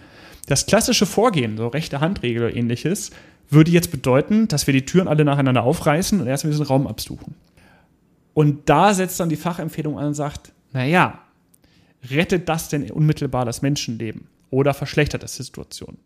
Das 0.46 0.66
klassische 0.66 1.06
Vorgehen, 1.06 1.56
so 1.56 1.68
rechte 1.68 2.00
Handregel 2.00 2.42
oder 2.44 2.54
ähnliches, 2.54 3.12
würde 3.48 3.70
jetzt 3.70 3.90
bedeuten, 3.90 4.46
dass 4.46 4.66
wir 4.66 4.74
die 4.74 4.84
Türen 4.84 5.08
alle 5.08 5.24
nacheinander 5.24 5.62
aufreißen 5.62 6.20
und 6.20 6.26
erstmal 6.26 6.50
diesen 6.50 6.66
Raum 6.66 6.86
absuchen. 6.86 7.34
Und 8.34 8.68
da 8.68 8.94
setzt 8.94 9.18
dann 9.20 9.28
die 9.28 9.36
Fachempfehlung 9.36 9.98
an 9.98 10.08
und 10.08 10.14
sagt, 10.14 10.52
naja, 10.72 11.20
rettet 12.10 12.48
das 12.48 12.68
denn 12.68 12.90
unmittelbar 12.90 13.44
das 13.44 13.62
Menschenleben 13.62 14.28
oder 14.50 14.74
verschlechtert 14.74 15.22
das 15.22 15.36
die 15.36 15.42
Situation? 15.42 15.98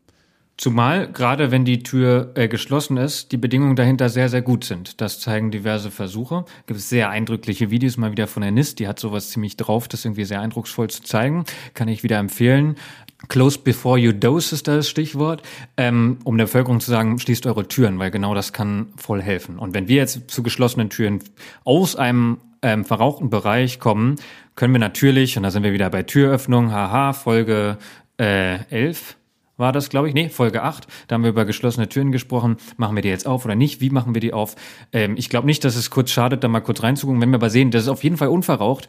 Zumal, 0.57 1.11
gerade 1.11 1.51
wenn 1.51 1.65
die 1.65 1.83
Tür 1.83 2.31
äh, 2.37 2.47
geschlossen 2.47 2.97
ist, 2.97 3.33
die 3.33 3.37
Bedingungen 3.37 3.75
dahinter 3.75 4.09
sehr, 4.09 4.29
sehr 4.29 4.43
gut 4.43 4.63
sind. 4.65 5.01
Das 5.01 5.19
zeigen 5.19 5.51
diverse 5.51 5.91
Versuche. 5.91 6.45
Gibt 6.67 6.79
es 6.79 6.89
sehr 6.89 7.11
eindrückliche 7.11 7.71
Videos 7.73 7.97
mal 7.97 8.13
wieder 8.13 8.29
von 8.29 8.43
der 8.43 8.53
NIST, 8.53 8.79
die 8.79 8.87
hat 8.87 9.01
sowas 9.01 9.31
ziemlich 9.31 9.57
drauf, 9.57 9.89
das 9.89 10.05
irgendwie 10.05 10.25
sehr 10.25 10.41
eindrucksvoll 10.41 10.89
zu 10.91 11.03
zeigen. 11.03 11.45
Kann 11.75 11.89
ich 11.89 12.05
wieder 12.05 12.19
empfehlen. 12.19 12.77
Close 13.29 13.59
before 13.59 13.99
you 13.99 14.13
dose 14.13 14.55
ist 14.55 14.69
das 14.69 14.89
Stichwort, 14.89 15.43
ähm, 15.77 16.19
um 16.25 16.39
der 16.39 16.45
Bevölkerung 16.45 16.79
zu 16.81 16.91
sagen, 16.91 17.19
schließt 17.19 17.47
eure 17.47 17.67
Türen, 17.67 17.99
weil 17.99 18.13
genau 18.13 18.35
das 18.35 18.53
kann 18.53 18.89
voll 18.97 19.23
helfen. 19.23 19.59
Und 19.59 19.75
wenn 19.75 19.89
wir 19.89 19.97
jetzt 19.97 20.31
zu 20.31 20.43
geschlossenen 20.45 20.89
Türen 20.89 21.19
aus 21.65 21.97
einem 21.97 22.39
ähm, 22.63 22.85
verrauchten 22.85 23.29
Bereich 23.29 23.81
kommen, 23.81 24.17
können 24.55 24.73
wir 24.73 24.79
natürlich, 24.79 25.37
und 25.37 25.43
da 25.43 25.51
sind 25.51 25.65
wir 25.65 25.73
wieder 25.73 25.91
bei 25.91 26.05
Türöffnung, 26.05 26.71
haha, 26.71 27.13
Folge 27.13 27.79
äh, 28.21 28.65
11 28.71 29.17
war 29.57 29.73
das, 29.73 29.89
glaube 29.89 30.09
ich. 30.09 30.15
Nee, 30.15 30.29
Folge 30.29 30.63
8. 30.63 30.87
Da 31.07 31.15
haben 31.15 31.23
wir 31.23 31.31
über 31.31 31.45
geschlossene 31.45 31.89
Türen 31.89 32.13
gesprochen. 32.13 32.57
Machen 32.77 32.97
wir 32.97 33.03
die 33.03 33.09
jetzt 33.09 33.27
auf 33.27 33.45
oder 33.45 33.55
nicht? 33.55 33.81
Wie 33.81 33.91
machen 33.91 34.15
wir 34.15 34.21
die 34.21 34.33
auf? 34.33 34.57
Ähm, 34.93 35.17
ich 35.17 35.29
glaube 35.29 35.47
nicht, 35.47 35.65
dass 35.65 35.77
es 35.77 35.91
kurz 35.91 36.11
schadet, 36.11 36.43
da 36.43 36.49
mal 36.49 36.61
kurz 36.61 36.83
reinzugucken. 36.83 37.21
Wenn 37.21 37.31
wir 37.31 37.37
aber 37.37 37.51
sehen, 37.51 37.71
das 37.71 37.85
ist 37.85 37.89
auf 37.89 38.05
jeden 38.05 38.17
Fall 38.17 38.29
unverraucht. 38.29 38.89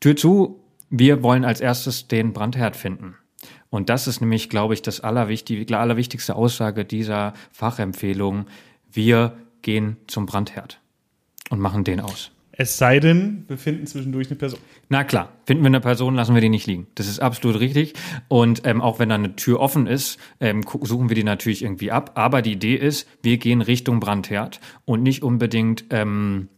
Tür 0.00 0.16
zu. 0.16 0.60
Wir 0.88 1.22
wollen 1.22 1.44
als 1.44 1.60
erstes 1.60 2.08
den 2.08 2.32
Brandherd 2.32 2.74
finden. 2.76 3.14
Und 3.68 3.88
das 3.88 4.08
ist 4.08 4.20
nämlich, 4.20 4.50
glaube 4.50 4.74
ich, 4.74 4.82
das 4.82 5.00
allerwichtig, 5.00 5.72
allerwichtigste 5.72 6.34
Aussage 6.34 6.84
dieser 6.84 7.34
Fachempfehlung. 7.52 8.46
Wir 8.90 9.36
gehen 9.62 9.96
zum 10.08 10.26
Brandherd 10.26 10.80
und 11.50 11.60
machen 11.60 11.84
den 11.84 12.00
aus. 12.00 12.32
Es 12.60 12.76
sei 12.76 13.00
denn, 13.00 13.44
wir 13.48 13.56
finden 13.56 13.86
zwischendurch 13.86 14.26
eine 14.26 14.36
Person. 14.36 14.60
Na 14.90 15.02
klar, 15.02 15.32
finden 15.46 15.62
wir 15.62 15.68
eine 15.68 15.80
Person, 15.80 16.14
lassen 16.14 16.34
wir 16.34 16.42
die 16.42 16.50
nicht 16.50 16.66
liegen. 16.66 16.88
Das 16.94 17.08
ist 17.08 17.18
absolut 17.18 17.58
richtig. 17.58 17.94
Und 18.28 18.66
ähm, 18.66 18.82
auch 18.82 18.98
wenn 18.98 19.08
da 19.08 19.14
eine 19.14 19.34
Tür 19.34 19.60
offen 19.60 19.86
ist, 19.86 20.18
ähm, 20.40 20.62
suchen 20.82 21.08
wir 21.08 21.14
die 21.14 21.24
natürlich 21.24 21.62
irgendwie 21.62 21.90
ab. 21.90 22.10
Aber 22.16 22.42
die 22.42 22.52
Idee 22.52 22.74
ist, 22.74 23.08
wir 23.22 23.38
gehen 23.38 23.62
Richtung 23.62 23.98
Brandherd 23.98 24.60
und 24.84 25.02
nicht 25.02 25.22
unbedingt 25.22 25.86
ähm, 25.88 26.50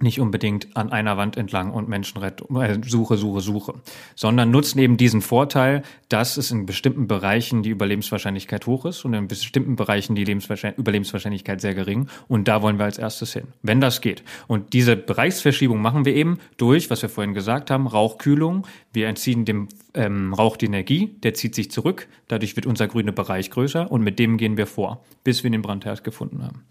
nicht 0.00 0.20
unbedingt 0.20 0.68
an 0.76 0.92
einer 0.92 1.16
Wand 1.16 1.36
entlang 1.36 1.72
und 1.72 1.88
Menschenrettung, 1.88 2.60
äh, 2.60 2.78
Suche, 2.86 3.16
Suche, 3.16 3.40
Suche, 3.40 3.74
sondern 4.14 4.50
nutzen 4.50 4.78
eben 4.78 4.96
diesen 4.96 5.22
Vorteil, 5.22 5.82
dass 6.08 6.36
es 6.36 6.52
in 6.52 6.66
bestimmten 6.66 7.08
Bereichen 7.08 7.62
die 7.62 7.70
Überlebenswahrscheinlichkeit 7.70 8.66
hoch 8.66 8.84
ist 8.84 9.04
und 9.04 9.14
in 9.14 9.26
bestimmten 9.26 9.74
Bereichen 9.74 10.14
die 10.14 10.22
Überlebenswahrscheinlichkeit 10.22 11.60
sehr 11.60 11.74
gering. 11.74 12.08
Und 12.28 12.46
da 12.46 12.62
wollen 12.62 12.78
wir 12.78 12.84
als 12.84 12.98
erstes 12.98 13.32
hin, 13.32 13.48
wenn 13.62 13.80
das 13.80 14.00
geht. 14.00 14.22
Und 14.46 14.72
diese 14.72 14.96
Bereichsverschiebung 14.96 15.82
machen 15.82 16.04
wir 16.04 16.14
eben 16.14 16.38
durch, 16.56 16.90
was 16.90 17.02
wir 17.02 17.08
vorhin 17.08 17.34
gesagt 17.34 17.70
haben, 17.70 17.88
Rauchkühlung. 17.88 18.66
Wir 18.92 19.08
entziehen 19.08 19.44
dem 19.44 19.68
ähm, 19.94 20.32
Rauch 20.32 20.56
die 20.56 20.66
Energie, 20.66 21.16
der 21.24 21.34
zieht 21.34 21.56
sich 21.56 21.70
zurück, 21.72 22.06
dadurch 22.28 22.54
wird 22.54 22.66
unser 22.66 22.86
grüner 22.86 23.12
Bereich 23.12 23.50
größer 23.50 23.90
und 23.90 24.02
mit 24.02 24.18
dem 24.18 24.36
gehen 24.36 24.56
wir 24.56 24.66
vor, 24.66 25.04
bis 25.24 25.42
wir 25.42 25.50
den 25.50 25.62
Brandherd 25.62 26.04
gefunden 26.04 26.42
haben. 26.44 26.62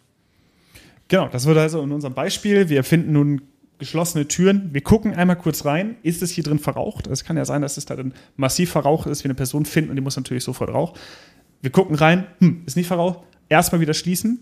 Genau, 1.07 1.27
das 1.29 1.45
wird 1.45 1.57
also 1.57 1.81
in 1.81 1.91
unserem 1.91 2.13
Beispiel. 2.13 2.69
Wir 2.69 2.83
finden 2.83 3.13
nun 3.13 3.41
geschlossene 3.79 4.27
Türen. 4.27 4.73
Wir 4.73 4.81
gucken 4.81 5.13
einmal 5.13 5.37
kurz 5.37 5.65
rein. 5.65 5.95
Ist 6.03 6.21
es 6.21 6.31
hier 6.31 6.43
drin 6.43 6.59
verraucht? 6.59 7.07
Es 7.07 7.23
kann 7.23 7.37
ja 7.37 7.45
sein, 7.45 7.61
dass 7.61 7.77
es 7.77 7.85
da 7.85 7.95
dann 7.95 8.13
massiv 8.35 8.71
verraucht 8.71 9.07
ist. 9.07 9.23
Wir 9.23 9.29
eine 9.29 9.35
Person 9.35 9.65
finden 9.65 9.89
und 9.89 9.95
die 9.95 10.01
muss 10.01 10.17
natürlich 10.17 10.43
sofort 10.43 10.73
rauchen. 10.73 10.97
Wir 11.61 11.71
gucken 11.71 11.95
rein. 11.95 12.27
Hm, 12.39 12.63
ist 12.65 12.75
nicht 12.75 12.87
verraucht. 12.87 13.19
Erstmal 13.49 13.81
wieder 13.81 13.93
schließen. 13.93 14.39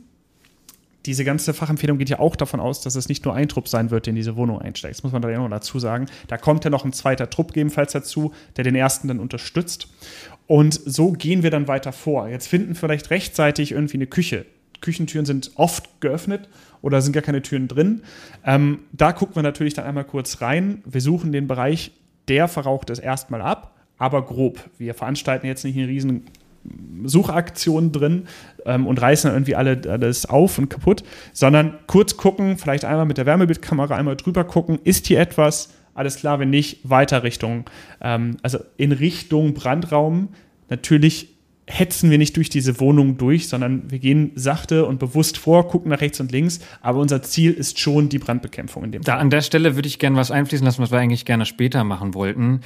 Diese 1.06 1.24
ganze 1.24 1.54
Fachempfehlung 1.54 2.00
geht 2.00 2.10
ja 2.10 2.18
auch 2.18 2.36
davon 2.36 2.60
aus, 2.60 2.82
dass 2.82 2.96
es 2.96 3.10
nicht 3.10 3.26
nur 3.26 3.36
ein 3.36 3.48
Trupp 3.48 3.68
sein 3.68 3.92
wird, 3.92 4.08
der 4.08 4.12
in 4.12 4.16
diese 4.16 4.36
Wohnung 4.36 4.60
einsteigt. 4.60 4.96
Das 4.96 5.04
muss 5.04 5.12
man 5.12 5.22
da 5.22 5.30
ja 5.30 5.38
noch 5.38 5.50
dazu 5.50 5.78
sagen. 5.78 6.08
Da 6.28 6.38
kommt 6.38 6.64
ja 6.64 6.72
noch 6.72 6.84
ein 6.84 6.94
zweiter 6.94 7.30
Trupp 7.30 7.50
gegebenenfalls 7.50 7.92
dazu, 7.92 8.34
der 8.58 8.64
den 8.64 8.74
ersten 8.74 9.08
dann 9.08 9.20
unterstützt. 9.20 9.88
Und 10.48 10.74
so 10.74 11.12
gehen 11.12 11.44
wir 11.44 11.52
dann 11.52 11.68
weiter 11.68 11.92
vor. 11.92 12.28
Jetzt 12.28 12.48
finden 12.48 12.74
vielleicht 12.74 13.12
rechtzeitig 13.12 13.72
irgendwie 13.74 13.98
eine 13.98 14.08
Küche 14.08 14.48
Küchentüren 14.82 15.26
sind 15.26 15.52
oft 15.56 16.02
geöffnet 16.02 16.50
oder 16.82 17.02
sind 17.02 17.14
gar 17.14 17.24
keine 17.24 17.42
Türen 17.42 17.68
drin. 17.68 18.02
Ähm, 18.46 18.80
da 18.92 19.12
gucken 19.12 19.36
wir 19.36 19.44
natürlich 19.44 19.74
dann 19.74 19.86
einmal 19.86 20.04
kurz 20.04 20.42
rein. 20.42 20.84
Wir 20.86 21.02
suchen 21.02 21.32
den 21.32 21.48
Bereich, 21.48 21.92
der 22.28 22.48
verraucht 22.48 22.90
ist, 22.90 23.00
erstmal 23.00 23.42
ab, 23.42 23.76
aber 23.98 24.26
grob. 24.26 24.60
Wir 24.78 24.94
veranstalten 24.94 25.48
jetzt 25.48 25.64
nicht 25.64 25.78
eine 25.78 25.88
riesen 25.88 26.26
Suchaktion 27.04 27.92
drin 27.92 28.28
ähm, 28.66 28.88
und 28.88 29.02
reißen 29.02 29.30
dann 29.30 29.36
irgendwie 29.36 29.56
alle, 29.56 29.82
alles 29.88 30.26
auf 30.26 30.58
und 30.58 30.70
kaputt, 30.70 31.04
sondern 31.34 31.76
kurz 31.88 32.18
gucken, 32.18 32.58
vielleicht 32.58 32.86
einmal 32.86 33.06
mit 33.06 33.18
der 33.18 33.26
Wärmebildkamera 33.26 33.96
einmal 33.96 34.16
drüber 34.16 34.44
gucken, 34.44 34.80
ist 34.84 35.08
hier 35.08 35.20
etwas, 35.20 35.74
alles 35.94 36.18
klar, 36.18 36.40
wenn 36.40 36.50
nicht, 36.50 36.90
weiter 36.90 37.24
Richtung, 37.24 37.66
ähm, 38.02 38.38
also 38.42 38.60
in 38.78 38.92
Richtung 38.92 39.54
Brandraum. 39.54 40.30
Natürlich 40.70 41.35
hetzen 41.68 42.12
wir 42.12 42.18
nicht 42.18 42.36
durch 42.38 42.50
diese 42.50 42.80
Wohnung 42.80 43.18
durch, 43.18 43.48
sondern 43.48 43.90
wir 43.90 44.00
gehen 44.00 44.32
sachte 44.36 44.86
und 44.86 45.00
bewusst 45.00 45.38
vor, 45.38 45.68
gucken 45.68 45.90
nach 45.90 46.02
rechts 46.02 46.20
und 46.20 46.32
links, 46.32 46.60
aber 46.82 47.00
unser 47.00 47.22
Ziel 47.24 47.52
ist 47.54 47.80
schon 47.80 48.10
die 48.10 48.20
Brandbekämpfung 48.20 48.84
in 48.84 48.92
dem 48.92 49.02
Da 49.02 49.14
Fall. 49.14 49.22
an 49.22 49.30
der 49.30 49.42
Stelle 49.42 49.76
würde 49.76 49.88
ich 49.88 50.00
gerne 50.00 50.18
was 50.18 50.32
einfließen 50.32 50.66
lassen, 50.66 50.82
was 50.82 50.92
wir 50.92 51.00
eigentlich 51.00 51.26
gerne 51.26 51.46
später 51.46 51.84
machen 51.84 52.14
wollten 52.14 52.62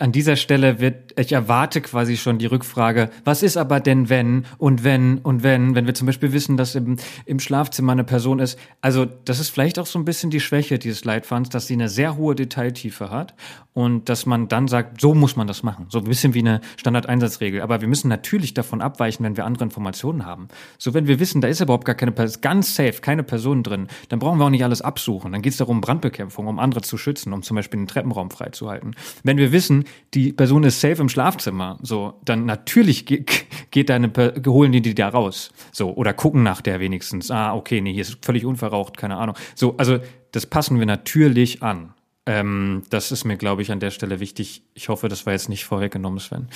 an 0.00 0.10
dieser 0.10 0.34
Stelle 0.34 0.80
wird, 0.80 1.18
ich 1.18 1.30
erwarte 1.30 1.80
quasi 1.80 2.16
schon 2.16 2.38
die 2.38 2.46
Rückfrage, 2.46 3.10
was 3.24 3.44
ist 3.44 3.56
aber 3.56 3.78
denn 3.78 4.08
wenn 4.08 4.44
und 4.58 4.82
wenn 4.82 5.18
und 5.18 5.44
wenn, 5.44 5.76
wenn 5.76 5.86
wir 5.86 5.94
zum 5.94 6.06
Beispiel 6.06 6.32
wissen, 6.32 6.56
dass 6.56 6.74
im, 6.74 6.96
im 7.26 7.38
Schlafzimmer 7.38 7.92
eine 7.92 8.02
Person 8.02 8.40
ist. 8.40 8.58
Also 8.80 9.04
das 9.04 9.38
ist 9.38 9.50
vielleicht 9.50 9.78
auch 9.78 9.86
so 9.86 10.00
ein 10.00 10.04
bisschen 10.04 10.30
die 10.30 10.40
Schwäche 10.40 10.80
dieses 10.80 11.04
Leitfands, 11.04 11.50
dass 11.50 11.68
sie 11.68 11.74
eine 11.74 11.88
sehr 11.88 12.16
hohe 12.16 12.34
Detailtiefe 12.34 13.10
hat 13.10 13.34
und 13.72 14.08
dass 14.08 14.26
man 14.26 14.48
dann 14.48 14.66
sagt, 14.66 15.00
so 15.00 15.14
muss 15.14 15.36
man 15.36 15.46
das 15.46 15.62
machen. 15.62 15.86
So 15.90 15.98
ein 15.98 16.04
bisschen 16.04 16.34
wie 16.34 16.40
eine 16.40 16.60
Standardeinsatzregel. 16.76 17.60
Aber 17.60 17.80
wir 17.80 17.88
müssen 17.88 18.08
natürlich 18.08 18.52
davon 18.52 18.80
abweichen, 18.80 19.24
wenn 19.24 19.36
wir 19.36 19.44
andere 19.44 19.64
Informationen 19.64 20.26
haben. 20.26 20.48
So 20.76 20.92
wenn 20.94 21.06
wir 21.06 21.20
wissen, 21.20 21.40
da 21.40 21.46
ist 21.46 21.60
überhaupt 21.60 21.84
gar 21.84 21.94
keine 21.94 22.12
Person, 22.12 22.40
ganz 22.40 22.74
safe, 22.74 23.00
keine 23.00 23.22
Person 23.22 23.62
drin, 23.62 23.86
dann 24.08 24.18
brauchen 24.18 24.40
wir 24.40 24.46
auch 24.46 24.50
nicht 24.50 24.64
alles 24.64 24.82
absuchen. 24.82 25.30
Dann 25.30 25.42
geht 25.42 25.52
es 25.52 25.58
darum, 25.58 25.80
Brandbekämpfung, 25.80 26.48
um 26.48 26.58
andere 26.58 26.82
zu 26.82 26.98
schützen, 26.98 27.32
um 27.32 27.44
zum 27.44 27.54
Beispiel 27.54 27.78
den 27.78 27.86
Treppenraum 27.86 28.30
freizuhalten. 28.30 28.96
Wenn 29.22 29.38
wir 29.38 29.52
wissen, 29.52 29.83
die 30.14 30.32
Person 30.32 30.64
ist 30.64 30.80
safe 30.80 31.00
im 31.00 31.08
Schlafzimmer, 31.08 31.78
so, 31.82 32.14
dann 32.24 32.44
natürlich 32.46 33.06
geht 33.06 33.88
deine, 33.90 34.12
holen 34.46 34.72
die 34.72 34.82
die 34.82 34.94
da 34.94 35.08
raus, 35.08 35.52
so, 35.72 35.94
oder 35.94 36.12
gucken 36.12 36.42
nach 36.42 36.60
der 36.60 36.80
wenigstens. 36.80 37.30
Ah, 37.30 37.54
okay, 37.54 37.80
nee, 37.80 37.92
hier 37.92 38.02
ist 38.02 38.24
völlig 38.24 38.44
unverraucht, 38.44 38.96
keine 38.96 39.16
Ahnung. 39.16 39.36
So, 39.54 39.76
also, 39.76 39.98
das 40.32 40.46
passen 40.46 40.78
wir 40.78 40.86
natürlich 40.86 41.62
an. 41.62 41.94
Ähm, 42.26 42.82
das 42.90 43.12
ist 43.12 43.24
mir, 43.24 43.36
glaube 43.36 43.62
ich, 43.62 43.70
an 43.70 43.80
der 43.80 43.90
Stelle 43.90 44.18
wichtig. 44.18 44.62
Ich 44.74 44.88
hoffe, 44.88 45.08
das 45.08 45.26
war 45.26 45.32
jetzt 45.32 45.48
nicht 45.48 45.64
vorweggenommen, 45.64 46.18
Sven. 46.18 46.48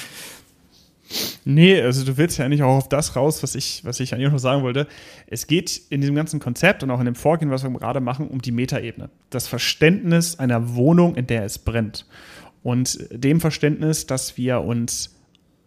Nee, 1.44 1.80
also 1.80 2.04
du 2.04 2.16
willst 2.18 2.38
ja 2.38 2.44
eigentlich 2.44 2.62
auch 2.62 2.76
auf 2.76 2.88
das 2.88 3.16
raus, 3.16 3.42
was 3.42 3.54
ich, 3.54 3.82
was 3.84 3.98
ich 4.00 4.12
eigentlich 4.12 4.30
noch 4.30 4.38
sagen 4.38 4.62
wollte. 4.62 4.86
Es 5.26 5.46
geht 5.46 5.80
in 5.88 6.00
diesem 6.00 6.14
ganzen 6.14 6.38
Konzept 6.40 6.82
und 6.82 6.90
auch 6.90 6.98
in 6.98 7.06
dem 7.06 7.14
Vorgehen, 7.14 7.50
was 7.50 7.62
wir 7.62 7.70
gerade 7.70 8.00
machen, 8.00 8.28
um 8.28 8.42
die 8.42 8.52
Metaebene. 8.52 9.08
Das 9.30 9.46
Verständnis 9.46 10.38
einer 10.38 10.74
Wohnung, 10.74 11.14
in 11.14 11.26
der 11.26 11.44
es 11.44 11.58
brennt. 11.58 12.06
Und 12.68 12.98
dem 13.10 13.40
Verständnis, 13.40 14.04
dass 14.04 14.36
wir 14.36 14.60
uns 14.60 15.16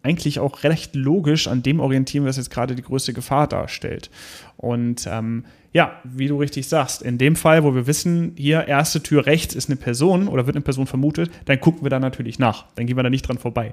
eigentlich 0.04 0.38
auch 0.38 0.62
recht 0.62 0.94
logisch 0.94 1.48
an 1.48 1.64
dem 1.64 1.80
orientieren, 1.80 2.24
was 2.26 2.36
jetzt 2.36 2.50
gerade 2.50 2.76
die 2.76 2.82
größte 2.82 3.12
Gefahr 3.12 3.48
darstellt. 3.48 4.08
Und 4.56 5.08
ähm, 5.10 5.44
ja, 5.72 6.00
wie 6.04 6.28
du 6.28 6.36
richtig 6.36 6.68
sagst, 6.68 7.02
in 7.02 7.18
dem 7.18 7.34
Fall, 7.34 7.64
wo 7.64 7.74
wir 7.74 7.88
wissen, 7.88 8.34
hier 8.36 8.68
erste 8.68 9.02
Tür 9.02 9.26
rechts 9.26 9.56
ist 9.56 9.68
eine 9.68 9.74
Person 9.74 10.28
oder 10.28 10.46
wird 10.46 10.54
eine 10.54 10.62
Person 10.62 10.86
vermutet, 10.86 11.28
dann 11.46 11.58
gucken 11.58 11.82
wir 11.82 11.90
da 11.90 11.98
natürlich 11.98 12.38
nach. 12.38 12.66
Dann 12.76 12.86
gehen 12.86 12.96
wir 12.96 13.02
da 13.02 13.10
nicht 13.10 13.26
dran 13.26 13.38
vorbei. 13.38 13.72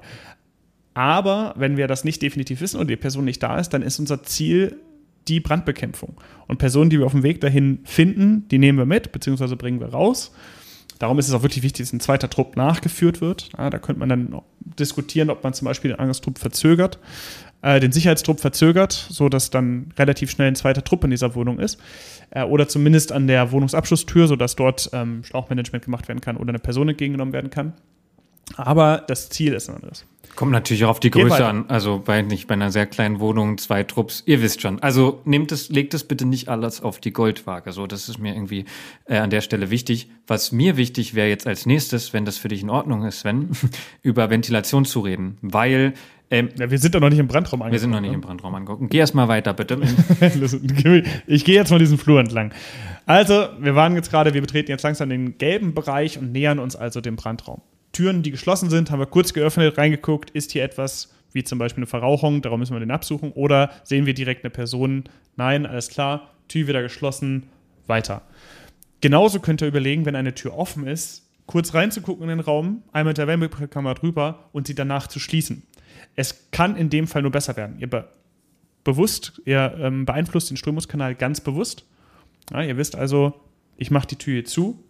Aber 0.94 1.54
wenn 1.56 1.76
wir 1.76 1.86
das 1.86 2.02
nicht 2.02 2.22
definitiv 2.22 2.60
wissen 2.60 2.80
und 2.80 2.90
die 2.90 2.96
Person 2.96 3.26
nicht 3.26 3.44
da 3.44 3.60
ist, 3.60 3.68
dann 3.68 3.82
ist 3.82 4.00
unser 4.00 4.24
Ziel 4.24 4.74
die 5.28 5.38
Brandbekämpfung. 5.38 6.20
Und 6.48 6.58
Personen, 6.58 6.90
die 6.90 6.98
wir 6.98 7.06
auf 7.06 7.12
dem 7.12 7.22
Weg 7.22 7.40
dahin 7.40 7.78
finden, 7.84 8.48
die 8.48 8.58
nehmen 8.58 8.76
wir 8.78 8.86
mit, 8.86 9.12
beziehungsweise 9.12 9.54
bringen 9.54 9.78
wir 9.78 9.90
raus. 9.90 10.32
Darum 11.00 11.18
ist 11.18 11.28
es 11.28 11.34
auch 11.34 11.42
wirklich 11.42 11.64
wichtig, 11.64 11.86
dass 11.86 11.94
ein 11.94 12.00
zweiter 12.00 12.28
Trupp 12.28 12.56
nachgeführt 12.56 13.22
wird. 13.22 13.48
Ja, 13.56 13.70
da 13.70 13.78
könnte 13.78 13.98
man 13.98 14.10
dann 14.10 14.42
diskutieren, 14.60 15.30
ob 15.30 15.42
man 15.42 15.54
zum 15.54 15.64
Beispiel 15.64 15.90
den 15.90 15.98
Angriffstrupp 15.98 16.38
verzögert, 16.38 16.98
äh, 17.62 17.80
den 17.80 17.90
Sicherheitstrupp 17.90 18.38
verzögert, 18.38 18.92
sodass 18.92 19.48
dann 19.48 19.92
relativ 19.98 20.30
schnell 20.30 20.48
ein 20.48 20.56
zweiter 20.56 20.84
Trupp 20.84 21.02
in 21.04 21.10
dieser 21.10 21.34
Wohnung 21.34 21.58
ist. 21.58 21.80
Äh, 22.28 22.44
oder 22.44 22.68
zumindest 22.68 23.12
an 23.12 23.26
der 23.26 23.50
Wohnungsabschlusstür, 23.50 24.28
sodass 24.28 24.56
dort 24.56 24.90
ähm, 24.92 25.24
Schlauchmanagement 25.24 25.86
gemacht 25.86 26.06
werden 26.06 26.20
kann 26.20 26.36
oder 26.36 26.50
eine 26.50 26.58
Person 26.58 26.90
entgegengenommen 26.90 27.32
werden 27.32 27.48
kann. 27.48 27.72
Aber 28.56 29.04
das 29.06 29.28
Ziel 29.28 29.52
ist 29.52 29.68
ein 29.68 29.76
anderes. 29.76 30.04
Kommt 30.36 30.52
natürlich 30.52 30.84
auch 30.84 30.90
auf 30.90 31.00
die 31.00 31.10
Größe 31.10 31.44
an. 31.44 31.66
Also 31.68 32.02
bei 32.04 32.22
nicht 32.22 32.46
bei 32.46 32.54
einer 32.54 32.70
sehr 32.70 32.86
kleinen 32.86 33.20
Wohnung, 33.20 33.58
zwei 33.58 33.82
Trupps, 33.82 34.22
ihr 34.26 34.40
wisst 34.40 34.62
schon. 34.62 34.80
Also 34.80 35.20
nehmt 35.24 35.52
es, 35.52 35.68
legt 35.68 35.92
es 35.92 36.04
bitte 36.04 36.24
nicht 36.24 36.48
alles 36.48 36.82
auf 36.82 37.00
die 37.00 37.12
Goldwaage. 37.12 37.72
So, 37.72 37.86
das 37.86 38.08
ist 38.08 38.18
mir 38.18 38.34
irgendwie 38.34 38.64
äh, 39.06 39.18
an 39.18 39.30
der 39.30 39.40
Stelle 39.40 39.70
wichtig. 39.70 40.08
Was 40.26 40.52
mir 40.52 40.76
wichtig 40.76 41.14
wäre 41.14 41.28
jetzt 41.28 41.46
als 41.46 41.66
nächstes, 41.66 42.12
wenn 42.12 42.24
das 42.24 42.38
für 42.38 42.48
dich 42.48 42.62
in 42.62 42.70
Ordnung 42.70 43.04
ist, 43.04 43.20
Sven, 43.20 43.50
über 44.02 44.30
Ventilation 44.30 44.84
zu 44.84 45.00
reden. 45.00 45.36
Weil 45.42 45.94
ähm, 46.30 46.48
ja, 46.58 46.70
wir 46.70 46.78
sind 46.78 46.94
doch 46.94 47.00
noch 47.00 47.10
nicht 47.10 47.18
im 47.18 47.26
Brandraum 47.26 47.60
angekommen. 47.60 47.72
Wir 47.72 47.80
sind 47.80 47.90
noch 47.90 48.00
nicht 48.00 48.10
ne? 48.10 48.14
im 48.14 48.20
Brandraum 48.20 48.54
angekommen. 48.54 48.88
Geh 48.88 48.98
erst 48.98 49.16
mal 49.16 49.26
weiter, 49.26 49.52
bitte. 49.52 49.80
ich 51.26 51.44
gehe 51.44 51.54
jetzt 51.56 51.70
mal 51.70 51.78
diesen 51.78 51.98
Flur 51.98 52.20
entlang. 52.20 52.52
Also, 53.04 53.48
wir 53.58 53.74
waren 53.74 53.96
jetzt 53.96 54.10
gerade, 54.10 54.32
wir 54.32 54.40
betreten 54.40 54.70
jetzt 54.70 54.84
langsam 54.84 55.08
den 55.08 55.38
gelben 55.38 55.74
Bereich 55.74 56.18
und 56.18 56.30
nähern 56.30 56.60
uns 56.60 56.76
also 56.76 57.00
dem 57.00 57.16
Brandraum. 57.16 57.60
Türen, 57.92 58.22
die 58.22 58.30
geschlossen 58.30 58.70
sind, 58.70 58.90
haben 58.90 59.00
wir 59.00 59.06
kurz 59.06 59.32
geöffnet, 59.32 59.76
reingeguckt, 59.76 60.30
ist 60.30 60.52
hier 60.52 60.62
etwas, 60.62 61.12
wie 61.32 61.44
zum 61.44 61.58
Beispiel 61.58 61.80
eine 61.80 61.86
Verrauchung, 61.86 62.42
darum 62.42 62.60
müssen 62.60 62.74
wir 62.74 62.80
den 62.80 62.90
absuchen, 62.90 63.32
oder 63.32 63.70
sehen 63.84 64.06
wir 64.06 64.14
direkt 64.14 64.44
eine 64.44 64.50
Person, 64.50 65.04
nein, 65.36 65.66
alles 65.66 65.88
klar, 65.88 66.30
Tür 66.48 66.66
wieder 66.66 66.82
geschlossen, 66.82 67.44
weiter. 67.86 68.22
Genauso 69.00 69.40
könnt 69.40 69.62
ihr 69.62 69.68
überlegen, 69.68 70.04
wenn 70.06 70.16
eine 70.16 70.34
Tür 70.34 70.56
offen 70.56 70.86
ist, 70.86 71.26
kurz 71.46 71.74
reinzugucken 71.74 72.22
in 72.24 72.28
den 72.28 72.40
Raum, 72.40 72.82
einmal 72.92 73.10
mit 73.10 73.18
der 73.18 73.26
Wärmekamera 73.26 73.94
drüber 73.94 74.50
und 74.52 74.66
sie 74.66 74.74
danach 74.74 75.06
zu 75.06 75.18
schließen. 75.18 75.62
Es 76.14 76.50
kann 76.50 76.76
in 76.76 76.90
dem 76.90 77.06
Fall 77.06 77.22
nur 77.22 77.30
besser 77.30 77.56
werden. 77.56 77.78
Ihr 77.78 77.88
be 77.90 78.08
bewusst, 78.82 79.42
ihr 79.44 79.74
ähm, 79.78 80.06
beeinflusst 80.06 80.48
den 80.48 80.56
Strömungskanal 80.56 81.14
ganz 81.14 81.42
bewusst. 81.42 81.84
Ja, 82.50 82.62
ihr 82.62 82.78
wisst 82.78 82.96
also, 82.96 83.34
ich 83.76 83.90
mache 83.90 84.06
die 84.06 84.16
Tür 84.16 84.34
hier 84.34 84.44
zu, 84.46 84.82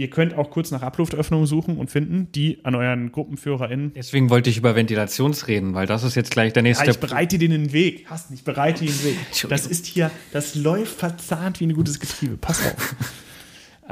Ihr 0.00 0.08
könnt 0.08 0.32
auch 0.32 0.50
kurz 0.50 0.70
nach 0.70 0.80
Abluftöffnungen 0.80 1.46
suchen 1.46 1.76
und 1.76 1.90
finden, 1.90 2.32
die 2.32 2.64
an 2.64 2.74
euren 2.74 3.12
GruppenführerInnen. 3.12 3.92
Deswegen 3.92 4.30
wollte 4.30 4.48
ich 4.48 4.56
über 4.56 4.74
Ventilationsreden, 4.74 5.74
weil 5.74 5.86
das 5.86 6.04
ist 6.04 6.14
jetzt 6.14 6.30
gleich 6.30 6.54
der 6.54 6.62
nächste. 6.62 6.86
Ja, 6.86 6.92
ich 6.92 7.00
bereite 7.00 7.36
dir 7.36 7.50
den 7.50 7.74
Weg. 7.74 8.06
Hast 8.08 8.30
nicht, 8.30 8.46
bereite 8.46 8.86
den 8.86 9.04
Weg. 9.04 9.18
Das 9.50 9.66
ist 9.66 9.84
hier, 9.84 10.10
das 10.32 10.54
läuft 10.54 10.98
verzahnt 10.98 11.60
wie 11.60 11.66
ein 11.66 11.74
gutes 11.74 12.00
Getriebe. 12.00 12.38
Pass 12.38 12.64
auf. 12.64 12.94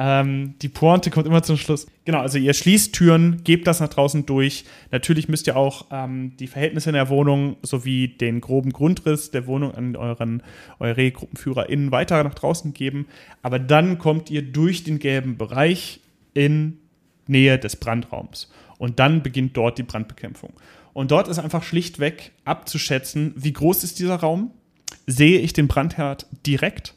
Ähm, 0.00 0.54
die 0.62 0.68
Pointe 0.68 1.10
kommt 1.10 1.26
immer 1.26 1.42
zum 1.42 1.56
Schluss. 1.56 1.88
Genau, 2.04 2.20
also 2.20 2.38
ihr 2.38 2.54
schließt 2.54 2.94
Türen, 2.94 3.42
gebt 3.42 3.66
das 3.66 3.80
nach 3.80 3.88
draußen 3.88 4.26
durch. 4.26 4.64
Natürlich 4.92 5.28
müsst 5.28 5.48
ihr 5.48 5.56
auch 5.56 5.86
ähm, 5.90 6.36
die 6.38 6.46
Verhältnisse 6.46 6.90
in 6.90 6.94
der 6.94 7.08
Wohnung 7.08 7.56
sowie 7.62 8.06
den 8.06 8.40
groben 8.40 8.72
Grundriss 8.72 9.32
der 9.32 9.48
Wohnung 9.48 9.74
an 9.74 9.96
euren 9.96 10.44
eure 10.78 11.10
GruppenführerInnen 11.10 11.90
weiter 11.90 12.22
nach 12.22 12.34
draußen 12.34 12.74
geben. 12.74 13.08
Aber 13.42 13.58
dann 13.58 13.98
kommt 13.98 14.30
ihr 14.30 14.42
durch 14.42 14.84
den 14.84 15.00
gelben 15.00 15.36
Bereich 15.36 15.98
in 16.32 16.78
Nähe 17.26 17.58
des 17.58 17.74
Brandraums. 17.74 18.52
Und 18.78 19.00
dann 19.00 19.24
beginnt 19.24 19.56
dort 19.56 19.78
die 19.78 19.82
Brandbekämpfung. 19.82 20.52
Und 20.92 21.10
dort 21.10 21.26
ist 21.26 21.40
einfach 21.40 21.64
schlichtweg 21.64 22.30
abzuschätzen, 22.44 23.32
wie 23.34 23.52
groß 23.52 23.82
ist 23.82 23.98
dieser 23.98 24.16
Raum? 24.16 24.52
Sehe 25.08 25.40
ich 25.40 25.52
den 25.52 25.66
Brandherd 25.66 26.26
direkt? 26.46 26.94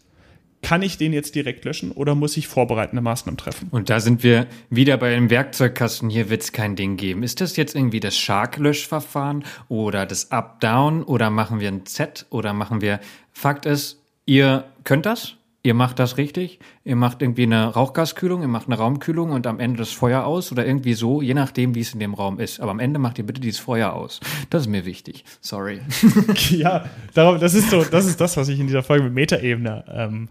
Kann 0.62 0.82
ich 0.82 0.97
den 0.97 1.14
jetzt 1.14 1.36
direkt 1.36 1.66
löschen 1.66 1.91
oder 1.91 2.16
muss 2.16 2.38
ich 2.38 2.47
vorbereitende 2.47 3.01
Maßnahmen 3.01 3.38
treffen? 3.38 3.68
Und 3.72 3.89
da 3.89 3.99
sind 3.99 4.24
wir 4.24 4.47
wieder 4.70 4.97
bei 4.97 5.09
dem 5.12 5.30
Werkzeugkasten. 5.30 6.09
Hier 6.09 6.30
wird 6.30 6.43
es 6.43 6.51
kein 6.51 6.76
Ding 6.76 6.97
geben. 6.97 7.24
Ist 7.24 7.41
das 7.41 7.55
jetzt 7.55 7.76
irgendwie 7.76 7.99
das 7.99 8.18
Shark-Löschverfahren 8.18 9.43
oder 9.70 10.05
das 10.05 10.32
Up-Down 10.32 11.03
oder 11.03 11.30
machen 11.30 11.59
wir 11.59 11.70
ein 11.70 11.86
Z 11.86 12.26
oder 12.30 12.53
machen 12.53 12.82
wir. 12.82 12.99
Fakt 13.32 13.66
ist, 13.66 13.99
ihr 14.26 14.66
könnt 14.84 15.05
das. 15.05 15.36
Ihr 15.64 15.76
macht 15.76 15.99
das 15.99 16.18
richtig. 16.18 16.59
Ihr 16.84 16.95
macht 16.95 17.22
irgendwie 17.22 17.43
eine 17.43 17.68
Rauchgaskühlung, 17.68 18.41
ihr 18.41 18.47
macht 18.47 18.66
eine 18.66 18.78
Raumkühlung 18.78 19.30
und 19.30 19.45
am 19.45 19.59
Ende 19.59 19.78
das 19.78 19.91
Feuer 19.91 20.26
aus 20.26 20.51
oder 20.51 20.66
irgendwie 20.66 20.95
so, 20.95 21.22
je 21.22 21.36
nachdem, 21.36 21.76
wie 21.76 21.82
es 21.82 21.93
in 21.93 21.99
dem 21.99 22.16
Raum 22.16 22.39
ist. 22.39 22.59
Aber 22.59 22.72
am 22.72 22.80
Ende 22.80 22.97
macht 22.97 23.20
ihr 23.20 23.26
bitte 23.26 23.41
dieses 23.41 23.59
Feuer 23.59 23.93
aus. 23.93 24.22
Das 24.49 24.64
ist 24.64 24.68
mir 24.70 24.86
wichtig. 24.86 25.24
Sorry. 25.39 25.82
ja, 26.49 26.86
darum, 27.14 27.39
das 27.39 27.53
ist 27.53 27.70
so, 27.70 27.84
das 27.84 28.07
ist 28.07 28.20
das, 28.20 28.38
was 28.38 28.49
ich 28.49 28.59
in 28.59 28.66
dieser 28.66 28.82
Folge 28.82 29.03
mit 29.03 29.14
Metaebene 29.14 29.84
ähm, 29.88 30.30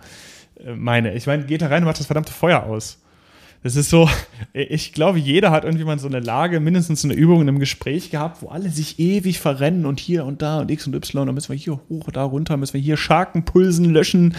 meine. 0.76 1.14
Ich 1.14 1.28
meine, 1.28 1.44
geht 1.44 1.62
da 1.62 1.68
rein 1.68 1.84
und 1.84 1.86
macht 1.86 2.00
das 2.00 2.06
verdammte 2.06 2.32
Feuer 2.32 2.64
aus. 2.64 2.98
Das 3.62 3.76
ist 3.76 3.90
so, 3.90 4.08
ich 4.54 4.94
glaube, 4.94 5.18
jeder 5.18 5.50
hat 5.50 5.64
irgendwie 5.64 5.84
mal 5.84 5.98
so 5.98 6.08
eine 6.08 6.20
Lage, 6.20 6.60
mindestens 6.60 7.04
eine 7.04 7.12
Übung 7.12 7.42
in 7.42 7.48
einem 7.48 7.58
Gespräch 7.58 8.10
gehabt, 8.10 8.42
wo 8.42 8.48
alle 8.48 8.70
sich 8.70 8.98
ewig 8.98 9.38
verrennen 9.38 9.84
und 9.84 10.00
hier 10.00 10.24
und 10.24 10.40
da 10.40 10.60
und 10.60 10.70
X 10.70 10.86
und 10.86 10.94
Y, 10.94 11.26
dann 11.26 11.34
müssen 11.34 11.50
wir 11.50 11.56
hier 11.56 11.78
hoch, 11.90 12.10
da 12.10 12.24
runter, 12.24 12.56
müssen 12.56 12.74
wir 12.74 12.80
hier 12.80 12.96
Scharkenpulsen 12.96 13.90
löschen 13.90 14.34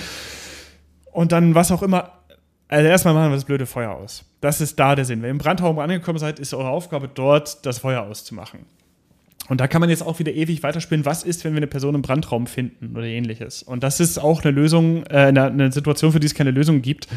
und 1.11 1.31
dann 1.31 1.55
was 1.55 1.71
auch 1.71 1.83
immer. 1.83 2.11
Also 2.67 2.87
erstmal 2.87 3.13
machen 3.13 3.31
wir 3.31 3.35
das 3.35 3.45
blöde 3.45 3.65
Feuer 3.65 3.91
aus. 3.91 4.23
Das 4.39 4.61
ist 4.61 4.79
da 4.79 4.95
der 4.95 5.03
Sinn. 5.03 5.21
Wenn 5.21 5.27
ihr 5.27 5.31
im 5.31 5.37
Brandraum 5.39 5.77
angekommen 5.79 6.19
seid, 6.19 6.39
ist 6.39 6.53
eure 6.53 6.69
Aufgabe 6.69 7.09
dort, 7.13 7.65
das 7.65 7.79
Feuer 7.79 8.03
auszumachen. 8.03 8.65
Und 9.49 9.59
da 9.59 9.67
kann 9.67 9.81
man 9.81 9.89
jetzt 9.89 10.03
auch 10.03 10.19
wieder 10.19 10.31
ewig 10.31 10.63
weiterspielen, 10.63 11.03
was 11.03 11.23
ist, 11.23 11.43
wenn 11.43 11.51
wir 11.51 11.57
eine 11.57 11.67
Person 11.67 11.95
im 11.95 12.01
Brandraum 12.01 12.47
finden 12.47 12.95
oder 12.95 13.05
ähnliches. 13.05 13.63
Und 13.63 13.83
das 13.83 13.99
ist 13.99 14.17
auch 14.17 14.43
eine 14.43 14.51
Lösung, 14.51 15.03
äh, 15.07 15.17
eine, 15.17 15.47
eine, 15.47 15.71
Situation, 15.73 16.13
für 16.13 16.21
die 16.21 16.27
es 16.27 16.35
keine 16.35 16.51
Lösung 16.51 16.81
gibt. 16.81 17.09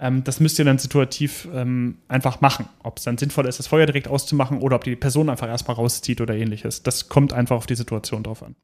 Ähm, 0.00 0.24
das 0.24 0.40
müsst 0.40 0.58
ihr 0.58 0.64
dann 0.64 0.78
situativ 0.78 1.46
ähm, 1.52 1.98
einfach 2.08 2.40
machen. 2.40 2.66
Ob 2.82 2.96
es 2.96 3.04
dann 3.04 3.18
sinnvoll 3.18 3.46
ist, 3.46 3.58
das 3.58 3.66
Feuer 3.66 3.84
direkt 3.84 4.08
auszumachen 4.08 4.58
oder 4.58 4.76
ob 4.76 4.84
die 4.84 4.96
Person 4.96 5.28
einfach 5.28 5.48
erstmal 5.48 5.76
rauszieht 5.76 6.22
oder 6.22 6.34
ähnliches. 6.34 6.82
Das 6.82 7.10
kommt 7.10 7.34
einfach 7.34 7.56
auf 7.56 7.66
die 7.66 7.74
Situation 7.74 8.22
drauf 8.22 8.42
an. 8.42 8.56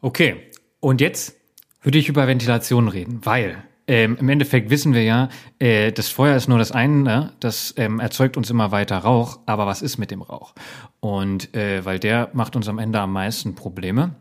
Okay, 0.00 0.36
und 0.80 1.02
jetzt 1.02 1.36
würde 1.84 1.98
ich 1.98 2.08
über 2.08 2.26
Ventilation 2.26 2.88
reden, 2.88 3.20
weil 3.22 3.62
ähm, 3.86 4.16
im 4.18 4.28
Endeffekt 4.30 4.70
wissen 4.70 4.94
wir 4.94 5.02
ja, 5.02 5.28
äh, 5.58 5.92
das 5.92 6.08
Feuer 6.08 6.36
ist 6.36 6.48
nur 6.48 6.58
das 6.58 6.72
eine, 6.72 7.02
ne? 7.02 7.32
das 7.40 7.74
ähm, 7.76 8.00
erzeugt 8.00 8.36
uns 8.36 8.50
immer 8.50 8.72
weiter 8.72 8.98
Rauch, 8.98 9.40
aber 9.46 9.66
was 9.66 9.82
ist 9.82 9.98
mit 9.98 10.10
dem 10.10 10.22
Rauch? 10.22 10.54
Und 11.00 11.54
äh, 11.54 11.84
weil 11.84 11.98
der 11.98 12.30
macht 12.32 12.56
uns 12.56 12.66
am 12.68 12.78
Ende 12.78 13.00
am 13.00 13.12
meisten 13.12 13.54
Probleme. 13.54 14.16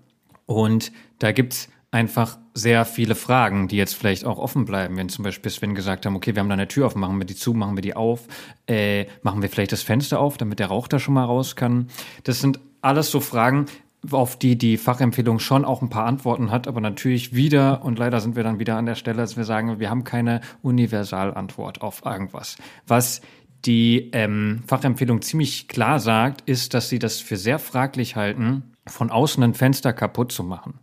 Und 0.46 0.92
da 1.20 1.32
gibt's 1.32 1.70
einfach 1.92 2.38
sehr 2.54 2.86
viele 2.86 3.16
Fragen, 3.16 3.68
die 3.68 3.78
jetzt 3.78 3.94
vielleicht 3.94 4.26
auch 4.26 4.38
offen 4.38 4.66
bleiben. 4.66 4.98
Wenn 4.98 5.10
zum 5.10 5.24
Beispiel 5.24 5.52
Sven 5.52 5.76
gesagt 5.76 6.06
haben, 6.06 6.16
okay, 6.16 6.36
wir 6.36 6.42
haben 6.42 6.50
da 6.50 6.54
eine 6.54 6.68
Tür 6.68 6.88
auf, 6.88 6.96
machen 6.96 7.18
wir 7.20 7.26
die 7.26 7.36
zu, 7.36 7.54
machen 7.54 7.78
wir 7.78 7.82
die 7.82 7.96
auf, 7.96 8.28
äh, 8.68 9.06
machen 9.22 9.42
wir 9.42 9.50
vielleicht 9.50 9.72
das 9.72 9.84
Fenster 9.84 10.20
auf, 10.20 10.38
damit 10.38 10.60
der 10.60 10.68
Rauch 10.68 10.88
da 10.88 11.00
schon 11.00 11.14
mal 11.14 11.24
raus 11.24 11.56
kann. 11.56 11.88
Das 12.24 12.42
sind 12.42 12.60
alles 12.82 13.12
so 13.12 13.22
Fragen, 13.22 13.68
auf 14.12 14.38
die 14.38 14.58
die 14.58 14.78
Fachempfehlung 14.78 15.40
schon 15.40 15.66
auch 15.66 15.82
ein 15.82 15.90
paar 15.90 16.06
Antworten 16.06 16.52
hat, 16.52 16.68
aber 16.68 16.82
natürlich 16.82 17.34
wieder, 17.34 17.84
und 17.84 17.98
leider 18.00 18.20
sind 18.20 18.36
wir 18.36 18.44
dann 18.44 18.60
wieder 18.60 18.78
an 18.78 18.86
der 18.86 18.96
Stelle, 18.96 19.18
dass 19.18 19.38
wir 19.38 19.46
sagen, 19.46 19.80
wir 19.80 19.90
haben 19.90 20.04
keine 20.04 20.42
Universalantwort 20.62 21.82
auf 21.82 22.06
irgendwas. 22.06 22.58
Was 22.86 23.22
die 23.66 24.10
ähm, 24.12 24.64
Fachempfehlung 24.68 25.22
ziemlich 25.22 25.68
klar 25.68 26.00
sagt, 26.00 26.42
ist, 26.42 26.74
dass 26.74 26.90
sie 26.90 27.00
das 27.00 27.20
für 27.20 27.38
sehr 27.38 27.60
fraglich 27.60 28.16
halten, 28.16 28.74
von 28.86 29.10
außen 29.10 29.42
ein 29.42 29.54
Fenster 29.54 29.94
kaputt 29.94 30.34
zu 30.34 30.44
machen. 30.44 30.80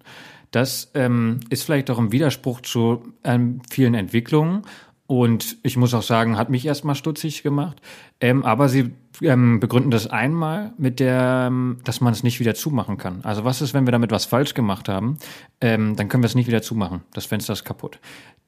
Das 0.51 0.91
ähm, 0.95 1.41
ist 1.51 1.65
vielleicht 1.65 1.91
auch 1.91 1.99
im 1.99 2.13
Widerspruch 2.13 2.63
zu 2.63 3.13
ähm, 3.23 3.61
vielen 3.71 3.95
Entwicklungen 3.95 4.63
und 5.11 5.59
ich 5.65 5.77
muss 5.77 5.93
auch 5.93 6.03
sagen, 6.03 6.39
hat 6.39 6.51
mich 6.51 6.65
erstmal 6.65 6.95
stutzig 6.95 7.43
gemacht. 7.43 7.81
Ähm, 8.21 8.45
aber 8.45 8.69
sie 8.69 8.93
ähm, 9.23 9.61
begründen 9.61 9.91
das 9.91 10.07
einmal 10.07 10.73
mit 10.79 11.01
der, 11.01 11.47
ähm, 11.49 11.79
dass 11.85 12.01
man 12.01 12.13
es 12.13 12.23
nicht 12.23 12.41
wieder 12.41 12.55
zumachen 12.55 12.97
kann. 12.97 13.21
Also 13.23 13.45
was 13.45 13.63
ist, 13.63 13.75
wenn 13.75 13.87
wir 13.87 13.93
damit 13.93 14.11
was 14.11 14.25
falsch 14.25 14.55
gemacht 14.55 14.89
haben? 14.89 15.19
Ähm, 15.61 15.97
dann 15.97 16.09
können 16.09 16.23
wir 16.23 16.27
es 16.29 16.35
nicht 16.35 16.49
wieder 16.49 16.63
zumachen. 16.63 17.03
Das 17.13 17.27
Fenster 17.27 17.53
ist 17.53 17.65
kaputt. 17.65 17.99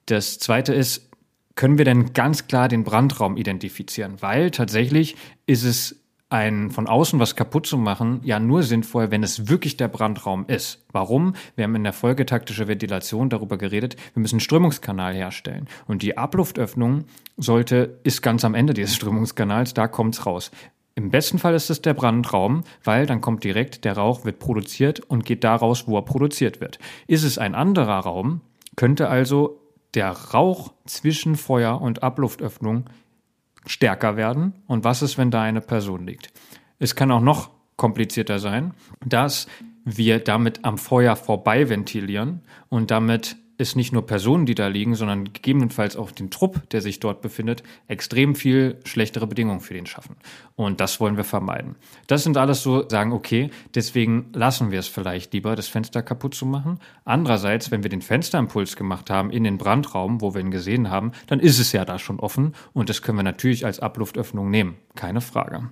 Das 0.07 0.39
zweite 0.39 0.75
ist, 0.75 1.11
können 1.55 1.79
wir 1.79 1.85
denn 1.85 2.13
ganz 2.15 2.47
klar 2.47 2.69
den 2.69 2.85
Brandraum 2.85 3.37
identifizieren? 3.37 4.17
Weil 4.21 4.51
tatsächlich 4.51 5.17
ist 5.47 5.65
es 5.65 6.02
ein 6.33 6.71
von 6.71 6.87
außen 6.87 7.21
was 7.21 7.37
kaputt 7.37 7.67
zu 7.67 7.77
machen, 7.77 8.21
ja 8.25 8.41
nur 8.41 8.63
sinnvoll, 8.63 9.11
wenn 9.11 9.23
es 9.23 9.49
wirklich 9.49 9.77
der 9.77 9.89
Brandraum 9.89 10.47
ist. 10.47 10.85
Warum? 10.91 11.35
Wir 11.57 11.65
haben 11.65 11.75
in 11.75 11.85
der 11.85 11.93
Folge 11.93 12.27
taktische 12.27 12.69
Ventilation 12.69 13.31
darüber 13.31 13.59
geredet, 13.59 13.97
wir 14.15 14.21
müssen 14.21 14.37
einen 14.37 14.41
Strömungskanal 14.41 15.15
herstellen. 15.15 15.69
Und 15.87 16.03
die 16.03 16.17
Abluftöffnung 16.17 17.05
sollte, 17.37 18.01
ist 18.05 18.23
ganz 18.23 18.45
am 18.45 18.55
Ende 18.55 18.75
dieses 18.75 18.95
Strömungskanals, 18.97 19.75
da 19.75 19.89
kommt's 19.89 20.27
raus. 20.27 20.51
Im 20.95 21.11
besten 21.11 21.39
Fall 21.39 21.55
ist 21.55 21.71
es 21.71 21.81
der 21.81 21.95
Brandraum, 21.95 22.65
weil 22.85 23.07
dann 23.07 23.21
kommt 23.21 23.45
direkt 23.45 23.85
der 23.85 23.97
Rauch, 23.97 24.25
wird 24.25 24.39
produziert 24.39 25.01
und 25.01 25.25
geht 25.25 25.43
da 25.45 25.55
raus, 25.55 25.85
wo 25.87 25.97
er 25.97 26.03
produziert 26.03 26.61
wird. 26.61 26.79
Ist 27.07 27.23
es 27.23 27.39
ein 27.39 27.55
anderer 27.55 28.01
Raum, 28.01 28.43
könnte 28.77 29.09
also 29.09 29.59
der 29.95 30.11
Rauch 30.11 30.73
zwischen 30.87 31.37
Feuer 31.37 31.81
und 31.81 32.03
Abluftöffnung 32.03 32.85
stärker 33.67 34.17
werden. 34.17 34.55
Und 34.67 34.85
was 34.85 35.03
ist, 35.03 35.19
wenn 35.19 35.31
da 35.31 35.43
eine 35.43 35.61
Person 35.61 36.07
liegt? 36.07 36.33
Es 36.79 36.95
kann 36.97 37.11
auch 37.11 37.21
noch 37.21 37.51
komplizierter 37.77 38.39
sein, 38.39 38.75
dass 39.05 39.47
wir 39.85 40.21
damit 40.21 40.65
am 40.65 40.79
Feuer 40.79 41.17
vorbei 41.17 41.69
ventilieren 41.69 42.43
und 42.69 42.91
damit 42.91 43.37
ist 43.59 43.77
nicht 43.77 43.93
nur 43.93 44.07
Personen, 44.07 44.47
die 44.47 44.55
da 44.55 44.67
liegen, 44.67 44.95
sondern 44.95 45.33
gegebenenfalls 45.33 45.97
auch 45.97 46.11
den 46.11 46.31
Trupp, 46.31 46.69
der 46.71 46.81
sich 46.81 47.01
dort 47.01 47.21
befindet, 47.21 47.63
extrem 47.87 48.35
viel 48.35 48.79
schlechtere 48.85 49.27
Bedingungen 49.27 49.61
für 49.61 49.75
den 49.75 49.87
schaffen. 49.87 50.17
Und 50.57 50.81
das 50.81 51.01
wollen 51.01 51.17
wir 51.17 51.25
vermeiden. 51.25 51.77
Das 52.07 52.25
sind 52.25 52.37
alles 52.37 52.63
so, 52.63 52.89
sagen, 52.89 53.13
okay, 53.13 53.51
deswegen 53.75 54.31
lassen 54.33 54.71
wir 54.71 54.81
es 54.81 54.89
vielleicht 54.89 55.33
lieber, 55.33 55.57
das 55.57 55.69
Fenster 55.69 56.03
kaputt 56.03 56.35
zu 56.35 56.47
machen. 56.47 56.79
Andererseits, 57.05 57.71
wenn 57.71 57.83
wir 57.83 57.91
den 57.91 58.03
Fensterimpuls 58.03 58.77
gemacht 58.77 59.11
haben 59.11 59.31
in 59.31 59.45
den 59.45 59.59
Brandraum, 59.59 60.21
wo 60.21 60.35
wir 60.35 60.41
ihn 60.41 60.51
gesehen 60.51 60.91
haben, 60.91 61.13
dann 61.27 61.41
ist 61.41 61.59
es 61.59 61.73
ja 61.73 61.85
da 61.85 61.99
schon 61.99 62.21
offen 62.21 62.55
und 62.73 62.89
das 62.89 63.03
können 63.03 63.19
wir 63.19 63.23
natürlich 63.23 63.65
als 63.65 63.81
Abluftöffnung 63.81 64.51
nehmen. 64.51 64.77
Keine 64.95 65.21
Frage. 65.21 65.71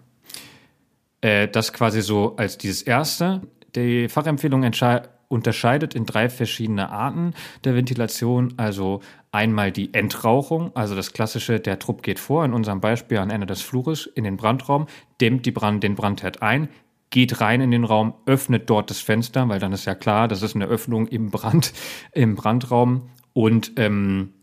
Äh, 1.21 1.49
das 1.49 1.73
quasi 1.73 2.03
so 2.03 2.37
als 2.37 2.59
dieses 2.59 2.83
erste. 2.83 3.43
Die 3.75 4.09
Fachempfehlung 4.09 4.63
entscheidet, 4.65 5.11
unterscheidet 5.31 5.95
in 5.95 6.05
drei 6.05 6.29
verschiedene 6.29 6.91
Arten 6.91 7.35
der 7.65 7.75
Ventilation. 7.75 8.55
Also 8.57 9.01
einmal 9.33 9.71
die 9.71 9.95
Entrauchung, 9.95 10.75
also 10.75 10.95
das 10.95 11.13
klassische, 11.13 11.61
der 11.61 11.79
Trupp 11.79 12.03
geht 12.03 12.19
vor, 12.19 12.45
in 12.45 12.53
unserem 12.53 12.81
Beispiel 12.81 13.19
am 13.19 13.31
Ende 13.31 13.47
des 13.47 13.63
Flures 13.63 14.07
in 14.07 14.25
den 14.25 14.37
Brandraum, 14.37 14.87
dämmt 15.21 15.47
die 15.47 15.53
Brand, 15.53 15.83
den 15.83 15.95
Brandherd 15.95 16.43
ein, 16.43 16.69
geht 17.11 17.41
rein 17.41 17.61
in 17.61 17.71
den 17.71 17.85
Raum, 17.85 18.15
öffnet 18.27 18.69
dort 18.69 18.91
das 18.91 19.01
Fenster, 19.01 19.49
weil 19.49 19.61
dann 19.61 19.73
ist 19.73 19.85
ja 19.85 19.95
klar, 19.95 20.27
das 20.27 20.43
ist 20.43 20.57
eine 20.57 20.67
Öffnung 20.67 21.07
im 21.07 21.31
Brand, 21.31 21.73
im 22.13 22.35
Brandraum 22.35 23.11
und 23.33 23.73
ähm, 23.77 24.35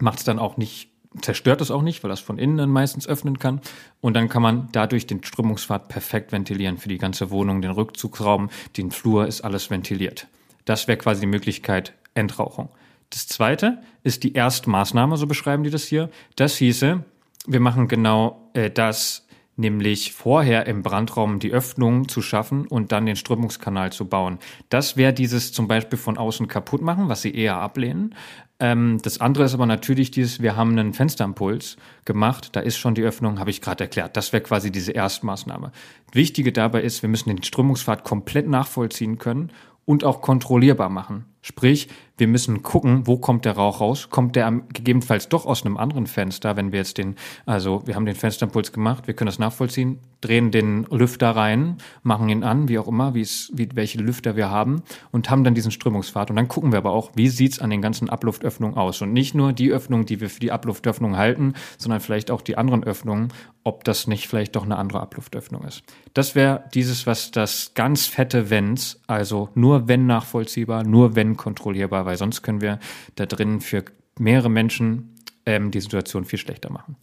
macht 0.00 0.18
es 0.18 0.24
dann 0.24 0.38
auch 0.38 0.56
nicht 0.56 0.87
zerstört 1.20 1.60
es 1.60 1.70
auch 1.70 1.82
nicht, 1.82 2.02
weil 2.02 2.10
das 2.10 2.20
von 2.20 2.38
innen 2.38 2.56
dann 2.56 2.70
meistens 2.70 3.06
öffnen 3.06 3.38
kann. 3.38 3.60
Und 4.00 4.14
dann 4.14 4.28
kann 4.28 4.42
man 4.42 4.68
dadurch 4.72 5.06
den 5.06 5.22
Strömungspfad 5.22 5.88
perfekt 5.88 6.32
ventilieren 6.32 6.78
für 6.78 6.88
die 6.88 6.98
ganze 6.98 7.30
Wohnung, 7.30 7.62
den 7.62 7.70
Rückzugsraum, 7.70 8.50
den 8.76 8.90
Flur 8.90 9.26
ist 9.26 9.42
alles 9.42 9.70
ventiliert. 9.70 10.28
Das 10.64 10.86
wäre 10.86 10.98
quasi 10.98 11.20
die 11.20 11.26
Möglichkeit 11.26 11.94
Entrauchung. 12.14 12.68
Das 13.10 13.26
zweite 13.26 13.78
ist 14.02 14.22
die 14.22 14.34
Erstmaßnahme, 14.34 15.16
so 15.16 15.26
beschreiben 15.26 15.64
die 15.64 15.70
das 15.70 15.84
hier. 15.84 16.10
Das 16.36 16.56
hieße, 16.56 17.02
wir 17.46 17.60
machen 17.60 17.88
genau 17.88 18.50
äh, 18.52 18.70
das, 18.70 19.26
nämlich 19.56 20.12
vorher 20.12 20.66
im 20.66 20.82
Brandraum 20.82 21.40
die 21.40 21.52
Öffnung 21.52 22.08
zu 22.08 22.22
schaffen 22.22 22.66
und 22.66 22.92
dann 22.92 23.06
den 23.06 23.16
Strömungskanal 23.16 23.92
zu 23.92 24.06
bauen. 24.06 24.38
Das 24.68 24.96
wäre 24.96 25.12
dieses 25.12 25.52
zum 25.52 25.66
Beispiel 25.66 25.98
von 25.98 26.16
außen 26.16 26.46
kaputt 26.48 26.80
machen, 26.80 27.08
was 27.08 27.22
sie 27.22 27.34
eher 27.34 27.56
ablehnen. 27.56 28.14
Ähm, 28.60 28.98
das 29.02 29.20
andere 29.20 29.44
ist 29.44 29.54
aber 29.54 29.66
natürlich 29.66 30.10
dieses, 30.10 30.42
wir 30.42 30.56
haben 30.56 30.78
einen 30.78 30.92
Fensterimpuls 30.92 31.76
gemacht, 32.04 32.50
da 32.52 32.60
ist 32.60 32.76
schon 32.76 32.94
die 32.94 33.02
Öffnung, 33.02 33.38
habe 33.38 33.50
ich 33.50 33.60
gerade 33.60 33.84
erklärt. 33.84 34.16
Das 34.16 34.32
wäre 34.32 34.42
quasi 34.42 34.72
diese 34.72 34.92
Erstmaßnahme. 34.92 35.72
Wichtige 36.12 36.52
dabei 36.52 36.82
ist, 36.82 37.02
wir 37.02 37.08
müssen 37.08 37.28
den 37.28 37.42
Strömungspfad 37.42 38.02
komplett 38.04 38.48
nachvollziehen 38.48 39.18
können 39.18 39.52
und 39.84 40.04
auch 40.04 40.20
kontrollierbar 40.20 40.88
machen. 40.88 41.24
Sprich, 41.40 41.88
wir 42.18 42.28
müssen 42.28 42.62
gucken, 42.62 43.06
wo 43.06 43.16
kommt 43.16 43.44
der 43.44 43.52
Rauch 43.52 43.80
raus? 43.80 44.10
Kommt 44.10 44.36
der 44.36 44.50
gegebenenfalls 44.72 45.28
doch 45.28 45.46
aus 45.46 45.64
einem 45.64 45.76
anderen 45.76 46.06
Fenster, 46.06 46.56
wenn 46.56 46.72
wir 46.72 46.80
jetzt 46.80 46.98
den, 46.98 47.16
also 47.46 47.82
wir 47.86 47.94
haben 47.94 48.06
den 48.06 48.16
Fensterimpuls 48.16 48.72
gemacht, 48.72 49.06
wir 49.06 49.14
können 49.14 49.26
das 49.26 49.38
nachvollziehen, 49.38 50.00
drehen 50.20 50.50
den 50.50 50.84
Lüfter 50.90 51.30
rein, 51.30 51.78
machen 52.02 52.28
ihn 52.28 52.42
an, 52.42 52.68
wie 52.68 52.78
auch 52.78 52.88
immer, 52.88 53.14
wie 53.14 53.20
es, 53.20 53.50
wie, 53.54 53.68
welche 53.74 53.98
Lüfter 53.98 54.36
wir 54.36 54.50
haben 54.50 54.82
und 55.12 55.30
haben 55.30 55.44
dann 55.44 55.54
diesen 55.54 55.70
Strömungspfad. 55.70 56.30
Und 56.30 56.36
dann 56.36 56.48
gucken 56.48 56.72
wir 56.72 56.78
aber 56.78 56.90
auch, 56.90 57.12
wie 57.14 57.28
sieht's 57.28 57.60
an 57.60 57.70
den 57.70 57.82
ganzen 57.82 58.10
Abluftöffnungen 58.10 58.76
aus? 58.76 59.00
Und 59.00 59.12
nicht 59.12 59.34
nur 59.34 59.52
die 59.52 59.70
Öffnung, 59.70 60.06
die 60.06 60.20
wir 60.20 60.28
für 60.28 60.40
die 60.40 60.50
Abluftöffnung 60.50 61.16
halten, 61.16 61.54
sondern 61.78 62.00
vielleicht 62.00 62.30
auch 62.30 62.42
die 62.42 62.56
anderen 62.56 62.82
Öffnungen, 62.82 63.28
ob 63.68 63.84
das 63.84 64.06
nicht 64.06 64.28
vielleicht 64.28 64.56
doch 64.56 64.64
eine 64.64 64.76
andere 64.76 65.00
Abluftöffnung 65.00 65.62
ist. 65.64 65.82
Das 66.14 66.34
wäre 66.34 66.64
dieses, 66.74 67.06
was 67.06 67.30
das 67.30 67.72
ganz 67.74 68.06
fette 68.06 68.50
Wenns, 68.50 69.00
also 69.06 69.50
nur 69.54 69.88
wenn 69.88 70.06
nachvollziehbar, 70.06 70.84
nur 70.84 71.14
wenn 71.14 71.36
kontrollierbar, 71.36 72.06
weil 72.08 72.16
sonst 72.16 72.42
können 72.42 72.62
wir 72.62 72.80
da 73.16 73.26
drin 73.26 73.60
für 73.60 73.84
mehrere 74.18 74.48
Menschen 74.48 75.14
ähm, 75.44 75.70
die 75.70 75.80
Situation 75.80 76.24
viel 76.24 76.38
schlechter 76.38 76.72
machen. 76.72 76.96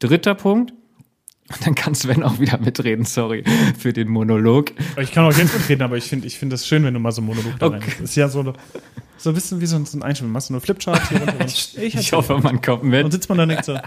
Dritter 0.00 0.34
Punkt, 0.34 0.72
und 1.50 1.66
dann 1.66 1.74
kann 1.74 1.94
Sven 1.94 2.22
auch 2.22 2.40
wieder 2.40 2.58
mitreden, 2.58 3.04
sorry 3.04 3.42
für 3.78 3.92
den 3.92 4.08
Monolog. 4.08 4.72
Ich 4.98 5.12
kann 5.12 5.24
auch 5.24 5.36
jetzt 5.36 5.54
mitreden, 5.54 5.82
aber 5.82 5.96
ich 5.96 6.04
finde 6.04 6.26
ich 6.26 6.38
find 6.38 6.52
das 6.52 6.66
schön, 6.66 6.84
wenn 6.84 6.92
du 6.92 7.00
mal 7.00 7.10
so 7.10 7.22
einen 7.22 7.28
Monolog 7.28 7.58
da 7.58 7.66
okay. 7.66 7.78
rein 7.78 7.88
Das 8.00 8.10
ist 8.10 8.16
ja 8.16 8.28
so, 8.28 8.52
so 9.16 9.30
ein 9.30 9.34
bisschen 9.34 9.60
wie 9.60 9.66
so 9.66 9.76
ein, 9.76 9.86
so 9.86 9.98
ein 9.98 10.02
Einspiel. 10.02 10.28
Machst 10.28 10.50
du 10.50 10.52
nur 10.52 10.60
Flipchart 10.60 11.08
hier 11.08 11.20
runter. 11.20 11.40
ich, 11.46 11.78
ich 11.78 12.12
hoffe, 12.12 12.38
man 12.38 12.60
kommt 12.60 12.84
mit. 12.84 13.04
Und 13.04 13.12
sitzt 13.12 13.30
man 13.30 13.38
da 13.38 13.46
nicht 13.46 13.64
so. 13.64 13.78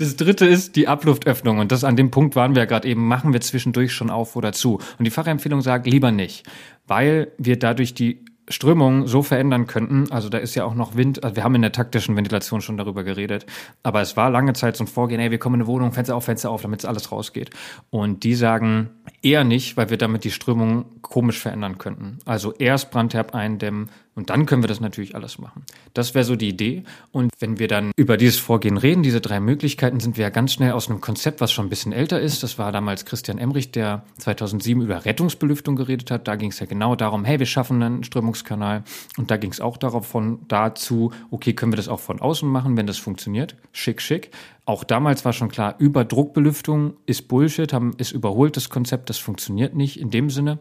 Das 0.00 0.16
dritte 0.16 0.46
ist 0.46 0.74
die 0.74 0.88
Abluftöffnung. 0.88 1.58
Und 1.58 1.70
das 1.70 1.84
an 1.84 1.94
dem 1.94 2.10
Punkt 2.10 2.34
waren 2.34 2.56
wir 2.56 2.62
ja 2.62 2.66
gerade 2.66 2.88
eben, 2.88 3.06
machen 3.06 3.32
wir 3.32 3.40
zwischendurch 3.40 3.92
schon 3.92 4.10
auf 4.10 4.34
oder 4.34 4.52
zu. 4.52 4.80
Und 4.98 5.04
die 5.04 5.10
Fachempfehlung 5.10 5.60
sagt, 5.60 5.86
lieber 5.86 6.10
nicht. 6.10 6.44
Weil 6.88 7.30
wir 7.38 7.56
dadurch 7.56 7.94
die 7.94 8.24
Strömungen 8.50 9.06
so 9.06 9.22
verändern 9.22 9.66
könnten. 9.66 10.10
Also 10.10 10.28
da 10.28 10.38
ist 10.38 10.54
ja 10.54 10.64
auch 10.64 10.74
noch 10.74 10.96
Wind. 10.96 11.22
Also 11.24 11.36
wir 11.36 11.44
haben 11.44 11.54
in 11.54 11.62
der 11.62 11.72
taktischen 11.72 12.16
Ventilation 12.16 12.60
schon 12.60 12.76
darüber 12.76 13.04
geredet. 13.04 13.46
Aber 13.82 14.00
es 14.00 14.16
war 14.16 14.28
lange 14.28 14.52
Zeit 14.52 14.76
so 14.76 14.84
ein 14.84 14.88
Vorgehen, 14.88 15.20
ey, 15.20 15.30
wir 15.30 15.38
kommen 15.38 15.54
in 15.54 15.60
eine 15.62 15.68
Wohnung, 15.68 15.92
Fenster 15.92 16.16
auf, 16.16 16.24
Fenster 16.24 16.50
auf, 16.50 16.62
damit 16.62 16.80
es 16.80 16.84
alles 16.84 17.12
rausgeht. 17.12 17.50
Und 17.90 18.24
die 18.24 18.34
sagen 18.34 18.90
eher 19.22 19.44
nicht, 19.44 19.76
weil 19.76 19.90
wir 19.90 19.96
damit 19.96 20.24
die 20.24 20.30
Strömung 20.30 20.84
komisch 21.00 21.38
verändern 21.38 21.78
könnten. 21.78 22.18
Also 22.24 22.52
erst 22.52 22.90
Brandherb 22.90 23.34
eindämmen, 23.34 23.90
und 24.14 24.30
dann 24.30 24.44
können 24.44 24.62
wir 24.62 24.68
das 24.68 24.80
natürlich 24.80 25.14
alles 25.14 25.38
machen. 25.38 25.64
Das 25.94 26.14
wäre 26.14 26.24
so 26.24 26.34
die 26.34 26.48
Idee. 26.48 26.82
Und 27.12 27.30
wenn 27.38 27.58
wir 27.58 27.68
dann 27.68 27.92
über 27.96 28.16
dieses 28.16 28.38
Vorgehen 28.38 28.76
reden, 28.76 29.02
diese 29.02 29.20
drei 29.20 29.38
Möglichkeiten, 29.38 30.00
sind 30.00 30.16
wir 30.16 30.24
ja 30.24 30.30
ganz 30.30 30.52
schnell 30.52 30.72
aus 30.72 30.90
einem 30.90 31.00
Konzept, 31.00 31.40
was 31.40 31.52
schon 31.52 31.66
ein 31.66 31.68
bisschen 31.68 31.92
älter 31.92 32.20
ist. 32.20 32.42
Das 32.42 32.58
war 32.58 32.72
damals 32.72 33.04
Christian 33.04 33.38
Emrich, 33.38 33.70
der 33.70 34.04
2007 34.18 34.82
über 34.82 35.04
Rettungsbelüftung 35.04 35.76
geredet 35.76 36.10
hat. 36.10 36.26
Da 36.26 36.34
ging 36.34 36.50
es 36.50 36.58
ja 36.58 36.66
genau 36.66 36.96
darum, 36.96 37.24
hey, 37.24 37.38
wir 37.38 37.46
schaffen 37.46 37.82
einen 37.82 38.02
Strömungskanal. 38.02 38.82
Und 39.16 39.30
da 39.30 39.36
ging 39.36 39.52
es 39.52 39.60
auch 39.60 39.76
darauf 39.76 40.06
von 40.06 40.40
dazu, 40.48 41.12
okay, 41.30 41.52
können 41.52 41.72
wir 41.72 41.76
das 41.76 41.88
auch 41.88 42.00
von 42.00 42.20
außen 42.20 42.48
machen, 42.48 42.76
wenn 42.76 42.88
das 42.88 42.98
funktioniert? 42.98 43.56
Schick, 43.72 44.02
schick. 44.02 44.32
Auch 44.64 44.82
damals 44.82 45.24
war 45.24 45.32
schon 45.32 45.48
klar, 45.48 45.76
Überdruckbelüftung 45.78 46.94
ist 47.06 47.28
Bullshit, 47.28 47.72
haben, 47.72 47.94
ist 47.96 48.12
überholt 48.12 48.56
das 48.56 48.68
Konzept, 48.68 49.08
das 49.08 49.18
funktioniert 49.18 49.74
nicht 49.74 49.98
in 49.98 50.10
dem 50.10 50.30
Sinne. 50.30 50.58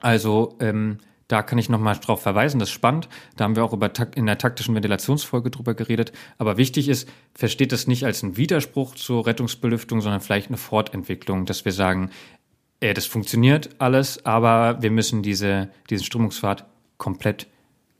Also 0.00 0.56
ähm, 0.60 0.98
da 1.28 1.42
kann 1.42 1.58
ich 1.58 1.68
nochmal 1.68 1.96
drauf 1.96 2.22
verweisen, 2.22 2.60
das 2.60 2.68
ist 2.68 2.74
spannend. 2.74 3.08
Da 3.36 3.44
haben 3.44 3.56
wir 3.56 3.64
auch 3.64 3.72
über 3.72 3.90
in 4.14 4.26
der 4.26 4.38
taktischen 4.38 4.74
Ventilationsfolge 4.74 5.50
drüber 5.50 5.74
geredet. 5.74 6.12
Aber 6.38 6.56
wichtig 6.56 6.88
ist, 6.88 7.08
versteht 7.34 7.72
das 7.72 7.88
nicht 7.88 8.04
als 8.04 8.22
einen 8.22 8.36
Widerspruch 8.36 8.94
zur 8.94 9.26
Rettungsbelüftung, 9.26 10.00
sondern 10.00 10.20
vielleicht 10.20 10.48
eine 10.48 10.56
Fortentwicklung, 10.56 11.44
dass 11.44 11.64
wir 11.64 11.72
sagen, 11.72 12.10
äh, 12.80 12.94
das 12.94 13.06
funktioniert 13.06 13.70
alles, 13.78 14.24
aber 14.24 14.80
wir 14.82 14.92
müssen 14.92 15.22
diese, 15.22 15.68
diesen 15.90 16.04
Strömungspfad 16.04 16.64
komplett 16.96 17.48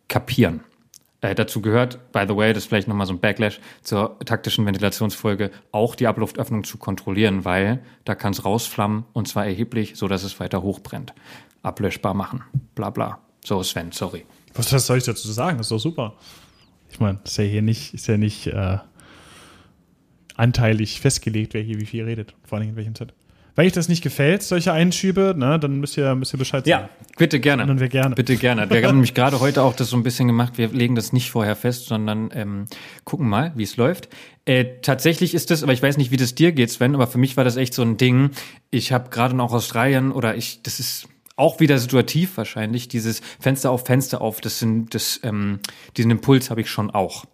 kapieren. 0.07 0.61
Äh, 1.21 1.35
dazu 1.35 1.61
gehört, 1.61 2.13
by 2.13 2.27
the 2.29 2.37
way, 2.37 2.53
das 2.53 2.65
ist 2.65 2.69
vielleicht 2.69 2.87
nochmal 2.87 3.07
so 3.07 3.13
ein 3.13 3.19
Backlash 3.19 3.59
zur 3.83 4.19
taktischen 4.21 4.65
Ventilationsfolge, 4.67 5.51
auch 5.73 5.97
die 5.97 6.07
Abluftöffnung 6.07 6.63
zu 6.63 6.79
kontrollieren, 6.79 7.45
weil 7.45 7.83
da 8.05 8.15
kann 8.15 8.33
es 8.33 8.45
rausflammen 8.45 9.05
und 9.13 9.27
zwar 9.27 9.47
erheblich, 9.47 9.97
so 9.97 10.07
dass 10.07 10.23
es 10.23 10.39
weiter 10.39 10.63
hochbrennt 10.63 11.13
ablöschbar 11.67 12.15
machen. 12.15 12.43
Bla 12.75 12.91
bla. 12.91 13.19
So, 13.45 13.63
Sven, 13.63 13.93
sorry. 13.93 14.25
Was, 14.55 14.71
soll 14.71 14.99
ich 14.99 15.05
dazu 15.05 15.31
sagen? 15.31 15.59
Das 15.59 15.67
ist 15.67 15.73
doch 15.73 15.79
super. 15.79 16.15
Ich 16.91 17.01
meine, 17.01 17.19
ist 17.25 17.37
ja 17.37 17.45
hier 17.45 17.63
nicht, 17.63 17.95
ist 17.95 18.07
ja 18.07 18.17
nicht 18.17 18.47
äh, 18.47 18.79
anteilig 20.37 21.01
festgelegt, 21.01 21.55
wer 21.55 21.63
hier 21.63 21.81
wie 21.81 21.87
viel 21.87 22.05
redet, 22.05 22.35
vor 22.45 22.59
allem 22.59 22.71
in 22.71 22.77
welchem 22.77 22.95
Zeit. 22.95 23.13
Wenn 23.55 23.67
euch 23.67 23.73
das 23.73 23.89
nicht 23.89 24.03
gefällt, 24.03 24.43
solche 24.43 24.73
Einschübe, 24.73 25.35
ne, 25.37 25.59
dann 25.59 25.81
müsst 25.81 25.97
ihr, 25.97 26.15
müsst 26.15 26.35
ihr 26.35 26.39
Bescheid 26.39 26.67
sagen. 26.67 26.89
Ja, 26.89 26.91
bitte 27.17 27.41
gerne. 27.41 27.67
Dann 27.67 27.81
wir 27.81 27.89
gerne. 27.89 28.15
Bitte 28.15 28.37
gerne. 28.37 28.69
Wir 28.69 28.87
haben 28.87 28.97
nämlich 28.97 29.15
gerade 29.15 29.41
heute 29.41 29.63
auch 29.63 29.75
das 29.75 29.89
so 29.89 29.97
ein 29.97 30.03
bisschen 30.03 30.27
gemacht. 30.27 30.59
Wir 30.59 30.69
legen 30.69 30.95
das 30.95 31.15
nicht 31.15 31.31
vorher 31.31 31.57
fest, 31.57 31.87
sondern 31.87 32.29
ähm, 32.35 32.67
gucken 33.05 33.27
mal, 33.27 33.53
wie 33.55 33.63
es 33.63 33.79
läuft. 33.79 34.11
Äh, 34.45 34.81
tatsächlich 34.83 35.33
ist 35.33 35.51
das, 35.51 35.63
aber 35.63 35.73
ich 35.73 35.83
weiß 35.83 35.97
nicht, 35.97 36.11
wie 36.11 36.19
das 36.19 36.35
dir 36.35 36.53
geht, 36.53 36.71
Sven, 36.71 36.95
aber 36.95 37.07
für 37.07 37.17
mich 37.17 37.39
war 37.39 37.45
das 37.45 37.57
echt 37.57 37.73
so 37.73 37.81
ein 37.81 37.97
Ding. 37.97 38.31
Ich 38.71 38.93
habe 38.93 39.09
gerade 39.09 39.35
noch 39.35 39.53
Australien 39.55 40.13
oder 40.13 40.37
ich, 40.37 40.63
das 40.63 40.79
ist 40.79 41.09
auch 41.37 41.61
wieder 41.61 41.79
situativ 41.79 42.37
wahrscheinlich, 42.37 42.89
dieses 42.89 43.21
Fenster 43.39 43.71
auf 43.71 43.87
Fenster 43.87 44.21
auf, 44.21 44.41
das 44.41 44.59
sind, 44.59 44.95
das, 44.95 45.21
ähm, 45.23 45.61
diesen 45.97 46.11
Impuls 46.11 46.51
habe 46.51 46.63
ich 46.63 46.71
schon 46.71 46.91
auch. 46.91 47.25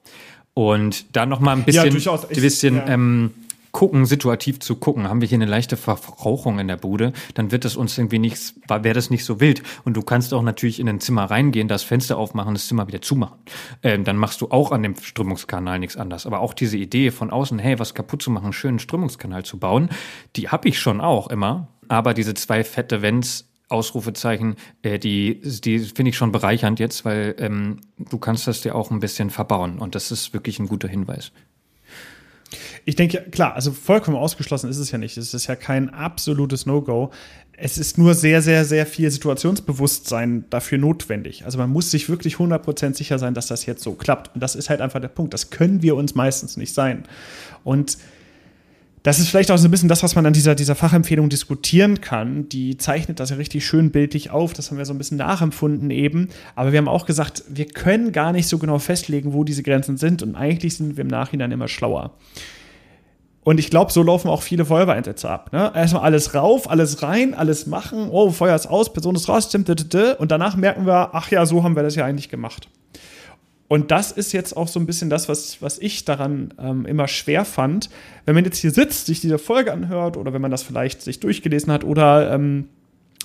Und 0.54 1.16
dann 1.16 1.28
noch 1.28 1.40
mal 1.40 1.56
ein 1.56 1.64
bisschen, 1.64 1.98
ja, 1.98 2.12
ein 2.12 2.40
bisschen 2.40 2.76
ja. 2.76 2.88
ähm, 2.88 3.30
gucken, 3.72 4.04
situativ 4.04 4.60
zu 4.60 4.76
gucken. 4.76 5.08
Haben 5.08 5.20
wir 5.22 5.28
hier 5.28 5.38
eine 5.38 5.46
leichte 5.46 5.76
Verrauchung 5.76 6.58
in 6.58 6.68
der 6.68 6.76
Bude, 6.76 7.12
dann 7.34 7.50
wird 7.50 7.64
das 7.64 7.74
uns 7.74 7.96
irgendwie 7.98 8.18
nichts, 8.18 8.54
wäre 8.68 8.92
das 8.92 9.10
nicht 9.10 9.24
so 9.24 9.40
wild. 9.40 9.62
Und 9.84 9.96
du 9.96 10.02
kannst 10.02 10.32
auch 10.34 10.42
natürlich 10.42 10.78
in 10.78 10.88
ein 10.88 11.00
Zimmer 11.00 11.24
reingehen, 11.24 11.68
das 11.68 11.82
Fenster 11.82 12.18
aufmachen, 12.18 12.54
das 12.54 12.68
Zimmer 12.68 12.86
wieder 12.86 13.00
zumachen. 13.00 13.38
Ähm, 13.82 14.04
dann 14.04 14.16
machst 14.16 14.40
du 14.42 14.50
auch 14.50 14.72
an 14.72 14.82
dem 14.82 14.96
Strömungskanal 14.96 15.78
nichts 15.78 15.96
anders. 15.96 16.26
Aber 16.26 16.40
auch 16.40 16.54
diese 16.54 16.76
Idee 16.76 17.10
von 17.10 17.30
außen, 17.30 17.58
hey, 17.58 17.78
was 17.78 17.94
kaputt 17.94 18.22
zu 18.22 18.30
machen, 18.30 18.44
einen 18.44 18.52
schönen 18.52 18.78
Strömungskanal 18.78 19.44
zu 19.44 19.58
bauen, 19.58 19.88
die 20.36 20.50
habe 20.50 20.68
ich 20.68 20.78
schon 20.78 21.00
auch 21.00 21.28
immer. 21.28 21.68
Aber 21.88 22.14
diese 22.14 22.34
zwei 22.34 22.64
fette 22.64 23.02
Vents 23.02 23.51
Ausrufezeichen, 23.72 24.56
äh, 24.82 24.98
die, 24.98 25.40
die 25.40 25.80
finde 25.80 26.10
ich 26.10 26.16
schon 26.16 26.32
bereichernd 26.32 26.78
jetzt, 26.78 27.04
weil 27.04 27.34
ähm, 27.38 27.80
du 27.98 28.18
kannst 28.18 28.46
das 28.46 28.60
dir 28.60 28.74
auch 28.74 28.90
ein 28.90 29.00
bisschen 29.00 29.30
verbauen 29.30 29.78
und 29.78 29.94
das 29.94 30.10
ist 30.10 30.32
wirklich 30.32 30.58
ein 30.58 30.68
guter 30.68 30.88
Hinweis. 30.88 31.32
Ich 32.84 32.96
denke, 32.96 33.22
klar, 33.30 33.54
also 33.54 33.72
vollkommen 33.72 34.16
ausgeschlossen 34.16 34.68
ist 34.68 34.78
es 34.78 34.90
ja 34.90 34.98
nicht. 34.98 35.16
Es 35.16 35.34
ist 35.34 35.46
ja 35.46 35.56
kein 35.56 35.90
absolutes 35.90 36.66
No-Go. 36.66 37.10
Es 37.56 37.78
ist 37.78 37.96
nur 37.96 38.14
sehr, 38.14 38.42
sehr, 38.42 38.64
sehr 38.64 38.86
viel 38.86 39.10
Situationsbewusstsein 39.10 40.46
dafür 40.50 40.78
notwendig. 40.78 41.44
Also 41.44 41.58
man 41.58 41.70
muss 41.70 41.90
sich 41.90 42.08
wirklich 42.08 42.36
100% 42.36 42.94
sicher 42.94 43.18
sein, 43.18 43.34
dass 43.34 43.46
das 43.46 43.66
jetzt 43.66 43.82
so 43.82 43.94
klappt. 43.94 44.34
Und 44.34 44.42
das 44.42 44.56
ist 44.56 44.68
halt 44.68 44.80
einfach 44.80 45.00
der 45.00 45.08
Punkt. 45.08 45.32
Das 45.32 45.50
können 45.50 45.80
wir 45.82 45.96
uns 45.96 46.14
meistens 46.14 46.56
nicht 46.56 46.74
sein. 46.74 47.04
Und 47.62 47.98
das 49.02 49.18
ist 49.18 49.28
vielleicht 49.28 49.50
auch 49.50 49.58
so 49.58 49.66
ein 49.66 49.70
bisschen 49.70 49.88
das, 49.88 50.02
was 50.02 50.14
man 50.14 50.26
an 50.26 50.32
dieser, 50.32 50.54
dieser 50.54 50.76
Fachempfehlung 50.76 51.28
diskutieren 51.28 52.00
kann. 52.00 52.48
Die 52.48 52.76
zeichnet 52.76 53.18
das 53.18 53.30
ja 53.30 53.36
richtig 53.36 53.66
schön 53.66 53.90
bildlich 53.90 54.30
auf. 54.30 54.52
Das 54.52 54.70
haben 54.70 54.78
wir 54.78 54.84
so 54.84 54.94
ein 54.94 54.98
bisschen 54.98 55.16
nachempfunden 55.16 55.90
eben. 55.90 56.28
Aber 56.54 56.70
wir 56.70 56.78
haben 56.78 56.88
auch 56.88 57.04
gesagt, 57.04 57.42
wir 57.48 57.66
können 57.66 58.12
gar 58.12 58.32
nicht 58.32 58.46
so 58.46 58.58
genau 58.58 58.78
festlegen, 58.78 59.32
wo 59.32 59.42
diese 59.42 59.64
Grenzen 59.64 59.96
sind. 59.96 60.22
Und 60.22 60.36
eigentlich 60.36 60.76
sind 60.76 60.96
wir 60.96 61.02
im 61.02 61.08
Nachhinein 61.08 61.50
immer 61.50 61.66
schlauer. 61.66 62.12
Und 63.44 63.58
ich 63.58 63.70
glaube, 63.70 63.90
so 63.90 64.04
laufen 64.04 64.28
auch 64.28 64.42
viele 64.42 64.64
Feuerwehreinsätze 64.64 65.28
ab. 65.28 65.52
Ne? 65.52 65.72
Erstmal 65.74 66.02
alles 66.02 66.34
rauf, 66.34 66.70
alles 66.70 67.02
rein, 67.02 67.34
alles 67.34 67.66
machen. 67.66 68.08
Oh, 68.08 68.30
Feuer 68.30 68.54
ist 68.54 68.66
aus, 68.66 68.92
Person 68.92 69.16
ist 69.16 69.28
raus, 69.28 69.52
und 69.52 70.30
danach 70.30 70.56
merken 70.56 70.86
wir, 70.86 71.10
ach 71.12 71.28
ja, 71.32 71.44
so 71.44 71.64
haben 71.64 71.74
wir 71.74 71.82
das 71.82 71.96
ja 71.96 72.04
eigentlich 72.04 72.28
gemacht. 72.28 72.68
Und 73.72 73.90
das 73.90 74.12
ist 74.12 74.32
jetzt 74.32 74.54
auch 74.54 74.68
so 74.68 74.78
ein 74.78 74.84
bisschen 74.84 75.08
das, 75.08 75.30
was, 75.30 75.62
was 75.62 75.78
ich 75.78 76.04
daran 76.04 76.52
ähm, 76.58 76.84
immer 76.84 77.08
schwer 77.08 77.46
fand. 77.46 77.88
Wenn 78.26 78.34
man 78.34 78.44
jetzt 78.44 78.58
hier 78.58 78.70
sitzt, 78.70 79.06
sich 79.06 79.22
diese 79.22 79.38
Folge 79.38 79.72
anhört 79.72 80.18
oder 80.18 80.34
wenn 80.34 80.42
man 80.42 80.50
das 80.50 80.62
vielleicht 80.62 81.00
sich 81.00 81.20
durchgelesen 81.20 81.72
hat 81.72 81.82
oder 81.82 82.34
ähm, 82.34 82.68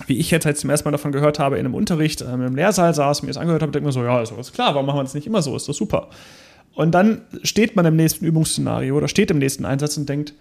wie 0.06 0.16
ich 0.16 0.32
jetzt 0.32 0.45
halt 0.45 0.58
zum 0.58 0.70
ersten 0.70 0.88
Mal 0.88 0.93
davon 0.93 1.12
gehört 1.12 1.38
habe, 1.38 1.58
in 1.58 1.66
einem 1.66 1.76
Unterricht, 1.76 2.22
ähm, 2.22 2.45
im 2.45 2.56
Lehrsaal 2.56 2.93
saß, 2.93 3.24
mir 3.24 3.28
das 3.28 3.36
angehört 3.36 3.62
habe, 3.62 3.74
denke 3.74 3.88
mir 3.88 3.91
so, 3.91 4.02
ja, 4.06 4.22
ist, 4.22 4.32
ist 4.32 4.54
klar, 4.54 4.74
warum 4.74 4.86
machen 4.86 5.00
wir 5.00 5.04
das 5.04 5.16
nicht 5.16 5.28
immer 5.28 5.41
so? 5.41 5.54
Ist 5.54 5.68
das 5.68 5.76
super. 5.76 6.12
Und 6.76 6.93
dann 6.93 7.24
steht 7.43 7.76
man 7.76 7.86
im 7.86 7.98
nächsten 7.98 8.24
Übungsszenario 8.24 8.95
oder 8.95 9.10
steht 9.10 9.30
im 9.32 9.39
nächsten 9.39 9.66
Einsatz 9.66 9.98
und 9.98 10.08
denkt, 10.08 10.34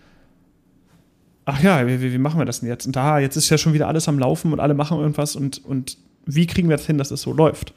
ach 1.46 1.60
ja, 1.64 1.84
wie, 1.84 2.00
wie, 2.00 2.18
machen 2.18 2.38
wir 2.38 2.44
das 2.44 2.60
denn 2.60 2.68
jetzt? 2.68 2.86
Und 2.86 2.94
da, 2.94 3.18
jetzt 3.18 3.34
ist 3.34 3.50
ja 3.50 3.58
schon 3.58 3.72
wieder 3.72 3.88
alles 3.88 4.06
am 4.06 4.20
Laufen 4.20 4.52
und 4.52 4.60
alle 4.60 4.74
machen 4.74 5.00
irgendwas 5.00 5.34
und, 5.34 5.64
und 5.64 5.98
wie 6.26 6.46
kriegen 6.46 6.68
wir 6.68 6.76
das 6.76 6.86
hin, 6.86 6.96
dass 6.96 7.08
es 7.08 7.14
das 7.14 7.22
so 7.22 7.32
läuft? 7.32 7.74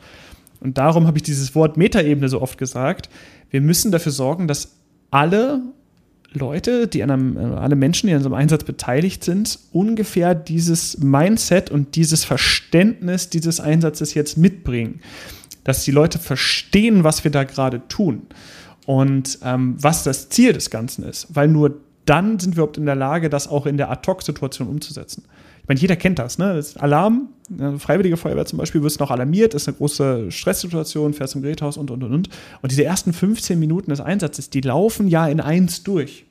Und 0.59 0.77
darum 0.77 1.07
habe 1.07 1.17
ich 1.17 1.23
dieses 1.23 1.55
Wort 1.55 1.77
Metaebene 1.77 2.29
so 2.29 2.41
oft 2.41 2.57
gesagt. 2.57 3.09
Wir 3.49 3.61
müssen 3.61 3.91
dafür 3.91 4.11
sorgen, 4.11 4.47
dass 4.47 4.75
alle 5.11 5.61
Leute, 6.33 6.87
die 6.87 7.01
an 7.01 7.11
einem, 7.11 7.37
äh, 7.37 7.55
alle 7.55 7.75
Menschen, 7.75 8.07
die 8.07 8.13
an 8.13 8.23
einem 8.23 8.33
Einsatz 8.33 8.63
beteiligt 8.63 9.23
sind, 9.23 9.59
ungefähr 9.71 10.35
dieses 10.35 10.99
Mindset 10.99 11.71
und 11.71 11.95
dieses 11.95 12.23
Verständnis 12.23 13.29
dieses 13.29 13.59
Einsatzes 13.59 14.13
jetzt 14.13 14.37
mitbringen. 14.37 15.01
dass 15.65 15.83
die 15.83 15.91
Leute 15.91 16.17
verstehen, 16.17 17.03
was 17.03 17.23
wir 17.25 17.31
da 17.31 17.43
gerade 17.43 17.87
tun 17.89 18.23
und 18.87 19.37
ähm, 19.43 19.75
was 19.77 20.03
das 20.03 20.29
Ziel 20.29 20.53
des 20.53 20.71
Ganzen 20.71 21.03
ist, 21.03 21.27
weil 21.35 21.47
nur 21.47 21.75
dann 22.05 22.39
sind 22.39 22.55
wir 22.55 22.63
überhaupt 22.63 22.77
in 22.77 22.87
der 22.87 22.95
Lage, 22.95 23.29
das 23.29 23.47
auch 23.47 23.67
in 23.67 23.77
der 23.77 23.91
Ad-Hoc-Situation 23.91 24.67
umzusetzen. 24.67 25.25
Meine, 25.69 25.79
jeder 25.79 25.95
kennt 25.95 26.17
das, 26.17 26.39
ne? 26.39 26.55
Das 26.55 26.77
Alarm, 26.77 27.29
Freiwillige 27.77 28.17
Feuerwehr 28.17 28.47
zum 28.47 28.57
Beispiel, 28.57 28.81
wirst 28.81 28.99
noch 28.99 29.11
alarmiert, 29.11 29.53
ist 29.53 29.67
eine 29.67 29.77
große 29.77 30.31
Stresssituation, 30.31 31.13
fährst 31.13 31.33
zum 31.33 31.43
Geräthaus 31.43 31.77
und, 31.77 31.91
und, 31.91 32.03
und, 32.03 32.11
und. 32.11 32.29
Und 32.63 32.71
diese 32.71 32.83
ersten 32.83 33.13
15 33.13 33.59
Minuten 33.59 33.91
des 33.91 34.01
Einsatzes, 34.01 34.49
die 34.49 34.61
laufen 34.61 35.07
ja 35.07 35.27
in 35.27 35.39
eins 35.39 35.83
durch. 35.83 36.25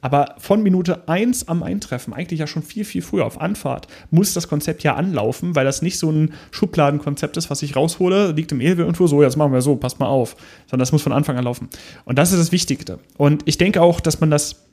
Aber 0.00 0.36
von 0.38 0.62
Minute 0.62 1.06
1 1.06 1.48
am 1.48 1.62
Eintreffen, 1.62 2.14
eigentlich 2.14 2.40
ja 2.40 2.46
schon 2.46 2.62
viel, 2.62 2.86
viel 2.86 3.02
früher 3.02 3.26
auf 3.26 3.38
Anfahrt, 3.42 3.88
muss 4.10 4.32
das 4.32 4.48
Konzept 4.48 4.82
ja 4.84 4.94
anlaufen, 4.94 5.54
weil 5.54 5.66
das 5.66 5.82
nicht 5.82 5.98
so 5.98 6.10
ein 6.10 6.32
Schubladenkonzept 6.50 7.36
ist, 7.36 7.50
was 7.50 7.60
ich 7.60 7.76
raushole, 7.76 8.32
liegt 8.32 8.52
im 8.52 8.62
Ehe 8.62 8.72
irgendwo 8.72 9.06
so, 9.06 9.22
jetzt 9.22 9.36
machen 9.36 9.52
wir 9.52 9.60
so, 9.60 9.76
passt 9.76 10.00
mal 10.00 10.06
auf. 10.06 10.34
Sondern 10.62 10.80
das 10.80 10.92
muss 10.92 11.02
von 11.02 11.12
Anfang 11.12 11.36
an 11.36 11.44
laufen. 11.44 11.68
Und 12.06 12.18
das 12.18 12.32
ist 12.32 12.38
das 12.38 12.52
Wichtigste. 12.52 13.00
Und 13.18 13.42
ich 13.44 13.58
denke 13.58 13.82
auch, 13.82 14.00
dass 14.00 14.18
man 14.20 14.30
das 14.30 14.64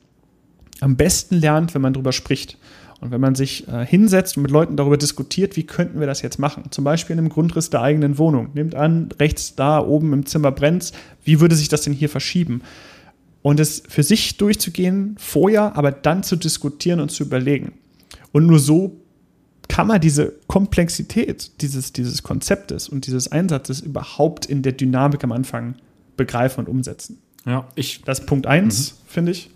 am 0.80 0.96
besten 0.96 1.36
lernt, 1.36 1.74
wenn 1.74 1.82
man 1.82 1.92
darüber 1.92 2.12
spricht. 2.12 2.56
Und 3.00 3.10
wenn 3.10 3.20
man 3.20 3.34
sich 3.34 3.66
äh, 3.66 3.84
hinsetzt 3.86 4.36
und 4.36 4.42
mit 4.42 4.50
Leuten 4.50 4.76
darüber 4.76 4.98
diskutiert, 4.98 5.56
wie 5.56 5.64
könnten 5.64 6.00
wir 6.00 6.06
das 6.06 6.20
jetzt 6.20 6.38
machen? 6.38 6.64
Zum 6.70 6.84
Beispiel 6.84 7.14
in 7.14 7.20
einem 7.20 7.30
Grundriss 7.30 7.70
der 7.70 7.80
eigenen 7.80 8.18
Wohnung. 8.18 8.50
Nehmt 8.54 8.74
an, 8.74 9.08
rechts 9.18 9.54
da 9.54 9.80
oben 9.80 10.12
im 10.12 10.26
Zimmer 10.26 10.52
brennt 10.52 10.92
Wie 11.24 11.40
würde 11.40 11.56
sich 11.56 11.68
das 11.68 11.82
denn 11.82 11.94
hier 11.94 12.10
verschieben? 12.10 12.62
und 13.42 13.60
es 13.60 13.82
für 13.88 14.02
sich 14.02 14.36
durchzugehen 14.36 15.16
vorher, 15.18 15.76
aber 15.76 15.92
dann 15.92 16.22
zu 16.22 16.36
diskutieren 16.36 17.00
und 17.00 17.10
zu 17.10 17.24
überlegen. 17.24 17.72
Und 18.32 18.46
nur 18.46 18.58
so 18.58 19.00
kann 19.68 19.86
man 19.86 20.00
diese 20.00 20.34
Komplexität 20.46 21.62
dieses, 21.62 21.92
dieses 21.92 22.22
Konzeptes 22.22 22.88
und 22.88 23.06
dieses 23.06 23.30
Einsatzes 23.32 23.80
überhaupt 23.80 24.46
in 24.46 24.62
der 24.62 24.72
Dynamik 24.72 25.24
am 25.24 25.32
Anfang 25.32 25.76
begreifen 26.16 26.60
und 26.60 26.68
umsetzen. 26.68 27.18
Ja, 27.46 27.68
ich. 27.74 28.02
Das 28.02 28.20
ist 28.20 28.26
Punkt 28.26 28.46
eins, 28.46 28.92
mhm. 28.92 28.96
finde 29.06 29.32
ich. 29.32 29.50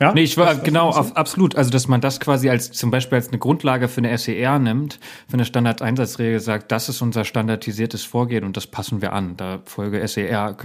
Ja, 0.00 0.12
nee, 0.12 0.22
ich 0.22 0.36
war 0.36 0.54
genau 0.56 0.90
auf, 0.90 1.16
absolut. 1.16 1.56
Also, 1.56 1.70
dass 1.70 1.88
man 1.88 2.00
das 2.00 2.20
quasi 2.20 2.48
als 2.48 2.70
zum 2.70 2.90
Beispiel 2.90 3.16
als 3.16 3.28
eine 3.28 3.38
Grundlage 3.38 3.88
für 3.88 3.98
eine 3.98 4.16
SER 4.16 4.58
nimmt, 4.58 5.00
für 5.26 5.34
eine 5.34 5.44
Standardeinsatzregel 5.44 6.40
sagt, 6.40 6.70
das 6.70 6.88
ist 6.88 7.02
unser 7.02 7.24
standardisiertes 7.24 8.04
Vorgehen 8.04 8.44
und 8.44 8.56
das 8.56 8.66
passen 8.66 9.02
wir 9.02 9.12
an. 9.12 9.36
Da 9.36 9.60
Folge 9.64 10.06
SER, 10.06 10.56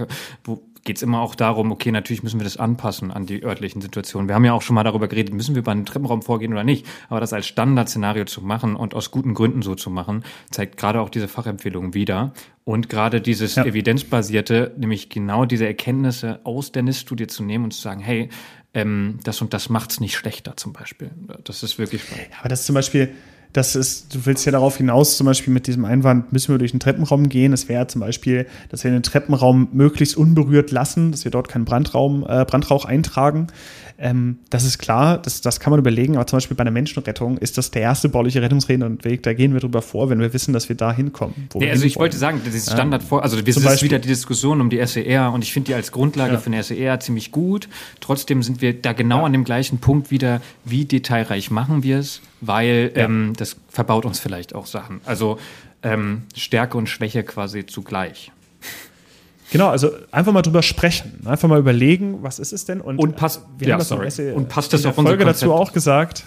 wo, 0.44 0.62
geht 0.84 0.96
es 0.96 1.02
immer 1.02 1.20
auch 1.20 1.34
darum, 1.34 1.72
okay, 1.72 1.90
natürlich 1.90 2.22
müssen 2.22 2.38
wir 2.38 2.44
das 2.44 2.58
anpassen 2.58 3.10
an 3.10 3.26
die 3.26 3.42
örtlichen 3.42 3.80
Situationen. 3.80 4.28
Wir 4.28 4.34
haben 4.34 4.44
ja 4.44 4.52
auch 4.52 4.62
schon 4.62 4.74
mal 4.74 4.84
darüber 4.84 5.08
geredet, 5.08 5.34
müssen 5.34 5.54
wir 5.54 5.62
bei 5.62 5.72
einem 5.72 5.86
Treppenraum 5.86 6.22
vorgehen 6.22 6.52
oder 6.52 6.64
nicht. 6.64 6.86
Aber 7.08 7.20
das 7.20 7.32
als 7.32 7.46
Standardszenario 7.46 8.26
zu 8.26 8.42
machen 8.42 8.76
und 8.76 8.94
aus 8.94 9.10
guten 9.10 9.34
Gründen 9.34 9.62
so 9.62 9.74
zu 9.74 9.90
machen, 9.90 10.24
zeigt 10.50 10.76
gerade 10.76 11.00
auch 11.00 11.08
diese 11.08 11.28
Fachempfehlung 11.28 11.94
wieder. 11.94 12.32
Und 12.64 12.88
gerade 12.88 13.20
dieses 13.20 13.56
ja. 13.56 13.64
evidenzbasierte, 13.64 14.74
nämlich 14.76 15.08
genau 15.08 15.44
diese 15.44 15.66
Erkenntnisse 15.66 16.40
aus 16.44 16.72
der 16.72 16.82
NIST-Studie 16.82 17.26
zu 17.26 17.42
nehmen 17.42 17.64
und 17.64 17.72
zu 17.72 17.80
sagen, 17.80 18.00
hey, 18.00 18.28
ähm, 18.74 19.20
das 19.24 19.40
und 19.40 19.54
das 19.54 19.68
macht's 19.68 20.00
nicht 20.00 20.16
schlechter 20.16 20.56
zum 20.56 20.72
Beispiel. 20.72 21.10
Das 21.44 21.62
ist 21.62 21.78
wirklich 21.78 22.02
spannend. 22.02 22.26
Ja, 22.30 22.38
aber 22.40 22.48
das 22.48 22.60
ist 22.60 22.66
zum 22.66 22.74
Beispiel, 22.74 23.10
das 23.52 23.76
ist, 23.76 24.12
du 24.12 24.26
willst 24.26 24.44
ja 24.46 24.52
darauf 24.52 24.76
hinaus, 24.76 25.16
zum 25.16 25.26
Beispiel 25.26 25.54
mit 25.54 25.68
diesem 25.68 25.84
Einwand, 25.84 26.32
müssen 26.32 26.52
wir 26.52 26.58
durch 26.58 26.72
den 26.72 26.80
Treppenraum 26.80 27.28
gehen. 27.28 27.52
Es 27.52 27.68
wäre 27.68 27.86
zum 27.86 28.00
Beispiel, 28.00 28.46
dass 28.68 28.82
wir 28.82 28.90
den 28.90 29.04
Treppenraum 29.04 29.68
möglichst 29.72 30.16
unberührt 30.16 30.72
lassen, 30.72 31.12
dass 31.12 31.24
wir 31.24 31.30
dort 31.30 31.48
keinen 31.48 31.64
Brandraum, 31.64 32.26
äh, 32.28 32.44
Brandrauch 32.44 32.84
eintragen. 32.84 33.46
Ähm, 33.96 34.38
das 34.50 34.64
ist 34.64 34.78
klar, 34.78 35.18
das, 35.18 35.40
das 35.40 35.60
kann 35.60 35.70
man 35.70 35.78
überlegen, 35.78 36.16
aber 36.16 36.26
zum 36.26 36.38
Beispiel 36.38 36.56
bei 36.56 36.62
einer 36.62 36.72
Menschenrettung 36.72 37.38
ist 37.38 37.58
das 37.58 37.70
der 37.70 37.82
erste 37.82 38.08
bauliche 38.08 38.42
Rettungsweg, 38.42 39.22
da 39.22 39.32
gehen 39.34 39.52
wir 39.52 39.60
drüber 39.60 39.82
vor, 39.82 40.10
wenn 40.10 40.20
wir 40.20 40.32
wissen, 40.32 40.52
dass 40.52 40.68
wir 40.68 40.76
da 40.76 40.92
hinkommen. 40.92 41.48
Nee, 41.54 41.70
also 41.70 41.84
ich 41.84 41.96
wollte 41.96 42.16
sagen, 42.16 42.40
das 42.44 42.54
ist 42.54 42.70
Standard 42.70 43.02
vor, 43.02 43.22
also 43.22 43.40
das 43.40 43.56
ist 43.56 43.82
wieder 43.82 44.00
die 44.00 44.08
Diskussion 44.08 44.60
um 44.60 44.68
die 44.68 44.84
SER 44.84 45.32
und 45.32 45.42
ich 45.42 45.52
finde 45.52 45.68
die 45.68 45.74
als 45.74 45.92
Grundlage 45.92 46.34
ja. 46.34 46.38
für 46.38 46.46
eine 46.46 46.62
SER 46.62 46.98
ziemlich 46.98 47.30
gut. 47.30 47.68
Trotzdem 48.00 48.42
sind 48.42 48.60
wir 48.60 48.80
da 48.80 48.92
genau 48.92 49.20
ja. 49.20 49.26
an 49.26 49.32
dem 49.32 49.44
gleichen 49.44 49.78
Punkt 49.78 50.10
wieder, 50.10 50.40
wie 50.64 50.84
detailreich 50.84 51.50
machen 51.50 51.82
wir 51.82 51.98
es, 51.98 52.20
weil 52.40 52.92
ja. 52.96 53.04
ähm, 53.04 53.32
das 53.36 53.56
verbaut 53.68 54.04
uns 54.04 54.18
vielleicht 54.18 54.54
auch 54.54 54.66
Sachen. 54.66 55.00
Also 55.04 55.38
ähm, 55.84 56.22
Stärke 56.36 56.76
und 56.78 56.88
Schwäche 56.88 57.22
quasi 57.22 57.66
zugleich. 57.66 58.32
Genau, 59.54 59.68
also 59.68 59.92
einfach 60.10 60.32
mal 60.32 60.42
drüber 60.42 60.64
sprechen, 60.64 61.20
einfach 61.26 61.48
mal 61.48 61.60
überlegen, 61.60 62.24
was 62.24 62.40
ist 62.40 62.52
es 62.52 62.64
denn? 62.64 62.80
Und, 62.80 62.98
und, 62.98 63.14
passt, 63.14 63.40
wir 63.56 63.68
ja, 63.68 63.74
haben 63.74 63.78
das 63.78 63.88
sorry. 63.88 64.08
Essay, 64.08 64.32
und 64.32 64.48
passt 64.48 64.72
das 64.72 64.80
in 64.80 64.90
der 64.90 64.98
auf 64.98 65.06
Folge 65.06 65.24
dazu 65.24 65.52
auch 65.52 65.72
gesagt. 65.72 66.24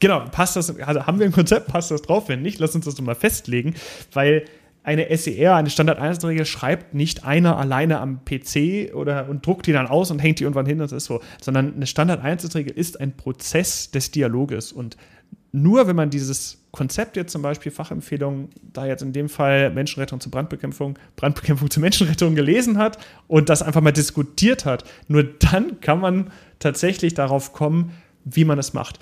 Genau, 0.00 0.22
passt 0.30 0.54
das, 0.54 0.78
also 0.78 1.06
haben 1.06 1.18
wir 1.18 1.24
ein 1.24 1.32
Konzept, 1.32 1.68
passt 1.68 1.90
das 1.90 2.02
drauf? 2.02 2.28
Wenn 2.28 2.42
nicht, 2.42 2.58
lass 2.58 2.74
uns 2.74 2.84
das 2.84 2.94
doch 2.94 3.02
mal 3.02 3.14
festlegen, 3.14 3.74
weil 4.12 4.44
eine 4.82 5.16
SER, 5.16 5.56
eine 5.56 5.70
Standard-Einsatzregel, 5.70 6.44
schreibt 6.44 6.92
nicht 6.92 7.24
einer 7.24 7.56
alleine 7.56 8.00
am 8.00 8.20
PC 8.26 8.94
oder 8.94 9.30
und 9.30 9.46
druckt 9.46 9.66
die 9.66 9.72
dann 9.72 9.86
aus 9.86 10.10
und 10.10 10.18
hängt 10.18 10.40
die 10.40 10.44
irgendwann 10.44 10.66
hin 10.66 10.78
und 10.82 10.92
das 10.92 10.92
ist 10.92 11.06
so, 11.06 11.22
sondern 11.40 11.74
eine 11.74 11.86
Standard-Einsatzregel 11.86 12.74
ist 12.76 13.00
ein 13.00 13.16
Prozess 13.16 13.90
des 13.92 14.10
Dialoges 14.10 14.72
und 14.72 14.98
nur 15.62 15.86
wenn 15.86 15.96
man 15.96 16.10
dieses 16.10 16.58
Konzept 16.72 17.16
jetzt 17.16 17.32
zum 17.32 17.42
Beispiel 17.42 17.72
Fachempfehlungen, 17.72 18.48
da 18.72 18.86
jetzt 18.86 19.02
in 19.02 19.12
dem 19.12 19.28
Fall 19.28 19.70
Menschenrettung 19.70 20.20
zur 20.20 20.30
Brandbekämpfung, 20.30 20.98
Brandbekämpfung 21.16 21.70
zur 21.70 21.80
Menschenrettung 21.80 22.34
gelesen 22.34 22.78
hat 22.78 22.98
und 23.26 23.48
das 23.48 23.62
einfach 23.62 23.80
mal 23.80 23.92
diskutiert 23.92 24.64
hat, 24.64 24.84
nur 25.08 25.24
dann 25.24 25.80
kann 25.80 26.00
man 26.00 26.30
tatsächlich 26.58 27.14
darauf 27.14 27.52
kommen, 27.52 27.92
wie 28.24 28.44
man 28.44 28.58
es 28.58 28.74
macht. 28.74 28.98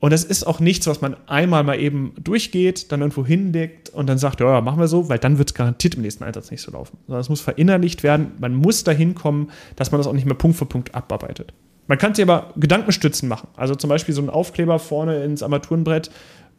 Und 0.00 0.12
es 0.12 0.24
ist 0.24 0.46
auch 0.46 0.60
nichts, 0.60 0.86
was 0.86 1.00
man 1.00 1.16
einmal 1.26 1.64
mal 1.64 1.80
eben 1.80 2.12
durchgeht, 2.22 2.92
dann 2.92 3.00
irgendwo 3.00 3.26
hinlegt 3.26 3.90
und 3.90 4.06
dann 4.06 4.18
sagt, 4.18 4.40
ja, 4.40 4.60
machen 4.60 4.78
wir 4.78 4.86
so, 4.86 5.08
weil 5.08 5.18
dann 5.18 5.38
wird 5.38 5.50
es 5.50 5.54
garantiert 5.54 5.96
im 5.96 6.02
nächsten 6.02 6.22
Einsatz 6.22 6.50
nicht 6.50 6.62
so 6.62 6.70
laufen. 6.70 6.98
Sondern 7.06 7.20
es 7.20 7.28
muss 7.28 7.40
verinnerlicht 7.40 8.04
werden. 8.04 8.32
Man 8.38 8.54
muss 8.54 8.84
dahin 8.84 9.14
kommen, 9.14 9.50
dass 9.74 9.90
man 9.90 9.98
das 9.98 10.06
auch 10.06 10.12
nicht 10.12 10.26
mehr 10.26 10.36
Punkt 10.36 10.56
für 10.56 10.66
Punkt 10.66 10.94
abarbeitet. 10.94 11.52
Man 11.88 11.98
kann 11.98 12.14
sich 12.14 12.22
aber 12.22 12.52
Gedankenstützen 12.56 13.28
machen. 13.28 13.48
Also 13.56 13.74
zum 13.74 13.88
Beispiel 13.88 14.14
so 14.14 14.20
einen 14.20 14.30
Aufkleber 14.30 14.78
vorne 14.78 15.24
ins 15.24 15.42
Armaturenbrett 15.42 16.10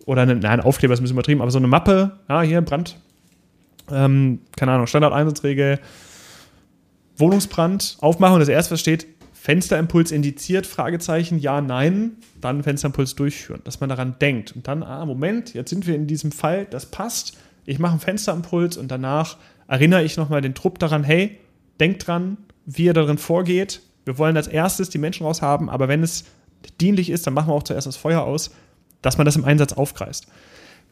oder 0.06 0.24
eine, 0.24 0.36
nein, 0.36 0.60
Aufkleber 0.60 0.94
ist 0.94 1.00
ein 1.00 1.04
bisschen 1.04 1.16
übertrieben, 1.16 1.42
aber 1.42 1.52
so 1.52 1.60
eine 1.60 1.68
Mappe, 1.68 2.18
ja, 2.28 2.42
hier 2.42 2.62
Brand, 2.62 2.98
ähm, 3.92 4.42
keine 4.58 4.74
Ahnung, 4.74 4.88
Standardeinsatzregel, 4.88 5.80
Wohnungsbrand 7.18 7.98
aufmachen 8.02 8.36
und 8.36 8.40
das 8.40 8.50
erste, 8.50 8.74
was 8.74 8.82
steht, 8.82 9.08
Fensterimpuls 9.34 10.12
indiziert, 10.12 10.66
Fragezeichen, 10.66 11.38
ja, 11.38 11.62
nein, 11.62 12.18
dann 12.42 12.64
Fensterimpuls 12.64 13.16
durchführen, 13.16 13.62
dass 13.64 13.80
man 13.80 13.90
daran 13.90 14.16
denkt. 14.20 14.54
Und 14.56 14.68
dann, 14.68 14.84
ah, 14.84 15.06
Moment, 15.06 15.54
jetzt 15.54 15.70
sind 15.70 15.86
wir 15.86 15.96
in 15.96 16.08
diesem 16.08 16.32
Fall, 16.32 16.66
das 16.66 16.88
passt, 16.88 17.38
ich 17.66 17.78
mache 17.78 17.92
einen 17.92 18.02
Fensterimpuls 18.02 18.78
und 18.78 18.90
danach 18.90 19.38
erinnere 19.68 20.04
ich 20.04 20.18
nochmal 20.18 20.42
den 20.42 20.56
Trupp 20.56 20.80
daran, 20.80 21.04
hey, 21.04 21.38
denkt 21.80 22.08
dran, 22.08 22.38
wie 22.66 22.86
ihr 22.86 22.94
darin 22.94 23.18
vorgeht, 23.18 23.82
wir 24.10 24.18
wollen 24.18 24.36
als 24.38 24.48
erstes 24.48 24.90
die 24.90 24.98
Menschen 24.98 25.24
raushaben, 25.24 25.70
aber 25.70 25.88
wenn 25.88 26.02
es 26.02 26.24
dienlich 26.82 27.12
ist, 27.12 27.28
dann 27.28 27.36
machen 27.36 27.50
wir 27.50 27.54
auch 27.54 27.62
zuerst 27.62 27.86
das 27.86 27.96
Feuer 27.96 28.24
aus, 28.24 28.50
dass 29.04 29.20
man 29.20 29.26
das 29.26 29.36
im 29.36 29.46
Einsatz 29.46 29.74
aufgreift. 29.74 30.26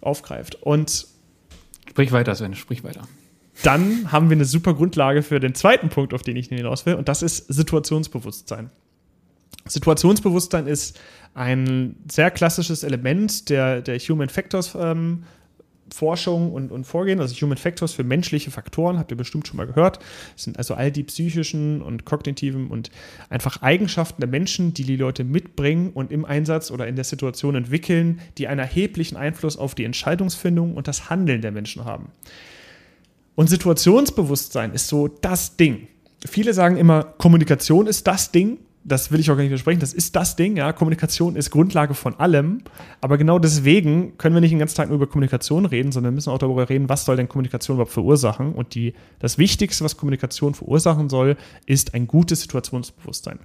aufgreift. 0.01 0.61
Und 0.61 1.07
sprich 1.89 2.11
weiter, 2.11 2.35
Sven, 2.35 2.53
sprich 2.53 2.83
weiter. 2.83 3.07
Dann 3.63 4.11
haben 4.11 4.29
wir 4.29 4.37
eine 4.37 4.45
super 4.45 4.75
Grundlage 4.75 5.23
für 5.23 5.39
den 5.39 5.55
zweiten 5.55 5.89
Punkt, 5.89 6.13
auf 6.13 6.21
den 6.21 6.37
ich 6.37 6.49
hinaus 6.49 6.85
will, 6.85 6.93
und 6.93 7.09
das 7.09 7.23
ist 7.23 7.51
Situationsbewusstsein. 7.51 8.69
Situationsbewusstsein 9.65 10.67
ist 10.67 10.99
ein 11.33 11.95
sehr 12.09 12.29
klassisches 12.29 12.83
Element 12.83 13.49
der, 13.49 13.81
der 13.81 13.97
Human 13.97 14.29
Factors 14.29 14.77
ähm, 14.79 15.23
Forschung 15.93 16.51
und, 16.51 16.71
und 16.71 16.85
Vorgehen, 16.85 17.19
also 17.19 17.35
Human 17.35 17.57
Factors 17.57 17.93
für 17.93 18.03
menschliche 18.03 18.51
Faktoren, 18.51 18.97
habt 18.97 19.11
ihr 19.11 19.17
bestimmt 19.17 19.47
schon 19.47 19.57
mal 19.57 19.67
gehört. 19.67 19.99
Das 20.35 20.43
sind 20.43 20.57
also 20.57 20.73
all 20.73 20.91
die 20.91 21.03
psychischen 21.03 21.81
und 21.81 22.05
kognitiven 22.05 22.67
und 22.67 22.89
einfach 23.29 23.61
Eigenschaften 23.61 24.21
der 24.21 24.29
Menschen, 24.29 24.73
die 24.73 24.83
die 24.83 24.97
Leute 24.97 25.23
mitbringen 25.23 25.91
und 25.93 26.11
im 26.11 26.25
Einsatz 26.25 26.71
oder 26.71 26.87
in 26.87 26.95
der 26.95 27.05
Situation 27.05 27.55
entwickeln, 27.55 28.19
die 28.37 28.47
einen 28.47 28.59
erheblichen 28.59 29.17
Einfluss 29.17 29.57
auf 29.57 29.75
die 29.75 29.83
Entscheidungsfindung 29.83 30.75
und 30.75 30.87
das 30.87 31.09
Handeln 31.09 31.41
der 31.41 31.51
Menschen 31.51 31.85
haben. 31.85 32.11
Und 33.35 33.49
Situationsbewusstsein 33.49 34.73
ist 34.73 34.87
so 34.87 35.07
das 35.07 35.57
Ding. 35.57 35.87
Viele 36.25 36.53
sagen 36.53 36.77
immer, 36.77 37.03
Kommunikation 37.03 37.85
ist 37.87 38.07
das 38.07 38.31
Ding 38.31 38.57
das 38.87 39.11
will 39.11 39.19
ich 39.19 39.29
auch 39.29 39.35
gar 39.35 39.41
nicht 39.41 39.49
versprechen, 39.49 39.81
das 39.81 39.93
ist 39.93 40.15
das 40.15 40.35
Ding, 40.35 40.55
ja, 40.55 40.71
Kommunikation 40.71 41.35
ist 41.35 41.51
Grundlage 41.51 41.93
von 41.93 42.17
allem, 42.19 42.61
aber 43.01 43.17
genau 43.17 43.37
deswegen 43.37 44.17
können 44.17 44.33
wir 44.33 44.39
nicht 44.39 44.51
den 44.51 44.59
ganzen 44.59 44.77
Tag 44.77 44.87
nur 44.87 44.95
über 44.95 45.07
Kommunikation 45.07 45.65
reden, 45.65 45.91
sondern 45.91 46.15
müssen 46.15 46.29
auch 46.29 46.37
darüber 46.37 46.69
reden, 46.69 46.87
was 46.87 47.03
soll 47.03 47.17
denn 47.17 47.27
Kommunikation 47.27 47.75
überhaupt 47.75 47.91
verursachen 47.91 48.53
und 48.53 48.75
die, 48.75 48.93
das 49.19 49.37
Wichtigste, 49.37 49.83
was 49.83 49.97
Kommunikation 49.97 50.53
verursachen 50.53 51.09
soll, 51.09 51.35
ist 51.65 51.93
ein 51.93 52.07
gutes 52.07 52.41
Situationsbewusstsein. 52.41 53.39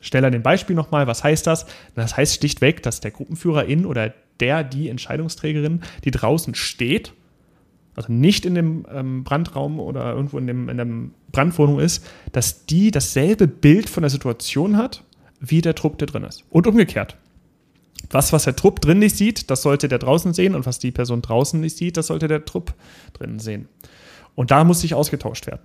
Stelle 0.00 0.28
an 0.28 0.32
dem 0.32 0.42
Beispiel 0.42 0.76
nochmal, 0.76 1.06
was 1.06 1.24
heißt 1.24 1.46
das? 1.46 1.66
Das 1.94 2.16
heißt 2.16 2.36
schlichtweg, 2.36 2.82
dass 2.82 3.00
der 3.00 3.10
Gruppenführerin 3.10 3.84
oder 3.84 4.14
der, 4.38 4.64
die 4.64 4.88
Entscheidungsträgerin, 4.88 5.82
die 6.04 6.10
draußen 6.10 6.54
steht 6.54 7.12
also 8.00 8.12
nicht 8.12 8.46
in 8.46 8.54
dem 8.54 8.86
ähm, 8.90 9.24
Brandraum 9.24 9.78
oder 9.78 10.14
irgendwo 10.14 10.38
in, 10.38 10.46
dem, 10.46 10.68
in 10.68 10.76
der 10.78 10.86
Brandwohnung 11.32 11.78
ist, 11.80 12.04
dass 12.32 12.64
die 12.64 12.90
dasselbe 12.90 13.46
Bild 13.46 13.90
von 13.90 14.02
der 14.02 14.10
Situation 14.10 14.76
hat, 14.78 15.04
wie 15.38 15.60
der 15.60 15.74
Trupp, 15.74 15.98
der 15.98 16.06
drin 16.06 16.24
ist. 16.24 16.44
Und 16.50 16.66
umgekehrt. 16.66 17.16
Was, 18.10 18.32
was 18.32 18.44
der 18.44 18.56
Trupp 18.56 18.80
drin 18.80 18.98
nicht 18.98 19.16
sieht, 19.16 19.50
das 19.50 19.62
sollte 19.62 19.86
der 19.86 19.98
draußen 19.98 20.32
sehen 20.32 20.54
und 20.54 20.64
was 20.64 20.78
die 20.78 20.90
Person 20.90 21.20
draußen 21.20 21.60
nicht 21.60 21.76
sieht, 21.76 21.98
das 21.98 22.06
sollte 22.06 22.26
der 22.26 22.44
Trupp 22.46 22.72
drinnen 23.12 23.38
sehen. 23.38 23.68
Und 24.34 24.50
da 24.50 24.64
muss 24.64 24.80
sich 24.80 24.94
ausgetauscht 24.94 25.46
werden. 25.46 25.60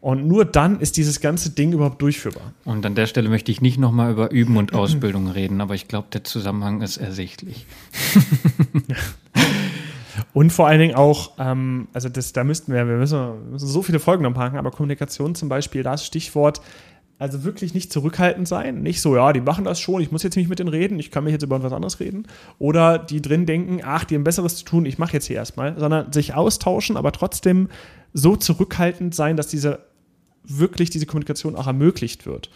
Und 0.00 0.28
nur 0.28 0.44
dann 0.44 0.80
ist 0.80 0.98
dieses 0.98 1.20
ganze 1.20 1.50
Ding 1.50 1.72
überhaupt 1.72 2.00
durchführbar. 2.00 2.52
Und 2.64 2.86
an 2.86 2.94
der 2.94 3.06
Stelle 3.06 3.28
möchte 3.28 3.50
ich 3.50 3.60
nicht 3.60 3.78
nochmal 3.78 4.12
über 4.12 4.30
Üben 4.30 4.56
und 4.58 4.74
Ausbildung 4.74 5.28
reden, 5.28 5.60
aber 5.60 5.74
ich 5.74 5.88
glaube, 5.88 6.08
der 6.12 6.22
Zusammenhang 6.22 6.82
ist 6.82 6.98
ersichtlich. 6.98 7.66
Und 10.34 10.52
vor 10.52 10.66
allen 10.66 10.80
Dingen 10.80 10.96
auch, 10.96 11.30
ähm, 11.38 11.86
also 11.92 12.08
das, 12.08 12.32
da 12.32 12.42
müssten 12.42 12.72
wir, 12.72 12.86
wir 12.88 12.96
müssen, 12.96 13.18
wir 13.18 13.52
müssen 13.52 13.68
so 13.68 13.82
viele 13.82 14.00
Folgen 14.00 14.24
noch 14.24 14.34
machen, 14.34 14.58
aber 14.58 14.72
Kommunikation 14.72 15.36
zum 15.36 15.48
Beispiel, 15.48 15.84
das 15.84 16.04
Stichwort, 16.04 16.60
also 17.20 17.44
wirklich 17.44 17.72
nicht 17.72 17.92
zurückhaltend 17.92 18.48
sein, 18.48 18.82
nicht 18.82 19.00
so, 19.00 19.14
ja, 19.14 19.32
die 19.32 19.40
machen 19.40 19.64
das 19.64 19.78
schon, 19.78 20.02
ich 20.02 20.10
muss 20.10 20.24
jetzt 20.24 20.34
nicht 20.34 20.48
mit 20.48 20.58
denen 20.58 20.68
reden, 20.68 20.98
ich 20.98 21.12
kann 21.12 21.22
mich 21.22 21.32
jetzt 21.32 21.44
über 21.44 21.62
was 21.62 21.72
anderes 21.72 22.00
reden. 22.00 22.26
Oder 22.58 22.98
die 22.98 23.22
drin 23.22 23.46
denken, 23.46 23.80
ach, 23.84 24.02
die 24.02 24.16
haben 24.16 24.24
Besseres 24.24 24.56
zu 24.56 24.64
tun, 24.64 24.86
ich 24.86 24.98
mache 24.98 25.12
jetzt 25.12 25.26
hier 25.26 25.36
erstmal, 25.36 25.78
sondern 25.78 26.12
sich 26.12 26.34
austauschen, 26.34 26.96
aber 26.96 27.12
trotzdem 27.12 27.68
so 28.12 28.34
zurückhaltend 28.34 29.14
sein, 29.14 29.36
dass 29.36 29.46
diese 29.46 29.84
wirklich 30.42 30.90
diese 30.90 31.06
Kommunikation 31.06 31.54
auch 31.54 31.68
ermöglicht 31.68 32.26
wird. 32.26 32.50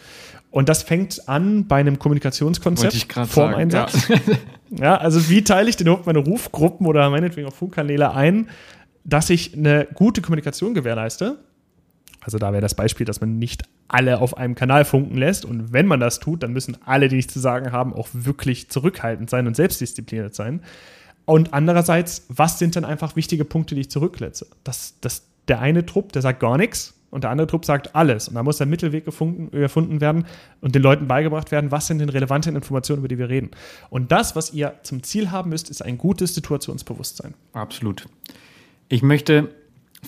Und 0.51 0.68
das 0.68 0.82
fängt 0.82 1.28
an 1.28 1.66
bei 1.66 1.76
einem 1.76 1.99
Kommunikationskonzept 1.99 3.12
vor 3.28 3.49
dem 3.49 3.55
Einsatz. 3.55 4.09
Ja. 4.09 4.16
ja. 4.70 4.96
also 4.96 5.28
wie 5.28 5.44
teile 5.44 5.68
ich 5.68 5.76
denn 5.76 5.86
überhaupt 5.86 6.07
meine 6.07 6.20
Rufgruppen 6.20 6.86
oder 6.86 7.11
meinetwegen 7.11 7.46
auch 7.46 7.55
Funkkanäle 7.55 8.14
ein, 8.14 8.49
dass 9.05 9.30
ich 9.30 9.55
eine 9.57 9.86
gute 9.94 10.22
Kommunikation 10.22 10.74
gewährleiste? 10.74 11.38
Also 12.20 12.38
da 12.38 12.53
wäre 12.53 12.62
das 12.62 12.74
Beispiel, 12.74 13.07
dass 13.07 13.20
man 13.20 13.38
nicht 13.38 13.62
alle 13.88 14.20
auf 14.20 14.36
einem 14.36 14.55
Kanal 14.55 14.84
funken 14.84 15.16
lässt. 15.16 15.44
Und 15.44 15.72
wenn 15.72 15.86
man 15.86 16.01
das 16.01 16.20
tut, 16.20 16.42
dann 16.42 16.53
müssen 16.53 16.76
alle, 16.84 17.09
die 17.09 17.16
nichts 17.16 17.32
zu 17.32 17.40
sagen 17.40 17.72
haben, 17.72 17.92
auch 17.94 18.09
wirklich 18.12 18.68
zurückhaltend 18.68 19.30
sein 19.30 19.46
und 19.46 19.57
selbstdiszipliniert 19.57 20.34
sein. 20.34 20.62
Und 21.24 21.53
andererseits, 21.55 22.24
was 22.28 22.59
sind 22.59 22.74
denn 22.74 22.84
einfach 22.84 23.16
wichtige 23.16 23.44
Punkte, 23.44 23.74
die 23.74 23.82
ich 23.82 23.90
zurückletze? 23.90 24.46
Das, 24.64 24.94
das, 25.01 25.24
der 25.46 25.61
eine 25.61 25.86
Trupp, 25.86 26.12
der 26.12 26.22
sagt 26.22 26.40
gar 26.40 26.57
nichts, 26.57 26.94
und 27.11 27.24
der 27.24 27.30
andere 27.30 27.46
Trupp 27.46 27.64
sagt 27.64 27.94
alles. 27.94 28.28
Und 28.28 28.34
da 28.34 28.42
muss 28.42 28.59
der 28.59 28.66
Mittelweg 28.66 29.04
gefunden, 29.04 29.56
erfunden 29.56 30.00
werden 30.00 30.26
und 30.61 30.74
den 30.74 30.82
Leuten 30.82 31.09
beigebracht 31.09 31.50
werden, 31.50 31.70
was 31.70 31.86
sind 31.86 31.98
denn 31.98 32.09
relevante 32.09 32.50
Informationen, 32.50 32.98
über 32.98 33.09
die 33.09 33.18
wir 33.18 33.28
reden. 33.28 33.50
Und 33.90 34.12
das, 34.12 34.36
was 34.36 34.52
ihr 34.52 34.74
zum 34.82 35.02
Ziel 35.02 35.30
haben 35.30 35.50
müsst, 35.50 35.70
ist 35.70 35.82
ein 35.82 35.98
gutes 35.98 36.34
Situationsbewusstsein. 36.34 37.34
Absolut. 37.52 38.06
Ich 38.88 39.02
möchte 39.02 39.50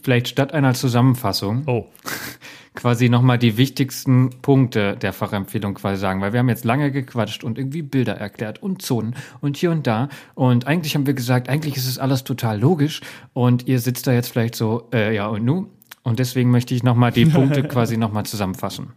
vielleicht 0.02 0.28
statt 0.28 0.52
einer 0.54 0.74
Zusammenfassung 0.74 1.64
oh. 1.66 1.86
quasi 2.74 3.08
nochmal 3.08 3.38
die 3.38 3.56
wichtigsten 3.56 4.30
Punkte 4.42 4.96
der 4.96 5.12
Fachempfehlung 5.12 5.74
quasi 5.74 6.00
sagen, 6.00 6.20
weil 6.20 6.32
wir 6.32 6.38
haben 6.38 6.48
jetzt 6.48 6.64
lange 6.64 6.92
gequatscht 6.92 7.42
und 7.42 7.58
irgendwie 7.58 7.82
Bilder 7.82 8.14
erklärt 8.14 8.62
und 8.62 8.82
Zonen 8.82 9.16
und 9.40 9.56
hier 9.56 9.70
und 9.72 9.86
da 9.86 10.08
und 10.34 10.66
eigentlich 10.66 10.94
haben 10.94 11.06
wir 11.06 11.14
gesagt, 11.14 11.48
eigentlich 11.48 11.76
ist 11.76 11.88
es 11.88 11.98
alles 11.98 12.24
total 12.24 12.60
logisch 12.60 13.00
und 13.32 13.66
ihr 13.66 13.80
sitzt 13.80 14.06
da 14.06 14.12
jetzt 14.12 14.28
vielleicht 14.28 14.54
so, 14.54 14.88
äh, 14.92 15.14
ja 15.14 15.26
und 15.26 15.44
nu? 15.44 15.66
Und 16.02 16.18
deswegen 16.18 16.50
möchte 16.50 16.74
ich 16.74 16.82
nochmal 16.82 17.12
die 17.12 17.24
Punkte 17.26 17.62
quasi 17.64 17.96
nochmal 17.96 18.24
zusammenfassen. 18.24 18.92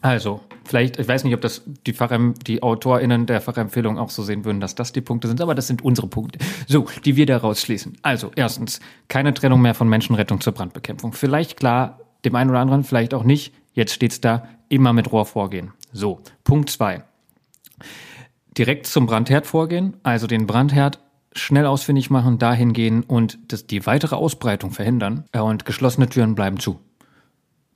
Also, 0.00 0.40
vielleicht, 0.64 0.98
ich 1.00 1.08
weiß 1.08 1.24
nicht, 1.24 1.34
ob 1.34 1.40
das 1.40 1.62
die, 1.86 1.92
Fachem 1.92 2.34
die 2.46 2.62
AutorInnen 2.62 3.26
der 3.26 3.40
Fachempfehlung 3.40 3.98
auch 3.98 4.10
so 4.10 4.22
sehen 4.22 4.44
würden, 4.44 4.60
dass 4.60 4.76
das 4.76 4.92
die 4.92 5.00
Punkte 5.00 5.26
sind, 5.26 5.40
aber 5.40 5.56
das 5.56 5.66
sind 5.66 5.82
unsere 5.82 6.06
Punkte. 6.06 6.38
So, 6.68 6.86
die 7.04 7.16
wir 7.16 7.26
daraus 7.26 7.60
schließen. 7.60 7.96
Also, 8.02 8.30
erstens, 8.36 8.78
keine 9.08 9.34
Trennung 9.34 9.60
mehr 9.60 9.74
von 9.74 9.88
Menschenrettung 9.88 10.40
zur 10.40 10.52
Brandbekämpfung. 10.52 11.12
Vielleicht 11.12 11.56
klar, 11.58 11.98
dem 12.24 12.36
einen 12.36 12.50
oder 12.50 12.60
anderen, 12.60 12.84
vielleicht 12.84 13.12
auch 13.12 13.24
nicht. 13.24 13.52
Jetzt 13.72 13.92
steht's 13.92 14.20
da, 14.20 14.46
immer 14.68 14.92
mit 14.92 15.10
Rohr 15.10 15.26
vorgehen. 15.26 15.72
So, 15.92 16.20
Punkt 16.44 16.70
zwei. 16.70 17.02
Direkt 18.56 18.86
zum 18.86 19.06
Brandherd 19.06 19.46
vorgehen, 19.46 19.96
also 20.04 20.26
den 20.26 20.46
Brandherd 20.46 21.00
schnell 21.32 21.66
ausfindig 21.66 22.10
machen, 22.10 22.38
dahin 22.38 22.72
gehen 22.72 23.02
und 23.02 23.38
das, 23.48 23.66
die 23.66 23.86
weitere 23.86 24.16
Ausbreitung 24.16 24.70
verhindern. 24.70 25.24
Ja, 25.34 25.42
und 25.42 25.64
geschlossene 25.64 26.08
Türen 26.08 26.34
bleiben 26.34 26.58
zu. 26.58 26.80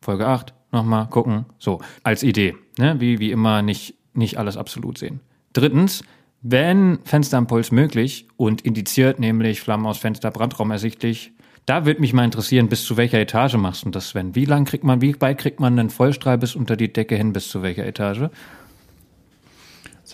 Folge 0.01 0.27
8, 0.27 0.53
nochmal 0.73 1.09
gucken. 1.09 1.47
So, 1.59 1.81
als 2.03 2.23
Idee. 2.23 2.57
Ne? 2.79 3.01
Wie, 3.01 3.19
wie 3.19 3.31
immer 3.31 3.63
nicht, 3.63 3.95
nicht 4.15 4.39
alles 4.39 4.57
absolut 4.57 4.99
sehen. 4.99 5.21
Drittens, 5.53 6.03
wenn 6.41 6.99
Fensterimpuls 7.05 7.71
möglich 7.71 8.27
und 8.37 8.63
indiziert, 8.63 9.21
nämlich 9.21 9.61
Flammen 9.61 9.87
aus 9.87 9.99
Fenster, 9.99 10.31
Brandraum 10.31 10.71
ersichtlich, 10.71 11.33
da 11.67 11.87
würde 11.87 12.01
mich 12.01 12.13
mal 12.13 12.25
interessieren, 12.25 12.69
bis 12.69 12.85
zu 12.85 12.97
welcher 12.97 13.21
Etage 13.21 13.55
machst 13.55 13.85
du 13.85 13.91
das, 13.91 14.09
Sven? 14.09 14.35
Wie 14.35 14.47
lang 14.47 14.65
kriegt 14.65 14.83
man, 14.83 15.01
wie 15.01 15.15
weit 15.21 15.39
kriegt 15.39 15.61
man 15.61 15.79
einen 15.79 15.91
Vollstrahl 15.91 16.39
bis 16.39 16.57
unter 16.57 16.77
die 16.77 16.93
Decke 16.93 17.15
hin, 17.15 17.33
bis 17.33 17.49
zu 17.49 17.63
welcher 17.63 17.87
Etage? 17.87 18.31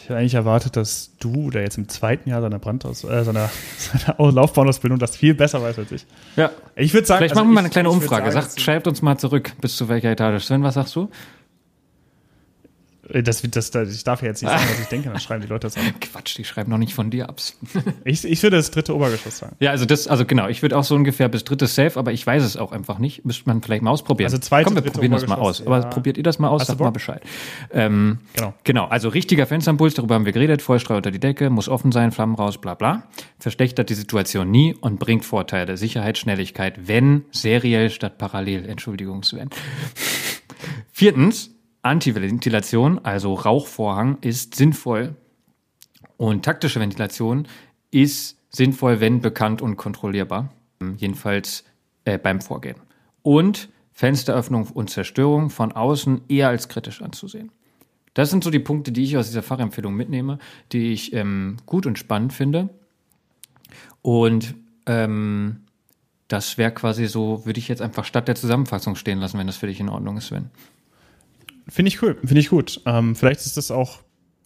Ich 0.08 0.10
hätte 0.10 0.20
eigentlich 0.20 0.34
erwartet, 0.36 0.74
dass 0.74 1.10
du, 1.20 1.50
der 1.50 1.64
jetzt 1.64 1.76
im 1.76 1.86
zweiten 1.86 2.30
Jahr 2.30 2.40
seiner 2.40 2.58
Brandaus 2.58 3.04
äh, 3.04 3.24
seiner, 3.24 3.50
seiner 3.76 4.32
Laufbahnausbildung 4.32 4.98
das 4.98 5.14
viel 5.14 5.34
besser 5.34 5.60
weiß 5.60 5.78
als 5.78 5.92
ich. 5.92 6.06
Ja. 6.34 6.50
Ich 6.76 6.94
würde 6.94 7.06
sagen, 7.06 7.18
vielleicht 7.18 7.32
also 7.32 7.42
machen 7.42 7.50
wir 7.50 7.54
mal 7.56 7.60
eine 7.60 7.68
kleine 7.68 7.90
Umfrage. 7.90 8.32
Sagen, 8.32 8.46
Sagt, 8.46 8.58
schreibt 8.58 8.86
uns 8.86 9.02
mal 9.02 9.18
zurück, 9.18 9.52
bis 9.60 9.76
zu 9.76 9.90
welcher 9.90 10.10
Etage. 10.10 10.42
Sven, 10.42 10.62
was 10.62 10.76
sagst 10.76 10.96
du? 10.96 11.10
Äh, 13.08 13.22
das, 13.22 13.42
das, 13.42 13.70
das, 13.70 13.94
ich 13.94 14.04
darf 14.04 14.22
ja 14.22 14.28
jetzt 14.28 14.42
nicht 14.42 14.50
sagen, 14.50 14.64
was 14.70 14.80
ich 14.80 14.86
denke, 14.86 15.08
dann 15.08 15.20
schreiben 15.20 15.42
die 15.42 15.48
Leute 15.48 15.66
das 15.66 15.76
an. 15.76 15.82
Quatsch, 16.00 16.36
die 16.36 16.44
schreiben 16.44 16.70
noch 16.70 16.78
nicht 16.78 16.94
von 16.94 17.10
dir 17.10 17.28
ab. 17.28 17.40
ich, 18.04 18.24
ich 18.24 18.42
würde 18.42 18.56
das 18.56 18.70
dritte 18.70 18.94
Obergeschoss 18.94 19.38
sagen. 19.38 19.56
Ja, 19.60 19.70
also 19.70 19.84
das, 19.84 20.08
also 20.08 20.24
genau, 20.24 20.48
ich 20.48 20.62
würde 20.62 20.76
auch 20.76 20.84
so 20.84 20.94
ungefähr 20.94 21.28
bis 21.28 21.44
drittes 21.44 21.74
Safe, 21.74 21.98
aber 21.98 22.12
ich 22.12 22.26
weiß 22.26 22.42
es 22.42 22.56
auch 22.56 22.72
einfach 22.72 22.98
nicht. 22.98 23.24
Müsste 23.24 23.44
man 23.46 23.62
vielleicht 23.62 23.82
mal 23.82 23.90
ausprobieren. 23.90 24.26
Also 24.26 24.38
zweite, 24.38 24.66
Komm, 24.66 24.74
wir 24.74 24.82
probieren 24.82 25.12
das 25.12 25.26
mal 25.26 25.36
aus. 25.36 25.64
Aber 25.66 25.80
probiert 25.80 26.16
ihr 26.16 26.22
das 26.22 26.38
mal 26.38 26.48
aus, 26.48 26.66
sagt 26.66 26.80
mal 26.80 26.90
Bescheid. 26.90 27.22
Ähm, 27.70 28.18
genau. 28.34 28.54
Genau, 28.64 28.86
also 28.86 29.08
richtiger 29.08 29.46
Fensterimpuls, 29.46 29.94
darüber 29.94 30.14
haben 30.14 30.24
wir 30.24 30.32
geredet, 30.32 30.62
Vollstrahl 30.62 30.98
unter 30.98 31.10
die 31.10 31.20
Decke, 31.20 31.50
muss 31.50 31.68
offen 31.68 31.92
sein, 31.92 32.12
Flammen 32.12 32.34
raus, 32.34 32.58
bla 32.58 32.74
bla. 32.74 33.04
Verschlechtert 33.38 33.90
die 33.90 33.94
Situation 33.94 34.50
nie 34.50 34.74
und 34.74 34.98
bringt 34.98 35.24
Vorteile. 35.24 35.76
Sicherheit, 35.76 36.18
Schnelligkeit, 36.18 36.88
wenn 36.88 37.24
seriell 37.30 37.90
statt 37.90 38.18
parallel. 38.18 38.68
Entschuldigung, 38.68 39.22
Sven. 39.22 39.50
Viertens, 40.92 41.50
Antiventilation, 41.88 43.00
also 43.04 43.34
Rauchvorhang, 43.34 44.18
ist 44.20 44.54
sinnvoll. 44.54 45.16
Und 46.16 46.44
taktische 46.44 46.80
Ventilation 46.80 47.46
ist 47.90 48.38
sinnvoll, 48.50 49.00
wenn 49.00 49.20
bekannt 49.20 49.62
und 49.62 49.76
kontrollierbar. 49.76 50.50
Jedenfalls 50.96 51.64
äh, 52.04 52.18
beim 52.18 52.40
Vorgehen. 52.40 52.76
Und 53.22 53.68
Fensteröffnung 53.92 54.68
und 54.68 54.90
Zerstörung 54.90 55.50
von 55.50 55.72
außen 55.72 56.22
eher 56.28 56.48
als 56.48 56.68
kritisch 56.68 57.02
anzusehen. 57.02 57.50
Das 58.14 58.30
sind 58.30 58.44
so 58.44 58.50
die 58.50 58.58
Punkte, 58.58 58.92
die 58.92 59.04
ich 59.04 59.16
aus 59.16 59.26
dieser 59.26 59.42
Fachempfehlung 59.42 59.94
mitnehme, 59.94 60.38
die 60.72 60.92
ich 60.92 61.12
ähm, 61.12 61.56
gut 61.66 61.84
und 61.84 61.98
spannend 61.98 62.32
finde. 62.32 62.68
Und 64.02 64.54
ähm, 64.86 65.60
das 66.28 66.58
wäre 66.58 66.72
quasi 66.72 67.06
so, 67.06 67.44
würde 67.44 67.58
ich 67.58 67.68
jetzt 67.68 67.82
einfach 67.82 68.04
statt 68.04 68.28
der 68.28 68.34
Zusammenfassung 68.34 68.94
stehen 68.96 69.18
lassen, 69.18 69.38
wenn 69.38 69.46
das 69.46 69.56
für 69.56 69.66
dich 69.66 69.80
in 69.80 69.88
Ordnung 69.88 70.16
ist, 70.16 70.28
Sven. 70.28 70.50
Finde 71.68 71.88
ich 71.88 72.02
cool, 72.02 72.16
finde 72.24 72.40
ich 72.40 72.48
gut. 72.48 72.80
Ähm, 72.86 73.14
vielleicht 73.14 73.40
ist 73.40 73.56
das 73.56 73.70
auch 73.70 74.00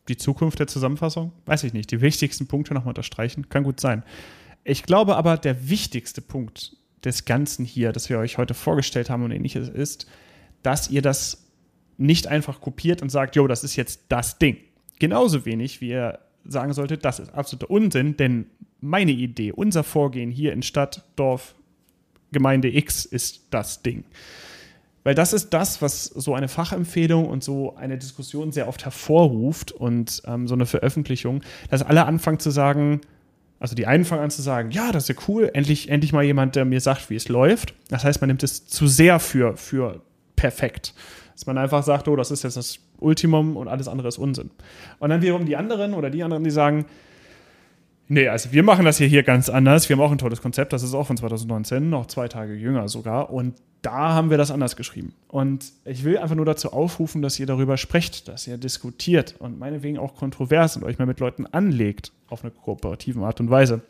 die 0.08 0.16
Zukunft 0.16 0.58
der 0.58 0.66
Zusammenfassung. 0.66 1.32
Weiß 1.46 1.64
ich 1.64 1.72
nicht. 1.72 1.90
Die 1.90 2.00
wichtigsten 2.00 2.46
Punkte 2.46 2.74
nochmal 2.74 2.90
unterstreichen. 2.90 3.48
Kann 3.48 3.62
gut 3.62 3.80
sein. 3.80 4.02
Ich 4.64 4.82
glaube 4.82 5.16
aber, 5.16 5.36
der 5.36 5.68
wichtigste 5.68 6.20
Punkt 6.20 6.76
des 7.04 7.24
Ganzen 7.24 7.64
hier, 7.64 7.92
das 7.92 8.08
wir 8.08 8.18
euch 8.18 8.38
heute 8.38 8.54
vorgestellt 8.54 9.10
haben 9.10 9.22
und 9.22 9.30
ähnliches, 9.30 9.68
ist, 9.68 10.06
dass 10.62 10.90
ihr 10.90 11.02
das 11.02 11.48
nicht 11.98 12.26
einfach 12.26 12.60
kopiert 12.60 13.02
und 13.02 13.10
sagt, 13.10 13.36
jo, 13.36 13.46
das 13.46 13.64
ist 13.64 13.76
jetzt 13.76 14.02
das 14.08 14.38
Ding. 14.38 14.56
Genauso 14.98 15.44
wenig, 15.44 15.80
wie 15.80 15.90
ihr 15.90 16.20
sagen 16.44 16.72
solltet, 16.72 17.04
das 17.04 17.20
ist 17.20 17.34
absoluter 17.34 17.70
Unsinn, 17.70 18.16
denn 18.16 18.46
meine 18.80 19.12
Idee, 19.12 19.52
unser 19.52 19.84
Vorgehen 19.84 20.30
hier 20.30 20.52
in 20.52 20.62
Stadt, 20.62 21.04
Dorf, 21.16 21.54
Gemeinde 22.32 22.74
X 22.74 23.04
ist 23.04 23.46
das 23.50 23.82
Ding. 23.82 24.04
Weil 25.04 25.14
das 25.14 25.32
ist 25.32 25.50
das, 25.52 25.82
was 25.82 26.04
so 26.04 26.34
eine 26.34 26.48
Fachempfehlung 26.48 27.26
und 27.26 27.42
so 27.42 27.74
eine 27.76 27.98
Diskussion 27.98 28.52
sehr 28.52 28.68
oft 28.68 28.84
hervorruft 28.84 29.72
und 29.72 30.22
ähm, 30.26 30.46
so 30.46 30.54
eine 30.54 30.66
Veröffentlichung, 30.66 31.42
dass 31.70 31.82
alle 31.82 32.06
anfangen 32.06 32.38
zu 32.38 32.50
sagen, 32.50 33.00
also 33.58 33.74
die 33.74 33.86
einen 33.86 34.04
fangen 34.04 34.22
an 34.22 34.30
zu 34.30 34.42
sagen, 34.42 34.70
ja, 34.72 34.90
das 34.90 35.04
ist 35.04 35.16
ja 35.16 35.24
cool, 35.28 35.50
endlich, 35.54 35.88
endlich 35.88 36.12
mal 36.12 36.24
jemand, 36.24 36.56
der 36.56 36.64
mir 36.64 36.80
sagt, 36.80 37.10
wie 37.10 37.16
es 37.16 37.28
läuft. 37.28 37.74
Das 37.90 38.04
heißt, 38.04 38.20
man 38.20 38.28
nimmt 38.28 38.42
es 38.42 38.66
zu 38.66 38.88
sehr 38.88 39.20
für, 39.20 39.56
für 39.56 40.02
perfekt. 40.34 40.94
Dass 41.34 41.46
man 41.46 41.58
einfach 41.58 41.84
sagt, 41.84 42.08
oh, 42.08 42.16
das 42.16 42.30
ist 42.30 42.42
jetzt 42.42 42.56
das 42.56 42.80
Ultimum 42.98 43.56
und 43.56 43.68
alles 43.68 43.88
andere 43.88 44.08
ist 44.08 44.18
Unsinn. 44.18 44.50
Und 44.98 45.10
dann 45.10 45.22
wiederum 45.22 45.46
die 45.46 45.56
anderen 45.56 45.94
oder 45.94 46.10
die 46.10 46.22
anderen, 46.22 46.44
die 46.44 46.50
sagen, 46.50 46.86
Nee, 48.12 48.28
also 48.28 48.52
wir 48.52 48.62
machen 48.62 48.84
das 48.84 48.98
hier, 48.98 49.06
hier 49.06 49.22
ganz 49.22 49.48
anders. 49.48 49.88
Wir 49.88 49.96
haben 49.96 50.02
auch 50.02 50.12
ein 50.12 50.18
tolles 50.18 50.42
Konzept, 50.42 50.74
das 50.74 50.82
ist 50.82 50.92
auch 50.92 51.06
von 51.06 51.16
2019, 51.16 51.88
noch 51.88 52.04
zwei 52.08 52.28
Tage 52.28 52.52
jünger 52.52 52.86
sogar. 52.86 53.30
Und 53.30 53.54
da 53.80 54.12
haben 54.12 54.28
wir 54.28 54.36
das 54.36 54.50
anders 54.50 54.76
geschrieben. 54.76 55.14
Und 55.28 55.72
ich 55.86 56.04
will 56.04 56.18
einfach 56.18 56.34
nur 56.36 56.44
dazu 56.44 56.74
aufrufen, 56.74 57.22
dass 57.22 57.40
ihr 57.40 57.46
darüber 57.46 57.78
sprecht, 57.78 58.28
dass 58.28 58.46
ihr 58.46 58.58
diskutiert 58.58 59.36
und 59.38 59.58
meinetwegen 59.58 59.96
auch 59.96 60.14
kontrovers 60.14 60.76
und 60.76 60.84
euch 60.84 60.98
mal 60.98 61.06
mit 61.06 61.20
Leuten 61.20 61.46
anlegt 61.46 62.12
auf 62.28 62.44
eine 62.44 62.50
kooperative 62.50 63.18
Art 63.24 63.40
und 63.40 63.48
Weise. 63.48 63.80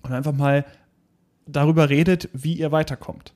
Und 0.00 0.12
einfach 0.12 0.32
mal 0.32 0.64
darüber 1.44 1.90
redet, 1.90 2.30
wie 2.32 2.54
ihr 2.54 2.72
weiterkommt. 2.72 3.34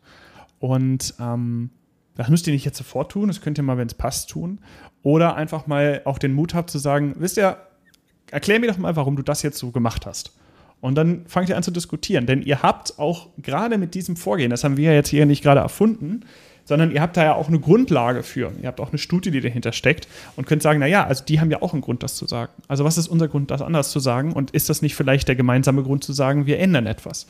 Und 0.59 1.17
ähm, 1.21 1.69
das 2.17 2.31
müsst 2.31 2.47
ihr 2.47 2.55
nicht 2.55 2.65
jetzt 2.65 2.79
sofort 2.79 3.13
tun, 3.13 3.29
das 3.29 3.43
könnt 3.43 3.59
ihr 3.59 3.63
mal, 3.63 3.77
wenn 3.77 3.89
es 3.89 3.95
passt, 3.95 4.31
tun. 4.31 4.61
Oder 5.03 5.37
einfach 5.37 5.67
mal 5.67 6.01
auch 6.07 6.17
den 6.19 6.33
Mut 6.33 6.55
habt 6.55 6.71
zu 6.71 6.79
sagen, 6.79 7.15
wisst 7.19 7.37
ihr, 7.37 7.59
erklär 8.35 8.61
mir 8.61 8.67
doch 8.67 8.79
mal, 8.79 8.97
warum 8.97 9.17
du 9.17 9.23
das 9.23 9.43
jetzt 9.43 9.59
so 9.59 9.71
gemacht 9.71 10.07
hast. 10.07 10.33
Und 10.81 10.97
dann 10.97 11.25
fangt 11.27 11.49
ihr 11.49 11.57
an 11.57 11.63
zu 11.63 11.71
diskutieren. 11.71 12.27
Denn 12.27 12.43
ihr 12.43 12.63
habt 12.63 12.99
auch 12.99 13.29
gerade 13.39 13.79
mit 13.79 13.95
diesem 13.95 14.17
Vorgehen, 14.17 14.51
das 14.51 14.65
haben 14.65 14.77
wir 14.77 14.91
ja 14.91 14.93
jetzt 14.93 15.09
hier 15.09 15.25
nicht 15.25 15.43
gerade 15.43 15.61
erfunden, 15.61 16.25
sondern 16.67 16.91
ihr 16.91 17.01
habt 17.01 17.17
da 17.17 17.25
ja 17.25 17.35
auch 17.35 17.49
eine 17.49 17.61
Grundlage 17.61 18.23
für. 18.23 18.53
Ihr 18.61 18.67
habt 18.67 18.81
auch 18.81 18.91
eine 18.91 18.99
Studie, 18.99 19.31
die 19.31 19.41
dahinter 19.41 19.73
steckt 19.73 20.09
und 20.37 20.47
könnt 20.47 20.63
sagen, 20.63 20.81
naja, 20.81 21.07
also 21.07 21.25
die 21.25 21.41
haben 21.41 21.51
ja 21.51 21.63
auch 21.63 21.73
einen 21.73 21.83
Grund, 21.83 22.03
das 22.03 22.17
zu 22.17 22.27
sagen. 22.27 22.53
Also 22.69 22.85
was 22.85 22.99
ist 22.99 23.09
unser 23.09 23.29
Grund, 23.29 23.51
das 23.51 23.63
anders 23.63 23.91
zu 23.91 24.01
sagen? 24.01 24.33
Und 24.33 24.51
ist 24.51 24.69
das 24.69 24.83
nicht 24.83 24.95
vielleicht 24.95 25.29
der 25.29 25.37
gemeinsame 25.37 25.83
Grund 25.83 26.05
zu 26.05 26.13
sagen, 26.13 26.47
wir 26.47 26.59
ändern 26.59 26.87
etwas? 26.87 27.27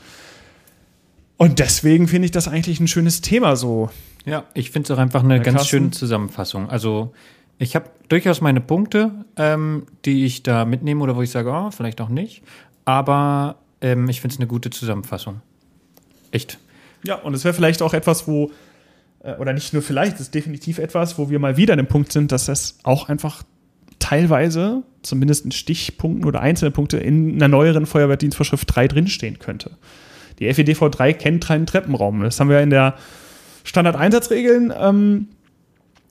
Und 1.36 1.58
deswegen 1.58 2.08
finde 2.08 2.26
ich 2.26 2.32
das 2.32 2.48
eigentlich 2.48 2.80
ein 2.80 2.88
schönes 2.88 3.20
Thema 3.20 3.56
so. 3.56 3.90
Ja, 4.24 4.44
ich 4.54 4.70
finde 4.70 4.86
es 4.86 4.90
auch 4.96 5.00
einfach 5.00 5.22
eine 5.22 5.40
ganz 5.40 5.66
schöne 5.66 5.90
Zusammenfassung. 5.90 6.70
Also 6.70 7.12
ich 7.58 7.74
habe 7.74 7.90
durchaus 8.08 8.40
meine 8.40 8.60
Punkte, 8.60 9.12
ähm, 9.36 9.86
die 10.04 10.24
ich 10.24 10.42
da 10.42 10.64
mitnehme 10.64 11.02
oder 11.02 11.16
wo 11.16 11.22
ich 11.22 11.30
sage, 11.30 11.50
oh, 11.50 11.70
vielleicht 11.70 12.00
auch 12.00 12.08
nicht. 12.08 12.42
Aber 12.84 13.56
ähm, 13.80 14.08
ich 14.08 14.20
finde 14.20 14.34
es 14.34 14.40
eine 14.40 14.46
gute 14.46 14.70
Zusammenfassung. 14.70 15.40
Echt. 16.30 16.58
Ja, 17.04 17.16
und 17.16 17.34
es 17.34 17.44
wäre 17.44 17.54
vielleicht 17.54 17.82
auch 17.82 17.94
etwas, 17.94 18.26
wo, 18.26 18.50
äh, 19.20 19.34
oder 19.36 19.52
nicht 19.52 19.72
nur 19.72 19.82
vielleicht, 19.82 20.14
es 20.14 20.22
ist 20.22 20.34
definitiv 20.34 20.78
etwas, 20.78 21.18
wo 21.18 21.30
wir 21.30 21.38
mal 21.38 21.56
wieder 21.56 21.74
an 21.74 21.78
dem 21.78 21.86
Punkt 21.86 22.12
sind, 22.12 22.32
dass 22.32 22.48
es 22.48 22.78
auch 22.82 23.08
einfach 23.08 23.42
teilweise, 23.98 24.82
zumindest 25.02 25.44
in 25.44 25.52
Stichpunkten 25.52 26.26
oder 26.26 26.40
einzelne 26.40 26.70
Punkte, 26.70 26.98
in 26.98 27.36
einer 27.36 27.48
neueren 27.48 27.86
Feuerwehrdienstvorschrift 27.86 28.74
3 28.74 28.88
drinstehen 28.88 29.38
könnte. 29.38 29.78
Die 30.38 30.52
FEDV 30.52 30.90
3 30.90 31.12
kennt 31.12 31.46
keinen 31.46 31.66
Treppenraum. 31.66 32.20
Das 32.22 32.40
haben 32.40 32.48
wir 32.48 32.60
in 32.60 32.70
der 32.70 32.96
Standardeinsatzregeln 33.62 34.72
ähm, 34.76 35.28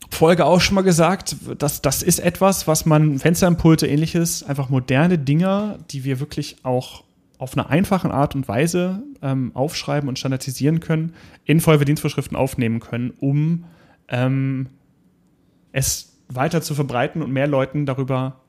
Folge 0.10 0.46
auch 0.46 0.62
schon 0.62 0.76
mal 0.76 0.82
gesagt, 0.82 1.36
dass 1.58 1.82
das 1.82 2.04
ist 2.04 2.20
etwas, 2.20 2.68
was 2.68 2.86
man 2.86 3.20
Fensterimpulte 3.20 3.88
ähnliches, 3.88 4.44
einfach 4.44 4.70
moderne 4.70 5.18
Dinger, 5.18 5.80
die 5.92 6.04
wir 6.04 6.20
wirklich 6.20 6.58
auch 6.64 7.04
auf 7.38 7.58
eine 7.58 7.70
einfache 7.70 8.12
Art 8.12 8.36
und 8.36 8.48
Weise 8.48 9.04
ähm, 9.22 9.52
aufschreiben 9.54 10.08
und 10.08 10.18
standardisieren 10.20 10.80
können, 10.80 11.14
in 11.46 11.60
Feuerwehrdienstvorschriften 11.60 12.38
aufnehmen 12.38 12.80
können, 12.80 13.12
um 13.20 13.66
ähm, 14.08 14.70
es 15.72 16.18
weiter 16.30 16.62
zu 16.62 16.74
verbreiten 16.76 17.22
und 17.22 17.32
mehr 17.32 17.48
Leuten 17.48 17.86
darüber 17.86 18.40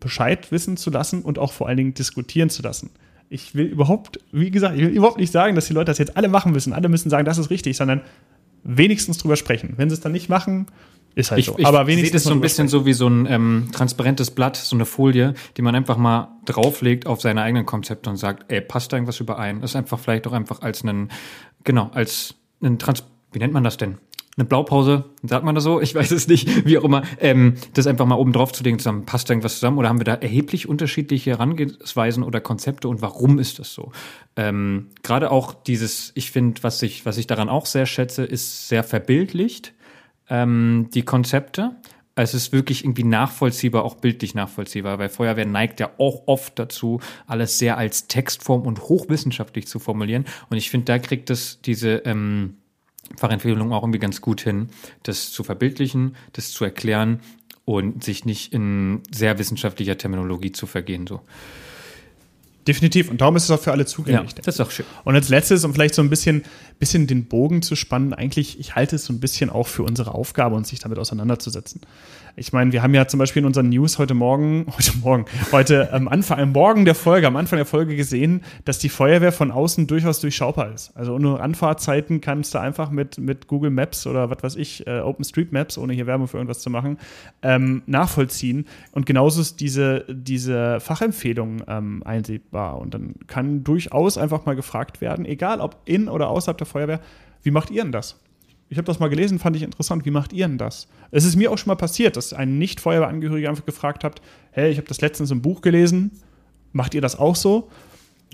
Bescheid 0.00 0.50
wissen 0.50 0.76
zu 0.76 0.90
lassen 0.90 1.22
und 1.22 1.38
auch 1.38 1.52
vor 1.52 1.68
allen 1.68 1.76
Dingen 1.76 1.94
diskutieren 1.94 2.50
zu 2.50 2.62
lassen. 2.62 2.90
Ich 3.28 3.54
will 3.54 3.66
überhaupt, 3.66 4.18
wie 4.32 4.50
gesagt, 4.50 4.76
ich 4.76 4.82
will 4.82 4.90
überhaupt 4.90 5.18
nicht 5.18 5.32
sagen, 5.32 5.54
dass 5.54 5.66
die 5.66 5.72
Leute 5.72 5.86
das 5.86 5.98
jetzt 5.98 6.16
alle 6.16 6.28
machen 6.28 6.52
müssen. 6.52 6.72
Alle 6.72 6.88
müssen 6.88 7.10
sagen, 7.10 7.24
das 7.24 7.38
ist 7.38 7.50
richtig, 7.50 7.76
sondern 7.76 8.02
wenigstens 8.64 9.18
drüber 9.18 9.36
sprechen. 9.36 9.74
Wenn 9.76 9.90
sie 9.90 9.94
es 9.94 10.00
dann 10.00 10.12
nicht 10.12 10.28
machen, 10.28 10.66
ist 11.14 11.30
halt 11.30 11.40
ich, 11.40 11.46
so. 11.46 11.54
Ich 11.56 11.66
Aber 11.66 11.86
wenigstens. 11.86 12.08
Sieht 12.08 12.14
es 12.16 12.24
so 12.24 12.32
ein 12.32 12.40
bisschen 12.40 12.68
so 12.68 12.86
wie 12.86 12.92
so 12.92 13.06
ein 13.06 13.26
ähm, 13.26 13.68
transparentes 13.72 14.30
Blatt, 14.30 14.56
so 14.56 14.74
eine 14.74 14.84
Folie, 14.84 15.34
die 15.56 15.62
man 15.62 15.74
einfach 15.74 15.96
mal 15.96 16.28
drauflegt 16.44 17.06
auf 17.06 17.20
seine 17.20 17.42
eigenen 17.42 17.66
Konzepte 17.66 18.10
und 18.10 18.16
sagt, 18.16 18.50
ey, 18.50 18.60
passt 18.60 18.92
da 18.92 18.96
irgendwas 18.96 19.20
überein? 19.20 19.60
Das 19.60 19.72
ist 19.72 19.76
einfach 19.76 19.98
vielleicht 19.98 20.26
auch 20.26 20.32
einfach 20.32 20.62
als 20.62 20.82
einen, 20.82 21.10
genau, 21.62 21.90
als 21.94 22.34
einen 22.62 22.78
Trans, 22.78 23.04
wie 23.32 23.38
nennt 23.38 23.52
man 23.52 23.64
das 23.64 23.76
denn? 23.76 23.98
Eine 24.36 24.44
Blaupause, 24.44 25.04
sagt 25.22 25.44
man 25.44 25.54
das 25.54 25.64
so? 25.64 25.80
Ich 25.80 25.94
weiß 25.94 26.10
es 26.10 26.26
nicht, 26.26 26.66
wie 26.66 26.78
auch 26.78 26.84
immer, 26.84 27.02
ähm, 27.20 27.54
das 27.74 27.86
einfach 27.86 28.06
mal 28.06 28.16
oben 28.16 28.32
drauf 28.32 28.52
zu 28.52 28.64
legen, 28.64 28.78
zusammen, 28.78 29.06
passt 29.06 29.28
da 29.28 29.32
irgendwas 29.32 29.54
zusammen 29.54 29.78
oder 29.78 29.88
haben 29.88 30.00
wir 30.00 30.04
da 30.04 30.14
erheblich 30.14 30.68
unterschiedliche 30.68 31.30
Herangehensweisen 31.30 32.22
oder 32.22 32.40
Konzepte 32.40 32.88
und 32.88 33.00
warum 33.02 33.38
ist 33.38 33.58
das 33.58 33.72
so? 33.72 33.92
Ähm, 34.36 34.88
Gerade 35.02 35.30
auch 35.30 35.54
dieses, 35.54 36.12
ich 36.14 36.30
finde, 36.30 36.62
was 36.62 36.82
ich, 36.82 37.06
was 37.06 37.18
ich 37.18 37.26
daran 37.26 37.48
auch 37.48 37.66
sehr 37.66 37.86
schätze, 37.86 38.24
ist 38.24 38.68
sehr 38.68 38.82
verbildlicht, 38.82 39.72
ähm, 40.28 40.88
die 40.92 41.02
Konzepte. 41.02 41.76
Es 42.16 42.32
ist 42.32 42.52
wirklich 42.52 42.84
irgendwie 42.84 43.02
nachvollziehbar, 43.04 43.84
auch 43.84 43.96
bildlich 43.96 44.34
nachvollziehbar, 44.36 45.00
weil 45.00 45.08
Feuerwehr 45.08 45.46
neigt 45.46 45.80
ja 45.80 45.90
auch 45.98 46.22
oft 46.26 46.58
dazu, 46.58 47.00
alles 47.26 47.58
sehr 47.58 47.76
als 47.76 48.06
Textform 48.06 48.62
und 48.62 48.82
hochwissenschaftlich 48.82 49.66
zu 49.66 49.80
formulieren. 49.80 50.24
Und 50.48 50.56
ich 50.56 50.70
finde, 50.70 50.84
da 50.86 50.98
kriegt 51.00 51.28
es 51.30 51.60
diese, 51.60 51.96
ähm, 52.04 52.58
Fachempfehlung 53.16 53.72
auch 53.72 53.82
irgendwie 53.82 53.98
ganz 53.98 54.20
gut 54.20 54.40
hin, 54.40 54.68
das 55.02 55.30
zu 55.30 55.44
verbildlichen, 55.44 56.16
das 56.32 56.50
zu 56.50 56.64
erklären 56.64 57.20
und 57.64 58.04
sich 58.04 58.24
nicht 58.24 58.52
in 58.52 59.02
sehr 59.10 59.38
wissenschaftlicher 59.38 59.96
Terminologie 59.96 60.52
zu 60.52 60.66
vergehen. 60.66 61.06
So. 61.06 61.20
Definitiv. 62.66 63.10
Und 63.10 63.20
darum 63.20 63.36
ist 63.36 63.44
es 63.44 63.50
auch 63.50 63.60
für 63.60 63.72
alle 63.72 63.84
zugänglich. 63.84 64.32
Ja, 64.32 64.42
das 64.42 64.54
ist 64.56 64.60
auch 64.60 64.70
schön. 64.70 64.86
Und 65.04 65.14
als 65.14 65.28
letztes, 65.28 65.64
um 65.64 65.74
vielleicht 65.74 65.94
so 65.94 66.02
ein 66.02 66.08
bisschen, 66.08 66.44
bisschen 66.78 67.06
den 67.06 67.26
Bogen 67.26 67.60
zu 67.62 67.76
spannen, 67.76 68.14
eigentlich, 68.14 68.58
ich 68.58 68.74
halte 68.74 68.96
es 68.96 69.04
so 69.04 69.12
ein 69.12 69.20
bisschen 69.20 69.50
auch 69.50 69.66
für 69.66 69.82
unsere 69.82 70.14
Aufgabe, 70.14 70.56
uns 70.56 70.68
sich 70.68 70.78
damit 70.78 70.98
auseinanderzusetzen. 70.98 71.82
Ich 72.36 72.52
meine, 72.52 72.72
wir 72.72 72.82
haben 72.82 72.92
ja 72.94 73.06
zum 73.06 73.18
Beispiel 73.18 73.42
in 73.42 73.46
unseren 73.46 73.68
News 73.68 73.98
heute 73.98 74.14
Morgen, 74.14 74.66
heute 74.76 74.98
Morgen, 74.98 75.24
heute 75.52 75.92
am 75.92 76.08
Anfang, 76.08 76.40
am 76.40 76.50
Morgen 76.50 76.84
der 76.84 76.96
Folge, 76.96 77.28
am 77.28 77.36
Anfang 77.36 77.58
der 77.58 77.66
Folge 77.66 77.94
gesehen, 77.94 78.42
dass 78.64 78.80
die 78.80 78.88
Feuerwehr 78.88 79.30
von 79.30 79.52
außen 79.52 79.86
durchaus 79.86 80.20
durchschaubar 80.20 80.72
ist. 80.74 80.90
Also 80.96 81.14
ohne 81.14 81.38
Anfahrtzeiten 81.38 82.20
kannst 82.20 82.52
du 82.54 82.58
einfach 82.58 82.90
mit, 82.90 83.18
mit 83.18 83.46
Google 83.46 83.70
Maps 83.70 84.04
oder 84.08 84.30
was 84.30 84.42
weiß 84.42 84.56
ich, 84.56 84.84
äh, 84.86 84.98
OpenStreetMaps, 84.98 85.78
ohne 85.78 85.92
hier 85.92 86.08
Werbung 86.08 86.26
für 86.26 86.38
irgendwas 86.38 86.58
zu 86.58 86.70
machen, 86.70 86.98
ähm, 87.42 87.82
nachvollziehen. 87.86 88.66
Und 88.90 89.06
genauso 89.06 89.40
ist 89.40 89.60
diese, 89.60 90.04
diese 90.08 90.80
Fachempfehlung 90.80 91.62
ähm, 91.68 92.02
einsehbar. 92.04 92.78
Und 92.78 92.94
dann 92.94 93.14
kann 93.28 93.62
durchaus 93.62 94.18
einfach 94.18 94.44
mal 94.44 94.56
gefragt 94.56 95.00
werden, 95.00 95.24
egal 95.24 95.60
ob 95.60 95.76
in 95.84 96.08
oder 96.08 96.30
außerhalb 96.30 96.58
der 96.58 96.66
Feuerwehr, 96.66 97.00
wie 97.44 97.52
macht 97.52 97.70
ihr 97.70 97.82
denn 97.82 97.92
das? 97.92 98.18
Ich 98.68 98.78
habe 98.78 98.86
das 98.86 98.98
mal 98.98 99.08
gelesen, 99.08 99.38
fand 99.38 99.56
ich 99.56 99.62
interessant. 99.62 100.04
Wie 100.04 100.10
macht 100.10 100.32
ihr 100.32 100.46
denn 100.46 100.58
das? 100.58 100.88
Es 101.10 101.24
ist 101.24 101.36
mir 101.36 101.50
auch 101.52 101.58
schon 101.58 101.68
mal 101.68 101.76
passiert, 101.76 102.16
dass 102.16 102.32
ein 102.32 102.58
Nicht-Feuerwehrangehöriger 102.58 103.48
einfach 103.48 103.66
gefragt 103.66 104.04
hat: 104.04 104.20
Hey, 104.50 104.70
ich 104.70 104.78
habe 104.78 104.88
das 104.88 105.00
letztens 105.00 105.30
im 105.30 105.42
Buch 105.42 105.60
gelesen. 105.60 106.10
Macht 106.72 106.94
ihr 106.94 107.00
das 107.00 107.18
auch 107.18 107.36
so? 107.36 107.70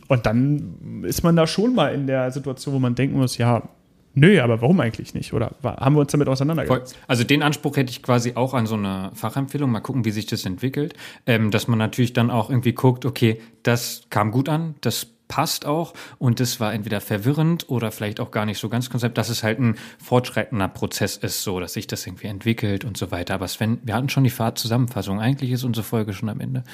Und 0.08 0.26
dann 0.26 1.04
ist 1.04 1.22
man 1.22 1.36
da 1.36 1.46
schon 1.46 1.74
mal 1.74 1.94
in 1.94 2.06
der 2.06 2.30
Situation, 2.30 2.74
wo 2.74 2.78
man 2.78 2.94
denken 2.94 3.18
muss: 3.18 3.38
Ja, 3.38 3.68
nö, 4.14 4.40
aber 4.40 4.62
warum 4.62 4.80
eigentlich 4.80 5.14
nicht? 5.14 5.32
Oder 5.32 5.52
haben 5.62 5.94
wir 5.94 6.00
uns 6.00 6.12
damit 6.12 6.28
auseinandergesetzt? 6.28 6.96
Also 7.06 7.24
den 7.24 7.42
Anspruch 7.42 7.76
hätte 7.76 7.90
ich 7.90 8.02
quasi 8.02 8.32
auch 8.34 8.54
an 8.54 8.66
so 8.66 8.76
eine 8.76 9.10
Fachempfehlung. 9.14 9.70
Mal 9.70 9.80
gucken, 9.80 10.04
wie 10.04 10.10
sich 10.10 10.26
das 10.26 10.46
entwickelt. 10.46 10.94
Ähm, 11.26 11.50
dass 11.50 11.68
man 11.68 11.78
natürlich 11.78 12.12
dann 12.12 12.30
auch 12.30 12.50
irgendwie 12.50 12.72
guckt: 12.72 13.04
Okay, 13.04 13.40
das 13.62 14.02
kam 14.10 14.30
gut 14.30 14.48
an, 14.48 14.74
das 14.80 15.08
passt 15.30 15.64
auch 15.64 15.94
und 16.18 16.40
das 16.40 16.60
war 16.60 16.74
entweder 16.74 17.00
verwirrend 17.00 17.70
oder 17.70 17.92
vielleicht 17.92 18.20
auch 18.20 18.32
gar 18.32 18.44
nicht 18.44 18.58
so 18.58 18.68
ganz 18.68 18.90
konzept, 18.90 19.16
dass 19.16 19.30
es 19.30 19.42
halt 19.42 19.60
ein 19.60 19.76
fortschreitender 20.02 20.68
Prozess 20.68 21.16
ist, 21.16 21.42
so 21.42 21.60
dass 21.60 21.72
sich 21.72 21.86
das 21.86 22.06
irgendwie 22.06 22.26
entwickelt 22.26 22.84
und 22.84 22.98
so 22.98 23.10
weiter. 23.10 23.34
Aber 23.34 23.48
Sven, 23.48 23.78
wir 23.84 23.94
hatten 23.94 24.10
schon 24.10 24.24
die 24.24 24.30
Fahrtzusammenfassung. 24.30 25.20
Eigentlich 25.20 25.52
ist 25.52 25.64
unsere 25.64 25.84
Folge 25.84 26.12
schon 26.12 26.28
am 26.28 26.40
Ende. 26.40 26.64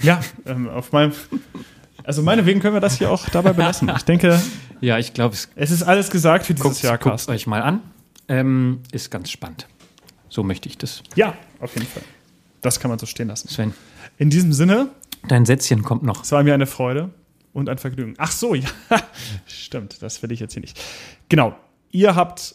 Ja, 0.00 0.20
ähm, 0.46 0.68
auf 0.70 0.92
meinem 0.92 1.12
also 2.04 2.22
meinetwegen 2.22 2.60
können 2.60 2.74
wir 2.74 2.80
das 2.80 2.98
hier 2.98 3.10
auch 3.10 3.28
dabei 3.28 3.52
belassen. 3.52 3.90
Ich 3.94 4.04
denke, 4.04 4.40
ja, 4.80 4.98
ich 4.98 5.12
glaube, 5.12 5.34
es, 5.34 5.50
es 5.56 5.70
ist 5.70 5.82
alles 5.82 6.10
gesagt 6.10 6.46
für 6.46 6.54
dieses 6.54 6.70
guckt, 6.70 6.82
Jahr. 6.82 6.98
Guckt 6.98 7.28
euch 7.28 7.46
mal 7.46 7.62
an. 7.62 7.80
Ähm, 8.28 8.80
ist 8.92 9.10
ganz 9.10 9.30
spannend. 9.30 9.66
So 10.28 10.42
möchte 10.44 10.68
ich 10.68 10.78
das. 10.78 11.02
Ja, 11.16 11.34
auf 11.58 11.74
jeden 11.74 11.86
Fall. 11.86 12.04
Das 12.62 12.78
kann 12.78 12.90
man 12.90 12.98
so 12.98 13.06
stehen 13.06 13.28
lassen. 13.28 13.48
Sven. 13.48 13.74
In 14.18 14.30
diesem 14.30 14.52
Sinne. 14.52 14.88
Dein 15.28 15.44
Sätzchen 15.44 15.82
kommt 15.82 16.02
noch. 16.02 16.22
Es 16.22 16.32
war 16.32 16.42
mir 16.42 16.54
eine 16.54 16.66
Freude 16.66 17.10
und 17.52 17.68
ein 17.68 17.78
Vergnügen. 17.78 18.14
Ach 18.18 18.32
so, 18.32 18.54
ja, 18.54 18.68
stimmt, 19.46 20.02
das 20.02 20.22
will 20.22 20.32
ich 20.32 20.40
jetzt 20.40 20.54
hier 20.54 20.62
nicht. 20.62 20.80
Genau, 21.28 21.54
ihr 21.90 22.14
habt, 22.14 22.54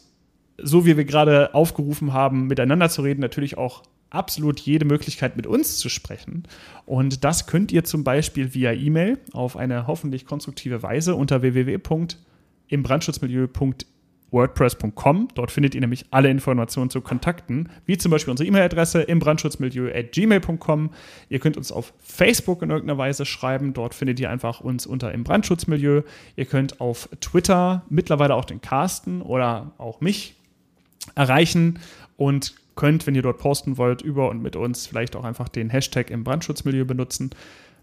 so 0.58 0.86
wie 0.86 0.98
wir 0.98 1.06
gerade 1.06 1.54
aufgerufen 1.54 2.14
haben, 2.14 2.48
miteinander 2.48 2.89
zu 2.89 3.02
reden, 3.02 3.22
natürlich 3.22 3.58
auch 3.58 3.84
absolut 4.10 4.60
jede 4.60 4.86
Möglichkeit, 4.86 5.36
mit 5.36 5.48
uns 5.48 5.78
zu 5.78 5.89
sprechen. 5.89 6.43
Und 6.86 7.24
das 7.24 7.48
könnt 7.48 7.72
ihr 7.72 7.84
zum 7.84 8.04
Beispiel 8.04 8.54
via 8.54 8.72
E-Mail 8.72 9.18
auf 9.34 9.58
eine 9.58 9.88
hoffentlich 9.88 10.26
konstruktive 10.26 10.84
Weise 10.84 11.16
unter 11.16 11.41
www.imbrandschutzmilieu.de 11.41 13.95
wordpress.com. 14.36 15.30
Dort 15.34 15.50
findet 15.50 15.74
ihr 15.74 15.82
nämlich 15.82 16.06
alle 16.12 16.30
Informationen 16.30 16.92
zu 16.92 17.02
Kontakten, 17.02 17.70
wie 17.88 17.98
zum 17.98 18.12
Beispiel 18.12 18.30
unsere 18.30 18.48
E-Mail-Adresse 18.48 19.02
im 19.02 19.18
brandschutzmilieu.gmail.com. 19.18 20.91
Ihr 21.30 21.40
könnt 21.40 21.57
uns 21.57 21.72
auf 21.72 21.94
Facebook 22.03 22.62
in 22.62 22.70
irgendeiner 22.70 22.99
Weise 22.99 23.26
schreiben. 23.26 23.74
Dort 23.74 23.95
findet 23.95 24.20
ihr 24.20 24.30
einfach 24.30 24.60
uns 24.60 24.86
unter 24.86 25.12
im 25.14 25.24
Brandschutzmilieu. 25.24 26.03
Ihr 26.36 26.45
könnt 26.45 26.80
auf 26.80 27.10
Twitter 27.22 27.84
mittlerweile 27.90 28.36
auch 28.36 28.45
den 28.45 28.62
Carsten 28.62 29.22
oder 29.22 29.72
auch 29.78 30.02
mich 30.02 30.36
erreichen 31.16 31.80
und 32.18 32.56
könnt, 32.76 33.07
wenn 33.07 33.16
ihr 33.16 33.22
dort 33.22 33.38
posten 33.38 33.78
wollt, 33.78 34.02
über 34.02 34.30
und 34.30 34.41
mit 34.41 34.56
uns 34.56 34.86
vielleicht 34.86 35.16
auch 35.16 35.24
einfach 35.24 35.48
den 35.48 35.70
Hashtag 35.70 36.12
im 36.12 36.26
Brandschutzmilieu 36.26 36.84
benutzen. 36.84 37.30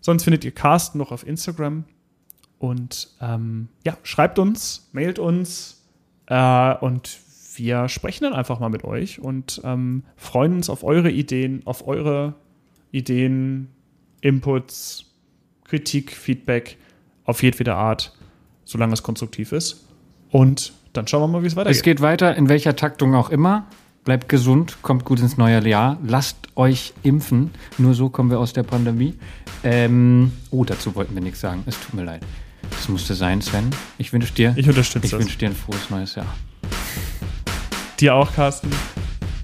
Sonst 0.00 0.24
findet 0.24 0.44
ihr 0.44 0.52
Carsten 0.52 0.98
noch 0.98 1.12
auf 1.12 1.26
Instagram. 1.26 1.84
Und 2.58 3.08
ähm, 3.20 3.68
ja, 3.84 3.96
schreibt 4.04 4.38
uns, 4.38 4.88
mailt 4.92 5.18
uns, 5.18 5.81
äh, 6.32 6.74
und 6.80 7.18
wir 7.56 7.90
sprechen 7.90 8.24
dann 8.24 8.32
einfach 8.32 8.58
mal 8.58 8.70
mit 8.70 8.84
euch 8.84 9.20
und 9.20 9.60
ähm, 9.64 10.04
freuen 10.16 10.54
uns 10.54 10.70
auf 10.70 10.82
eure 10.82 11.10
Ideen, 11.10 11.60
auf 11.66 11.86
eure 11.86 12.34
Ideen, 12.90 13.68
Inputs, 14.22 15.12
Kritik, 15.64 16.12
Feedback 16.12 16.78
auf 17.24 17.42
jedwede 17.42 17.74
Art, 17.74 18.16
solange 18.64 18.94
es 18.94 19.02
konstruktiv 19.02 19.52
ist. 19.52 19.86
Und 20.30 20.72
dann 20.94 21.06
schauen 21.06 21.20
wir 21.20 21.28
mal, 21.28 21.42
wie 21.42 21.48
es 21.48 21.56
weitergeht. 21.56 21.76
Es 21.76 21.82
geht 21.82 22.00
weiter, 22.00 22.34
in 22.34 22.48
welcher 22.48 22.76
Taktung 22.76 23.14
auch 23.14 23.28
immer. 23.28 23.66
bleibt 24.04 24.30
gesund, 24.30 24.78
kommt 24.80 25.04
gut 25.04 25.20
ins 25.20 25.36
neue 25.36 25.66
Jahr, 25.68 25.98
lasst 26.02 26.36
euch 26.56 26.94
impfen. 27.02 27.50
Nur 27.76 27.92
so 27.92 28.08
kommen 28.08 28.30
wir 28.30 28.40
aus 28.40 28.54
der 28.54 28.62
Pandemie. 28.62 29.14
Ähm, 29.64 30.32
oh, 30.50 30.64
dazu 30.64 30.94
wollten 30.94 31.14
wir 31.14 31.22
nichts 31.22 31.40
sagen. 31.40 31.62
Es 31.66 31.78
tut 31.78 31.92
mir 31.92 32.04
leid. 32.04 32.22
Das 32.70 32.88
musste 32.88 33.14
sein, 33.14 33.40
Sven. 33.40 33.70
Ich 33.98 34.12
wünsche 34.12 34.32
dir. 34.32 34.54
Ich 34.56 34.68
unterstütze 34.68 35.06
Ich 35.06 35.12
wünsche 35.12 35.38
dir 35.38 35.50
ein 35.50 35.56
frohes 35.56 35.90
neues 35.90 36.14
Jahr. 36.14 36.26
Dir 38.00 38.14
auch, 38.14 38.32
Carsten. 38.34 38.70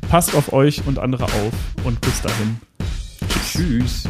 Passt 0.08 0.34
auf 0.34 0.52
euch 0.52 0.86
und 0.86 0.98
andere 0.98 1.24
auf 1.24 1.52
und 1.84 2.00
bis 2.00 2.20
dahin. 2.22 2.60
Tschüss. 3.52 4.04